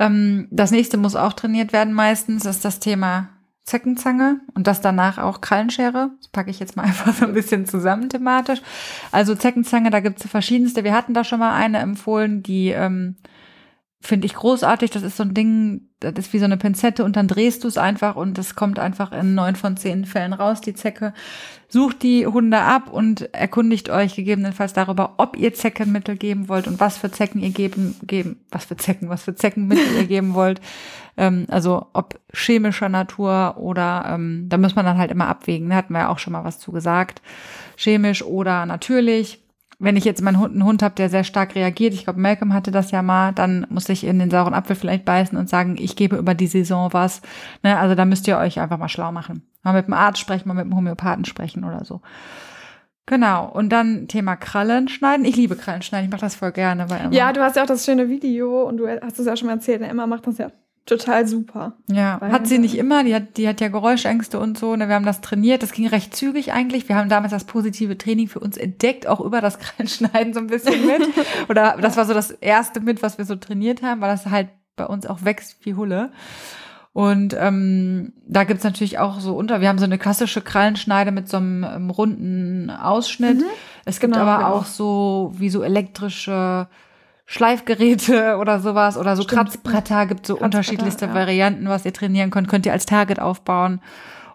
Ähm, 0.00 0.48
das 0.50 0.72
nächste 0.72 0.96
muss 0.96 1.14
auch 1.14 1.34
trainiert 1.34 1.72
werden 1.72 1.92
meistens, 1.92 2.46
ist 2.46 2.64
das 2.64 2.80
Thema 2.80 3.28
Zeckenzange 3.64 4.40
und 4.54 4.66
das 4.66 4.80
danach 4.80 5.18
auch 5.18 5.42
Krallenschere. 5.42 6.10
Das 6.18 6.28
packe 6.28 6.50
ich 6.50 6.58
jetzt 6.58 6.74
mal 6.74 6.82
einfach 6.86 7.14
so 7.14 7.26
ein 7.26 7.34
bisschen 7.34 7.66
zusammen 7.66 8.08
thematisch. 8.08 8.62
Also 9.12 9.34
Zeckenzange, 9.34 9.90
da 9.90 10.00
gibt 10.00 10.24
es 10.24 10.30
verschiedenste. 10.30 10.82
Wir 10.82 10.94
hatten 10.94 11.14
da 11.14 11.22
schon 11.22 11.38
mal 11.38 11.54
eine 11.54 11.78
empfohlen, 11.78 12.42
die 12.42 12.70
ähm, 12.70 13.16
finde 14.00 14.24
ich 14.24 14.34
großartig. 14.34 14.90
Das 14.90 15.02
ist 15.02 15.18
so 15.18 15.22
ein 15.22 15.34
Ding, 15.34 15.90
das 16.00 16.14
ist 16.16 16.32
wie 16.32 16.38
so 16.38 16.46
eine 16.46 16.56
Pinzette 16.56 17.04
und 17.04 17.16
dann 17.16 17.28
drehst 17.28 17.62
du 17.62 17.68
es 17.68 17.76
einfach 17.76 18.16
und 18.16 18.38
es 18.38 18.56
kommt 18.56 18.78
einfach 18.78 19.12
in 19.12 19.34
neun 19.34 19.54
von 19.54 19.76
zehn 19.76 20.06
Fällen 20.06 20.32
raus, 20.32 20.62
die 20.62 20.74
Zecke. 20.74 21.12
Sucht 21.72 22.02
die 22.02 22.26
Hunde 22.26 22.58
ab 22.58 22.92
und 22.92 23.32
erkundigt 23.32 23.90
euch 23.90 24.16
gegebenenfalls 24.16 24.72
darüber, 24.72 25.14
ob 25.18 25.36
ihr 25.36 25.54
Zeckenmittel 25.54 26.16
geben 26.16 26.48
wollt 26.48 26.66
und 26.66 26.80
was 26.80 26.98
für 26.98 27.12
Zecken 27.12 27.40
ihr 27.40 27.50
geben, 27.50 27.94
geben, 28.02 28.40
was 28.50 28.64
für 28.64 28.76
Zecken, 28.76 29.08
was 29.08 29.22
für 29.22 29.36
Zeckenmittel 29.36 29.96
ihr 29.96 30.06
geben 30.06 30.34
wollt. 30.34 30.60
Ähm, 31.16 31.46
also 31.48 31.88
ob 31.92 32.20
chemischer 32.32 32.88
Natur 32.88 33.56
oder 33.58 34.04
ähm, 34.08 34.46
da 34.48 34.56
muss 34.56 34.76
man 34.76 34.86
dann 34.86 34.96
halt 34.96 35.10
immer 35.10 35.26
abwägen. 35.26 35.68
Da 35.68 35.74
hatten 35.74 35.92
wir 35.92 36.02
ja 36.02 36.08
auch 36.08 36.20
schon 36.20 36.32
mal 36.32 36.44
was 36.44 36.60
zu 36.60 36.70
gesagt. 36.70 37.20
Chemisch 37.76 38.22
oder 38.22 38.64
natürlich 38.64 39.40
wenn 39.80 39.96
ich 39.96 40.04
jetzt 40.04 40.20
meinen 40.22 40.38
Hund, 40.38 40.52
einen 40.52 40.64
Hund 40.64 40.82
habe, 40.82 40.94
der 40.94 41.08
sehr 41.08 41.24
stark 41.24 41.54
reagiert, 41.54 41.94
ich 41.94 42.04
glaube, 42.04 42.20
Malcolm 42.20 42.52
hatte 42.52 42.70
das 42.70 42.90
ja 42.90 43.02
mal, 43.02 43.32
dann 43.32 43.66
muss 43.70 43.88
ich 43.88 44.04
in 44.04 44.18
den 44.18 44.30
sauren 44.30 44.52
Apfel 44.52 44.76
vielleicht 44.76 45.06
beißen 45.06 45.36
und 45.38 45.48
sagen, 45.48 45.76
ich 45.78 45.96
gebe 45.96 46.16
über 46.16 46.34
die 46.34 46.46
Saison 46.46 46.92
was. 46.92 47.22
Ne, 47.62 47.78
also 47.78 47.94
da 47.94 48.04
müsst 48.04 48.28
ihr 48.28 48.36
euch 48.36 48.60
einfach 48.60 48.78
mal 48.78 48.90
schlau 48.90 49.10
machen. 49.10 49.42
Mal 49.62 49.74
mit 49.74 49.86
dem 49.86 49.94
Arzt 49.94 50.20
sprechen, 50.20 50.48
mal 50.48 50.54
mit 50.54 50.64
dem 50.64 50.76
Homöopathen 50.76 51.24
sprechen 51.24 51.64
oder 51.64 51.84
so. 51.84 52.00
Genau. 53.06 53.48
Und 53.48 53.70
dann 53.70 54.08
Thema 54.08 54.36
Krallen 54.36 54.88
schneiden. 54.88 55.24
Ich 55.24 55.36
liebe 55.36 55.56
Krallen 55.56 55.82
schneiden. 55.82 56.06
Ich 56.06 56.12
mache 56.12 56.20
das 56.20 56.36
voll 56.36 56.52
gerne 56.52 56.86
bei 56.86 56.96
Emma. 56.96 57.12
ja, 57.12 57.32
du 57.32 57.42
hast 57.42 57.56
ja 57.56 57.62
auch 57.62 57.66
das 57.66 57.84
schöne 57.84 58.08
Video 58.08 58.62
und 58.62 58.76
du 58.76 58.88
hast 58.88 59.18
es 59.18 59.26
ja 59.26 59.36
schon 59.36 59.48
mal 59.48 59.54
erzählt. 59.54 59.82
Emma 59.82 60.06
macht 60.06 60.26
das 60.26 60.38
ja 60.38 60.50
total 60.86 61.26
super. 61.26 61.74
Ja, 61.88 62.20
hat 62.20 62.46
sie 62.46 62.58
nicht 62.58 62.76
immer, 62.76 63.04
die 63.04 63.14
hat, 63.14 63.36
die 63.36 63.48
hat 63.48 63.60
ja 63.60 63.68
Geräuschängste 63.68 64.38
und 64.38 64.58
so. 64.58 64.74
Ne? 64.76 64.88
Wir 64.88 64.94
haben 64.94 65.04
das 65.04 65.20
trainiert, 65.20 65.62
das 65.62 65.72
ging 65.72 65.86
recht 65.86 66.14
zügig 66.16 66.52
eigentlich. 66.52 66.88
Wir 66.88 66.96
haben 66.96 67.08
damals 67.08 67.32
das 67.32 67.44
positive 67.44 67.96
Training 67.96 68.28
für 68.28 68.40
uns 68.40 68.56
entdeckt, 68.56 69.06
auch 69.06 69.20
über 69.20 69.40
das 69.40 69.58
Krallenschneiden 69.60 70.34
so 70.34 70.40
ein 70.40 70.48
bisschen 70.48 70.86
mit. 70.86 71.02
Oder 71.48 71.76
das 71.80 71.96
war 71.96 72.06
so 72.06 72.14
das 72.14 72.30
erste 72.30 72.80
mit, 72.80 73.02
was 73.02 73.18
wir 73.18 73.24
so 73.24 73.36
trainiert 73.36 73.82
haben, 73.82 74.00
weil 74.00 74.10
das 74.10 74.26
halt 74.26 74.48
bei 74.76 74.86
uns 74.86 75.06
auch 75.06 75.24
wächst 75.24 75.64
wie 75.64 75.74
Hulle. 75.74 76.12
Und 76.92 77.36
ähm, 77.38 78.12
da 78.26 78.44
gibt's 78.44 78.64
natürlich 78.64 78.98
auch 78.98 79.20
so 79.20 79.36
unter, 79.36 79.60
wir 79.60 79.68
haben 79.68 79.78
so 79.78 79.84
eine 79.84 79.98
klassische 79.98 80.40
Krallenschneide 80.42 81.12
mit 81.12 81.28
so 81.28 81.36
einem 81.36 81.64
ähm, 81.64 81.90
runden 81.90 82.70
Ausschnitt. 82.70 83.42
Es 83.84 84.00
gibt 84.00 84.14
Genau, 84.14 84.24
aber 84.26 84.40
wir 84.40 84.48
auch 84.48 84.62
auch. 84.62 84.66
so 84.66 85.32
wie 85.36 85.50
so 85.50 85.62
elektrische 85.62 86.68
Schleifgeräte 87.26 88.38
oder 88.40 88.58
sowas 88.58 88.96
oder 88.96 89.14
so 89.14 89.22
Stimmt. 89.22 89.42
Kratzbretter, 89.42 90.06
gibt 90.06 90.26
so 90.26 90.34
Kratzbretter, 90.34 90.44
unterschiedlichste 90.44 91.06
ja. 91.06 91.14
Varianten, 91.14 91.68
was 91.68 91.84
ihr 91.84 91.92
trainieren 91.92 92.30
könnt, 92.30 92.48
könnt 92.48 92.66
ihr 92.66 92.72
als 92.72 92.86
Target 92.86 93.20
aufbauen. 93.20 93.80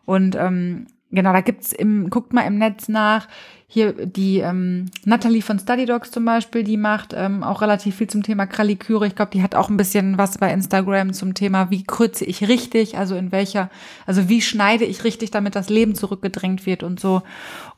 Und 0.05 0.35
ähm, 0.35 0.87
genau, 1.11 1.33
da 1.33 1.41
gibt's 1.41 1.73
im, 1.73 2.09
guckt 2.09 2.31
mal 2.31 2.43
im 2.43 2.57
Netz 2.57 2.87
nach. 2.87 3.27
Hier 3.67 3.93
die 3.93 4.39
ähm, 4.39 4.85
Natalie 5.05 5.41
von 5.41 5.57
Study 5.57 5.85
Dogs 5.85 6.11
zum 6.11 6.23
Beispiel, 6.23 6.63
die 6.63 6.77
macht 6.77 7.13
ähm, 7.15 7.43
auch 7.43 7.61
relativ 7.61 7.95
viel 7.95 8.07
zum 8.07 8.21
Thema 8.21 8.45
Kraliküre. 8.45 9.07
Ich 9.07 9.15
glaube, 9.15 9.31
die 9.31 9.41
hat 9.41 9.55
auch 9.55 9.69
ein 9.69 9.77
bisschen 9.77 10.19
was 10.19 10.37
bei 10.37 10.53
Instagram 10.53 11.13
zum 11.13 11.33
Thema, 11.33 11.71
wie 11.71 11.83
kürze 11.83 12.25
ich 12.25 12.47
richtig, 12.47 12.97
also 12.97 13.15
in 13.15 13.31
welcher, 13.31 13.71
also 14.05 14.29
wie 14.29 14.41
schneide 14.41 14.85
ich 14.85 15.03
richtig, 15.03 15.31
damit 15.31 15.55
das 15.55 15.69
Leben 15.69 15.95
zurückgedrängt 15.95 16.65
wird 16.67 16.83
und 16.83 16.99
so. 16.99 17.23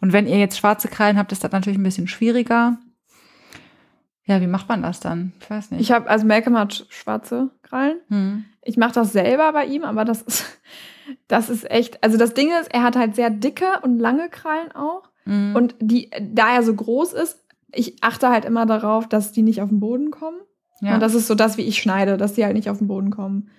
Und 0.01 0.11
wenn 0.11 0.27
ihr 0.27 0.37
jetzt 0.37 0.57
schwarze 0.57 0.89
Krallen 0.89 1.17
habt, 1.17 1.31
ist 1.31 1.43
das 1.43 1.53
natürlich 1.53 1.79
ein 1.79 1.83
bisschen 1.83 2.07
schwieriger. 2.07 2.77
Ja, 4.25 4.41
wie 4.41 4.47
macht 4.47 4.67
man 4.67 4.81
das 4.81 4.99
dann? 4.99 5.31
Ich 5.39 5.49
weiß 5.49 5.71
nicht. 5.71 5.81
Ich 5.81 5.91
habe, 5.91 6.09
also 6.09 6.25
Malcolm 6.25 6.57
hat 6.57 6.85
schwarze 6.89 7.49
Krallen. 7.63 7.97
hm. 8.09 8.45
Ich 8.61 8.75
mache 8.75 8.91
das 8.91 9.13
selber 9.13 9.53
bei 9.53 9.63
ihm, 9.63 9.85
aber 9.85 10.03
das 10.03 10.21
ist, 10.23 10.45
das 11.29 11.49
ist 11.49 11.71
echt, 11.71 12.03
also 12.03 12.17
das 12.17 12.33
Ding 12.33 12.49
ist, 12.59 12.73
er 12.73 12.83
hat 12.83 12.97
halt 12.97 13.15
sehr 13.15 13.29
dicke 13.29 13.79
und 13.81 13.99
lange 13.99 14.27
Krallen 14.27 14.73
auch. 14.73 15.03
Hm. 15.27 15.55
Und 15.55 15.75
die, 15.79 16.09
da 16.21 16.55
er 16.55 16.63
so 16.63 16.73
groß 16.73 17.13
ist, 17.13 17.39
ich 17.71 18.01
achte 18.01 18.29
halt 18.29 18.45
immer 18.45 18.65
darauf, 18.65 19.07
dass 19.07 19.31
die 19.31 19.41
nicht 19.43 19.61
auf 19.61 19.69
den 19.69 19.79
Boden 19.79 20.09
kommen. 20.11 20.37
ja. 20.81 20.95
Und 20.95 21.01
das 21.01 21.13
ist 21.13 21.27
so 21.27 21.35
das, 21.35 21.57
wie 21.57 21.63
ich 21.63 21.77
schneide, 21.81 22.17
dass 22.17 22.33
die 22.33 22.43
halt 22.45 22.55
nicht 22.55 22.69
auf 22.69 22.79
den 22.79 22.87
Boden 22.87 23.11
kommen. 23.11 23.49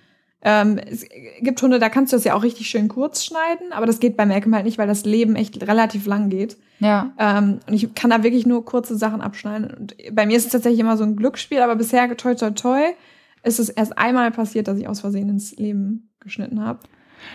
Ähm, 0.41 0.77
es 0.77 1.05
gibt 1.41 1.61
Hunde, 1.61 1.79
da 1.79 1.89
kannst 1.89 2.13
du 2.13 2.17
das 2.17 2.23
ja 2.23 2.33
auch 2.33 2.43
richtig 2.43 2.69
schön 2.69 2.87
kurz 2.87 3.25
schneiden, 3.25 3.73
aber 3.73 3.85
das 3.85 3.99
geht 3.99 4.15
bei 4.15 4.25
Malcolm 4.25 4.55
halt 4.55 4.63
nicht, 4.63 4.77
weil 4.77 4.87
das 4.87 5.03
Leben 5.03 5.35
echt 5.35 5.61
relativ 5.67 6.05
lang 6.05 6.29
geht. 6.29 6.55
ja. 6.79 7.11
Ähm, 7.19 7.59
und 7.67 7.73
ich 7.73 7.93
kann 7.93 8.09
da 8.09 8.23
wirklich 8.23 8.45
nur 8.45 8.63
kurze 8.63 8.95
Sachen 8.95 9.19
abschneiden. 9.19 9.69
Und 9.69 9.95
bei 10.13 10.25
mir 10.25 10.37
ist 10.37 10.45
es 10.45 10.51
tatsächlich 10.53 10.79
immer 10.79 10.95
so 10.95 11.03
ein 11.03 11.17
Glücksspiel, 11.17 11.59
aber 11.59 11.75
bisher, 11.75 12.15
toi, 12.15 12.35
toi, 12.35 12.51
toi, 12.51 12.79
ist 13.43 13.59
es 13.59 13.69
erst 13.69 13.97
einmal 13.97 14.31
passiert, 14.31 14.67
dass 14.69 14.77
ich 14.77 14.87
aus 14.87 15.01
Versehen 15.01 15.29
ins 15.29 15.55
Leben 15.57 16.09
geschnitten 16.21 16.61
habe. 16.61 16.79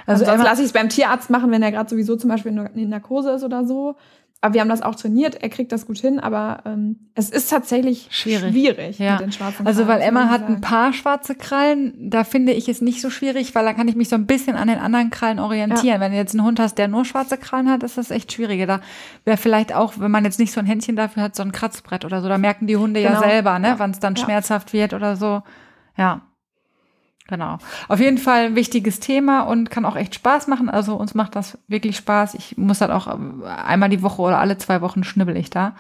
Also 0.07 0.25
Also 0.25 0.43
lasse 0.43 0.63
ich 0.63 0.69
es 0.69 0.73
beim 0.73 0.89
Tierarzt 0.89 1.29
machen, 1.29 1.51
wenn 1.51 1.63
er 1.63 1.73
gerade 1.73 1.91
sowieso 1.91 2.17
zum 2.17 2.31
Beispiel 2.31 2.53
in 2.53 2.59
in 2.79 2.89
Narkose 2.89 3.33
ist 3.33 3.45
oder 3.45 3.67
so. 3.67 3.97
Aber 4.41 4.53
wir 4.53 4.61
haben 4.61 4.69
das 4.69 4.83
auch 4.83 4.95
trainiert, 4.95 5.43
er 5.43 5.49
kriegt 5.49 5.73
das 5.73 5.87
gut 5.87 5.97
hin, 5.97 6.21
aber 6.21 6.61
ähm, 6.67 7.09
es 7.15 7.31
ist 7.31 7.49
tatsächlich 7.49 8.09
Schwierig. 8.11 8.51
schwierig, 8.53 8.99
Ja. 8.99 9.13
mit 9.13 9.21
den 9.23 9.33
schwarzen 9.33 9.67
Also, 9.67 9.87
weil 9.87 10.01
Krallen, 10.01 10.03
Emma 10.03 10.21
muss 10.27 10.29
ich 10.37 10.41
hat 10.43 10.49
ein 10.51 10.61
paar 10.61 10.93
schwarze 10.93 11.35
Krallen, 11.35 12.11
da 12.11 12.25
finde 12.25 12.53
ich 12.53 12.69
es 12.69 12.83
nicht 12.83 13.01
so 13.01 13.09
schwierig, 13.09 13.55
weil 13.55 13.65
da 13.65 13.73
kann 13.73 13.89
ich 13.89 13.97
mich 13.97 14.11
so 14.11 14.17
ein 14.17 14.27
bisschen 14.27 14.55
an 14.57 14.69
den 14.69 14.79
anderen 14.79 15.09
Krallen 15.09 15.39
orientieren. 15.39 15.99
Wenn 15.99 16.13
du 16.13 16.19
jetzt 16.19 16.35
einen 16.35 16.45
Hund 16.45 16.61
hast, 16.61 16.77
der 16.77 16.89
nur 16.89 17.07
schwarze 17.07 17.39
Krallen 17.39 17.71
hat, 17.71 17.83
ist 17.85 17.97
das 17.97 18.11
echt 18.11 18.35
schwieriger. 18.35 18.67
Da 18.67 18.81
wäre 19.25 19.39
vielleicht 19.39 19.75
auch, 19.75 19.95
wenn 19.97 20.11
man 20.11 20.25
jetzt 20.27 20.39
nicht 20.39 20.53
so 20.53 20.61
ein 20.61 20.67
Händchen 20.67 20.95
dafür 20.97 21.23
hat, 21.23 21.35
so 21.37 21.43
ein 21.43 21.53
Kratzbrett 21.53 22.05
oder 22.05 22.21
so, 22.21 22.29
da 22.29 22.37
merken 22.37 22.67
die 22.67 22.77
Hunde 22.77 23.01
ja 23.01 23.11
Genau. 23.15 23.23
selber, 23.23 23.59
ne, 23.59 23.69
Ja. 23.69 23.79
wann 23.79 23.93
es 23.93 23.99
dann 24.01 24.15
Ja. 24.15 24.25
schmerzhaft 24.25 24.75
wird 24.75 24.93
oder 24.93 25.17
so. 25.17 25.43
Ja. 25.97 26.21
Genau. 27.27 27.57
Auf 27.89 28.01
jeden 28.01 28.19
Fall 28.19 28.47
ein 28.47 28.55
wichtiges 28.55 29.01
Thema 29.01 29.43
und 29.43 29.71
kann 29.71 29.87
auch 29.87 29.97
echt 29.97 30.15
Spaß 30.15 30.47
machen. 30.47 30.69
Also 30.69 30.97
uns 30.97 31.15
macht 31.15 31.35
das 31.37 31.59
wirklich 31.69 31.97
Spaß. 31.97 32.35
Ich 32.35 32.59
muss 32.59 32.83
halt 32.83 32.91
auch 32.91 33.07
ähm, 33.07 33.43
einmal 33.45 33.89
die 33.89 34.03
Woche 34.03 34.21
oder 34.21 34.39
alle 34.39 34.59
zwei 34.59 34.83
Wochen 34.83 35.05
schnibbel 35.05 35.37
ich 35.37 35.49
da. 35.49 35.75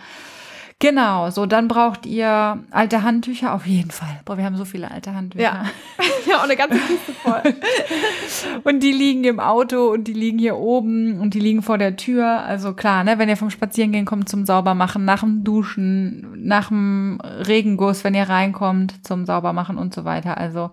Genau, 0.80 1.30
so 1.30 1.46
dann 1.46 1.68
braucht 1.68 2.04
ihr 2.04 2.58
alte 2.70 3.02
Handtücher 3.02 3.54
auf 3.54 3.66
jeden 3.66 3.90
Fall. 3.90 4.20
Boah, 4.24 4.36
wir 4.36 4.44
haben 4.44 4.56
so 4.56 4.64
viele 4.64 4.90
alte 4.90 5.14
Handtücher. 5.14 5.44
Ja. 5.44 5.64
ja, 6.28 6.36
und 6.38 6.44
eine 6.44 6.56
ganze 6.56 6.78
Kiste 6.78 7.12
voll. 7.12 7.42
Und 8.64 8.82
die 8.82 8.92
liegen 8.92 9.24
im 9.24 9.40
Auto 9.40 9.90
und 9.90 10.04
die 10.04 10.12
liegen 10.12 10.38
hier 10.38 10.56
oben 10.56 11.20
und 11.20 11.34
die 11.34 11.40
liegen 11.40 11.62
vor 11.62 11.78
der 11.78 11.96
Tür. 11.96 12.42
Also 12.44 12.74
klar, 12.74 13.04
ne, 13.04 13.18
wenn 13.18 13.28
ihr 13.28 13.36
vom 13.36 13.50
Spazierengehen 13.50 14.04
kommt 14.04 14.28
zum 14.28 14.44
Saubermachen, 14.44 15.04
nach 15.04 15.20
dem 15.20 15.44
Duschen, 15.44 16.44
nach 16.44 16.68
dem 16.68 17.20
Regenguss, 17.22 18.04
wenn 18.04 18.14
ihr 18.14 18.28
reinkommt 18.28 19.06
zum 19.06 19.26
Saubermachen 19.26 19.78
und 19.78 19.94
so 19.94 20.04
weiter. 20.04 20.36
Also 20.36 20.70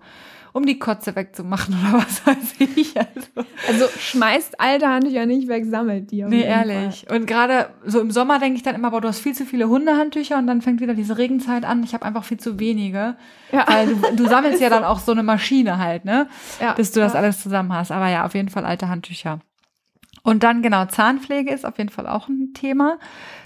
um 0.52 0.66
die 0.66 0.78
Kotze 0.78 1.14
wegzumachen 1.16 1.74
oder 1.74 1.98
was 1.98 2.26
weiß 2.26 2.54
ich. 2.76 2.96
Also, 2.96 3.48
Also 3.68 3.86
schmeißt 3.98 4.60
alte 4.60 4.88
Handtücher 4.88 5.26
nicht 5.26 5.48
weg, 5.48 5.64
sammelt 5.66 6.10
die. 6.10 6.24
nee, 6.24 6.42
ehrlich. 6.42 7.06
Und 7.10 7.26
gerade 7.26 7.70
so 7.84 8.00
im 8.00 8.10
Sommer 8.10 8.38
denke 8.38 8.56
ich 8.56 8.62
dann 8.62 8.74
immer, 8.74 8.90
boah, 8.90 9.00
du 9.00 9.08
hast 9.08 9.20
viel 9.20 9.34
zu 9.34 9.44
viele 9.44 9.68
Hundehandtücher 9.68 10.38
und 10.38 10.46
dann 10.46 10.62
fängt 10.62 10.80
wieder 10.80 10.94
diese 10.94 11.18
Regenzeit 11.18 11.64
an. 11.64 11.82
Ich 11.82 11.94
habe 11.94 12.04
einfach 12.04 12.24
viel 12.24 12.38
zu 12.38 12.58
wenige. 12.58 13.16
Fall. 13.50 13.58
Ja. 13.58 13.66
Weil 13.68 13.86
du, 13.86 14.16
du 14.16 14.28
sammelst 14.28 14.60
ja 14.60 14.70
dann 14.70 14.84
auch 14.84 14.98
so 14.98 15.12
eine 15.12 15.22
Maschine 15.22 15.78
halt, 15.78 16.04
ne? 16.04 16.28
ja. 16.60 16.72
bis 16.72 16.92
du 16.92 17.00
das 17.00 17.12
ja. 17.12 17.20
alles 17.20 17.42
zusammen 17.42 17.72
hast. 17.72 17.90
Aber 17.90 18.08
ja, 18.08 18.24
auf 18.24 18.34
jeden 18.34 18.48
Fall 18.48 18.64
alte 18.64 18.88
Handtücher. 18.88 19.40
Und 20.24 20.44
dann 20.44 20.62
genau, 20.62 20.84
Zahnpflege 20.86 21.50
ist 21.50 21.66
auf 21.66 21.78
jeden 21.78 21.90
Fall 21.90 22.06
auch 22.06 22.28
ein 22.28 22.54
Thema. 22.54 22.98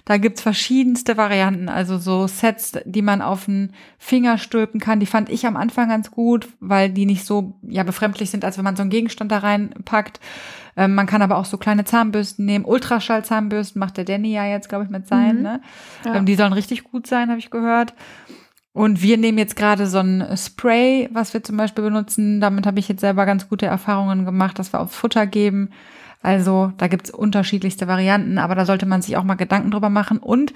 Da 0.05 0.19
gibt's 0.19 0.43
verschiedenste 0.43 1.17
Varianten, 1.17 1.71
also 1.71 1.97
so 1.97 2.27
Sets, 2.27 2.79
die 2.85 3.03
man 3.03 3.23
auf 3.23 3.47
den 3.47 3.73
Finger 3.99 4.37
stülpen 4.37 4.79
kann. 4.79 5.01
Die 5.01 5.07
fand 5.07 5.31
ich 5.31 5.47
am 5.47 5.57
Anfang 5.57 5.89
ganz 5.89 6.11
gut, 6.11 6.49
weil 6.61 6.91
die 6.91 7.07
nicht 7.07 7.25
so 7.25 7.59
ja 7.63 7.83
befremdlich 7.83 8.31
sind, 8.31 8.45
als 8.45 8.59
wenn 8.59 8.65
man 8.65 8.77
so 8.77 8.83
einen 8.83 8.91
Gegenstand 8.91 9.33
da 9.33 9.39
reinpackt. 9.39 10.21
Ähm, 10.77 10.95
man 10.95 11.07
kann 11.07 11.23
aber 11.23 11.39
auch 11.39 11.47
so 11.47 11.57
kleine 11.57 11.85
Zahnbürsten 11.85 12.45
nehmen. 12.45 12.67
Ultraschallzahnbürsten 12.67 13.81
macht 13.81 13.97
der 13.97 14.05
Danny 14.05 14.33
ja 14.33 14.45
jetzt, 14.45 14.69
glaube 14.69 14.85
ich, 14.85 14.91
mit 14.91 15.09
seinen. 15.09 15.39
Mhm. 15.39 15.43
Ne? 15.43 15.61
Ja. 16.05 16.15
Ähm, 16.17 16.27
die 16.27 16.35
sollen 16.35 16.53
richtig 16.53 16.85
gut 16.85 17.07
sein, 17.07 17.31
habe 17.31 17.39
ich 17.39 17.51
gehört. 17.51 17.95
Und 18.75 19.01
wir 19.01 19.17
nehmen 19.17 19.39
jetzt 19.39 19.57
gerade 19.57 19.87
so 19.87 19.99
ein 20.01 20.37
Spray, 20.37 21.09
was 21.11 21.33
wir 21.33 21.43
zum 21.43 21.57
Beispiel 21.57 21.83
benutzen. 21.83 22.43
Damit 22.43 22.67
habe 22.67 22.79
ich 22.79 22.89
jetzt 22.89 23.01
selber 23.01 23.25
ganz 23.25 23.49
gute 23.49 23.65
Erfahrungen 23.65 24.27
gemacht, 24.27 24.59
dass 24.59 24.75
wir 24.75 24.81
aufs 24.81 24.95
Futter 24.95 25.27
geben. 25.27 25.71
Also 26.27 26.73
da 26.77 26.89
gibt's 26.89 27.13
unterschiedlichste 27.13 27.87
Varianten, 27.87 28.39
aber 28.39 28.57
da 28.57 28.67
sollte 28.67 28.85
man 28.85 29.01
sich 29.01 29.17
auch 29.17 29.23
mal 29.23 29.37
Gedanken 29.37 29.71
drüber 29.71 29.91
machen 29.91 30.19
und 30.19 30.53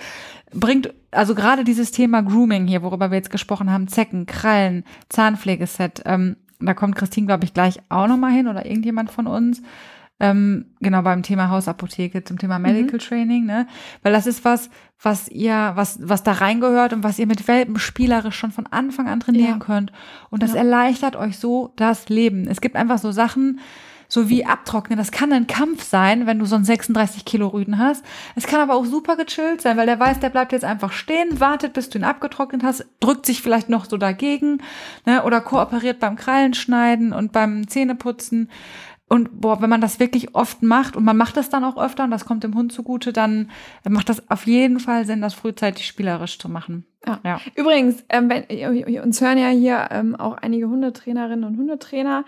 bringt, 0.52 0.92
also 1.12 1.36
gerade 1.36 1.62
dieses 1.62 1.92
Thema 1.92 2.22
Grooming 2.22 2.66
hier, 2.66 2.82
worüber 2.82 3.12
wir 3.12 3.16
jetzt 3.18 3.30
gesprochen 3.30 3.70
haben, 3.70 3.86
Zecken, 3.86 4.26
Krallen, 4.26 4.82
Zahnpflegeset, 5.10 6.02
ähm, 6.06 6.34
da 6.58 6.74
kommt 6.74 6.96
Christine, 6.96 7.28
glaube 7.28 7.44
ich, 7.44 7.54
gleich 7.54 7.78
auch 7.88 8.08
nochmal 8.08 8.32
hin 8.32 8.48
oder 8.48 8.66
irgendjemand 8.66 9.12
von 9.12 9.28
uns. 9.28 9.62
Ähm, 10.18 10.66
genau 10.80 11.02
beim 11.02 11.22
Thema 11.22 11.50
Hausapotheke, 11.50 12.24
zum 12.24 12.36
Thema 12.36 12.58
Medical 12.58 12.98
Training, 12.98 13.46
ne? 13.46 13.68
Weil 14.02 14.12
das 14.12 14.26
ist 14.26 14.44
was, 14.44 14.70
was 15.00 15.28
ihr, 15.28 15.72
was, 15.76 16.00
was 16.02 16.24
da 16.24 16.32
reingehört 16.32 16.92
und 16.92 17.04
was 17.04 17.20
ihr 17.20 17.28
mit 17.28 17.46
Welpen 17.46 17.78
spielerisch 17.78 18.36
schon 18.36 18.50
von 18.50 18.66
Anfang 18.66 19.08
an 19.08 19.20
trainieren 19.20 19.60
Ja. 19.60 19.64
könnt. 19.64 19.92
Und 20.30 20.42
das 20.42 20.52
Ja. 20.52 20.58
erleichtert 20.58 21.14
euch 21.14 21.38
so 21.38 21.72
das 21.76 22.08
Leben. 22.08 22.48
Es 22.48 22.60
gibt 22.60 22.74
einfach 22.74 22.98
so 22.98 23.12
Sachen, 23.12 23.60
so 24.10 24.28
wie 24.28 24.44
abtrocknen. 24.44 24.98
Das 24.98 25.12
kann 25.12 25.32
ein 25.32 25.46
Kampf 25.46 25.84
sein, 25.84 26.26
wenn 26.26 26.38
du 26.38 26.44
so 26.44 26.56
einen 26.56 26.64
36 26.64 27.24
Kilo 27.24 27.46
Rüden 27.46 27.78
hast. 27.78 28.04
Es 28.34 28.46
kann 28.46 28.60
aber 28.60 28.74
auch 28.74 28.84
super 28.84 29.16
gechillt 29.16 29.62
sein, 29.62 29.76
weil 29.78 29.86
der 29.86 30.00
weiß, 30.00 30.20
der 30.20 30.30
bleibt 30.30 30.52
jetzt 30.52 30.64
einfach 30.64 30.92
stehen, 30.92 31.40
wartet, 31.40 31.72
bis 31.72 31.88
du 31.88 31.98
ihn 31.98 32.04
abgetrocknet 32.04 32.62
hast, 32.62 32.84
drückt 32.98 33.24
sich 33.24 33.40
vielleicht 33.40 33.70
noch 33.70 33.86
so 33.86 33.96
dagegen, 33.96 34.58
ne, 35.06 35.22
oder 35.22 35.40
kooperiert 35.40 36.00
beim 36.00 36.16
Krallenschneiden 36.16 37.12
und 37.12 37.32
beim 37.32 37.68
Zähneputzen. 37.68 38.50
Und 39.08 39.40
boah, 39.40 39.60
wenn 39.62 39.70
man 39.70 39.80
das 39.80 39.98
wirklich 39.98 40.34
oft 40.36 40.62
macht 40.62 40.96
und 40.96 41.04
man 41.04 41.16
macht 41.16 41.36
das 41.36 41.48
dann 41.48 41.64
auch 41.64 41.76
öfter 41.76 42.04
und 42.04 42.12
das 42.12 42.24
kommt 42.24 42.44
dem 42.44 42.54
Hund 42.54 42.72
zugute, 42.72 43.12
dann 43.12 43.50
macht 43.88 44.08
das 44.08 44.28
auf 44.30 44.46
jeden 44.46 44.78
Fall 44.78 45.04
Sinn, 45.04 45.20
das 45.20 45.34
frühzeitig 45.34 45.86
spielerisch 45.86 46.38
zu 46.38 46.48
machen. 46.48 46.84
Ja. 47.06 47.18
ja. 47.24 47.40
Übrigens, 47.56 48.04
ähm, 48.08 48.28
wenn, 48.30 49.00
uns 49.00 49.20
hören 49.20 49.38
ja 49.38 49.48
hier 49.48 49.88
ähm, 49.90 50.14
auch 50.14 50.36
einige 50.36 50.68
Hundetrainerinnen 50.68 51.44
und 51.44 51.56
Hundetrainer. 51.56 52.24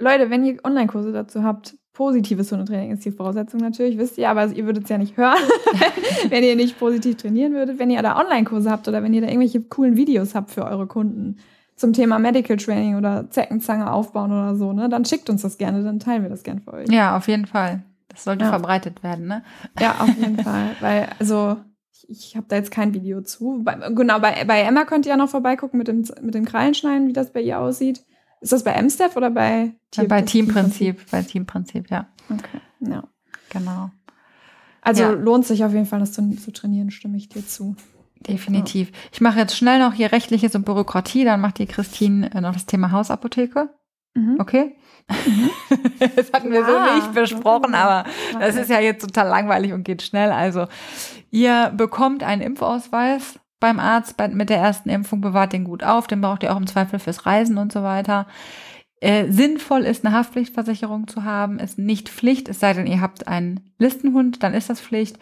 Leute, 0.00 0.30
wenn 0.30 0.44
ihr 0.44 0.58
Online-Kurse 0.64 1.12
dazu 1.12 1.42
habt, 1.42 1.76
positives 1.92 2.52
Hundetraining 2.52 2.92
ist 2.92 3.04
die 3.04 3.10
Voraussetzung 3.10 3.60
natürlich, 3.60 3.98
wisst 3.98 4.18
ihr, 4.18 4.30
aber 4.30 4.46
ihr 4.46 4.64
würdet 4.66 4.84
es 4.84 4.90
ja 4.90 4.98
nicht 4.98 5.16
hören, 5.16 5.38
wenn 6.28 6.44
ihr 6.44 6.54
nicht 6.54 6.78
positiv 6.78 7.16
trainieren 7.16 7.52
würdet. 7.54 7.78
Wenn 7.80 7.90
ihr 7.90 8.00
da 8.02 8.16
Online-Kurse 8.18 8.70
habt 8.70 8.86
oder 8.86 9.02
wenn 9.02 9.12
ihr 9.12 9.20
da 9.20 9.26
irgendwelche 9.26 9.60
coolen 9.62 9.96
Videos 9.96 10.34
habt 10.36 10.50
für 10.52 10.64
eure 10.64 10.86
Kunden 10.86 11.38
zum 11.74 11.92
Thema 11.92 12.18
Medical 12.20 12.56
Training 12.56 12.96
oder 12.96 13.28
Zeckenzange 13.30 13.92
aufbauen 13.92 14.30
oder 14.30 14.54
so, 14.54 14.72
ne, 14.72 14.88
dann 14.88 15.04
schickt 15.04 15.28
uns 15.30 15.42
das 15.42 15.58
gerne, 15.58 15.82
dann 15.82 15.98
teilen 15.98 16.22
wir 16.22 16.30
das 16.30 16.44
gerne 16.44 16.60
für 16.60 16.72
euch. 16.72 16.88
Ja, 16.90 17.16
auf 17.16 17.26
jeden 17.28 17.46
Fall. 17.46 17.82
Das 18.08 18.24
sollte 18.24 18.44
Ja. 18.44 18.50
verbreitet 18.50 19.02
werden, 19.02 19.26
ne? 19.26 19.42
Ja, 19.80 19.96
auf 20.00 20.08
jeden 20.16 20.38
Fall. 20.42 20.70
Weil, 20.80 21.08
also, 21.18 21.56
ich, 22.06 22.36
habe 22.36 22.46
da 22.48 22.56
jetzt 22.56 22.70
kein 22.70 22.94
Video 22.94 23.20
zu. 23.22 23.60
Bei, 23.64 23.74
genau, 23.90 24.18
bei, 24.20 24.44
bei 24.44 24.60
Emma 24.62 24.84
könnt 24.84 25.04
ihr 25.06 25.10
ja 25.10 25.16
noch 25.16 25.28
vorbeigucken 25.28 25.78
mit 25.78 25.88
dem, 25.88 26.04
mit 26.22 26.34
dem 26.34 26.44
Krallenschneiden, 26.44 27.06
wie 27.08 27.12
das 27.12 27.32
bei 27.32 27.40
ihr 27.42 27.58
aussieht. 27.58 28.04
Ist 28.40 28.52
das 28.52 28.64
bei 28.64 28.80
MSTEF 28.80 29.16
oder 29.16 29.30
bei 29.30 29.72
bei 30.08 30.22
Teamprinzip, 30.22 31.10
bei 31.10 31.22
Teamprinzip, 31.22 31.90
ja. 31.90 32.08
Okay, 32.30 32.60
ja. 32.80 33.04
Genau. 33.50 33.90
Also 34.80 35.02
Ja. 35.02 35.10
lohnt 35.10 35.46
sich 35.46 35.64
auf 35.64 35.72
jeden 35.72 35.86
Fall, 35.86 36.00
das 36.00 36.12
zu, 36.12 36.36
zu 36.36 36.52
trainieren, 36.52 36.90
stimme 36.90 37.16
ich 37.16 37.28
dir 37.28 37.46
zu. 37.46 37.76
Definitiv. 38.20 38.90
Ich 39.12 39.20
mache 39.20 39.38
jetzt 39.38 39.56
schnell 39.56 39.78
noch 39.78 39.92
hier 39.92 40.12
rechtliches 40.12 40.54
und 40.54 40.64
Bürokratie, 40.64 41.24
dann 41.24 41.40
macht 41.40 41.58
die 41.58 41.66
Christine 41.66 42.32
äh, 42.34 42.40
noch 42.40 42.52
das 42.52 42.66
Thema 42.66 42.90
Hausapotheke. 42.90 43.70
Mhm. 44.14 44.36
Okay? 44.40 44.76
das 46.16 46.32
hatten 46.32 46.50
wir 46.50 46.60
Ja, 46.60 46.66
so 46.88 46.94
nicht 46.96 47.12
besprochen, 47.14 47.74
aber 47.74 48.08
das 48.38 48.56
ist 48.56 48.70
ja 48.70 48.80
jetzt 48.80 49.02
total 49.04 49.28
langweilig 49.28 49.72
und 49.72 49.84
geht 49.84 50.02
schnell. 50.02 50.32
Also, 50.32 50.66
ihr 51.30 51.72
bekommt 51.76 52.22
einen 52.22 52.42
Impfausweis 52.42 53.38
beim 53.60 53.80
Arzt 53.80 54.14
mit 54.32 54.50
der 54.50 54.58
ersten 54.58 54.88
Impfung, 54.88 55.20
bewahrt 55.20 55.52
den 55.52 55.64
gut 55.64 55.82
auf, 55.82 56.06
den 56.06 56.20
braucht 56.20 56.42
ihr 56.42 56.52
auch 56.52 56.58
im 56.58 56.66
Zweifel 56.66 56.98
fürs 56.98 57.26
Reisen 57.26 57.58
und 57.58 57.72
so 57.72 57.82
weiter. 57.82 58.26
Äh, 59.00 59.30
sinnvoll 59.30 59.82
ist, 59.82 60.04
eine 60.04 60.14
Haftpflichtversicherung 60.14 61.06
zu 61.06 61.24
haben, 61.24 61.58
ist 61.58 61.78
nicht 61.78 62.08
Pflicht, 62.08 62.48
es 62.48 62.58
sei 62.58 62.72
denn, 62.72 62.86
ihr 62.86 63.00
habt 63.00 63.28
einen 63.28 63.60
Listenhund, 63.78 64.42
dann 64.42 64.54
ist 64.54 64.70
das 64.70 64.80
Pflicht. 64.80 65.18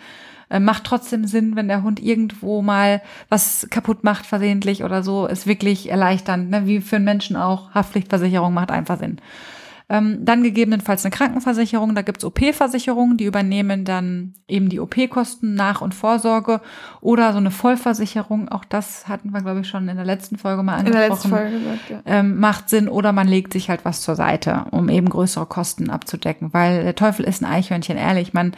Äh, 0.49 0.61
macht 0.61 0.85
trotzdem 0.85 1.27
Sinn, 1.27 1.57
wenn 1.57 1.69
der 1.69 1.83
Hund 1.83 2.01
irgendwo 2.01 2.63
mal 2.63 3.03
was 3.29 3.67
kaputt 3.71 4.05
macht, 4.05 4.25
versehentlich 4.25 4.85
oder 4.85 5.03
so, 5.03 5.27
ist 5.27 5.47
wirklich 5.47 5.91
erleichternd, 5.91 6.51
ne? 6.51 6.67
wie 6.67 6.81
für 6.81 6.97
einen 6.97 7.05
Menschen 7.05 7.37
auch. 7.37 7.75
Haftpflichtversicherung 7.75 8.55
macht 8.55 8.71
einfach 8.71 8.99
Sinn. 8.99 9.21
Ähm, 9.89 10.25
dann 10.25 10.43
gegebenenfalls 10.43 11.05
eine 11.05 11.13
Krankenversicherung, 11.13 11.95
da 11.95 12.03
gibt's 12.03 12.25
OP-Versicherungen, 12.25 13.17
die 13.17 13.25
übernehmen 13.25 13.85
dann 13.85 14.35
eben 14.49 14.69
die 14.69 14.81
OP-Kosten, 14.81 15.55
Nach- 15.55 15.81
und 15.81 15.95
Vorsorge 15.95 16.61
oder 17.01 17.31
so 17.31 17.39
eine 17.39 17.53
Vollversicherung, 17.53 18.49
auch 18.49 18.65
das 18.65 19.07
hatten 19.07 19.31
wir, 19.31 19.43
glaube 19.43 19.61
ich, 19.61 19.69
schon 19.69 19.89
in 19.89 19.95
der 19.95 20.05
letzten 20.05 20.39
Folge 20.39 20.65
mal 20.65 20.81
In 20.81 20.87
angesprochen 20.87 21.01
der 21.01 21.11
letzten 21.11 21.29
Folge 21.29 21.59
gesagt, 21.61 21.91
ja. 21.91 22.01
ähm, 22.05 22.41
macht 22.41 22.69
Sinn 22.69 22.89
oder 22.89 23.13
man 23.13 23.29
legt 23.29 23.53
sich 23.53 23.71
halt 23.71 23.85
was 23.85 24.03
zur 24.03 24.17
Seite, 24.17 24.67
um 24.73 24.89
eben 24.89 25.09
größere 25.09 25.47
Kosten 25.47 25.89
abzudecken, 25.89 26.53
weil 26.53 26.83
der 26.83 26.97
Teufel 26.97 27.25
ist 27.25 27.41
ein 27.41 27.47
Eichhörnchen, 27.47 27.97
ehrlich. 27.97 28.35
Man 28.35 28.57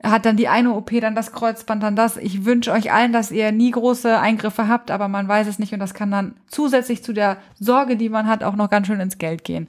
hat 0.00 0.26
dann 0.26 0.36
die 0.36 0.46
eine 0.46 0.74
OP, 0.74 0.92
dann 1.00 1.16
das 1.16 1.32
Kreuzband, 1.32 1.82
dann 1.82 1.96
das. 1.96 2.16
Ich 2.18 2.44
wünsche 2.44 2.70
euch 2.70 2.92
allen, 2.92 3.12
dass 3.12 3.32
ihr 3.32 3.50
nie 3.50 3.72
große 3.72 4.16
Eingriffe 4.16 4.68
habt, 4.68 4.92
aber 4.92 5.08
man 5.08 5.26
weiß 5.26 5.48
es 5.48 5.58
nicht 5.58 5.72
und 5.72 5.80
das 5.80 5.92
kann 5.92 6.12
dann 6.12 6.36
zusätzlich 6.46 7.02
zu 7.02 7.12
der 7.12 7.38
Sorge, 7.58 7.96
die 7.96 8.08
man 8.08 8.28
hat, 8.28 8.44
auch 8.44 8.54
noch 8.54 8.70
ganz 8.70 8.86
schön 8.86 9.00
ins 9.00 9.18
Geld 9.18 9.42
gehen. 9.42 9.66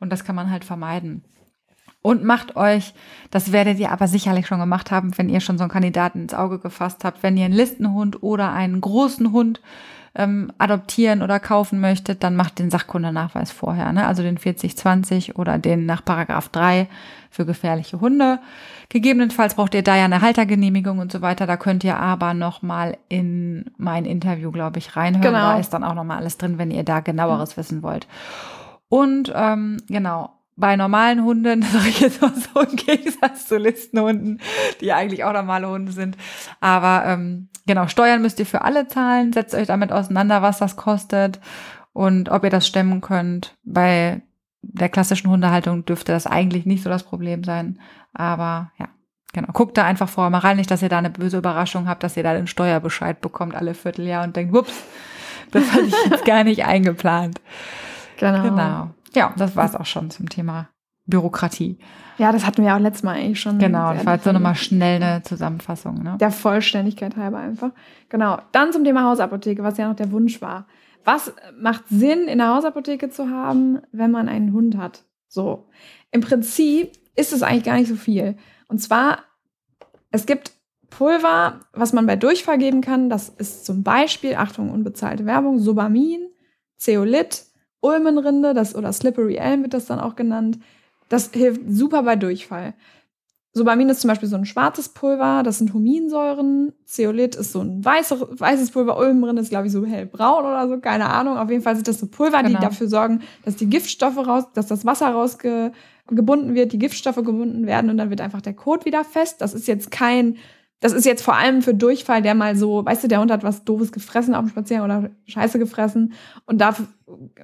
Und 0.00 0.10
das 0.10 0.24
kann 0.24 0.36
man 0.36 0.50
halt 0.50 0.64
vermeiden. 0.64 1.24
Und 2.02 2.22
macht 2.22 2.54
euch, 2.54 2.94
das 3.30 3.50
werdet 3.50 3.78
ihr 3.78 3.90
aber 3.90 4.06
sicherlich 4.06 4.46
schon 4.46 4.60
gemacht 4.60 4.92
haben, 4.92 5.16
wenn 5.18 5.28
ihr 5.28 5.40
schon 5.40 5.58
so 5.58 5.64
einen 5.64 5.72
Kandidaten 5.72 6.22
ins 6.22 6.34
Auge 6.34 6.60
gefasst 6.60 7.04
habt, 7.04 7.22
wenn 7.24 7.36
ihr 7.36 7.46
einen 7.46 7.54
Listenhund 7.54 8.22
oder 8.22 8.52
einen 8.52 8.80
großen 8.80 9.32
Hund 9.32 9.60
ähm, 10.14 10.52
adoptieren 10.58 11.22
oder 11.22 11.40
kaufen 11.40 11.80
möchtet, 11.80 12.22
dann 12.22 12.36
macht 12.36 12.58
den 12.58 12.70
Sachkundenachweis 12.70 13.50
vorher, 13.50 13.92
ne? 13.92 14.06
also 14.06 14.22
den 14.22 14.38
4020 14.38 15.36
oder 15.36 15.58
den 15.58 15.84
nach 15.84 16.04
Paragraph 16.04 16.48
3 16.48 16.88
für 17.30 17.44
gefährliche 17.44 18.00
Hunde. 18.00 18.38
Gegebenenfalls 18.88 19.56
braucht 19.56 19.74
ihr 19.74 19.82
da 19.82 19.96
ja 19.96 20.04
eine 20.04 20.22
Haltergenehmigung 20.22 21.00
und 21.00 21.12
so 21.12 21.20
weiter. 21.20 21.46
Da 21.46 21.56
könnt 21.56 21.84
ihr 21.84 21.98
aber 21.98 22.34
noch 22.34 22.62
mal 22.62 22.96
in 23.08 23.70
mein 23.76 24.04
Interview, 24.04 24.52
glaube 24.52 24.78
ich, 24.78 24.96
reinhören. 24.96 25.22
Genau. 25.22 25.52
Da 25.52 25.58
ist 25.58 25.70
dann 25.70 25.84
auch 25.84 25.94
noch 25.94 26.04
mal 26.04 26.16
alles 26.16 26.38
drin, 26.38 26.56
wenn 26.56 26.70
ihr 26.70 26.84
da 26.84 27.00
genaueres 27.00 27.56
wissen 27.56 27.82
wollt. 27.82 28.06
Und 28.88 29.32
ähm, 29.34 29.78
genau, 29.88 30.36
bei 30.56 30.76
normalen 30.76 31.24
Hunden, 31.24 31.60
das 31.62 31.72
sage 31.72 31.88
ich 31.88 32.00
jetzt 32.00 32.20
mal 32.20 32.32
so 32.34 32.60
im 32.60 32.76
Gegensatz 32.76 33.46
zu 33.46 33.58
Listenhunden, 33.58 34.40
die 34.80 34.92
eigentlich 34.92 35.24
auch 35.24 35.32
normale 35.32 35.68
Hunde 35.68 35.92
sind. 35.92 36.16
Aber 36.60 37.04
ähm, 37.06 37.48
genau, 37.66 37.88
Steuern 37.88 38.22
müsst 38.22 38.38
ihr 38.40 38.46
für 38.46 38.62
alle 38.62 38.88
zahlen. 38.88 39.32
Setzt 39.32 39.54
euch 39.54 39.66
damit 39.66 39.92
auseinander, 39.92 40.42
was 40.42 40.58
das 40.58 40.76
kostet 40.76 41.40
und 41.92 42.30
ob 42.30 42.44
ihr 42.44 42.50
das 42.50 42.66
stemmen 42.66 43.00
könnt. 43.00 43.56
Bei 43.64 44.22
der 44.62 44.88
klassischen 44.88 45.30
Hundehaltung 45.30 45.84
dürfte 45.84 46.12
das 46.12 46.26
eigentlich 46.26 46.66
nicht 46.66 46.82
so 46.82 46.90
das 46.90 47.04
Problem 47.04 47.44
sein. 47.44 47.78
Aber 48.12 48.72
ja, 48.78 48.88
genau. 49.32 49.48
Guckt 49.52 49.76
da 49.76 49.84
einfach 49.84 50.08
vorher 50.08 50.30
mal 50.30 50.38
rein, 50.38 50.56
nicht, 50.56 50.70
dass 50.70 50.82
ihr 50.82 50.88
da 50.88 50.98
eine 50.98 51.10
böse 51.10 51.38
Überraschung 51.38 51.88
habt, 51.88 52.02
dass 52.02 52.16
ihr 52.16 52.22
da 52.22 52.34
den 52.34 52.46
Steuerbescheid 52.46 53.20
bekommt 53.20 53.54
alle 53.54 53.74
Vierteljahr 53.74 54.24
und 54.24 54.34
denkt, 54.34 54.52
whoops, 54.52 54.82
das 55.52 55.70
hatte 55.72 55.84
ich 55.84 55.94
jetzt 56.10 56.24
gar 56.24 56.44
nicht 56.44 56.64
eingeplant. 56.64 57.40
Genau. 58.18 58.42
Genau. 58.42 58.90
Ja, 59.14 59.34
das 59.36 59.56
war 59.56 59.64
es 59.64 59.74
auch 59.74 59.86
schon 59.86 60.10
zum 60.10 60.28
Thema 60.28 60.68
Bürokratie. 61.06 61.78
Ja, 62.18 62.32
das 62.32 62.46
hatten 62.46 62.64
wir 62.64 62.74
auch 62.74 62.80
letztes 62.80 63.02
Mal 63.02 63.16
eigentlich 63.16 63.40
schon. 63.40 63.58
Genau, 63.58 63.92
das 63.92 64.04
war 64.04 64.14
jetzt 64.14 64.24
so 64.24 64.32
nochmal 64.32 64.54
schnell 64.54 65.02
eine 65.02 65.22
Zusammenfassung. 65.22 66.02
Ne? 66.02 66.16
Der 66.18 66.30
Vollständigkeit 66.30 67.16
halber 67.16 67.38
einfach. 67.38 67.70
Genau. 68.08 68.38
Dann 68.52 68.72
zum 68.72 68.84
Thema 68.84 69.04
Hausapotheke, 69.04 69.62
was 69.62 69.78
ja 69.78 69.88
noch 69.88 69.96
der 69.96 70.10
Wunsch 70.10 70.40
war. 70.40 70.66
Was 71.04 71.32
macht 71.60 71.84
Sinn, 71.88 72.26
in 72.26 72.38
der 72.38 72.48
Hausapotheke 72.48 73.10
zu 73.10 73.30
haben, 73.30 73.80
wenn 73.92 74.10
man 74.10 74.28
einen 74.28 74.52
Hund 74.52 74.76
hat? 74.76 75.04
So. 75.28 75.68
Im 76.10 76.20
Prinzip 76.20 76.92
ist 77.14 77.32
es 77.32 77.42
eigentlich 77.42 77.64
gar 77.64 77.76
nicht 77.76 77.88
so 77.88 77.96
viel. 77.96 78.36
Und 78.68 78.78
zwar, 78.78 79.20
es 80.10 80.26
gibt 80.26 80.52
Pulver, 80.90 81.60
was 81.72 81.92
man 81.92 82.06
bei 82.06 82.16
Durchfall 82.16 82.58
geben 82.58 82.80
kann. 82.80 83.08
Das 83.08 83.28
ist 83.28 83.64
zum 83.66 83.82
Beispiel, 83.82 84.34
Achtung, 84.34 84.70
unbezahlte 84.70 85.26
Werbung, 85.26 85.58
Sobamin, 85.58 86.28
Zeolit 86.76 87.45
Ulmenrinde, 87.80 88.54
das, 88.54 88.74
oder 88.74 88.92
Slippery 88.92 89.36
Elm 89.36 89.62
wird 89.62 89.74
das 89.74 89.86
dann 89.86 90.00
auch 90.00 90.16
genannt. 90.16 90.58
Das 91.08 91.30
hilft 91.32 91.60
super 91.68 92.02
bei 92.02 92.16
Durchfall. 92.16 92.74
Sobamin 93.56 93.88
ist 93.88 94.02
zum 94.02 94.08
Beispiel 94.08 94.28
so 94.28 94.36
ein 94.36 94.44
schwarzes 94.44 94.90
Pulver, 94.90 95.42
das 95.42 95.56
sind 95.56 95.72
Huminsäuren. 95.72 96.74
Zeolit 96.84 97.34
ist 97.36 97.52
so 97.52 97.60
ein 97.60 97.82
weiße, 97.82 98.38
weißes 98.38 98.70
Pulver. 98.72 98.98
Ulmenrinde 98.98 99.40
ist, 99.40 99.48
glaube 99.48 99.68
ich, 99.68 99.72
so 99.72 99.86
hellbraun 99.86 100.44
oder 100.44 100.68
so, 100.68 100.78
keine 100.78 101.08
Ahnung. 101.08 101.38
Auf 101.38 101.50
jeden 101.50 101.62
Fall 101.62 101.74
sind 101.74 101.88
das 101.88 101.98
so 101.98 102.06
Pulver, 102.06 102.42
genau. 102.42 102.58
die 102.58 102.62
dafür 102.62 102.86
sorgen, 102.86 103.22
dass 103.46 103.56
die 103.56 103.70
Giftstoffe 103.70 104.18
raus, 104.18 104.44
dass 104.52 104.66
das 104.66 104.84
Wasser 104.84 105.08
rausgebunden 105.08 106.54
wird, 106.54 106.72
die 106.72 106.78
Giftstoffe 106.78 107.16
gebunden 107.16 107.66
werden 107.66 107.88
und 107.88 107.96
dann 107.96 108.10
wird 108.10 108.20
einfach 108.20 108.42
der 108.42 108.52
Kot 108.52 108.84
wieder 108.84 109.04
fest. 109.04 109.40
Das 109.40 109.54
ist 109.54 109.66
jetzt 109.68 109.90
kein 109.90 110.36
das 110.80 110.92
ist 110.92 111.06
jetzt 111.06 111.22
vor 111.22 111.36
allem 111.36 111.62
für 111.62 111.74
Durchfall, 111.74 112.20
der 112.20 112.34
mal 112.34 112.54
so, 112.54 112.84
weißt 112.84 113.04
du, 113.04 113.08
der 113.08 113.20
Hund 113.20 113.30
hat 113.30 113.42
was 113.42 113.64
Doofes 113.64 113.92
gefressen 113.92 114.34
auf 114.34 114.44
dem 114.44 114.50
Spaziergang 114.50 114.84
oder 114.84 115.10
Scheiße 115.26 115.58
gefressen 115.58 116.12
und 116.44 116.60
da 116.60 116.74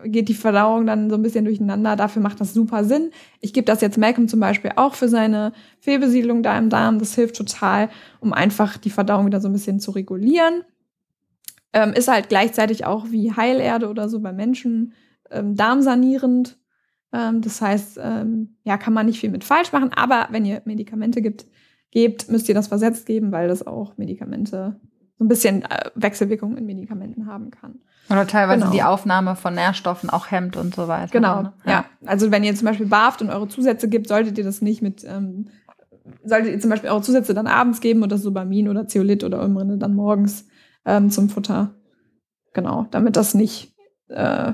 geht 0.05 0.29
die 0.29 0.35
Verdauung 0.35 0.87
dann 0.87 1.09
so 1.09 1.17
ein 1.17 1.23
bisschen 1.23 1.47
durcheinander. 1.47 1.97
Dafür 1.97 2.21
macht 2.21 2.41
das 2.41 2.53
super 2.53 2.85
Sinn. 2.85 3.11
Ich 3.41 3.55
gebe 3.55 3.65
das 3.65 3.81
jetzt 3.81 3.97
Malcolm 3.97 4.29
zum 4.29 4.41
Beispiel 4.41 4.73
auch 4.77 4.95
für 4.95 5.09
seine 5.09 5.53
Fehlbesiedlung 5.81 6.43
da 6.43 6.59
im 6.59 6.69
Darm. 6.69 6.99
Das 6.99 7.15
hilft 7.15 7.37
total, 7.37 7.89
um 8.21 8.33
einfach 8.33 8.77
die 8.77 8.91
Verdauung 8.91 9.27
wieder 9.27 9.41
so 9.41 9.49
ein 9.49 9.53
bisschen 9.53 9.81
zu 9.81 9.93
regulieren. 9.93 10.65
Ähm, 11.73 11.95
ist 11.95 12.09
halt 12.09 12.29
gleichzeitig 12.29 12.85
auch 12.85 13.07
wie 13.11 13.33
Heilerde 13.33 13.89
oder 13.89 14.11
so 14.11 14.21
bei 14.21 14.33
Menschen 14.33 14.93
ähm, 15.31 15.57
darmsanierend. 15.57 16.59
Ähm, 17.15 17.41
das 17.41 17.63
heißt, 17.63 17.99
ähm, 18.03 18.57
ja, 18.65 18.77
kann 18.77 18.93
man 18.93 19.07
nicht 19.07 19.21
viel 19.21 19.31
mit 19.31 19.45
falsch 19.45 19.73
machen, 19.73 19.91
aber 19.95 20.29
wenn 20.31 20.45
ihr 20.45 20.61
Medikamente 20.67 21.23
gibt, 21.23 21.47
gebt, 21.93 22.29
müsst 22.29 22.49
ihr 22.49 22.55
das 22.55 22.69
versetzt 22.69 23.07
geben, 23.07 23.31
weil 23.31 23.47
das 23.47 23.65
auch 23.65 23.97
Medikamente, 23.97 24.81
so 25.19 25.25
ein 25.25 25.29
bisschen 25.29 25.63
äh, 25.63 25.91
Wechselwirkung 25.95 26.57
in 26.57 26.67
Medikamenten 26.67 27.27
haben 27.27 27.53
kann. 27.53 27.79
Oder 28.11 28.27
teilweise 28.27 28.63
genau. 28.63 28.73
die 28.73 28.83
Aufnahme 28.83 29.37
von 29.37 29.55
Nährstoffen 29.55 30.11
auch 30.11 30.31
hemmt 30.31 30.57
und 30.57 30.75
so 30.75 30.89
weiter. 30.89 31.13
Genau, 31.13 31.43
ne? 31.43 31.53
ja. 31.65 31.71
ja. 31.71 31.85
Also 32.05 32.33
wenn 32.33 32.43
ihr 32.43 32.55
zum 32.57 32.67
Beispiel 32.67 32.87
BAFT 32.87 33.23
und 33.23 33.31
eure 33.31 33.49
Zusätze 33.49 33.89
gibt, 33.89 34.09
solltet 34.09 34.37
ihr 34.39 34.45
das 34.45 34.61
nicht 34.61 34.83
mit, 34.83 35.05
ähm, 35.05 35.49
solltet 36.25 36.53
ihr 36.53 36.61
zum 36.61 36.71
Beispiel 36.71 36.91
eure 36.91 37.03
Zusätze 37.03 37.35
dann 37.35 37.47
abends 37.47 37.81
geben 37.81 38.07
das 38.09 38.23
Subamin 38.23 38.69
oder 38.69 38.89
Zeolit 38.89 39.23
oder 39.23 39.45
Umrinde 39.45 39.79
dann 39.79 39.95
morgens 39.95 40.47
ähm, 40.85 41.11
zum 41.11 41.29
Futter. 41.29 41.75
Genau, 42.55 42.87
damit 42.91 43.17
das 43.17 43.35
nicht 43.35 43.73
äh, 44.09 44.53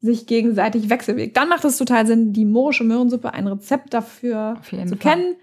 sich 0.00 0.26
gegenseitig 0.26 0.90
wechselwirkt. 0.90 1.36
Dann 1.36 1.48
macht 1.48 1.64
es 1.64 1.78
total 1.78 2.06
Sinn, 2.06 2.32
die 2.32 2.44
morische 2.44 2.84
Möhrensuppe, 2.84 3.32
ein 3.32 3.46
Rezept 3.46 3.92
dafür 3.92 4.58
zu 4.62 4.76
Fall. 4.76 4.96
kennen. 4.98 5.36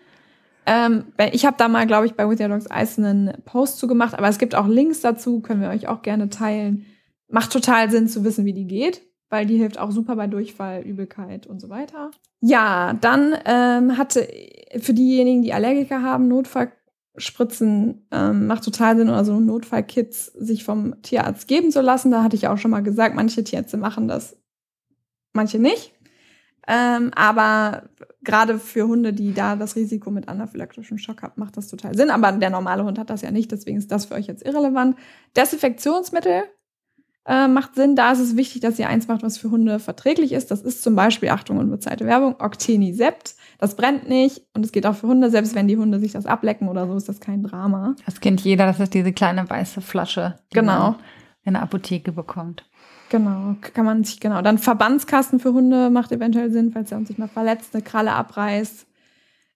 Ähm, 0.66 1.06
ich 1.32 1.46
habe 1.46 1.58
da 1.58 1.68
mal, 1.68 1.88
glaube 1.88 2.06
ich, 2.06 2.14
bei 2.14 2.28
With 2.30 2.40
Your 2.40 2.50
Dogs 2.50 2.68
Ice 2.72 3.02
einen 3.02 3.34
Post 3.46 3.80
zu 3.80 3.88
gemacht, 3.88 4.16
aber 4.16 4.28
es 4.28 4.38
gibt 4.38 4.56
auch 4.56 4.68
Links 4.68 5.02
dazu, 5.02 5.42
können 5.42 5.62
wir 5.62 5.70
euch 5.70 5.88
auch 5.88 6.02
gerne 6.02 6.30
teilen. 6.30 6.86
Macht 7.28 7.52
total 7.52 7.90
Sinn 7.90 8.08
zu 8.08 8.24
wissen, 8.24 8.46
wie 8.46 8.54
die 8.54 8.68
geht, 8.68 9.02
weil 9.30 9.46
die 9.46 9.58
hilft 9.58 9.80
auch 9.80 9.92
super 9.92 10.16
bei 10.16 10.28
Durchfall, 10.28 10.82
Übelkeit 10.82 11.48
und 11.48 11.60
so 11.60 11.70
weiter. 11.70 12.12
Ja, 12.42 12.94
dann 13.00 13.36
ähm, 13.46 13.98
hatte 13.98 14.28
für 14.80 14.94
diejenigen, 14.94 15.42
die 15.42 15.54
Allergiker 15.54 16.02
haben, 16.02 16.28
Notfallspritzen 16.28 18.08
ähm, 18.12 18.48
macht 18.48 18.64
total 18.64 18.98
Sinn 18.98 19.10
oder 19.10 19.26
so 19.26 19.40
Notfallkits 19.40 20.26
sich 20.26 20.64
vom 20.64 21.02
Tierarzt 21.02 21.48
geben 21.48 21.72
zu 21.72 21.82
lassen. 21.82 22.12
Da 22.12 22.24
hatte 22.24 22.36
ich 22.36 22.48
auch 22.48 22.58
schon 22.58 22.72
mal 22.72 22.84
gesagt, 22.84 23.16
manche 23.16 23.44
Tierärzte 23.44 23.78
machen 23.78 24.08
das, 24.08 24.38
manche 25.34 25.60
nicht. 25.60 25.94
Ähm, 26.68 27.12
aber 27.16 27.90
gerade 28.24 28.60
für 28.60 28.88
Hunde, 28.88 29.14
die 29.14 29.34
da 29.34 29.56
das 29.56 29.76
Risiko 29.76 30.12
mit 30.12 30.28
anaphylaktischem 30.28 30.98
Schock 30.98 31.24
haben, 31.24 31.34
macht 31.36 31.58
das 31.58 31.68
total 31.68 31.96
Sinn. 31.96 32.10
Aber 32.10 32.32
der 32.32 32.50
normale 32.50 32.84
Hund 32.84 33.00
hat 33.00 33.10
das 33.10 33.22
ja 33.22 33.32
nicht, 33.32 33.52
deswegen 33.52 33.78
ist 33.78 33.92
das 33.92 34.06
für 34.06 34.16
euch 34.16 34.28
jetzt 34.28 34.46
irrelevant. 34.46 34.96
Desinfektionsmittel 35.36 36.44
äh, 37.26 37.48
macht 37.48 37.76
Sinn. 37.76 37.96
Da 37.96 38.12
ist 38.12 38.20
es 38.20 38.36
wichtig, 38.36 38.62
dass 38.62 38.80
ihr 38.80 38.90
eins 38.90 39.08
macht, 39.08 39.24
was 39.24 39.38
für 39.38 39.52
Hunde 39.52 39.80
verträglich 39.80 40.32
ist. 40.32 40.52
Das 40.52 40.62
ist 40.62 40.84
zum 40.84 40.96
Beispiel, 40.96 41.30
Achtung, 41.30 41.58
unbezahlte 41.58 42.06
Werbung, 42.06 42.36
Octenisept. 42.40 43.36
Das 43.60 43.76
brennt 43.76 44.10
nicht 44.10 44.42
und 44.54 44.66
es 44.66 44.72
geht 44.72 44.86
auch 44.86 44.96
für 44.96 45.08
Hunde. 45.08 45.30
Selbst 45.30 45.56
wenn 45.56 45.68
die 45.68 45.78
Hunde 45.78 46.00
sich 46.00 46.14
das 46.14 46.26
ablecken 46.26 46.68
oder 46.68 46.88
so, 46.88 46.96
ist 46.96 47.10
das 47.10 47.20
kein 47.20 47.44
Drama. 47.44 47.96
Das 48.06 48.20
kennt 48.20 48.42
jeder. 48.42 48.66
Das 48.66 48.80
ist 48.80 48.94
diese 48.94 49.14
kleine 49.14 49.50
weiße 49.50 49.82
Flasche, 49.82 50.40
die 50.52 50.56
genau. 50.56 50.92
man 50.92 50.96
in 51.44 51.54
der 51.54 51.64
Apotheke 51.64 52.12
bekommt. 52.12 52.66
Genau, 53.12 53.56
kann 53.74 53.84
man 53.84 54.06
sich, 54.06 54.22
genau. 54.22 54.42
Dann 54.42 54.58
Verbandskasten 54.58 55.42
für 55.42 55.52
Hunde 55.52 55.90
macht 55.90 56.14
eventuell 56.14 56.50
Sinn, 56.50 56.72
falls 56.72 56.94
er 56.94 57.06
sich 57.06 57.18
mal 57.18 57.28
verletzt, 57.28 57.72
eine 57.74 57.84
Kralle 57.84 58.14
abreißt. 58.14 58.86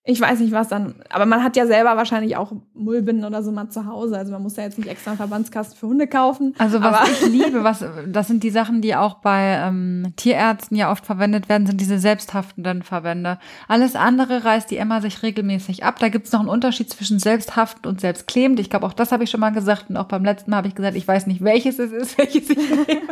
Ich 0.07 0.21
weiß 0.21 0.39
nicht, 0.39 0.51
was 0.51 0.67
dann, 0.67 0.93
aber 1.09 1.25
man 1.25 1.43
hat 1.43 1.55
ja 1.55 1.65
selber 1.65 1.97
wahrscheinlich 1.97 2.37
auch 2.37 2.51
Mullbinden 2.75 3.25
oder 3.25 3.41
so 3.41 3.51
mal 3.51 3.69
zu 3.69 3.87
Hause. 3.87 4.15
Also 4.15 4.31
man 4.31 4.43
muss 4.43 4.55
ja 4.55 4.61
jetzt 4.61 4.77
nicht 4.77 4.87
extra 4.87 5.11
einen 5.11 5.17
Verbandskasten 5.17 5.75
für 5.75 5.87
Hunde 5.87 6.05
kaufen. 6.05 6.53
Also 6.59 6.79
was 6.79 7.09
ich 7.09 7.27
liebe, 7.27 7.63
was, 7.63 7.83
das 8.07 8.27
sind 8.27 8.43
die 8.43 8.51
Sachen, 8.51 8.81
die 8.83 8.95
auch 8.95 9.15
bei 9.15 9.59
ähm, 9.63 10.13
Tierärzten 10.15 10.77
ja 10.77 10.91
oft 10.91 11.07
verwendet 11.07 11.49
werden, 11.49 11.65
sind 11.65 11.81
diese 11.81 11.97
selbsthaftenden 11.97 12.83
Verbände. 12.83 13.39
Alles 13.67 13.95
andere 13.95 14.45
reißt 14.45 14.69
die 14.69 14.77
Emma 14.77 15.01
sich 15.01 15.23
regelmäßig 15.23 15.83
ab. 15.83 15.97
Da 15.97 16.09
gibt 16.09 16.27
es 16.27 16.31
noch 16.33 16.41
einen 16.41 16.49
Unterschied 16.49 16.87
zwischen 16.87 17.17
selbsthaftend 17.17 17.87
und 17.87 17.99
selbstklebend. 17.99 18.59
Ich 18.59 18.69
glaube, 18.69 18.85
auch 18.85 18.93
das 18.93 19.11
habe 19.11 19.23
ich 19.23 19.31
schon 19.31 19.39
mal 19.39 19.53
gesagt. 19.53 19.89
Und 19.89 19.97
auch 19.97 20.05
beim 20.05 20.23
letzten 20.23 20.51
Mal 20.51 20.57
habe 20.57 20.67
ich 20.67 20.75
gesagt, 20.75 20.95
ich 20.95 21.07
weiß 21.07 21.25
nicht, 21.25 21.43
welches 21.43 21.79
es 21.79 21.91
ist, 21.91 22.15
welches 22.19 22.51
ich 22.51 22.57
nehme. 22.57 23.07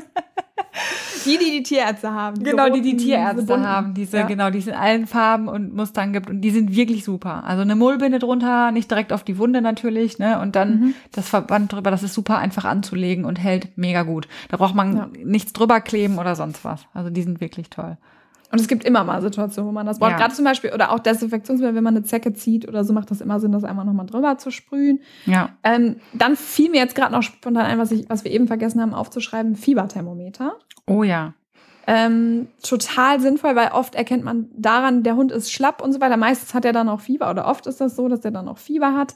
Die, 1.25 1.37
die 1.37 1.51
die 1.51 1.63
Tierärzte 1.63 2.11
haben. 2.11 2.43
Genau, 2.43 2.69
die 2.69 2.81
die 2.81 2.97
Tierärzte 2.97 3.61
haben. 3.61 3.93
Diese, 3.93 4.17
ja. 4.17 4.27
genau, 4.27 4.49
die 4.49 4.57
es 4.57 4.67
in 4.67 4.73
allen 4.73 5.07
Farben 5.07 5.47
und 5.47 5.73
Mustern 5.73 6.11
gibt. 6.11 6.29
Und 6.29 6.41
die 6.41 6.49
sind 6.49 6.75
wirklich 6.75 7.05
super. 7.05 7.45
Also 7.45 7.61
eine 7.61 7.75
Mullbinde 7.75 8.19
drunter, 8.19 8.71
nicht 8.71 8.91
direkt 8.91 9.13
auf 9.13 9.23
die 9.23 9.37
Wunde 9.37 9.61
natürlich, 9.61 10.19
ne? 10.19 10.39
Und 10.41 10.57
dann 10.57 10.79
mhm. 10.79 10.95
das 11.13 11.29
Verband 11.29 11.71
drüber, 11.71 11.91
das 11.91 12.03
ist 12.03 12.13
super 12.13 12.39
einfach 12.39 12.65
anzulegen 12.65 13.23
und 13.23 13.37
hält 13.37 13.77
mega 13.77 14.03
gut. 14.03 14.27
Da 14.49 14.57
braucht 14.57 14.75
man 14.75 14.97
ja. 14.97 15.09
nichts 15.23 15.53
drüber 15.53 15.79
kleben 15.79 16.19
oder 16.19 16.35
sonst 16.35 16.65
was. 16.65 16.85
Also 16.93 17.09
die 17.09 17.21
sind 17.21 17.39
wirklich 17.39 17.69
toll. 17.69 17.97
Und 18.53 18.61
es 18.61 18.67
gibt 18.67 18.83
immer 18.83 19.03
mal 19.03 19.19
Situationen, 19.19 19.67
wo 19.67 19.73
man 19.73 19.87
das 19.87 19.97
braucht. 19.97 20.11
Ja. 20.11 20.17
Gerade 20.17 20.35
zum 20.35 20.45
Beispiel, 20.45 20.71
oder 20.73 20.91
auch 20.91 20.99
Desinfektionsmittel, 20.99 21.73
wenn 21.73 21.83
man 21.83 21.97
eine 21.97 22.05
Zecke 22.05 22.33
zieht 22.33 22.67
oder 22.67 22.83
so, 22.83 22.93
macht 22.93 23.09
das 23.09 23.19
immer 23.19 23.39
Sinn, 23.39 23.51
das 23.51 23.63
einmal 23.63 23.83
nochmal 23.83 24.05
drüber 24.05 24.37
zu 24.37 24.51
sprühen. 24.51 24.99
Ja. 25.25 25.57
Ähm, 25.63 25.95
dann 26.13 26.35
fiel 26.35 26.69
mir 26.69 26.77
jetzt 26.77 26.93
gerade 26.93 27.11
noch 27.11 27.23
spontan 27.23 27.65
ein, 27.65 27.79
was, 27.79 27.89
ich, 27.89 28.07
was 28.11 28.23
wir 28.23 28.29
eben 28.29 28.45
vergessen 28.45 28.79
haben 28.79 28.93
aufzuschreiben, 28.93 29.55
Fieberthermometer. 29.55 30.53
Oh 30.85 31.01
ja. 31.01 31.33
Ähm, 31.87 32.45
total 32.61 33.19
sinnvoll, 33.19 33.55
weil 33.55 33.71
oft 33.71 33.95
erkennt 33.95 34.23
man 34.23 34.49
daran, 34.55 35.01
der 35.01 35.15
Hund 35.15 35.31
ist 35.31 35.51
schlapp 35.51 35.81
und 35.81 35.91
so 35.91 35.99
weiter. 35.99 36.17
Meistens 36.17 36.53
hat 36.53 36.63
er 36.63 36.73
dann 36.73 36.89
auch 36.89 37.01
Fieber 37.01 37.31
oder 37.31 37.47
oft 37.47 37.65
ist 37.65 37.81
das 37.81 37.95
so, 37.95 38.07
dass 38.07 38.23
er 38.23 38.29
dann 38.29 38.47
auch 38.47 38.59
Fieber 38.59 38.93
hat. 38.93 39.15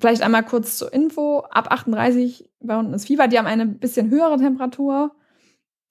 Vielleicht 0.00 0.22
einmal 0.22 0.42
kurz 0.42 0.78
zur 0.78 0.90
Info. 0.90 1.40
Ab 1.50 1.70
38 1.70 2.48
bei 2.62 2.76
Hunden 2.76 2.94
ist 2.94 3.08
Fieber. 3.08 3.28
Die 3.28 3.38
haben 3.38 3.44
eine 3.44 3.66
bisschen 3.66 4.08
höhere 4.08 4.38
Temperatur. 4.38 5.14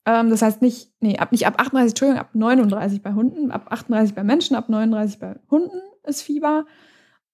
Ähm, 0.05 0.29
das 0.29 0.41
heißt 0.41 0.61
nicht, 0.61 0.91
nee, 0.99 1.17
ab, 1.17 1.31
nicht 1.31 1.45
ab 1.45 1.55
38, 1.57 1.91
Entschuldigung, 1.91 2.21
ab 2.21 2.29
39 2.33 3.01
bei 3.01 3.13
Hunden, 3.13 3.51
ab 3.51 3.67
38 3.69 4.15
bei 4.15 4.23
Menschen, 4.23 4.55
ab 4.55 4.69
39 4.69 5.19
bei 5.19 5.35
Hunden 5.49 5.79
ist 6.03 6.21
Fieber. 6.21 6.65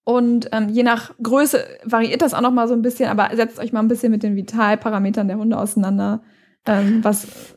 Und 0.04 0.48
ähm, 0.52 0.70
je 0.70 0.82
nach 0.82 1.12
Größe 1.22 1.62
variiert 1.84 2.22
das 2.22 2.32
auch 2.32 2.40
noch 2.40 2.52
mal 2.52 2.66
so 2.66 2.74
ein 2.74 2.82
bisschen, 2.82 3.10
aber 3.10 3.34
setzt 3.36 3.58
euch 3.58 3.72
mal 3.72 3.80
ein 3.80 3.88
bisschen 3.88 4.10
mit 4.10 4.22
den 4.22 4.36
Vitalparametern 4.36 5.28
der 5.28 5.36
Hunde 5.36 5.58
auseinander. 5.58 6.22
Ähm, 6.66 7.04
was, 7.04 7.54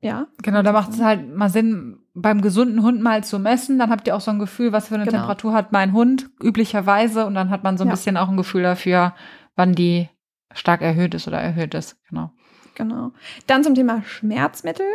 ja. 0.00 0.26
Genau, 0.42 0.62
da 0.62 0.72
macht 0.72 0.90
es 0.90 1.00
halt 1.00 1.32
mal 1.32 1.48
Sinn, 1.48 1.98
beim 2.12 2.40
gesunden 2.40 2.82
Hund 2.82 3.00
mal 3.00 3.22
zu 3.22 3.38
messen. 3.38 3.78
Dann 3.78 3.90
habt 3.90 4.06
ihr 4.06 4.16
auch 4.16 4.20
so 4.20 4.30
ein 4.30 4.38
Gefühl, 4.38 4.72
was 4.72 4.88
für 4.88 4.96
eine 4.96 5.04
genau. 5.04 5.18
Temperatur 5.18 5.52
hat 5.52 5.72
mein 5.72 5.92
Hund 5.92 6.28
üblicherweise. 6.42 7.24
Und 7.26 7.34
dann 7.34 7.50
hat 7.50 7.62
man 7.62 7.78
so 7.78 7.84
ein 7.84 7.88
ja. 7.88 7.94
bisschen 7.94 8.16
auch 8.16 8.28
ein 8.28 8.36
Gefühl 8.36 8.62
dafür, 8.62 9.14
wann 9.54 9.74
die 9.74 10.08
stark 10.52 10.82
erhöht 10.82 11.14
ist 11.14 11.28
oder 11.28 11.40
erhöht 11.40 11.74
ist. 11.74 11.96
Genau. 12.08 12.32
Genau. 12.74 13.12
Dann 13.46 13.64
zum 13.64 13.74
Thema 13.74 14.02
Schmerzmittel. 14.02 14.86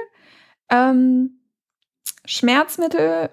Ähm, 0.69 1.39
Schmerzmittel, 2.25 3.29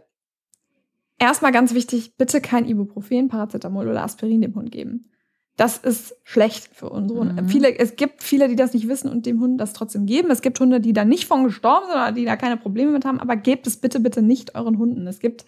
erstmal 1.19 1.53
ganz 1.53 1.75
wichtig, 1.75 2.17
bitte 2.17 2.41
kein 2.41 2.67
Ibuprofen, 2.67 3.29
Paracetamol 3.29 3.89
oder 3.89 4.03
Aspirin 4.03 4.43
dem 4.43 4.55
Hund 4.55 4.71
geben. 4.71 5.11
Das 5.57 5.79
ist 5.79 6.15
schlecht 6.23 6.69
für 6.75 6.91
unsere 6.91 7.21
Hunde. 7.21 7.43
Mhm. 7.43 7.49
Viele, 7.49 7.79
es 7.79 7.97
gibt 7.97 8.23
viele, 8.23 8.49
die 8.49 8.57
das 8.57 8.75
nicht 8.75 8.89
wissen 8.89 9.11
und 9.11 9.25
dem 9.25 9.41
Hund 9.41 9.59
das 9.59 9.73
trotzdem 9.73 10.05
geben. 10.05 10.31
Es 10.31 10.43
gibt 10.43 10.61
Hunde, 10.61 10.81
die 10.81 10.93
da 10.93 11.05
nicht 11.05 11.27
von 11.27 11.45
gestorben 11.45 11.87
sind 11.87 11.95
oder 11.95 12.13
die 12.13 12.27
da 12.27 12.37
keine 12.37 12.59
Probleme 12.59 12.91
mit 12.91 13.07
haben, 13.07 13.21
aber 13.21 13.37
gebt 13.37 13.67
es 13.67 13.79
bitte, 13.79 14.01
bitte 14.01 14.21
nicht 14.21 14.55
euren 14.55 14.79
Hunden. 14.79 15.07
Es 15.07 15.19
gibt 15.19 15.47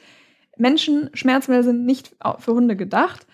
Menschen, 0.56 1.10
Schmerzmittel 1.12 1.62
sind 1.62 1.84
nicht 1.84 2.16
für 2.38 2.54
Hunde 2.54 2.74
gedacht. 2.74 3.26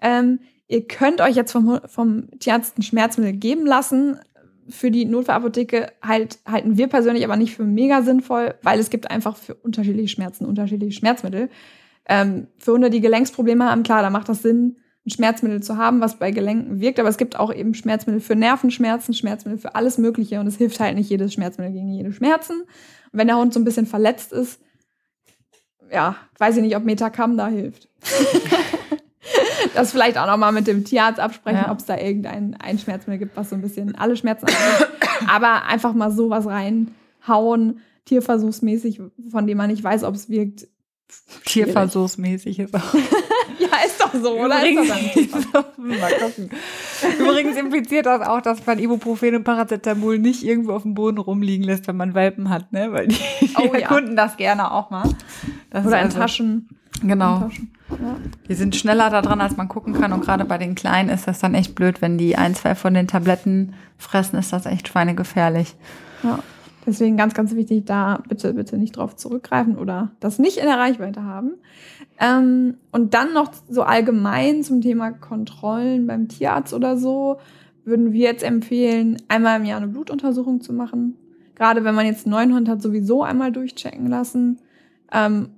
Ähm, 0.00 0.40
ihr 0.66 0.86
könnt 0.86 1.20
euch 1.20 1.36
jetzt 1.36 1.52
vom, 1.52 1.80
vom 1.86 2.30
Tierarzt 2.38 2.78
ein 2.78 2.82
Schmerzmittel 2.82 3.34
geben 3.34 3.66
lassen, 3.66 4.18
für 4.68 4.90
die 4.90 5.04
Notfallapotheke 5.04 5.92
halt, 6.02 6.38
halten 6.46 6.76
wir 6.76 6.88
persönlich 6.88 7.24
aber 7.24 7.36
nicht 7.36 7.54
für 7.54 7.64
mega 7.64 8.02
sinnvoll, 8.02 8.54
weil 8.62 8.78
es 8.78 8.90
gibt 8.90 9.10
einfach 9.10 9.36
für 9.36 9.54
unterschiedliche 9.54 10.08
Schmerzen 10.08 10.46
unterschiedliche 10.46 10.98
Schmerzmittel. 10.98 11.50
Ähm, 12.06 12.48
für 12.58 12.72
Hunde, 12.72 12.90
die 12.90 13.00
Gelenksprobleme 13.00 13.70
haben, 13.70 13.82
klar, 13.82 14.02
da 14.02 14.10
macht 14.10 14.28
das 14.28 14.42
Sinn, 14.42 14.76
ein 15.06 15.10
Schmerzmittel 15.10 15.62
zu 15.62 15.76
haben, 15.76 16.00
was 16.00 16.18
bei 16.18 16.30
Gelenken 16.30 16.80
wirkt, 16.80 16.98
aber 16.98 17.08
es 17.08 17.18
gibt 17.18 17.38
auch 17.38 17.52
eben 17.52 17.74
Schmerzmittel 17.74 18.20
für 18.20 18.36
Nervenschmerzen, 18.36 19.12
Schmerzmittel 19.12 19.58
für 19.58 19.74
alles 19.74 19.98
Mögliche 19.98 20.40
und 20.40 20.46
es 20.46 20.56
hilft 20.56 20.80
halt 20.80 20.96
nicht 20.96 21.10
jedes 21.10 21.34
Schmerzmittel 21.34 21.72
gegen 21.72 21.92
jede 21.92 22.12
Schmerzen. 22.12 22.62
Und 22.62 23.18
wenn 23.18 23.26
der 23.26 23.36
Hund 23.36 23.52
so 23.52 23.60
ein 23.60 23.64
bisschen 23.64 23.86
verletzt 23.86 24.32
ist, 24.32 24.60
ja, 25.92 26.16
weiß 26.38 26.56
ich 26.56 26.62
nicht, 26.62 26.76
ob 26.76 26.84
Metacam 26.84 27.36
da 27.36 27.48
hilft. 27.48 27.88
das 29.74 29.90
vielleicht 29.92 30.16
auch 30.18 30.26
nochmal 30.26 30.52
mit 30.52 30.66
dem 30.66 30.84
Tierarzt 30.84 31.20
absprechen, 31.20 31.60
Ja. 31.66 31.70
ob 31.72 31.78
es 31.78 31.84
da 31.86 31.96
irgendein 31.98 32.56
ein 32.60 32.78
Schmerzmittel 32.78 33.18
gibt, 33.18 33.36
was 33.36 33.50
so 33.50 33.56
ein 33.56 33.62
bisschen 33.62 33.94
alle 33.96 34.16
Schmerzen 34.16 34.46
angeht. 34.46 34.88
Aber 35.28 35.64
einfach 35.66 35.92
mal 35.94 36.10
sowas 36.10 36.46
reinhauen, 36.46 37.80
tierversuchsmäßig, 38.06 39.00
von 39.30 39.46
dem 39.46 39.58
man 39.58 39.70
nicht 39.70 39.82
weiß, 39.84 40.04
ob 40.04 40.14
es 40.14 40.28
wirkt. 40.28 40.66
Tierversuchsmäßig 41.44 42.58
ist 42.58 42.74
auch. 42.74 42.80
Ja, 43.56 43.68
ist 43.86 44.00
doch 44.00 44.12
so, 44.12 44.32
oder? 44.40 44.66
Ist 44.68 44.76
doch 44.76 44.86
dann 44.88 45.64
Übrigens, 45.76 46.00
mal 46.00 46.12
gucken. 46.18 46.50
Übrigens 47.20 47.56
impliziert 47.56 48.04
das 48.06 48.26
auch, 48.26 48.40
dass 48.40 48.66
man 48.66 48.80
Ibuprofen 48.80 49.36
und 49.36 49.44
Paracetamol 49.44 50.18
nicht 50.18 50.42
irgendwo 50.42 50.72
auf 50.72 50.82
dem 50.82 50.94
Boden 50.94 51.18
rumliegen 51.18 51.64
lässt, 51.64 51.86
wenn 51.86 51.96
man 51.96 52.14
Welpen 52.14 52.50
hat, 52.50 52.72
ne? 52.72 52.92
Weil 52.92 53.08
die, 53.08 53.16
die 53.40 53.54
Oh 53.56 53.64
ja. 53.72 53.78
erkunden 53.80 54.16
das 54.16 54.36
gerne 54.36 54.72
auch 54.72 54.90
mal. 54.90 55.04
Das 55.70 55.86
Oder 55.86 55.98
ist 55.98 56.02
in 56.02 56.06
also- 56.06 56.18
Taschen. 56.18 56.68
Genau. 57.06 57.50
Ja. 57.90 58.16
Die 58.48 58.54
sind 58.54 58.74
schneller 58.76 59.10
da 59.10 59.20
dran, 59.20 59.40
als 59.40 59.56
man 59.56 59.68
gucken 59.68 59.92
kann. 59.92 60.12
Und 60.12 60.22
gerade 60.22 60.44
bei 60.44 60.58
den 60.58 60.74
Kleinen 60.74 61.10
ist 61.10 61.28
das 61.28 61.38
dann 61.38 61.54
echt 61.54 61.74
blöd, 61.74 62.00
wenn 62.00 62.18
die 62.18 62.36
ein, 62.36 62.54
zwei 62.54 62.74
von 62.74 62.94
den 62.94 63.06
Tabletten 63.06 63.74
fressen, 63.98 64.38
ist 64.38 64.52
das 64.52 64.66
echt 64.66 64.88
schweinegefährlich. 64.88 65.76
Ja. 66.22 66.38
Deswegen 66.86 67.16
ganz, 67.16 67.32
ganz 67.32 67.54
wichtig, 67.54 67.86
da 67.86 68.22
bitte, 68.28 68.52
bitte 68.52 68.76
nicht 68.76 68.96
drauf 68.96 69.16
zurückgreifen 69.16 69.78
oder 69.78 70.10
das 70.20 70.38
nicht 70.38 70.58
in 70.58 70.66
der 70.66 70.78
Reichweite 70.78 71.22
haben. 71.22 71.52
Ähm, 72.20 72.76
und 72.92 73.14
dann 73.14 73.32
noch 73.32 73.52
so 73.68 73.82
allgemein 73.82 74.62
zum 74.62 74.82
Thema 74.82 75.12
Kontrollen 75.12 76.06
beim 76.06 76.28
Tierarzt 76.28 76.74
oder 76.74 76.98
so, 76.98 77.38
würden 77.84 78.12
wir 78.12 78.20
jetzt 78.20 78.42
empfehlen, 78.42 79.16
einmal 79.28 79.60
im 79.60 79.66
Jahr 79.66 79.78
eine 79.78 79.88
Blutuntersuchung 79.88 80.60
zu 80.60 80.72
machen. 80.72 81.16
Gerade 81.54 81.84
wenn 81.84 81.94
man 81.94 82.06
jetzt 82.06 82.26
einen 82.26 82.32
neuen 82.32 82.54
Hund 82.54 82.68
hat, 82.68 82.82
sowieso 82.82 83.22
einmal 83.22 83.52
durchchecken 83.52 84.06
lassen. 84.06 84.58
Ähm, 85.12 85.50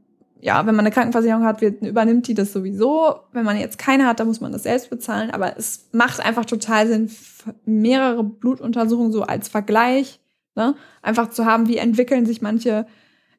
ja, 0.47 0.65
wenn 0.65 0.77
man 0.77 0.85
eine 0.85 0.93
Krankenversicherung 0.93 1.45
hat, 1.45 1.61
wird, 1.61 1.83
übernimmt 1.83 2.29
die 2.29 2.35
das 2.35 2.53
sowieso. 2.53 3.17
Wenn 3.33 3.45
man 3.45 3.59
jetzt 3.59 3.79
keine 3.79 4.07
hat, 4.07 4.21
dann 4.21 4.29
muss 4.29 4.41
man 4.41 4.53
das 4.53 4.63
selbst 4.63 4.91
bezahlen. 4.91 5.33
Aber 5.33 5.59
es 5.59 5.89
macht 5.91 6.21
einfach 6.21 6.45
total 6.45 6.87
Sinn, 6.87 7.11
mehrere 7.65 8.23
Blutuntersuchungen 8.23 9.11
so 9.11 9.25
als 9.25 9.49
Vergleich, 9.49 10.21
ne? 10.55 10.77
einfach 11.03 11.31
zu 11.31 11.47
haben, 11.47 11.67
wie 11.67 11.79
entwickeln 11.79 12.27
sich 12.27 12.43
manche 12.43 12.87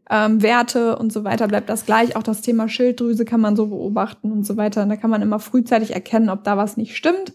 ähm, 0.09 0.41
Werte 0.41 0.97
und 0.97 1.13
so 1.13 1.23
weiter, 1.23 1.47
bleibt 1.47 1.69
das 1.69 1.85
gleich. 1.85 2.17
Auch 2.17 2.23
das 2.23 2.41
Thema 2.41 2.67
Schilddrüse 2.67 3.23
kann 3.23 3.39
man 3.39 3.55
so 3.55 3.67
beobachten 3.67 4.33
und 4.33 4.45
so 4.45 4.57
weiter. 4.57 4.83
Und 4.83 4.89
da 4.89 4.97
kann 4.97 5.09
man 5.09 5.21
immer 5.21 5.39
frühzeitig 5.39 5.93
erkennen, 5.93 6.27
ob 6.27 6.43
da 6.43 6.57
was 6.57 6.75
nicht 6.75 6.97
stimmt. 6.97 7.31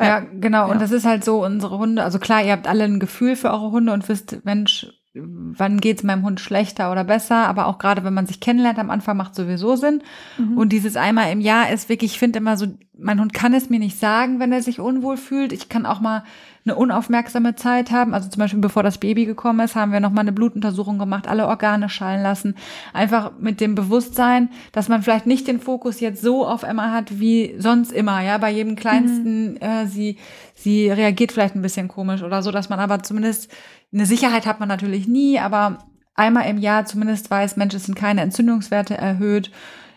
Ja, 0.00 0.20
genau. 0.20 0.68
Ja. 0.68 0.72
Und 0.72 0.80
das 0.80 0.90
ist 0.90 1.04
halt 1.04 1.22
so, 1.22 1.44
unsere 1.44 1.76
Hunde, 1.76 2.02
also 2.02 2.18
klar, 2.18 2.42
ihr 2.42 2.52
habt 2.52 2.66
alle 2.66 2.84
ein 2.84 2.98
Gefühl 2.98 3.36
für 3.36 3.50
eure 3.50 3.72
Hunde 3.72 3.92
und 3.92 4.08
wisst, 4.08 4.42
Mensch, 4.46 4.86
wann 5.18 5.80
geht's 5.80 6.02
meinem 6.02 6.22
Hund 6.22 6.40
schlechter 6.40 6.92
oder 6.92 7.04
besser, 7.04 7.46
aber 7.48 7.66
auch 7.66 7.78
gerade 7.78 8.04
wenn 8.04 8.14
man 8.14 8.26
sich 8.26 8.40
kennenlernt 8.40 8.78
am 8.78 8.90
Anfang 8.90 9.16
macht 9.16 9.34
sowieso 9.34 9.76
Sinn. 9.76 10.02
Mhm. 10.38 10.58
Und 10.58 10.70
dieses 10.70 10.96
einmal 10.96 11.32
im 11.32 11.40
Jahr 11.40 11.70
ist 11.70 11.88
wirklich, 11.88 12.12
ich 12.12 12.18
finde 12.18 12.38
immer 12.38 12.56
so, 12.56 12.66
mein 12.98 13.20
Hund 13.20 13.32
kann 13.32 13.54
es 13.54 13.70
mir 13.70 13.78
nicht 13.78 13.98
sagen, 13.98 14.40
wenn 14.40 14.52
er 14.52 14.62
sich 14.62 14.80
unwohl 14.80 15.16
fühlt. 15.16 15.52
Ich 15.52 15.68
kann 15.68 15.86
auch 15.86 16.00
mal 16.00 16.24
eine 16.66 16.76
unaufmerksame 16.76 17.54
Zeit 17.54 17.90
haben. 17.90 18.12
Also 18.12 18.28
zum 18.28 18.40
Beispiel 18.40 18.60
bevor 18.60 18.82
das 18.82 18.98
Baby 18.98 19.24
gekommen 19.24 19.60
ist, 19.60 19.74
haben 19.76 19.92
wir 19.92 20.00
noch 20.00 20.10
mal 20.10 20.20
eine 20.20 20.32
Blutuntersuchung 20.32 20.98
gemacht, 20.98 21.28
alle 21.28 21.46
Organe 21.46 21.88
schallen 21.88 22.22
lassen. 22.22 22.56
Einfach 22.92 23.32
mit 23.38 23.60
dem 23.60 23.74
Bewusstsein, 23.74 24.50
dass 24.72 24.88
man 24.88 25.02
vielleicht 25.02 25.26
nicht 25.26 25.46
den 25.46 25.60
Fokus 25.60 26.00
jetzt 26.00 26.22
so 26.22 26.46
auf 26.46 26.62
Emma 26.62 26.92
hat 26.92 27.18
wie 27.18 27.54
sonst 27.58 27.92
immer. 27.92 28.20
Ja, 28.22 28.38
bei 28.38 28.50
jedem 28.50 28.76
kleinsten, 28.76 29.56
äh, 29.60 29.86
sie 29.86 30.18
sie 30.54 30.90
reagiert 30.90 31.32
vielleicht 31.32 31.54
ein 31.54 31.62
bisschen 31.62 31.88
komisch 31.88 32.22
oder 32.22 32.42
so, 32.42 32.50
dass 32.50 32.68
man 32.68 32.80
aber 32.80 33.02
zumindest 33.02 33.50
eine 33.92 34.06
Sicherheit 34.06 34.46
hat 34.46 34.58
man 34.58 34.68
natürlich 34.68 35.06
nie, 35.06 35.38
aber 35.38 35.78
einmal 36.14 36.48
im 36.48 36.58
Jahr 36.58 36.86
zumindest 36.86 37.30
weiß, 37.30 37.56
Mensch, 37.56 37.74
es 37.74 37.84
sind 37.84 37.94
keine 37.94 38.22
Entzündungswerte 38.22 38.96
erhöht 38.96 39.50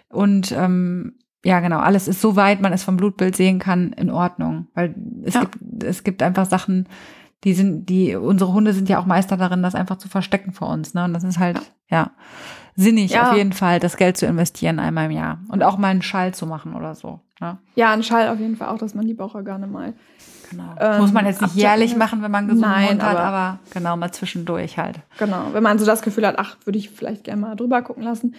und 0.09 0.51
ähm, 0.51 1.15
ja, 1.46 1.60
genau, 1.62 1.80
alles 1.80 2.08
ist 2.08 2.22
so 2.22 2.36
weit, 2.36 2.62
man 2.62 2.74
es 2.74 2.84
vom 2.84 2.98
Blutbild 2.98 3.36
sehen 3.36 3.60
kann, 3.60 3.94
in 3.94 4.10
Ordnung. 4.12 4.68
Weil 4.74 4.96
es 5.24 5.34
Ja. 5.36 5.42
gibt, 5.42 5.84
es 5.84 6.04
gibt 6.04 6.22
einfach 6.24 6.46
Sachen, 6.46 6.88
die 7.46 7.54
sind, 7.54 7.88
die, 7.88 8.16
unsere 8.16 8.52
Hunde 8.52 8.74
sind 8.74 8.90
ja 8.90 9.00
auch 9.00 9.06
Meister 9.06 9.38
darin, 9.38 9.64
das 9.64 9.74
einfach 9.76 9.98
zu 9.98 10.10
verstecken 10.10 10.52
vor 10.52 10.68
uns, 10.70 10.94
ne? 10.94 11.06
Und 11.06 11.14
das 11.14 11.24
ist 11.24 11.40
halt, 11.40 11.60
ja, 11.90 12.12
sinnig 12.76 13.12
Ja. 13.12 13.32
auf 13.32 13.38
jeden 13.38 13.54
Fall, 13.54 13.80
das 13.80 13.96
Geld 13.96 14.18
zu 14.18 14.26
investieren 14.26 14.80
einmal 14.80 15.06
im 15.06 15.12
Jahr. 15.12 15.40
Und 15.48 15.64
auch 15.64 15.78
mal 15.78 15.88
einen 15.88 16.02
Schall 16.02 16.34
zu 16.34 16.46
machen 16.46 16.76
oder 16.76 16.96
so, 16.96 17.22
ne? 17.40 17.58
Ja, 17.76 17.94
ein 17.94 18.04
Schall 18.04 18.28
auf 18.28 18.40
jeden 18.40 18.58
Fall 18.58 18.68
auch, 18.68 18.78
dass 18.78 18.94
man 18.94 19.08
die 19.08 19.14
Bauchorgane 19.14 19.68
mal. 19.68 19.94
Genau. 20.50 20.76
Ähm, 20.80 21.00
Muss 21.02 21.14
man 21.14 21.26
jetzt 21.28 21.42
nicht 21.42 21.56
jährlich 21.56 21.96
machen, 21.96 22.22
wenn 22.24 22.32
man 22.32 22.40
einen 22.46 22.48
gesunden 22.50 22.72
Nein, 22.72 22.90
Hund 22.90 23.04
hat, 23.04 23.18
aber- 23.18 23.24
aber 23.24 23.60
genau, 23.72 23.96
mal 23.96 24.12
zwischendurch 24.12 24.78
halt. 24.78 25.00
Genau, 25.20 25.46
wenn 25.54 25.62
man 25.64 25.78
so 25.80 25.86
das 25.86 26.02
Gefühl 26.02 26.26
hat, 26.28 26.36
ach, 26.40 26.58
würde 26.66 26.80
ich 26.80 26.90
vielleicht 26.90 27.24
gerne 27.24 27.40
mal 27.42 27.56
drüber 27.56 27.82
gucken 27.84 28.04
lassen. 28.04 28.34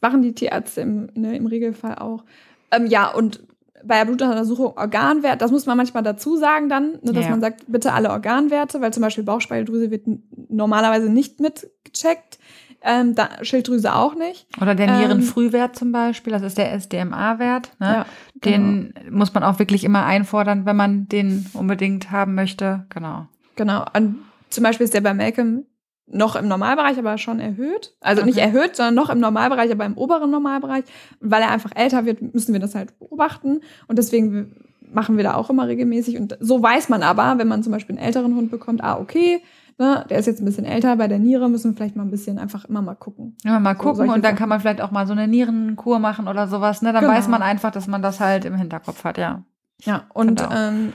Das 0.00 0.10
machen 0.10 0.22
die 0.22 0.34
Tierärzte 0.34 0.80
im, 0.80 1.08
ne, 1.14 1.36
im 1.36 1.46
Regelfall 1.46 1.96
auch. 1.96 2.24
Ähm, 2.70 2.86
ja, 2.86 3.08
und 3.12 3.40
bei 3.84 3.96
der 3.98 4.04
Blutuntersuchung 4.04 4.76
Organwert, 4.76 5.40
das 5.40 5.50
muss 5.50 5.64
man 5.66 5.76
manchmal 5.76 6.02
dazu 6.02 6.36
sagen 6.36 6.68
dann, 6.68 6.92
ne, 7.02 7.12
dass 7.12 7.24
Ja. 7.24 7.30
man 7.30 7.40
sagt, 7.40 7.64
bitte 7.66 7.92
alle 7.92 8.10
Organwerte, 8.10 8.80
weil 8.80 8.92
zum 8.92 9.02
Beispiel 9.02 9.24
Bauchspeicheldrüse 9.24 9.90
wird 9.90 10.04
normalerweise 10.50 11.08
nicht 11.10 11.40
mitgecheckt, 11.40 12.38
ähm, 12.82 13.14
da, 13.14 13.28
Schilddrüse 13.42 13.94
auch 13.94 14.14
nicht. 14.14 14.46
Oder 14.60 14.74
der 14.74 14.88
Ähm, 14.88 14.98
Nierenfrühwert 14.98 15.76
zum 15.76 15.92
Beispiel, 15.92 16.32
das 16.32 16.42
ist 16.42 16.56
der 16.56 16.72
SDMA-Wert. 16.72 17.72
Ne? 17.78 17.86
Ja, 17.86 18.06
Den 18.44 18.94
muss 19.10 19.34
man 19.34 19.42
auch 19.44 19.58
wirklich 19.58 19.84
immer 19.84 20.04
einfordern, 20.06 20.64
wenn 20.64 20.76
man 20.76 21.06
den 21.08 21.44
unbedingt 21.52 22.10
haben 22.10 22.34
möchte. 22.34 22.86
Genau. 22.88 23.26
Genau. 23.56 23.84
Und 23.94 24.16
zum 24.48 24.64
Beispiel 24.64 24.84
ist 24.84 24.94
der 24.94 25.02
bei 25.02 25.12
Malcolm 25.12 25.64
noch 26.12 26.36
im 26.36 26.48
Normalbereich, 26.48 26.98
aber 26.98 27.18
schon 27.18 27.40
erhöht. 27.40 27.94
Also 28.00 28.24
nicht 28.24 28.36
Okay. 28.38 28.46
erhöht, 28.46 28.76
sondern 28.76 28.94
noch 28.94 29.10
im 29.10 29.20
Normalbereich, 29.20 29.70
aber 29.70 29.84
im 29.84 29.96
oberen 29.96 30.30
Normalbereich. 30.30 30.84
Weil 31.20 31.42
er 31.42 31.50
einfach 31.50 31.70
älter 31.74 32.04
wird, 32.04 32.34
müssen 32.34 32.52
wir 32.52 32.60
das 32.60 32.74
halt 32.74 32.98
beobachten. 32.98 33.60
Und 33.86 33.98
deswegen 33.98 34.56
machen 34.92 35.16
wir 35.16 35.24
da 35.24 35.34
auch 35.34 35.50
immer 35.50 35.68
regelmäßig. 35.68 36.18
Und 36.18 36.36
so 36.40 36.62
weiß 36.62 36.88
man 36.88 37.02
aber, 37.02 37.38
wenn 37.38 37.46
man 37.48 37.62
zum 37.62 37.72
Beispiel 37.72 37.96
einen 37.96 38.04
älteren 38.04 38.34
Hund 38.34 38.50
bekommt, 38.50 38.82
ah, 38.82 38.98
okay, 38.98 39.40
ne, 39.78 40.04
der 40.10 40.18
ist 40.18 40.26
jetzt 40.26 40.42
ein 40.42 40.44
bisschen 40.44 40.64
älter, 40.64 40.96
bei 40.96 41.06
der 41.06 41.20
Niere 41.20 41.48
müssen 41.48 41.70
wir 41.70 41.76
vielleicht 41.76 41.94
mal 41.96 42.02
ein 42.02 42.10
bisschen 42.10 42.38
einfach 42.38 42.64
immer 42.64 42.82
mal 42.82 42.96
gucken. 42.96 43.36
Ja, 43.44 43.60
mal 43.60 43.74
gucken 43.74 44.10
und 44.10 44.24
dann 44.24 44.34
kann 44.34 44.48
man 44.48 44.58
vielleicht 44.60 44.80
auch 44.80 44.90
mal 44.90 45.06
so 45.06 45.12
eine 45.12 45.28
Nierenkur 45.28 46.00
machen 46.00 46.26
oder 46.28 46.48
sowas. 46.48 46.82
Ne? 46.82 46.92
Dann 46.92 47.02
Genau. 47.04 47.14
weiß 47.14 47.28
man 47.28 47.42
einfach, 47.42 47.70
dass 47.70 47.86
man 47.86 48.02
das 48.02 48.18
halt 48.20 48.44
im 48.44 48.56
Hinterkopf 48.56 49.04
hat, 49.04 49.16
ja. 49.16 49.44
Ja, 49.84 50.02
und 50.12 50.40
Genau. 50.40 50.50
ähm, 50.54 50.92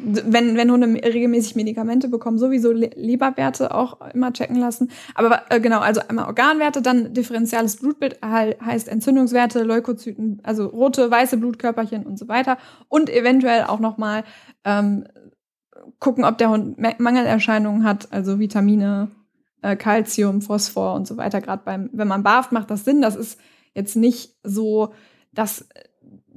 wenn, 0.00 0.56
wenn 0.56 0.70
Hunde 0.70 0.86
regelmäßig 0.86 1.56
Medikamente 1.56 2.08
bekommen, 2.08 2.38
sowieso 2.38 2.72
Le 2.72 2.90
Leberwerte 2.94 3.74
auch 3.74 4.00
immer 4.14 4.32
checken 4.32 4.56
lassen. 4.56 4.90
Aber 5.14 5.42
äh, 5.50 5.60
genau, 5.60 5.80
also 5.80 6.00
einmal 6.08 6.26
Organwerte, 6.26 6.82
dann 6.82 7.12
differenziales 7.14 7.76
Blutbild 7.76 8.18
he 8.22 8.56
heißt 8.64 8.88
Entzündungswerte, 8.88 9.62
Leukozyten, 9.62 10.40
also 10.42 10.66
rote, 10.66 11.10
weiße 11.10 11.36
Blutkörperchen 11.36 12.06
und 12.06 12.18
so 12.18 12.28
weiter. 12.28 12.58
Und 12.88 13.10
eventuell 13.10 13.64
auch 13.64 13.80
nochmal 13.80 14.24
ähm, 14.64 15.04
gucken, 15.98 16.24
ob 16.24 16.38
der 16.38 16.50
Hund 16.50 16.78
Ma- 16.78 16.94
Mangelerscheinungen 16.98 17.84
hat, 17.84 18.08
also 18.12 18.38
Vitamine, 18.38 19.10
äh, 19.62 19.76
Phosphor 20.40 20.94
und 20.94 21.06
so 21.06 21.16
weiter. 21.16 21.40
Gerade 21.40 21.62
beim, 21.64 21.90
wenn 21.92 22.08
man 22.08 22.22
barft, 22.22 22.52
macht 22.52 22.70
das 22.70 22.84
Sinn. 22.84 23.02
Das 23.02 23.16
ist 23.16 23.40
jetzt 23.74 23.96
nicht 23.96 24.36
so, 24.42 24.92
dass 25.32 25.68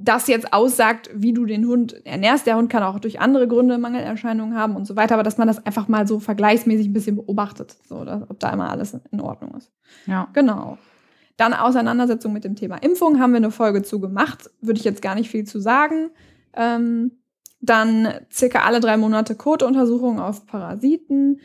das 0.04 0.26
jetzt 0.26 0.52
aussagt, 0.52 1.10
wie 1.14 1.32
du 1.32 1.46
den 1.46 1.66
Hund 1.66 2.04
ernährst. 2.04 2.46
Der 2.46 2.56
Hund 2.56 2.70
kann 2.70 2.82
auch 2.82 2.98
durch 2.98 3.20
andere 3.20 3.46
Gründe 3.46 3.78
Mangelerscheinungen 3.78 4.56
haben 4.56 4.76
und 4.76 4.86
so 4.86 4.96
weiter, 4.96 5.14
aber 5.14 5.22
dass 5.22 5.38
man 5.38 5.48
das 5.48 5.64
einfach 5.64 5.88
mal 5.88 6.06
so 6.06 6.20
vergleichsmäßig 6.20 6.88
ein 6.88 6.92
bisschen 6.92 7.16
beobachtet, 7.16 7.76
so, 7.88 8.04
dass, 8.04 8.28
ob 8.28 8.38
da 8.40 8.50
immer 8.50 8.70
alles 8.70 8.96
in 9.10 9.20
Ordnung 9.20 9.54
ist. 9.54 9.70
Ja. 10.06 10.28
Genau. 10.32 10.78
Dann 11.36 11.54
Auseinandersetzung 11.54 12.32
mit 12.32 12.44
dem 12.44 12.56
Thema 12.56 12.76
Impfung 12.76 13.20
haben 13.20 13.32
wir 13.32 13.38
eine 13.38 13.50
Folge 13.50 13.82
zu 13.82 14.00
gemacht, 14.00 14.50
würde 14.60 14.78
ich 14.78 14.84
jetzt 14.84 15.02
gar 15.02 15.14
nicht 15.14 15.30
viel 15.30 15.44
zu 15.44 15.60
sagen. 15.60 16.10
Ähm, 16.54 17.12
dann 17.60 18.08
circa 18.30 18.62
alle 18.62 18.80
drei 18.80 18.96
Monate 18.96 19.36
Kotuntersuchung 19.36 20.20
auf 20.20 20.46
Parasiten. 20.46 21.40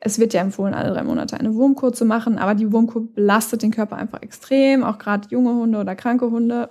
Es 0.00 0.18
wird 0.18 0.34
ja 0.34 0.42
empfohlen, 0.42 0.74
alle 0.74 0.92
drei 0.92 1.02
Monate 1.02 1.38
eine 1.38 1.54
Wurmkur 1.54 1.92
zu 1.92 2.04
machen, 2.04 2.38
aber 2.38 2.54
die 2.54 2.70
Wurmkur 2.70 3.12
belastet 3.12 3.62
den 3.62 3.70
Körper 3.70 3.96
einfach 3.96 4.22
extrem, 4.22 4.84
auch 4.84 4.98
gerade 4.98 5.28
junge 5.30 5.54
Hunde 5.54 5.78
oder 5.78 5.96
kranke 5.96 6.30
Hunde, 6.30 6.70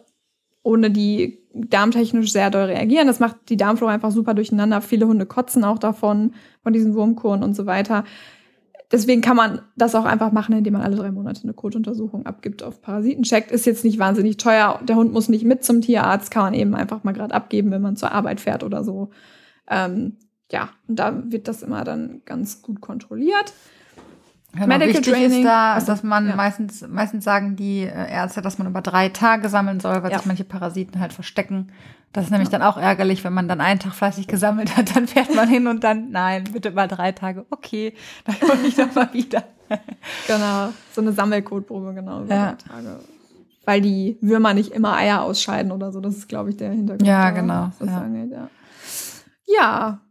ohne 0.66 0.90
die 0.90 1.38
darmtechnisch 1.54 2.32
sehr 2.32 2.50
doll 2.50 2.66
reagieren. 2.66 3.06
Das 3.06 3.20
macht 3.20 3.50
die 3.50 3.56
Darmflora 3.56 3.94
einfach 3.94 4.10
super 4.10 4.34
durcheinander. 4.34 4.82
Viele 4.82 5.08
Hunde 5.08 5.28
kotzen 5.28 5.64
auch 5.64 5.78
davon, 5.78 6.34
von 6.64 6.74
diesen 6.74 6.96
Wurmkuren 6.96 7.44
und 7.44 7.56
so 7.56 7.68
weiter. 7.68 8.04
Deswegen 8.92 9.22
kann 9.22 9.38
man 9.38 9.62
das 9.78 9.94
auch 9.94 10.06
einfach 10.06 10.32
machen, 10.32 10.56
indem 10.56 10.74
man 10.74 10.82
alle 10.82 10.96
drei 10.96 11.12
Monate 11.12 11.44
eine 11.44 11.54
Kotuntersuchung 11.54 12.26
abgibt 12.26 12.64
auf 12.64 12.82
Parasitencheck. 12.82 13.52
Ist 13.52 13.68
jetzt 13.68 13.84
nicht 13.86 14.00
wahnsinnig 14.00 14.38
teuer. 14.38 14.80
Der 14.84 14.96
Hund 14.96 15.14
muss 15.14 15.30
nicht 15.30 15.46
mit 15.46 15.64
zum 15.64 15.82
Tierarzt, 15.82 16.32
kann 16.32 16.44
man 16.44 16.54
eben 16.56 16.74
einfach 16.74 17.04
mal 17.04 17.12
gerade 17.12 17.36
abgeben, 17.36 17.70
wenn 17.70 17.82
man 17.84 17.96
zur 17.96 18.12
Arbeit 18.12 18.42
fährt 18.42 18.64
oder 18.64 18.84
so. 18.84 19.12
Ähm, 19.70 20.18
ja, 20.52 20.70
und 20.88 20.98
da 20.98 21.24
wird 21.32 21.48
das 21.48 21.62
immer 21.62 21.84
dann 21.84 22.24
ganz 22.26 22.64
gut 22.64 22.82
kontrolliert. 22.82 23.54
Genau, 24.56 24.68
Medical 24.68 24.90
wichtig 24.96 25.14
Training. 25.14 25.40
ist 25.40 25.46
da, 25.46 25.74
Also, 25.74 25.88
dass 25.88 26.04
man 26.04 26.28
ja. 26.30 26.36
meistens, 26.36 26.88
meistens 26.88 27.24
sagen 27.24 27.56
die 27.56 27.82
äh, 27.82 28.12
Ärzte, 28.12 28.42
dass 28.42 28.58
man 28.58 28.68
über 28.68 28.82
drei 28.82 29.10
Tage 29.10 29.50
sammeln 29.50 29.80
soll, 29.80 30.02
weil 30.04 30.12
Ja. 30.12 30.18
sich 30.18 30.26
manche 30.28 30.44
Parasiten 30.46 31.00
halt 31.00 31.14
verstecken. 31.14 31.72
Das 32.14 32.26
ist 32.26 32.32
nämlich 32.32 32.48
dann 32.50 32.62
auch 32.62 32.78
ärgerlich, 32.78 33.24
wenn 33.26 33.34
man 33.34 33.50
dann 33.50 33.60
einen 33.60 33.80
Tag 33.80 33.94
fleißig 33.94 34.28
gesammelt 34.28 34.78
hat, 34.78 34.96
dann 34.96 35.06
fährt 35.08 35.36
man 35.36 35.50
hin 35.50 35.68
und 35.68 35.84
dann, 35.84 36.12
nein, 36.12 36.46
bitte 36.54 36.70
über 36.70 36.88
drei 36.88 37.12
Tage, 37.12 37.46
okay, 37.50 37.94
dann 38.26 38.40
komme 38.40 38.66
ich 38.66 38.76
doch 38.76 38.94
mal 38.96 39.12
wieder. 39.14 39.44
Genau, 40.28 40.70
so 40.94 41.02
eine 41.02 41.12
Sammelkotprobe, 41.12 41.94
genau. 41.94 42.22
Über 42.24 42.34
Ja. 42.34 42.52
drei 42.54 42.70
Tage. 42.76 43.00
weil 43.66 43.82
die 43.82 44.18
Würmer 44.22 44.54
nicht 44.54 44.72
immer 44.72 44.96
Eier 44.96 45.24
ausscheiden 45.24 45.72
oder 45.72 45.92
so. 45.92 46.00
Das 46.00 46.16
ist, 46.16 46.30
glaube 46.30 46.52
ich, 46.52 46.58
der 46.58 46.70
Hintergrund. 46.72 47.06
Ja, 47.08 47.24
da, 47.24 47.32
genau, 47.32 47.72
ja. 47.84 47.98
angeht, 47.98 48.32
ja. 48.32 48.50
ja, 49.48 50.02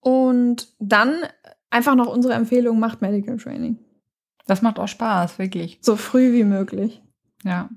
und 0.00 0.68
dann 0.78 1.14
einfach 1.70 1.94
noch 1.94 2.06
unsere 2.06 2.34
Empfehlung, 2.34 2.78
macht 2.78 3.02
Medical 3.02 3.36
Training. 3.36 3.78
Das 4.50 4.62
macht 4.62 4.80
auch 4.80 4.88
Spaß, 4.88 5.38
wirklich. 5.38 5.78
So 5.80 5.94
früh 5.94 6.32
wie 6.32 6.42
möglich. 6.44 7.00
Ja. 7.44 7.68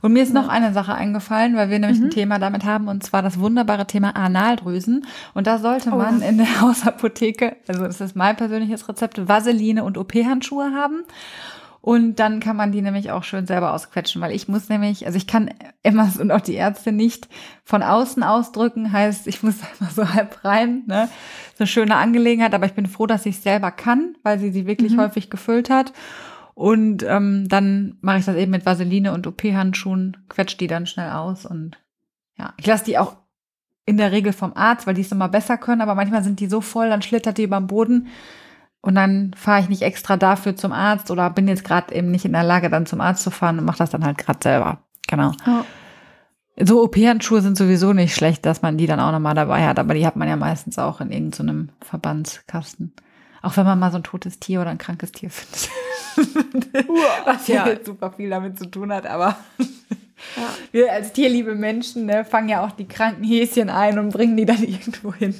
Und 0.00 0.12
mir 0.14 0.22
ist 0.22 0.32
noch 0.32 0.48
eine 0.48 0.72
Sache 0.72 0.94
eingefallen, 0.94 1.54
weil 1.56 1.68
wir 1.68 1.78
nämlich 1.78 1.98
Mhm. 1.98 2.04
ein 2.06 2.10
Thema 2.10 2.38
damit 2.38 2.64
haben, 2.64 2.88
und 2.88 3.02
zwar 3.02 3.20
das 3.22 3.38
wunderbare 3.40 3.86
Thema 3.86 4.16
Analdrüsen. 4.16 5.04
Und 5.34 5.46
da 5.46 5.58
sollte 5.58 5.90
Oh 5.92 5.96
man 5.96 6.22
in 6.22 6.38
der 6.38 6.46
Hausapotheke, 6.62 7.56
also 7.68 7.82
das 7.84 8.00
ist 8.00 8.14
mein 8.16 8.36
persönliches 8.36 8.88
Rezept, 8.88 9.28
Vaseline 9.28 9.82
und 9.84 9.98
OP-Handschuhe 9.98 10.72
haben. 10.72 11.02
Und 11.86 12.16
dann 12.16 12.40
kann 12.40 12.56
man 12.56 12.72
die 12.72 12.82
nämlich 12.82 13.12
auch 13.12 13.22
schön 13.22 13.46
selber 13.46 13.72
ausquetschen, 13.72 14.20
weil 14.20 14.32
ich 14.32 14.48
muss 14.48 14.68
nämlich, 14.68 15.06
also 15.06 15.16
ich 15.16 15.28
kann 15.28 15.50
Emmas 15.84 16.16
und 16.16 16.32
auch 16.32 16.40
die 16.40 16.54
Ärzte 16.54 16.90
nicht 16.90 17.28
von 17.62 17.80
außen 17.80 18.24
ausdrücken, 18.24 18.90
heißt, 18.90 19.28
ich 19.28 19.44
muss 19.44 19.54
immer 19.80 19.90
so 19.90 20.12
halb 20.12 20.44
rein, 20.44 20.82
ne? 20.88 21.08
So 21.54 21.60
eine 21.62 21.68
schöne 21.68 21.94
Angelegenheit, 21.94 22.54
aber 22.54 22.66
ich 22.66 22.72
bin 22.72 22.86
froh, 22.86 23.06
dass 23.06 23.24
ich 23.24 23.36
es 23.36 23.44
selber 23.44 23.70
kann, 23.70 24.16
weil 24.24 24.40
sie 24.40 24.50
sie 24.50 24.66
wirklich 24.66 24.94
Mhm. 24.94 25.00
häufig 25.00 25.30
gefüllt 25.30 25.70
hat. 25.70 25.92
Und 26.54 27.04
ähm, 27.04 27.48
dann 27.48 27.98
mache 28.00 28.18
ich 28.18 28.24
das 28.24 28.34
eben 28.34 28.50
mit 28.50 28.66
Vaseline 28.66 29.12
und 29.12 29.28
OP-Handschuhen, 29.28 30.16
quetsche 30.28 30.58
die 30.58 30.66
dann 30.66 30.86
schnell 30.86 31.12
aus 31.12 31.46
und 31.46 31.78
ja, 32.36 32.52
ich 32.56 32.66
lasse 32.66 32.84
die 32.86 32.98
auch 32.98 33.14
in 33.84 33.96
der 33.96 34.10
Regel 34.10 34.32
vom 34.32 34.54
Arzt, 34.56 34.88
weil 34.88 34.94
die 34.94 35.02
es 35.02 35.12
immer 35.12 35.28
besser 35.28 35.56
können, 35.56 35.82
aber 35.82 35.94
manchmal 35.94 36.24
sind 36.24 36.40
die 36.40 36.48
so 36.48 36.60
voll, 36.60 36.88
dann 36.88 37.02
schlittert 37.02 37.38
die 37.38 37.44
über 37.44 37.60
den 37.60 37.68
Boden 37.68 38.08
und 38.82 38.94
dann 38.94 39.32
fahre 39.36 39.60
ich 39.60 39.68
nicht 39.68 39.82
extra 39.82 40.16
dafür 40.16 40.54
zum 40.56 40.72
Arzt 40.72 41.10
oder 41.10 41.28
bin 41.30 41.48
jetzt 41.48 41.64
gerade 41.64 41.94
eben 41.94 42.10
nicht 42.10 42.24
in 42.24 42.32
der 42.32 42.44
Lage, 42.44 42.70
dann 42.70 42.86
zum 42.86 43.00
Arzt 43.00 43.22
zu 43.22 43.30
fahren 43.30 43.58
und 43.58 43.64
mache 43.64 43.78
das 43.78 43.90
dann 43.90 44.04
halt 44.04 44.18
gerade 44.18 44.38
selber. 44.42 44.78
Genau. 45.08 45.32
Ja. 45.46 45.64
So 46.58 46.82
OP-Handschuhe 46.82 47.42
sind 47.42 47.58
sowieso 47.58 47.92
nicht 47.92 48.14
schlecht, 48.14 48.46
dass 48.46 48.62
man 48.62 48.78
die 48.78 48.86
dann 48.86 49.00
auch 49.00 49.12
nochmal 49.12 49.34
dabei 49.34 49.66
hat, 49.66 49.78
aber 49.78 49.92
die 49.94 50.06
hat 50.06 50.16
man 50.16 50.26
ja 50.28 50.36
meistens 50.36 50.78
auch 50.78 51.00
in 51.00 51.10
irgendeinem 51.10 51.68
Verbandskasten. 51.82 52.94
Auch 53.42 53.56
wenn 53.58 53.66
man 53.66 53.78
mal 53.78 53.90
so 53.90 53.98
ein 53.98 54.02
totes 54.04 54.40
Tier 54.40 54.60
oder 54.62 54.70
ein 54.70 54.78
krankes 54.78 55.12
Tier 55.12 55.30
findet. 55.30 55.68
Was 57.26 57.46
ja 57.48 57.66
Ja. 57.66 57.68
jetzt 57.72 57.86
super 57.86 58.10
viel 58.12 58.30
damit 58.30 58.58
zu 58.58 58.66
tun 58.70 58.90
hat, 58.92 59.06
aber 59.06 59.36
Ja. 59.58 60.44
wir 60.72 60.92
als 60.92 61.12
tierliebe 61.12 61.54
Menschen 61.54 62.06
ne, 62.06 62.24
fangen 62.24 62.48
ja 62.48 62.64
auch 62.64 62.70
die 62.72 62.88
kranken 62.88 63.22
Häschen 63.24 63.68
ein 63.68 63.98
und 63.98 64.08
bringen 64.10 64.36
die 64.36 64.46
dann 64.46 64.62
irgendwo 64.62 65.12
hin. 65.12 65.34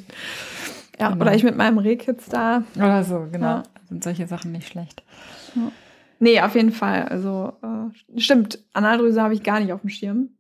Ja, 0.99 1.11
Genau. 1.11 1.23
oder 1.23 1.35
ich 1.35 1.43
mit 1.45 1.57
meinem 1.57 1.79
Rehkitz 1.79 2.29
da. 2.29 2.63
Oder 2.77 3.05
so, 3.05 3.27
genau. 3.31 3.47
Ja. 3.47 3.63
Sind 3.89 4.03
solche 4.03 4.27
Sachen 4.27 4.53
nicht 4.53 4.69
schlecht. 4.69 5.03
Nee, 6.19 6.41
auf 6.41 6.55
jeden 6.55 6.73
Fall. 6.73 7.05
Also, 7.05 7.53
äh, 7.63 8.19
stimmt, 8.21 8.59
Analdrüse 8.73 9.21
habe 9.23 9.35
ich 9.35 9.43
gar 9.43 9.61
nicht 9.61 9.73
auf 9.73 9.83
dem 9.83 9.91
Schirm. 9.91 10.31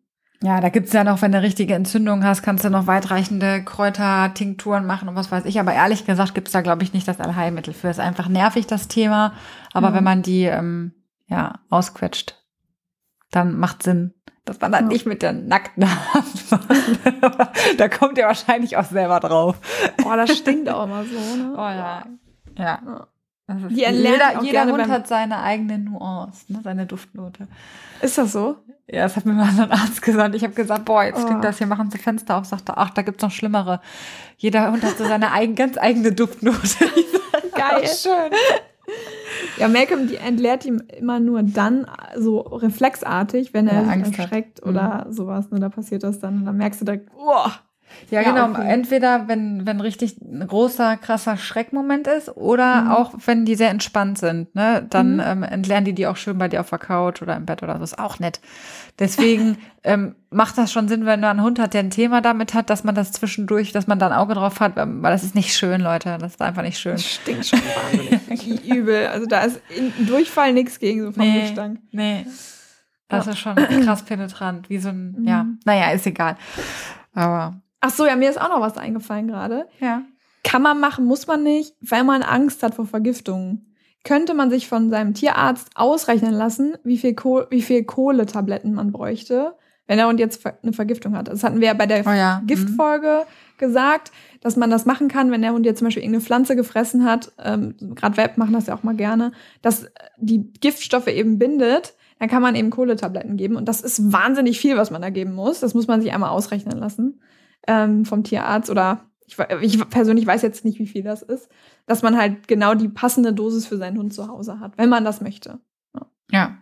Ja, 0.42 0.60
da 0.60 0.68
gibt's 0.68 0.92
ja 0.92 1.04
noch, 1.04 1.22
wenn 1.22 1.32
du 1.32 1.40
richtige 1.40 1.74
Entzündung 1.74 2.22
hast, 2.24 2.42
kannst 2.42 2.64
du 2.64 2.70
noch 2.70 2.86
weitreichende 2.86 3.62
Kräutertinkturen 3.64 4.86
machen 4.86 5.08
und 5.08 5.16
was 5.16 5.30
weiß 5.32 5.44
ich. 5.46 5.58
Aber 5.60 5.72
ehrlich 5.72 6.04
gesagt 6.06 6.34
gibt's 6.34 6.52
da, 6.52 6.60
glaube 6.60 6.82
ich, 6.82 6.92
nicht 6.92 7.08
das 7.08 7.20
Allheilmittel 7.20 7.72
für. 7.74 7.88
Ist 7.88 8.00
einfach 8.00 8.28
nervig, 8.28 8.66
das 8.66 8.88
Thema. 8.88 9.32
Aber 9.72 9.88
Ja. 9.88 9.94
wenn 9.94 10.04
man 10.04 10.22
die 10.22 10.44
ähm, 10.44 10.92
ja, 11.28 11.60
ausquetscht, 11.70 12.36
dann 13.30 13.58
macht 13.58 13.82
Sinn, 13.82 14.12
dass 14.46 14.58
man 14.60 14.72
das 14.72 14.80
Ja. 14.80 14.86
nicht 14.86 15.04
mit 15.06 15.20
der 15.22 15.32
nackten 15.34 15.84
Hand 16.14 16.50
macht. 16.50 17.50
da 17.78 17.88
kommt 17.88 18.16
ihr 18.16 18.24
wahrscheinlich 18.26 18.76
auch 18.78 18.84
selber 18.84 19.20
drauf. 19.20 19.56
Boah, 20.02 20.16
das 20.16 20.36
stinkt 20.36 20.68
auch 20.70 20.84
immer 20.84 21.04
so, 21.04 21.36
ne? 21.36 21.52
Oh 21.54 21.58
ja. 21.58 22.04
Ja. 22.58 23.06
Erlernen 23.48 23.70
jeder 23.70 24.42
jeder 24.42 24.66
Hund 24.66 24.88
hat 24.88 25.06
seine 25.06 25.38
eigene 25.40 25.78
Nuance, 25.78 26.52
ne, 26.52 26.60
seine 26.64 26.84
Duftnote. 26.86 27.46
Ist 28.00 28.18
das 28.18 28.32
so? 28.32 28.56
Ja, 28.88 29.02
das 29.02 29.14
hat 29.16 29.24
mir 29.24 29.34
mal 29.34 29.50
so 29.52 29.62
ein 29.62 29.70
Arzt 29.70 30.02
gesagt. 30.02 30.34
Ich 30.34 30.42
habe 30.42 30.54
gesagt, 30.54 30.84
boah, 30.84 31.04
jetzt 31.04 31.18
Oh. 31.18 31.26
stinkt 31.26 31.44
das 31.44 31.58
hier, 31.58 31.66
machen 31.68 31.90
Sie 31.90 31.98
Fenster 31.98 32.36
auf. 32.38 32.44
Sagte, 32.46 32.76
ach, 32.76 32.90
da 32.90 33.02
gibt's 33.02 33.22
noch 33.22 33.30
schlimmere. 33.30 33.80
Jeder 34.36 34.70
Hund 34.72 34.82
hat 34.82 34.98
so 34.98 35.04
seine 35.04 35.30
eigen, 35.32 35.54
ganz 35.54 35.78
eigene 35.78 36.10
Duftnote. 36.12 36.58
Geil. 37.54 37.86
Schön. 37.86 38.32
Ja, 39.58 39.68
Malcolm, 39.68 40.06
die 40.08 40.16
entleert 40.16 40.64
ihm 40.64 40.82
immer 40.98 41.18
nur 41.20 41.42
dann 41.42 41.86
so 42.16 42.40
reflexartig, 42.40 43.54
wenn 43.54 43.68
er 43.68 43.82
Ja, 43.82 43.88
Angst 43.88 44.12
hat. 44.12 44.16
Mhm. 44.18 44.22
erschreckt 44.22 44.62
oder 44.62 45.06
sowas. 45.10 45.50
Ne, 45.50 45.60
da 45.60 45.68
passiert 45.68 46.02
das 46.02 46.18
dann. 46.18 46.38
Und 46.38 46.46
dann 46.46 46.56
merkst 46.56 46.80
du 46.80 46.84
direkt, 46.84 47.10
oh, 47.16 47.48
Ja, 48.10 48.20
Ja, 48.22 48.30
genau. 48.30 48.50
okay. 48.50 48.68
Entweder 48.68 49.26
wenn, 49.28 49.66
wenn 49.66 49.80
richtig 49.80 50.16
ein 50.20 50.46
großer, 50.46 50.96
krasser 50.96 51.36
Schreckmoment 51.36 52.06
ist 52.06 52.28
oder 52.36 52.82
Mhm. 52.82 52.90
auch 52.92 53.12
wenn 53.26 53.44
die 53.44 53.54
sehr 53.56 53.70
entspannt 53.70 54.18
sind, 54.18 54.54
ne, 54.54 54.86
dann 54.88 55.14
Mhm. 55.14 55.20
ähm, 55.24 55.42
entlernen 55.42 55.84
die 55.86 55.92
die 55.94 56.06
auch 56.06 56.16
schön 56.16 56.38
bei 56.38 56.48
dir 56.48 56.60
auf 56.60 56.70
der 56.70 56.78
Couch 56.78 57.22
oder 57.22 57.36
im 57.36 57.46
Bett 57.46 57.62
oder 57.62 57.76
so. 57.78 57.84
Ist 57.84 57.98
auch 57.98 58.18
nett. 58.18 58.40
Deswegen 58.98 59.58
ähm, 59.84 60.14
macht 60.30 60.56
das 60.58 60.72
schon 60.72 60.88
Sinn, 60.88 61.06
wenn 61.06 61.20
man 61.20 61.30
einen 61.30 61.42
Hund 61.42 61.58
hat, 61.58 61.74
der 61.74 61.80
ein 61.80 61.90
Thema 61.90 62.20
damit 62.20 62.54
hat, 62.54 62.70
dass 62.70 62.84
man 62.84 62.94
das 62.94 63.12
zwischendurch, 63.12 63.72
dass 63.72 63.86
man 63.86 63.98
da 63.98 64.06
ein 64.06 64.12
Auge 64.12 64.34
drauf 64.34 64.60
hat, 64.60 64.76
ähm, 64.76 65.02
weil 65.02 65.12
das 65.12 65.24
ist 65.24 65.34
nicht 65.34 65.54
schön, 65.56 65.80
Leute. 65.80 66.16
Das 66.20 66.32
ist 66.32 66.42
einfach 66.42 66.62
nicht 66.62 66.78
schön. 66.78 66.92
das 66.92 67.04
stinkt 67.06 67.46
schon 67.46 67.60
wahnsinnig 67.60 68.64
übel. 68.68 69.06
Also 69.08 69.26
da 69.26 69.40
ist 69.42 69.60
in 69.76 70.06
Durchfall 70.06 70.52
nichts 70.52 70.78
gegen 70.78 71.02
so 71.02 71.12
vom 71.12 71.22
Nee, 71.24 71.40
Gestank. 71.42 71.80
nee. 71.92 72.26
Das 73.08 73.26
Ja. 73.26 73.32
ist 73.32 73.38
schon 73.38 73.54
krass 73.54 74.02
penetrant, 74.02 74.68
wie 74.68 74.78
so 74.78 74.88
ein, 74.88 75.24
ja, 75.26 75.44
Mhm. 75.44 75.60
naja, 75.64 75.90
ist 75.92 76.06
egal. 76.06 76.36
Aber, 77.14 77.54
Ach 77.86 77.90
so, 77.90 78.04
ja, 78.04 78.16
mir 78.16 78.28
ist 78.28 78.40
auch 78.40 78.48
noch 78.48 78.60
was 78.60 78.76
eingefallen 78.76 79.28
gerade. 79.28 79.66
ja. 79.80 80.02
Kann 80.42 80.62
man 80.62 80.78
machen, 80.78 81.06
muss 81.06 81.26
man 81.26 81.42
nicht, 81.42 81.74
weil 81.80 82.04
man 82.04 82.22
Angst 82.22 82.62
hat 82.62 82.76
vor 82.76 82.86
Vergiftungen. 82.86 83.74
Könnte 84.04 84.32
man 84.32 84.48
sich 84.48 84.68
von 84.68 84.90
seinem 84.90 85.12
Tierarzt 85.12 85.70
ausrechnen 85.74 86.32
lassen, 86.32 86.76
wie 86.84 86.98
viel, 86.98 87.14
Koh 87.14 87.42
wie 87.50 87.62
viel 87.62 87.82
Kohletabletten 87.82 88.72
man 88.72 88.92
bräuchte, 88.92 89.56
wenn 89.88 89.96
der 89.98 90.06
Hund 90.06 90.20
jetzt 90.20 90.46
eine 90.46 90.72
Vergiftung 90.72 91.16
hat. 91.16 91.26
Das 91.26 91.42
hatten 91.42 91.58
wir 91.60 91.66
ja 91.66 91.74
bei 91.74 91.86
der 91.86 92.06
Oh 92.06 92.10
ja. 92.10 92.42
Giftfolge 92.46 93.22
gesagt, 93.58 94.12
dass 94.40 94.54
man 94.54 94.70
das 94.70 94.86
machen 94.86 95.08
kann, 95.08 95.32
wenn 95.32 95.42
der 95.42 95.52
Hund 95.52 95.66
jetzt 95.66 95.78
zum 95.78 95.86
Beispiel 95.88 96.04
irgendeine 96.04 96.24
Pflanze 96.24 96.54
gefressen 96.54 97.04
hat. 97.04 97.32
Ähm, 97.42 97.74
Gerade 97.96 98.16
Welpen 98.16 98.38
machen 98.38 98.52
das 98.52 98.66
ja 98.66 98.76
auch 98.76 98.84
mal 98.84 98.94
gerne, 98.94 99.32
dass 99.62 99.86
die 100.16 100.52
Giftstoffe 100.60 101.08
eben 101.08 101.40
bindet. 101.40 101.94
Dann 102.20 102.28
kann 102.28 102.42
man 102.42 102.54
eben 102.54 102.70
Kohletabletten 102.70 103.36
geben. 103.36 103.56
Und 103.56 103.66
das 103.68 103.80
ist 103.80 104.12
wahnsinnig 104.12 104.60
viel, 104.60 104.76
was 104.76 104.92
man 104.92 105.02
da 105.02 105.10
geben 105.10 105.34
muss. 105.34 105.58
Das 105.58 105.74
muss 105.74 105.88
man 105.88 106.00
sich 106.00 106.12
einmal 106.12 106.30
ausrechnen 106.30 106.78
lassen 106.78 107.20
ähm, 107.66 108.04
vom 108.04 108.22
Tierarzt. 108.24 108.70
Oder 108.70 109.00
ich, 109.26 109.38
ich 109.60 109.88
persönlich 109.90 110.26
weiß 110.26 110.42
jetzt 110.42 110.64
nicht, 110.64 110.78
wie 110.78 110.86
viel 110.86 111.02
das 111.02 111.22
ist. 111.22 111.48
Dass 111.86 112.02
man 112.02 112.16
halt 112.16 112.48
genau 112.48 112.74
die 112.74 112.88
passende 112.88 113.32
Dosis 113.32 113.66
für 113.66 113.76
seinen 113.76 113.98
Hund 113.98 114.12
zu 114.12 114.28
Hause 114.28 114.58
hat, 114.60 114.76
wenn 114.78 114.88
man 114.88 115.04
das 115.04 115.20
möchte. 115.20 115.58
Ja. 116.30 116.58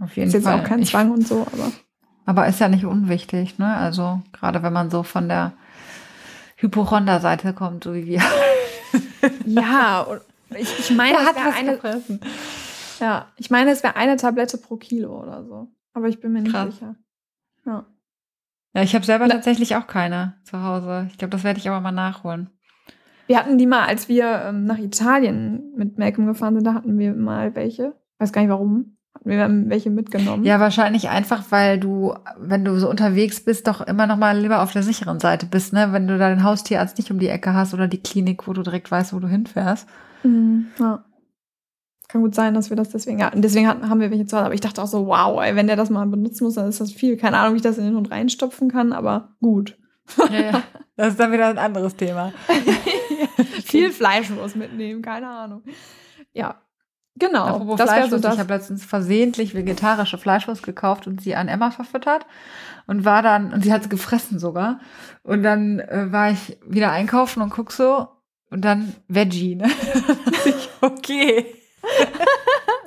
Auf 0.00 0.16
jeden 0.16 0.28
Ist 0.28 0.34
jetzt 0.34 0.44
Fall. 0.44 0.60
auch 0.60 0.64
kein 0.64 0.80
Ich- 0.80 0.90
Zwang 0.90 1.10
und 1.10 1.26
so, 1.26 1.42
aber. 1.52 1.70
Aber 2.24 2.46
ist 2.46 2.60
ja 2.60 2.68
nicht 2.68 2.84
unwichtig, 2.84 3.58
ne? 3.58 3.74
Also, 3.74 4.20
gerade 4.32 4.62
wenn 4.62 4.72
man 4.72 4.90
so 4.90 5.02
von 5.02 5.28
der 5.28 5.54
Hypochonder-Seite 6.56 7.52
kommt, 7.54 7.84
so 7.84 7.94
wie 7.94 8.06
wir. 8.06 8.22
Ja, 9.44 10.06
ich, 10.56 10.78
ich 10.78 10.90
meine, 10.96 11.18
Wer 11.18 11.30
es 11.30 11.36
wäre 11.36 11.54
eine, 11.54 11.72
gefressen? 11.74 12.20
ja, 13.00 13.26
ich 13.36 13.50
meine, 13.50 13.70
es 13.72 13.82
wäre 13.82 13.96
eine 13.96 14.16
Tablette 14.16 14.58
pro 14.58 14.76
Kilo 14.76 15.20
oder 15.22 15.44
so. 15.44 15.68
Aber 15.92 16.06
ich 16.08 16.20
bin 16.20 16.32
mir 16.32 16.42
nicht 16.42 16.52
Krass. 16.52 16.72
sicher. 16.74 16.94
Ja. 17.66 17.84
Ja, 18.74 18.82
ich 18.82 18.94
habe 18.94 19.04
selber 19.04 19.26
Na- 19.26 19.34
tatsächlich 19.34 19.76
auch 19.76 19.86
keine 19.86 20.34
zu 20.44 20.62
Hause. 20.62 21.08
Ich 21.10 21.18
glaube, 21.18 21.30
das 21.30 21.44
werde 21.44 21.58
ich 21.58 21.68
aber 21.68 21.80
mal 21.80 21.92
nachholen. 21.92 22.50
Wir 23.26 23.38
hatten 23.38 23.58
die 23.58 23.66
mal, 23.66 23.86
als 23.86 24.08
wir 24.08 24.42
ähm, 24.46 24.64
nach 24.64 24.78
Italien 24.78 25.72
mit 25.76 25.98
Malcolm 25.98 26.26
gefahren 26.26 26.54
sind, 26.54 26.64
da 26.64 26.74
hatten 26.74 26.98
wir 26.98 27.14
mal 27.14 27.54
welche. 27.54 27.94
Weiß 28.18 28.32
gar 28.32 28.40
nicht 28.42 28.50
warum. 28.50 28.96
Hatten 29.14 29.28
wir 29.30 29.36
dann 29.38 29.68
welche 29.68 29.90
mitgenommen. 29.90 30.44
Ja, 30.44 30.60
wahrscheinlich 30.60 31.08
einfach, 31.08 31.44
weil 31.50 31.78
du, 31.78 32.14
wenn 32.38 32.64
du 32.64 32.78
so 32.78 32.88
unterwegs 32.88 33.44
bist, 33.44 33.66
doch 33.66 33.80
immer 33.80 34.06
noch 34.06 34.16
mal 34.16 34.38
lieber 34.38 34.62
auf 34.62 34.72
der 34.72 34.82
sicheren 34.82 35.20
Seite 35.20 35.46
bist, 35.46 35.72
ne? 35.72 35.92
Wenn 35.92 36.06
du 36.06 36.16
da 36.18 36.28
den 36.30 36.42
Haustierarzt 36.44 36.96
nicht 36.98 37.10
um 37.10 37.18
die 37.18 37.28
Ecke 37.28 37.52
hast 37.52 37.74
oder 37.74 37.88
die 37.88 38.02
Klinik, 38.02 38.46
wo 38.46 38.52
du 38.52 38.62
direkt 38.62 38.90
weißt, 38.90 39.12
wo 39.12 39.18
du 39.18 39.28
hinfährst. 39.28 39.88
Mhm, 40.22 40.68
ja. 40.78 41.04
Kann 42.08 42.22
gut 42.22 42.34
sein, 42.34 42.54
dass 42.54 42.70
wir 42.70 42.76
das 42.76 42.88
deswegen, 42.88 43.18
ja, 43.18 43.30
und 43.30 43.42
deswegen 43.42 43.68
haben 43.68 44.00
wir 44.00 44.10
welche 44.10 44.24
zu 44.24 44.36
Hause. 44.36 44.46
Aber 44.46 44.54
ich 44.54 44.62
dachte 44.62 44.82
auch 44.82 44.86
so, 44.86 45.06
wow, 45.06 45.42
ey, 45.42 45.54
wenn 45.54 45.66
der 45.66 45.76
das 45.76 45.90
mal 45.90 46.06
benutzen 46.06 46.44
muss, 46.44 46.54
dann 46.54 46.68
ist 46.68 46.80
das 46.80 46.90
viel. 46.90 47.18
Keine 47.18 47.36
Ahnung, 47.36 47.52
wie 47.52 47.58
ich 47.58 47.62
das 47.62 47.76
in 47.76 47.84
den 47.84 47.96
Hund 47.96 48.10
reinstopfen 48.10 48.70
kann, 48.70 48.92
aber 48.92 49.34
gut. 49.40 49.76
Ja. 50.30 50.62
Das 50.96 51.10
ist 51.10 51.20
dann 51.20 51.30
wieder 51.30 51.46
ein 51.46 51.58
anderes 51.58 51.94
Thema. 51.94 52.32
viel 53.64 53.92
Fleisch 53.92 54.30
muss 54.30 54.56
mitnehmen, 54.56 55.00
keine 55.00 55.28
Ahnung. 55.28 55.62
Ja, 56.32 56.56
genau. 57.14 57.44
Apropos 57.44 57.76
das 57.78 57.90
wäre 57.90 58.02
so 58.02 58.18
Fleischwurst, 58.18 58.24
das. 58.24 58.34
ich 58.34 58.40
habe 58.40 58.54
letztens 58.54 58.84
versehentlich 58.84 59.54
vegetarische 59.54 60.18
Fleischwurst 60.18 60.64
gekauft 60.64 61.06
und 61.06 61.20
sie 61.20 61.36
an 61.36 61.46
Emma 61.46 61.70
verfüttert 61.70 62.26
und 62.88 63.04
war 63.04 63.22
dann, 63.22 63.52
und 63.52 63.62
sie 63.62 63.72
hat 63.72 63.82
es 63.82 63.88
gefressen 63.88 64.40
sogar. 64.40 64.80
Und 65.22 65.44
dann 65.44 65.78
äh, 65.78 66.10
war 66.10 66.32
ich 66.32 66.58
wieder 66.66 66.90
einkaufen 66.90 67.42
und 67.42 67.50
guck 67.50 67.70
so 67.70 68.08
und 68.50 68.64
dann 68.64 68.94
Veggie, 69.06 69.54
ne? 69.54 69.70
Ich, 70.46 70.68
okay. 70.80 71.46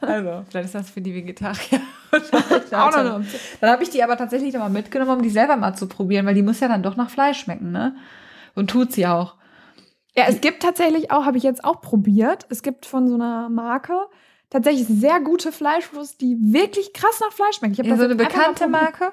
Also, 0.00 0.44
vielleicht 0.48 0.66
ist 0.66 0.74
das 0.74 0.90
für 0.90 1.00
die 1.00 1.14
Vegetarier. 1.14 1.80
Auch 2.12 2.20
noch 2.20 2.70
dann 2.70 2.94
eine 2.94 3.14
Option. 3.16 3.40
dann 3.60 3.70
habe 3.70 3.82
ich 3.82 3.90
die 3.90 4.02
aber 4.02 4.16
tatsächlich 4.16 4.54
nochmal 4.54 4.70
mitgenommen, 4.70 5.10
um 5.10 5.22
die 5.22 5.30
selber 5.30 5.56
mal 5.56 5.74
zu 5.74 5.86
probieren, 5.86 6.26
weil 6.26 6.34
die 6.34 6.42
muss 6.42 6.60
ja 6.60 6.68
dann 6.68 6.82
doch 6.82 6.96
nach 6.96 7.10
Fleisch 7.10 7.40
schmecken, 7.40 7.72
ne? 7.72 7.96
Und 8.54 8.70
tut 8.70 8.92
sie 8.92 9.06
auch. 9.06 9.34
Ja, 10.16 10.24
es 10.28 10.40
gibt 10.40 10.62
tatsächlich 10.62 11.10
auch, 11.10 11.26
habe 11.26 11.36
ich 11.36 11.44
jetzt 11.44 11.64
auch 11.64 11.80
probiert, 11.80 12.46
es 12.48 12.62
gibt 12.62 12.86
von 12.86 13.08
so 13.08 13.14
einer 13.14 13.50
Marke, 13.50 13.98
tatsächlich 14.48 14.86
sehr 14.86 15.20
gute 15.20 15.52
Fleischwurst, 15.52 16.20
die 16.20 16.36
wirklich 16.40 16.94
krass 16.94 17.20
nach 17.20 17.32
Fleisch 17.32 17.56
schmeckt. 17.56 17.72
Ich 17.72 17.84
Ja, 17.84 17.90
das 17.90 17.98
so 17.98 18.04
eine 18.04 18.14
bekannte. 18.14 18.68
Marke? 18.68 19.12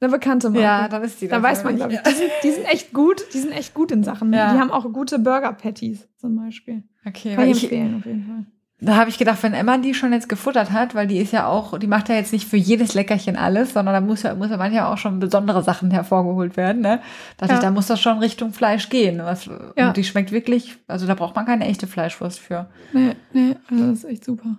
Eine 0.00 0.12
bekannte 0.12 0.48
Marke. 0.48 0.62
Ja, 0.62 0.88
dann 0.88 1.02
ist 1.04 1.20
die 1.20 1.28
Da 1.28 1.42
weiß 1.42 1.62
man, 1.64 1.76
glaube 1.76 1.92
ich. 1.92 2.00
Die 2.00 2.10
sind, 2.14 2.30
die 2.42 2.50
sind 2.50 2.64
echt 2.64 2.92
gut. 2.94 3.22
Die 3.34 3.38
sind 3.38 3.52
echt 3.52 3.74
gut 3.74 3.92
in 3.92 4.02
Sachen. 4.02 4.32
Ja. 4.32 4.52
Die 4.54 4.58
haben 4.58 4.70
auch 4.70 4.90
gute 4.92 5.18
Burger-Patties 5.18 6.08
zum 6.16 6.36
Beispiel. 6.36 6.84
Okay, 7.06 7.34
Kann 7.34 7.44
weil 7.44 7.50
ich 7.50 7.62
empfehlen, 7.64 7.96
auf 7.98 8.06
jeden 8.06 8.24
Fall. 8.24 8.44
da 8.80 8.96
habe 8.96 9.10
ich 9.10 9.18
gedacht, 9.18 9.42
wenn 9.42 9.52
Emma 9.52 9.76
die 9.76 9.92
schon 9.92 10.12
jetzt 10.14 10.28
gefuttert 10.30 10.70
hat, 10.72 10.94
weil 10.94 11.06
die 11.06 11.18
ist 11.18 11.32
ja 11.32 11.46
auch, 11.46 11.78
die 11.78 11.86
macht 11.86 12.08
ja 12.08 12.14
jetzt 12.14 12.32
nicht 12.32 12.48
für 12.48 12.56
jedes 12.56 12.94
Leckerchen 12.94 13.36
alles, 13.36 13.74
sondern 13.74 13.94
da 13.94 14.00
muss 14.00 14.22
ja, 14.22 14.34
muss 14.34 14.48
ja 14.50 14.56
manchmal 14.56 14.84
auch 14.86 14.96
schon 14.98 15.18
besondere 15.20 15.62
Sachen 15.62 15.90
hervorgeholt 15.90 16.56
werden, 16.56 16.80
ne? 16.80 17.00
Dachte 17.36 17.52
Ja. 17.52 17.58
ich, 17.58 17.62
da 17.64 17.70
muss 17.70 17.86
das 17.86 18.00
schon 18.00 18.18
Richtung 18.20 18.52
Fleisch 18.54 18.88
gehen. 18.88 19.18
Was, 19.22 19.50
Ja. 19.76 19.88
Und 19.88 19.96
die 19.98 20.04
schmeckt 20.04 20.32
wirklich, 20.32 20.78
also 20.88 21.06
da 21.06 21.14
braucht 21.14 21.36
man 21.36 21.44
keine 21.44 21.66
echte 21.66 21.86
Fleischwurst 21.86 22.38
für. 22.38 22.70
Nee, 22.94 23.16
nee, 23.34 23.54
also 23.70 23.86
das 23.86 23.98
ist 23.98 24.04
echt 24.04 24.24
super. 24.24 24.56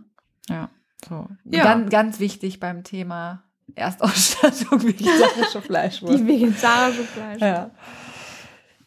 Ja, 0.49 0.69
so. 1.07 1.27
Ja. 1.45 1.63
Ganz, 1.63 1.89
ganz 1.89 2.19
wichtig 2.19 2.59
beim 2.59 2.83
Thema 2.83 3.43
Erstausstattung 3.75 4.83
vegetarische 4.87 5.61
Fleischwurst. 5.61 6.19
Die 6.19 6.27
vegetarische 6.27 7.03
Fleisch. 7.03 7.41
ja. 7.41 7.69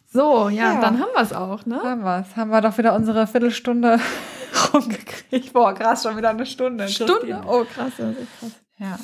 So, 0.07 0.47
ja, 0.49 0.73
Ja. 0.75 0.81
dann 0.81 0.99
haben 0.99 1.09
wir 1.13 1.21
es 1.21 1.33
auch, 1.33 1.65
ne? 1.65 1.81
Haben 1.83 2.03
wir's. 2.03 2.35
Haben 2.37 2.49
wir 2.51 2.61
doch 2.61 2.77
wieder 2.77 2.95
unsere 2.95 3.27
Viertelstunde 3.27 3.99
rumgekriegt. 4.73 5.51
Boah, 5.53 5.73
krass, 5.73 6.03
schon 6.03 6.15
wieder 6.17 6.29
eine 6.29 6.45
Stunde. 6.45 6.87
Stunde? 6.87 7.41
Oh, 7.45 7.63
krass, 7.65 7.91
das 7.97 8.15
ist 8.17 8.39
krass. 8.39 8.51
Ja. 8.77 8.97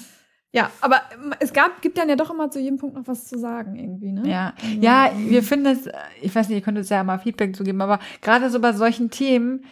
Ja, 0.53 0.69
aber 0.81 1.01
es 1.39 1.53
gab, 1.53 1.81
gibt 1.81 1.97
dann 1.97 2.09
ja 2.09 2.17
doch 2.17 2.29
immer 2.29 2.49
zu 2.51 2.59
jedem 2.59 2.77
Punkt 2.77 2.97
noch 2.97 3.07
was 3.07 3.25
zu 3.25 3.39
sagen, 3.39 3.77
irgendwie, 3.77 4.11
ne? 4.11 4.29
Ja, 4.29 4.53
ja, 4.81 5.09
wir 5.15 5.43
finden 5.43 5.67
es, 5.67 5.87
ich 6.21 6.35
weiß 6.35 6.49
nicht, 6.49 6.57
ihr 6.57 6.61
könnt 6.61 6.77
uns 6.77 6.89
ja 6.89 7.01
mal 7.05 7.19
Feedback 7.19 7.55
zu 7.55 7.63
geben, 7.63 7.81
aber 7.81 7.99
gerade 8.21 8.49
so 8.49 8.59
bei 8.59 8.73
solchen 8.73 9.09
Themen, 9.09 9.63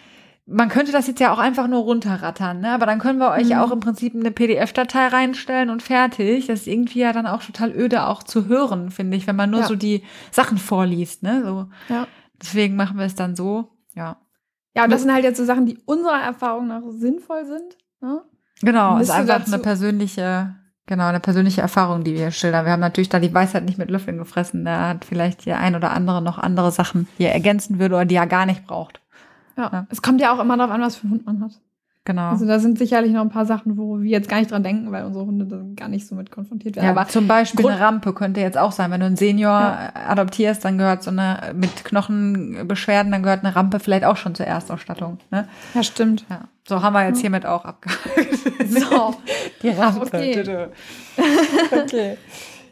man 0.52 0.70
könnte 0.70 0.92
das 0.92 1.08
jetzt 1.08 1.20
ja 1.20 1.32
auch 1.32 1.38
einfach 1.40 1.68
nur 1.68 1.82
runterrattern, 1.82 2.60
ne? 2.62 2.72
Aber 2.72 2.86
dann 2.86 3.00
können 3.00 3.20
wir 3.20 3.30
euch 3.32 3.46
Mhm. 3.46 3.50
ja 3.52 3.64
auch 3.64 3.72
im 3.72 3.80
Prinzip 3.80 4.16
eine 4.16 4.32
PDF-Datei 4.32 5.08
reinstellen 5.08 5.70
und 5.70 5.84
fertig. 5.84 6.48
Das 6.48 6.62
ist 6.62 6.68
irgendwie 6.68 7.00
ja 7.00 7.14
dann 7.14 7.28
auch 7.28 7.44
total 7.44 7.72
öde 7.72 8.06
auch 8.08 8.24
zu 8.24 8.48
hören, 8.48 8.92
finde 8.92 9.16
ich, 9.18 9.28
wenn 9.28 9.36
man 9.36 9.50
nur 9.52 9.62
Ja. 9.62 9.68
so 9.68 9.76
die 9.76 10.04
Sachen 10.32 10.58
vorliest, 10.58 11.24
ne? 11.24 11.44
So. 11.44 11.94
Ja. 11.94 12.08
Deswegen 12.42 12.76
machen 12.76 12.98
wir 12.98 13.06
es 13.06 13.16
dann 13.16 13.36
so, 13.36 13.70
ja. 13.96 14.18
Ja, 14.76 14.84
und 14.86 14.92
das 14.92 15.02
sind 15.02 15.14
halt 15.14 15.24
jetzt 15.24 15.38
so 15.38 15.46
Sachen, 15.46 15.66
die 15.66 15.78
unserer 15.86 16.22
Erfahrung 16.22 16.68
nach 16.68 16.82
sinnvoll 16.90 17.46
sind. 17.46 17.76
Ne? 18.02 18.22
Genau, 18.62 18.98
ist 18.98 19.10
einfach 19.12 19.46
eine 19.46 19.60
persönliche, 19.60 20.56
genau, 20.86 21.08
eine 21.08 21.20
persönliche 21.20 21.62
Erfahrung, 21.62 22.04
die 22.04 22.14
wir 22.16 22.32
schildern. 22.32 22.66
Wir 22.66 22.72
haben 22.74 22.80
natürlich 22.80 23.10
da 23.10 23.20
die 23.20 23.34
Weisheit 23.34 23.66
nicht 23.66 23.78
mit 23.78 23.90
Löffeln 23.90 24.18
gefressen. 24.18 24.64
Da 24.66 24.90
hat 24.90 25.06
vielleicht 25.06 25.46
der 25.46 25.60
ein 25.60 25.76
oder 25.76 25.92
andere 25.92 26.22
noch 26.22 26.38
andere 26.38 26.72
Sachen, 26.72 27.08
die 27.18 27.24
er 27.24 27.34
ergänzen 27.34 27.80
würde 27.80 27.96
oder 27.96 28.06
die 28.06 28.16
er 28.16 28.28
gar 28.28 28.46
nicht 28.46 28.66
braucht. 28.68 28.99
Ja. 29.60 29.70
Ja. 29.72 29.88
Es 29.90 30.02
kommt 30.02 30.20
ja 30.22 30.34
auch 30.34 30.40
immer 30.40 30.58
darauf 30.58 30.74
an, 30.74 30.82
was 30.82 30.96
für 30.96 31.04
einen 31.04 31.12
Hund 31.14 31.26
man 31.26 31.42
hat. 31.44 31.52
Genau. 32.06 32.30
Also 32.32 32.48
da 32.48 32.58
sind 32.58 32.80
sicherlich 32.80 33.12
noch 33.12 33.22
ein 33.22 33.30
paar 33.30 33.46
Sachen, 33.46 33.78
wo 33.78 34.00
wir 34.00 34.10
jetzt 34.10 34.28
gar 34.30 34.40
nicht 34.40 34.50
dran 34.50 34.64
denken, 34.64 34.92
weil 34.92 35.04
unsere 35.06 35.26
Hunde 35.28 35.46
da 35.46 35.62
gar 35.76 35.90
nicht 35.90 36.08
so 36.08 36.16
mit 36.16 36.32
konfrontiert 36.32 36.76
werden. 36.78 36.86
ja, 36.86 36.92
Aber 36.92 37.08
zum 37.08 37.28
Beispiel 37.28 37.62
Grund- 37.62 37.76
eine 37.76 37.84
Rampe 37.86 38.14
könnte 38.14 38.40
jetzt 38.40 38.58
auch 38.58 38.72
sein. 38.72 38.90
Wenn 38.90 39.02
du 39.02 39.06
einen 39.06 39.18
Senior 39.18 39.52
Ja. 39.52 39.92
adoptierst, 40.08 40.66
dann 40.66 40.80
gehört 40.80 41.04
so 41.04 41.12
eine 41.12 41.54
mit 41.54 41.84
Knochenbeschwerden, 41.86 43.12
dann 43.12 43.22
gehört 43.22 43.44
eine 43.44 43.56
Rampe 43.56 43.80
vielleicht 43.80 44.06
auch 44.06 44.18
schon 44.18 44.34
zur 44.34 44.48
Erstausstattung. 44.48 45.20
Ne? 45.30 45.48
ja, 45.76 45.84
stimmt. 45.84 46.26
Ja. 46.30 46.46
So 46.68 46.82
haben 46.82 46.94
wir 46.94 47.06
jetzt 47.06 47.20
hiermit 47.20 47.46
auch 47.46 47.66
abgehakt. 47.66 48.04
So. 48.70 49.16
Die 49.62 49.70
Rampe. 49.70 50.02
Okay. 50.02 50.68
okay. 51.84 52.18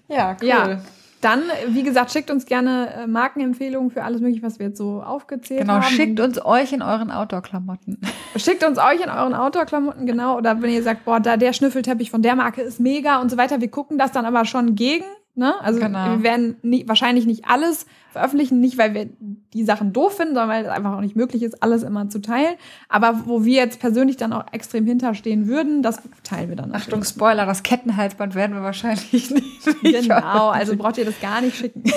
Ja, 0.08 0.38
cool. 0.42 0.48
Ja. 0.48 0.80
Dann, 1.22 1.42
wie 1.70 1.82
gesagt, 1.84 2.12
schickt 2.12 2.30
uns 2.30 2.46
gerne 2.46 2.94
äh, 2.94 3.08
Markenempfehlungen 3.08 3.90
für 3.90 4.04
alles 4.04 4.22
Mögliche, 4.22 4.44
was 4.44 4.60
wir 4.60 4.68
jetzt 4.68 4.78
so 4.78 5.02
aufgezählt 5.02 5.62
Genau, 5.62 5.74
haben. 5.74 5.84
schickt 5.84 6.20
uns 6.20 6.44
euch 6.46 6.74
in 6.74 6.82
euren 6.84 7.10
Outdoor-Klamotten. 7.12 8.00
Schickt 8.36 8.64
uns 8.64 8.78
euch 8.78 9.02
in 9.04 9.10
euren 9.10 9.34
Outdoor-Klamotten, 9.34 10.06
genau. 10.06 10.38
Oder 10.38 10.62
wenn 10.62 10.70
ihr 10.70 10.84
sagt, 10.84 11.06
boah, 11.06 11.20
da 11.20 11.36
der 11.38 11.54
Schnüffelteppich 11.54 12.12
von 12.12 12.22
der 12.22 12.36
Marke 12.36 12.62
ist 12.62 12.80
mega 12.80 13.20
und 13.20 13.32
so 13.32 13.38
weiter. 13.38 13.60
Wir 13.62 13.70
gucken 13.72 13.98
das 13.98 14.12
dann 14.12 14.26
aber 14.26 14.46
schon 14.46 14.76
gegen. 14.76 15.06
Ne? 15.38 15.54
Also 15.62 15.80
Genau. 15.80 16.18
wir 16.18 16.24
werden 16.24 16.58
nie, 16.64 16.88
wahrscheinlich 16.88 17.26
nicht 17.28 17.46
alles 17.46 17.86
veröffentlichen, 18.12 18.60
nicht 18.60 18.78
weil 18.80 18.94
wir 18.96 19.08
die 19.54 19.64
Sachen 19.64 19.94
doof 19.94 20.18
finden, 20.18 20.34
sondern 20.34 20.50
weil 20.50 20.66
es 20.66 20.70
einfach 20.72 20.94
auch 20.94 21.02
nicht 21.02 21.16
möglich 21.16 21.44
ist, 21.44 21.62
alles 21.62 21.84
immer 21.84 22.10
zu 22.10 22.20
teilen. 22.20 22.56
Aber 22.90 23.22
wo 23.28 23.46
wir 23.46 23.56
jetzt 23.58 23.80
persönlich 23.80 24.18
dann 24.18 24.34
auch 24.34 24.46
extrem 24.52 24.86
hinterstehen 24.88 25.48
würden, 25.48 25.84
das 25.84 26.00
teilen 26.24 26.50
wir 26.50 26.56
dann. 26.56 26.74
Achtung, 26.74 27.04
Spoiler, 27.04 27.46
das 27.46 27.62
Kettenhalsband 27.62 28.34
werden 28.34 28.56
wir 28.56 28.64
wahrscheinlich 28.64 29.30
nicht. 29.30 29.66
Genau, 29.84 30.50
also 30.50 30.76
braucht 30.76 30.98
ihr 30.98 31.06
das 31.06 31.20
gar 31.22 31.42
nicht 31.42 31.56
schicken. 31.56 31.84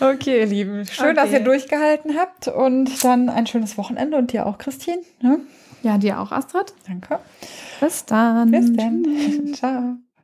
Okay, 0.00 0.40
ihr 0.40 0.46
Lieben. 0.46 0.84
Schön, 0.86 1.14
dass 1.14 1.26
Okay. 1.26 1.34
ihr 1.38 1.44
durchgehalten 1.44 2.16
habt 2.18 2.48
und 2.48 3.04
dann 3.04 3.28
ein 3.28 3.46
schönes 3.46 3.78
Wochenende 3.78 4.16
und 4.16 4.32
dir 4.32 4.46
auch, 4.46 4.58
Christine. 4.58 5.02
Ne? 5.20 5.38
Ja, 5.84 5.96
dir 5.96 6.18
auch, 6.20 6.32
Astrid. 6.32 6.74
Danke. 6.88 7.20
Bis 7.80 8.04
dann. 8.06 8.50
Bis 8.50 8.72
dann. 8.72 9.04
Ciao. 9.54 9.96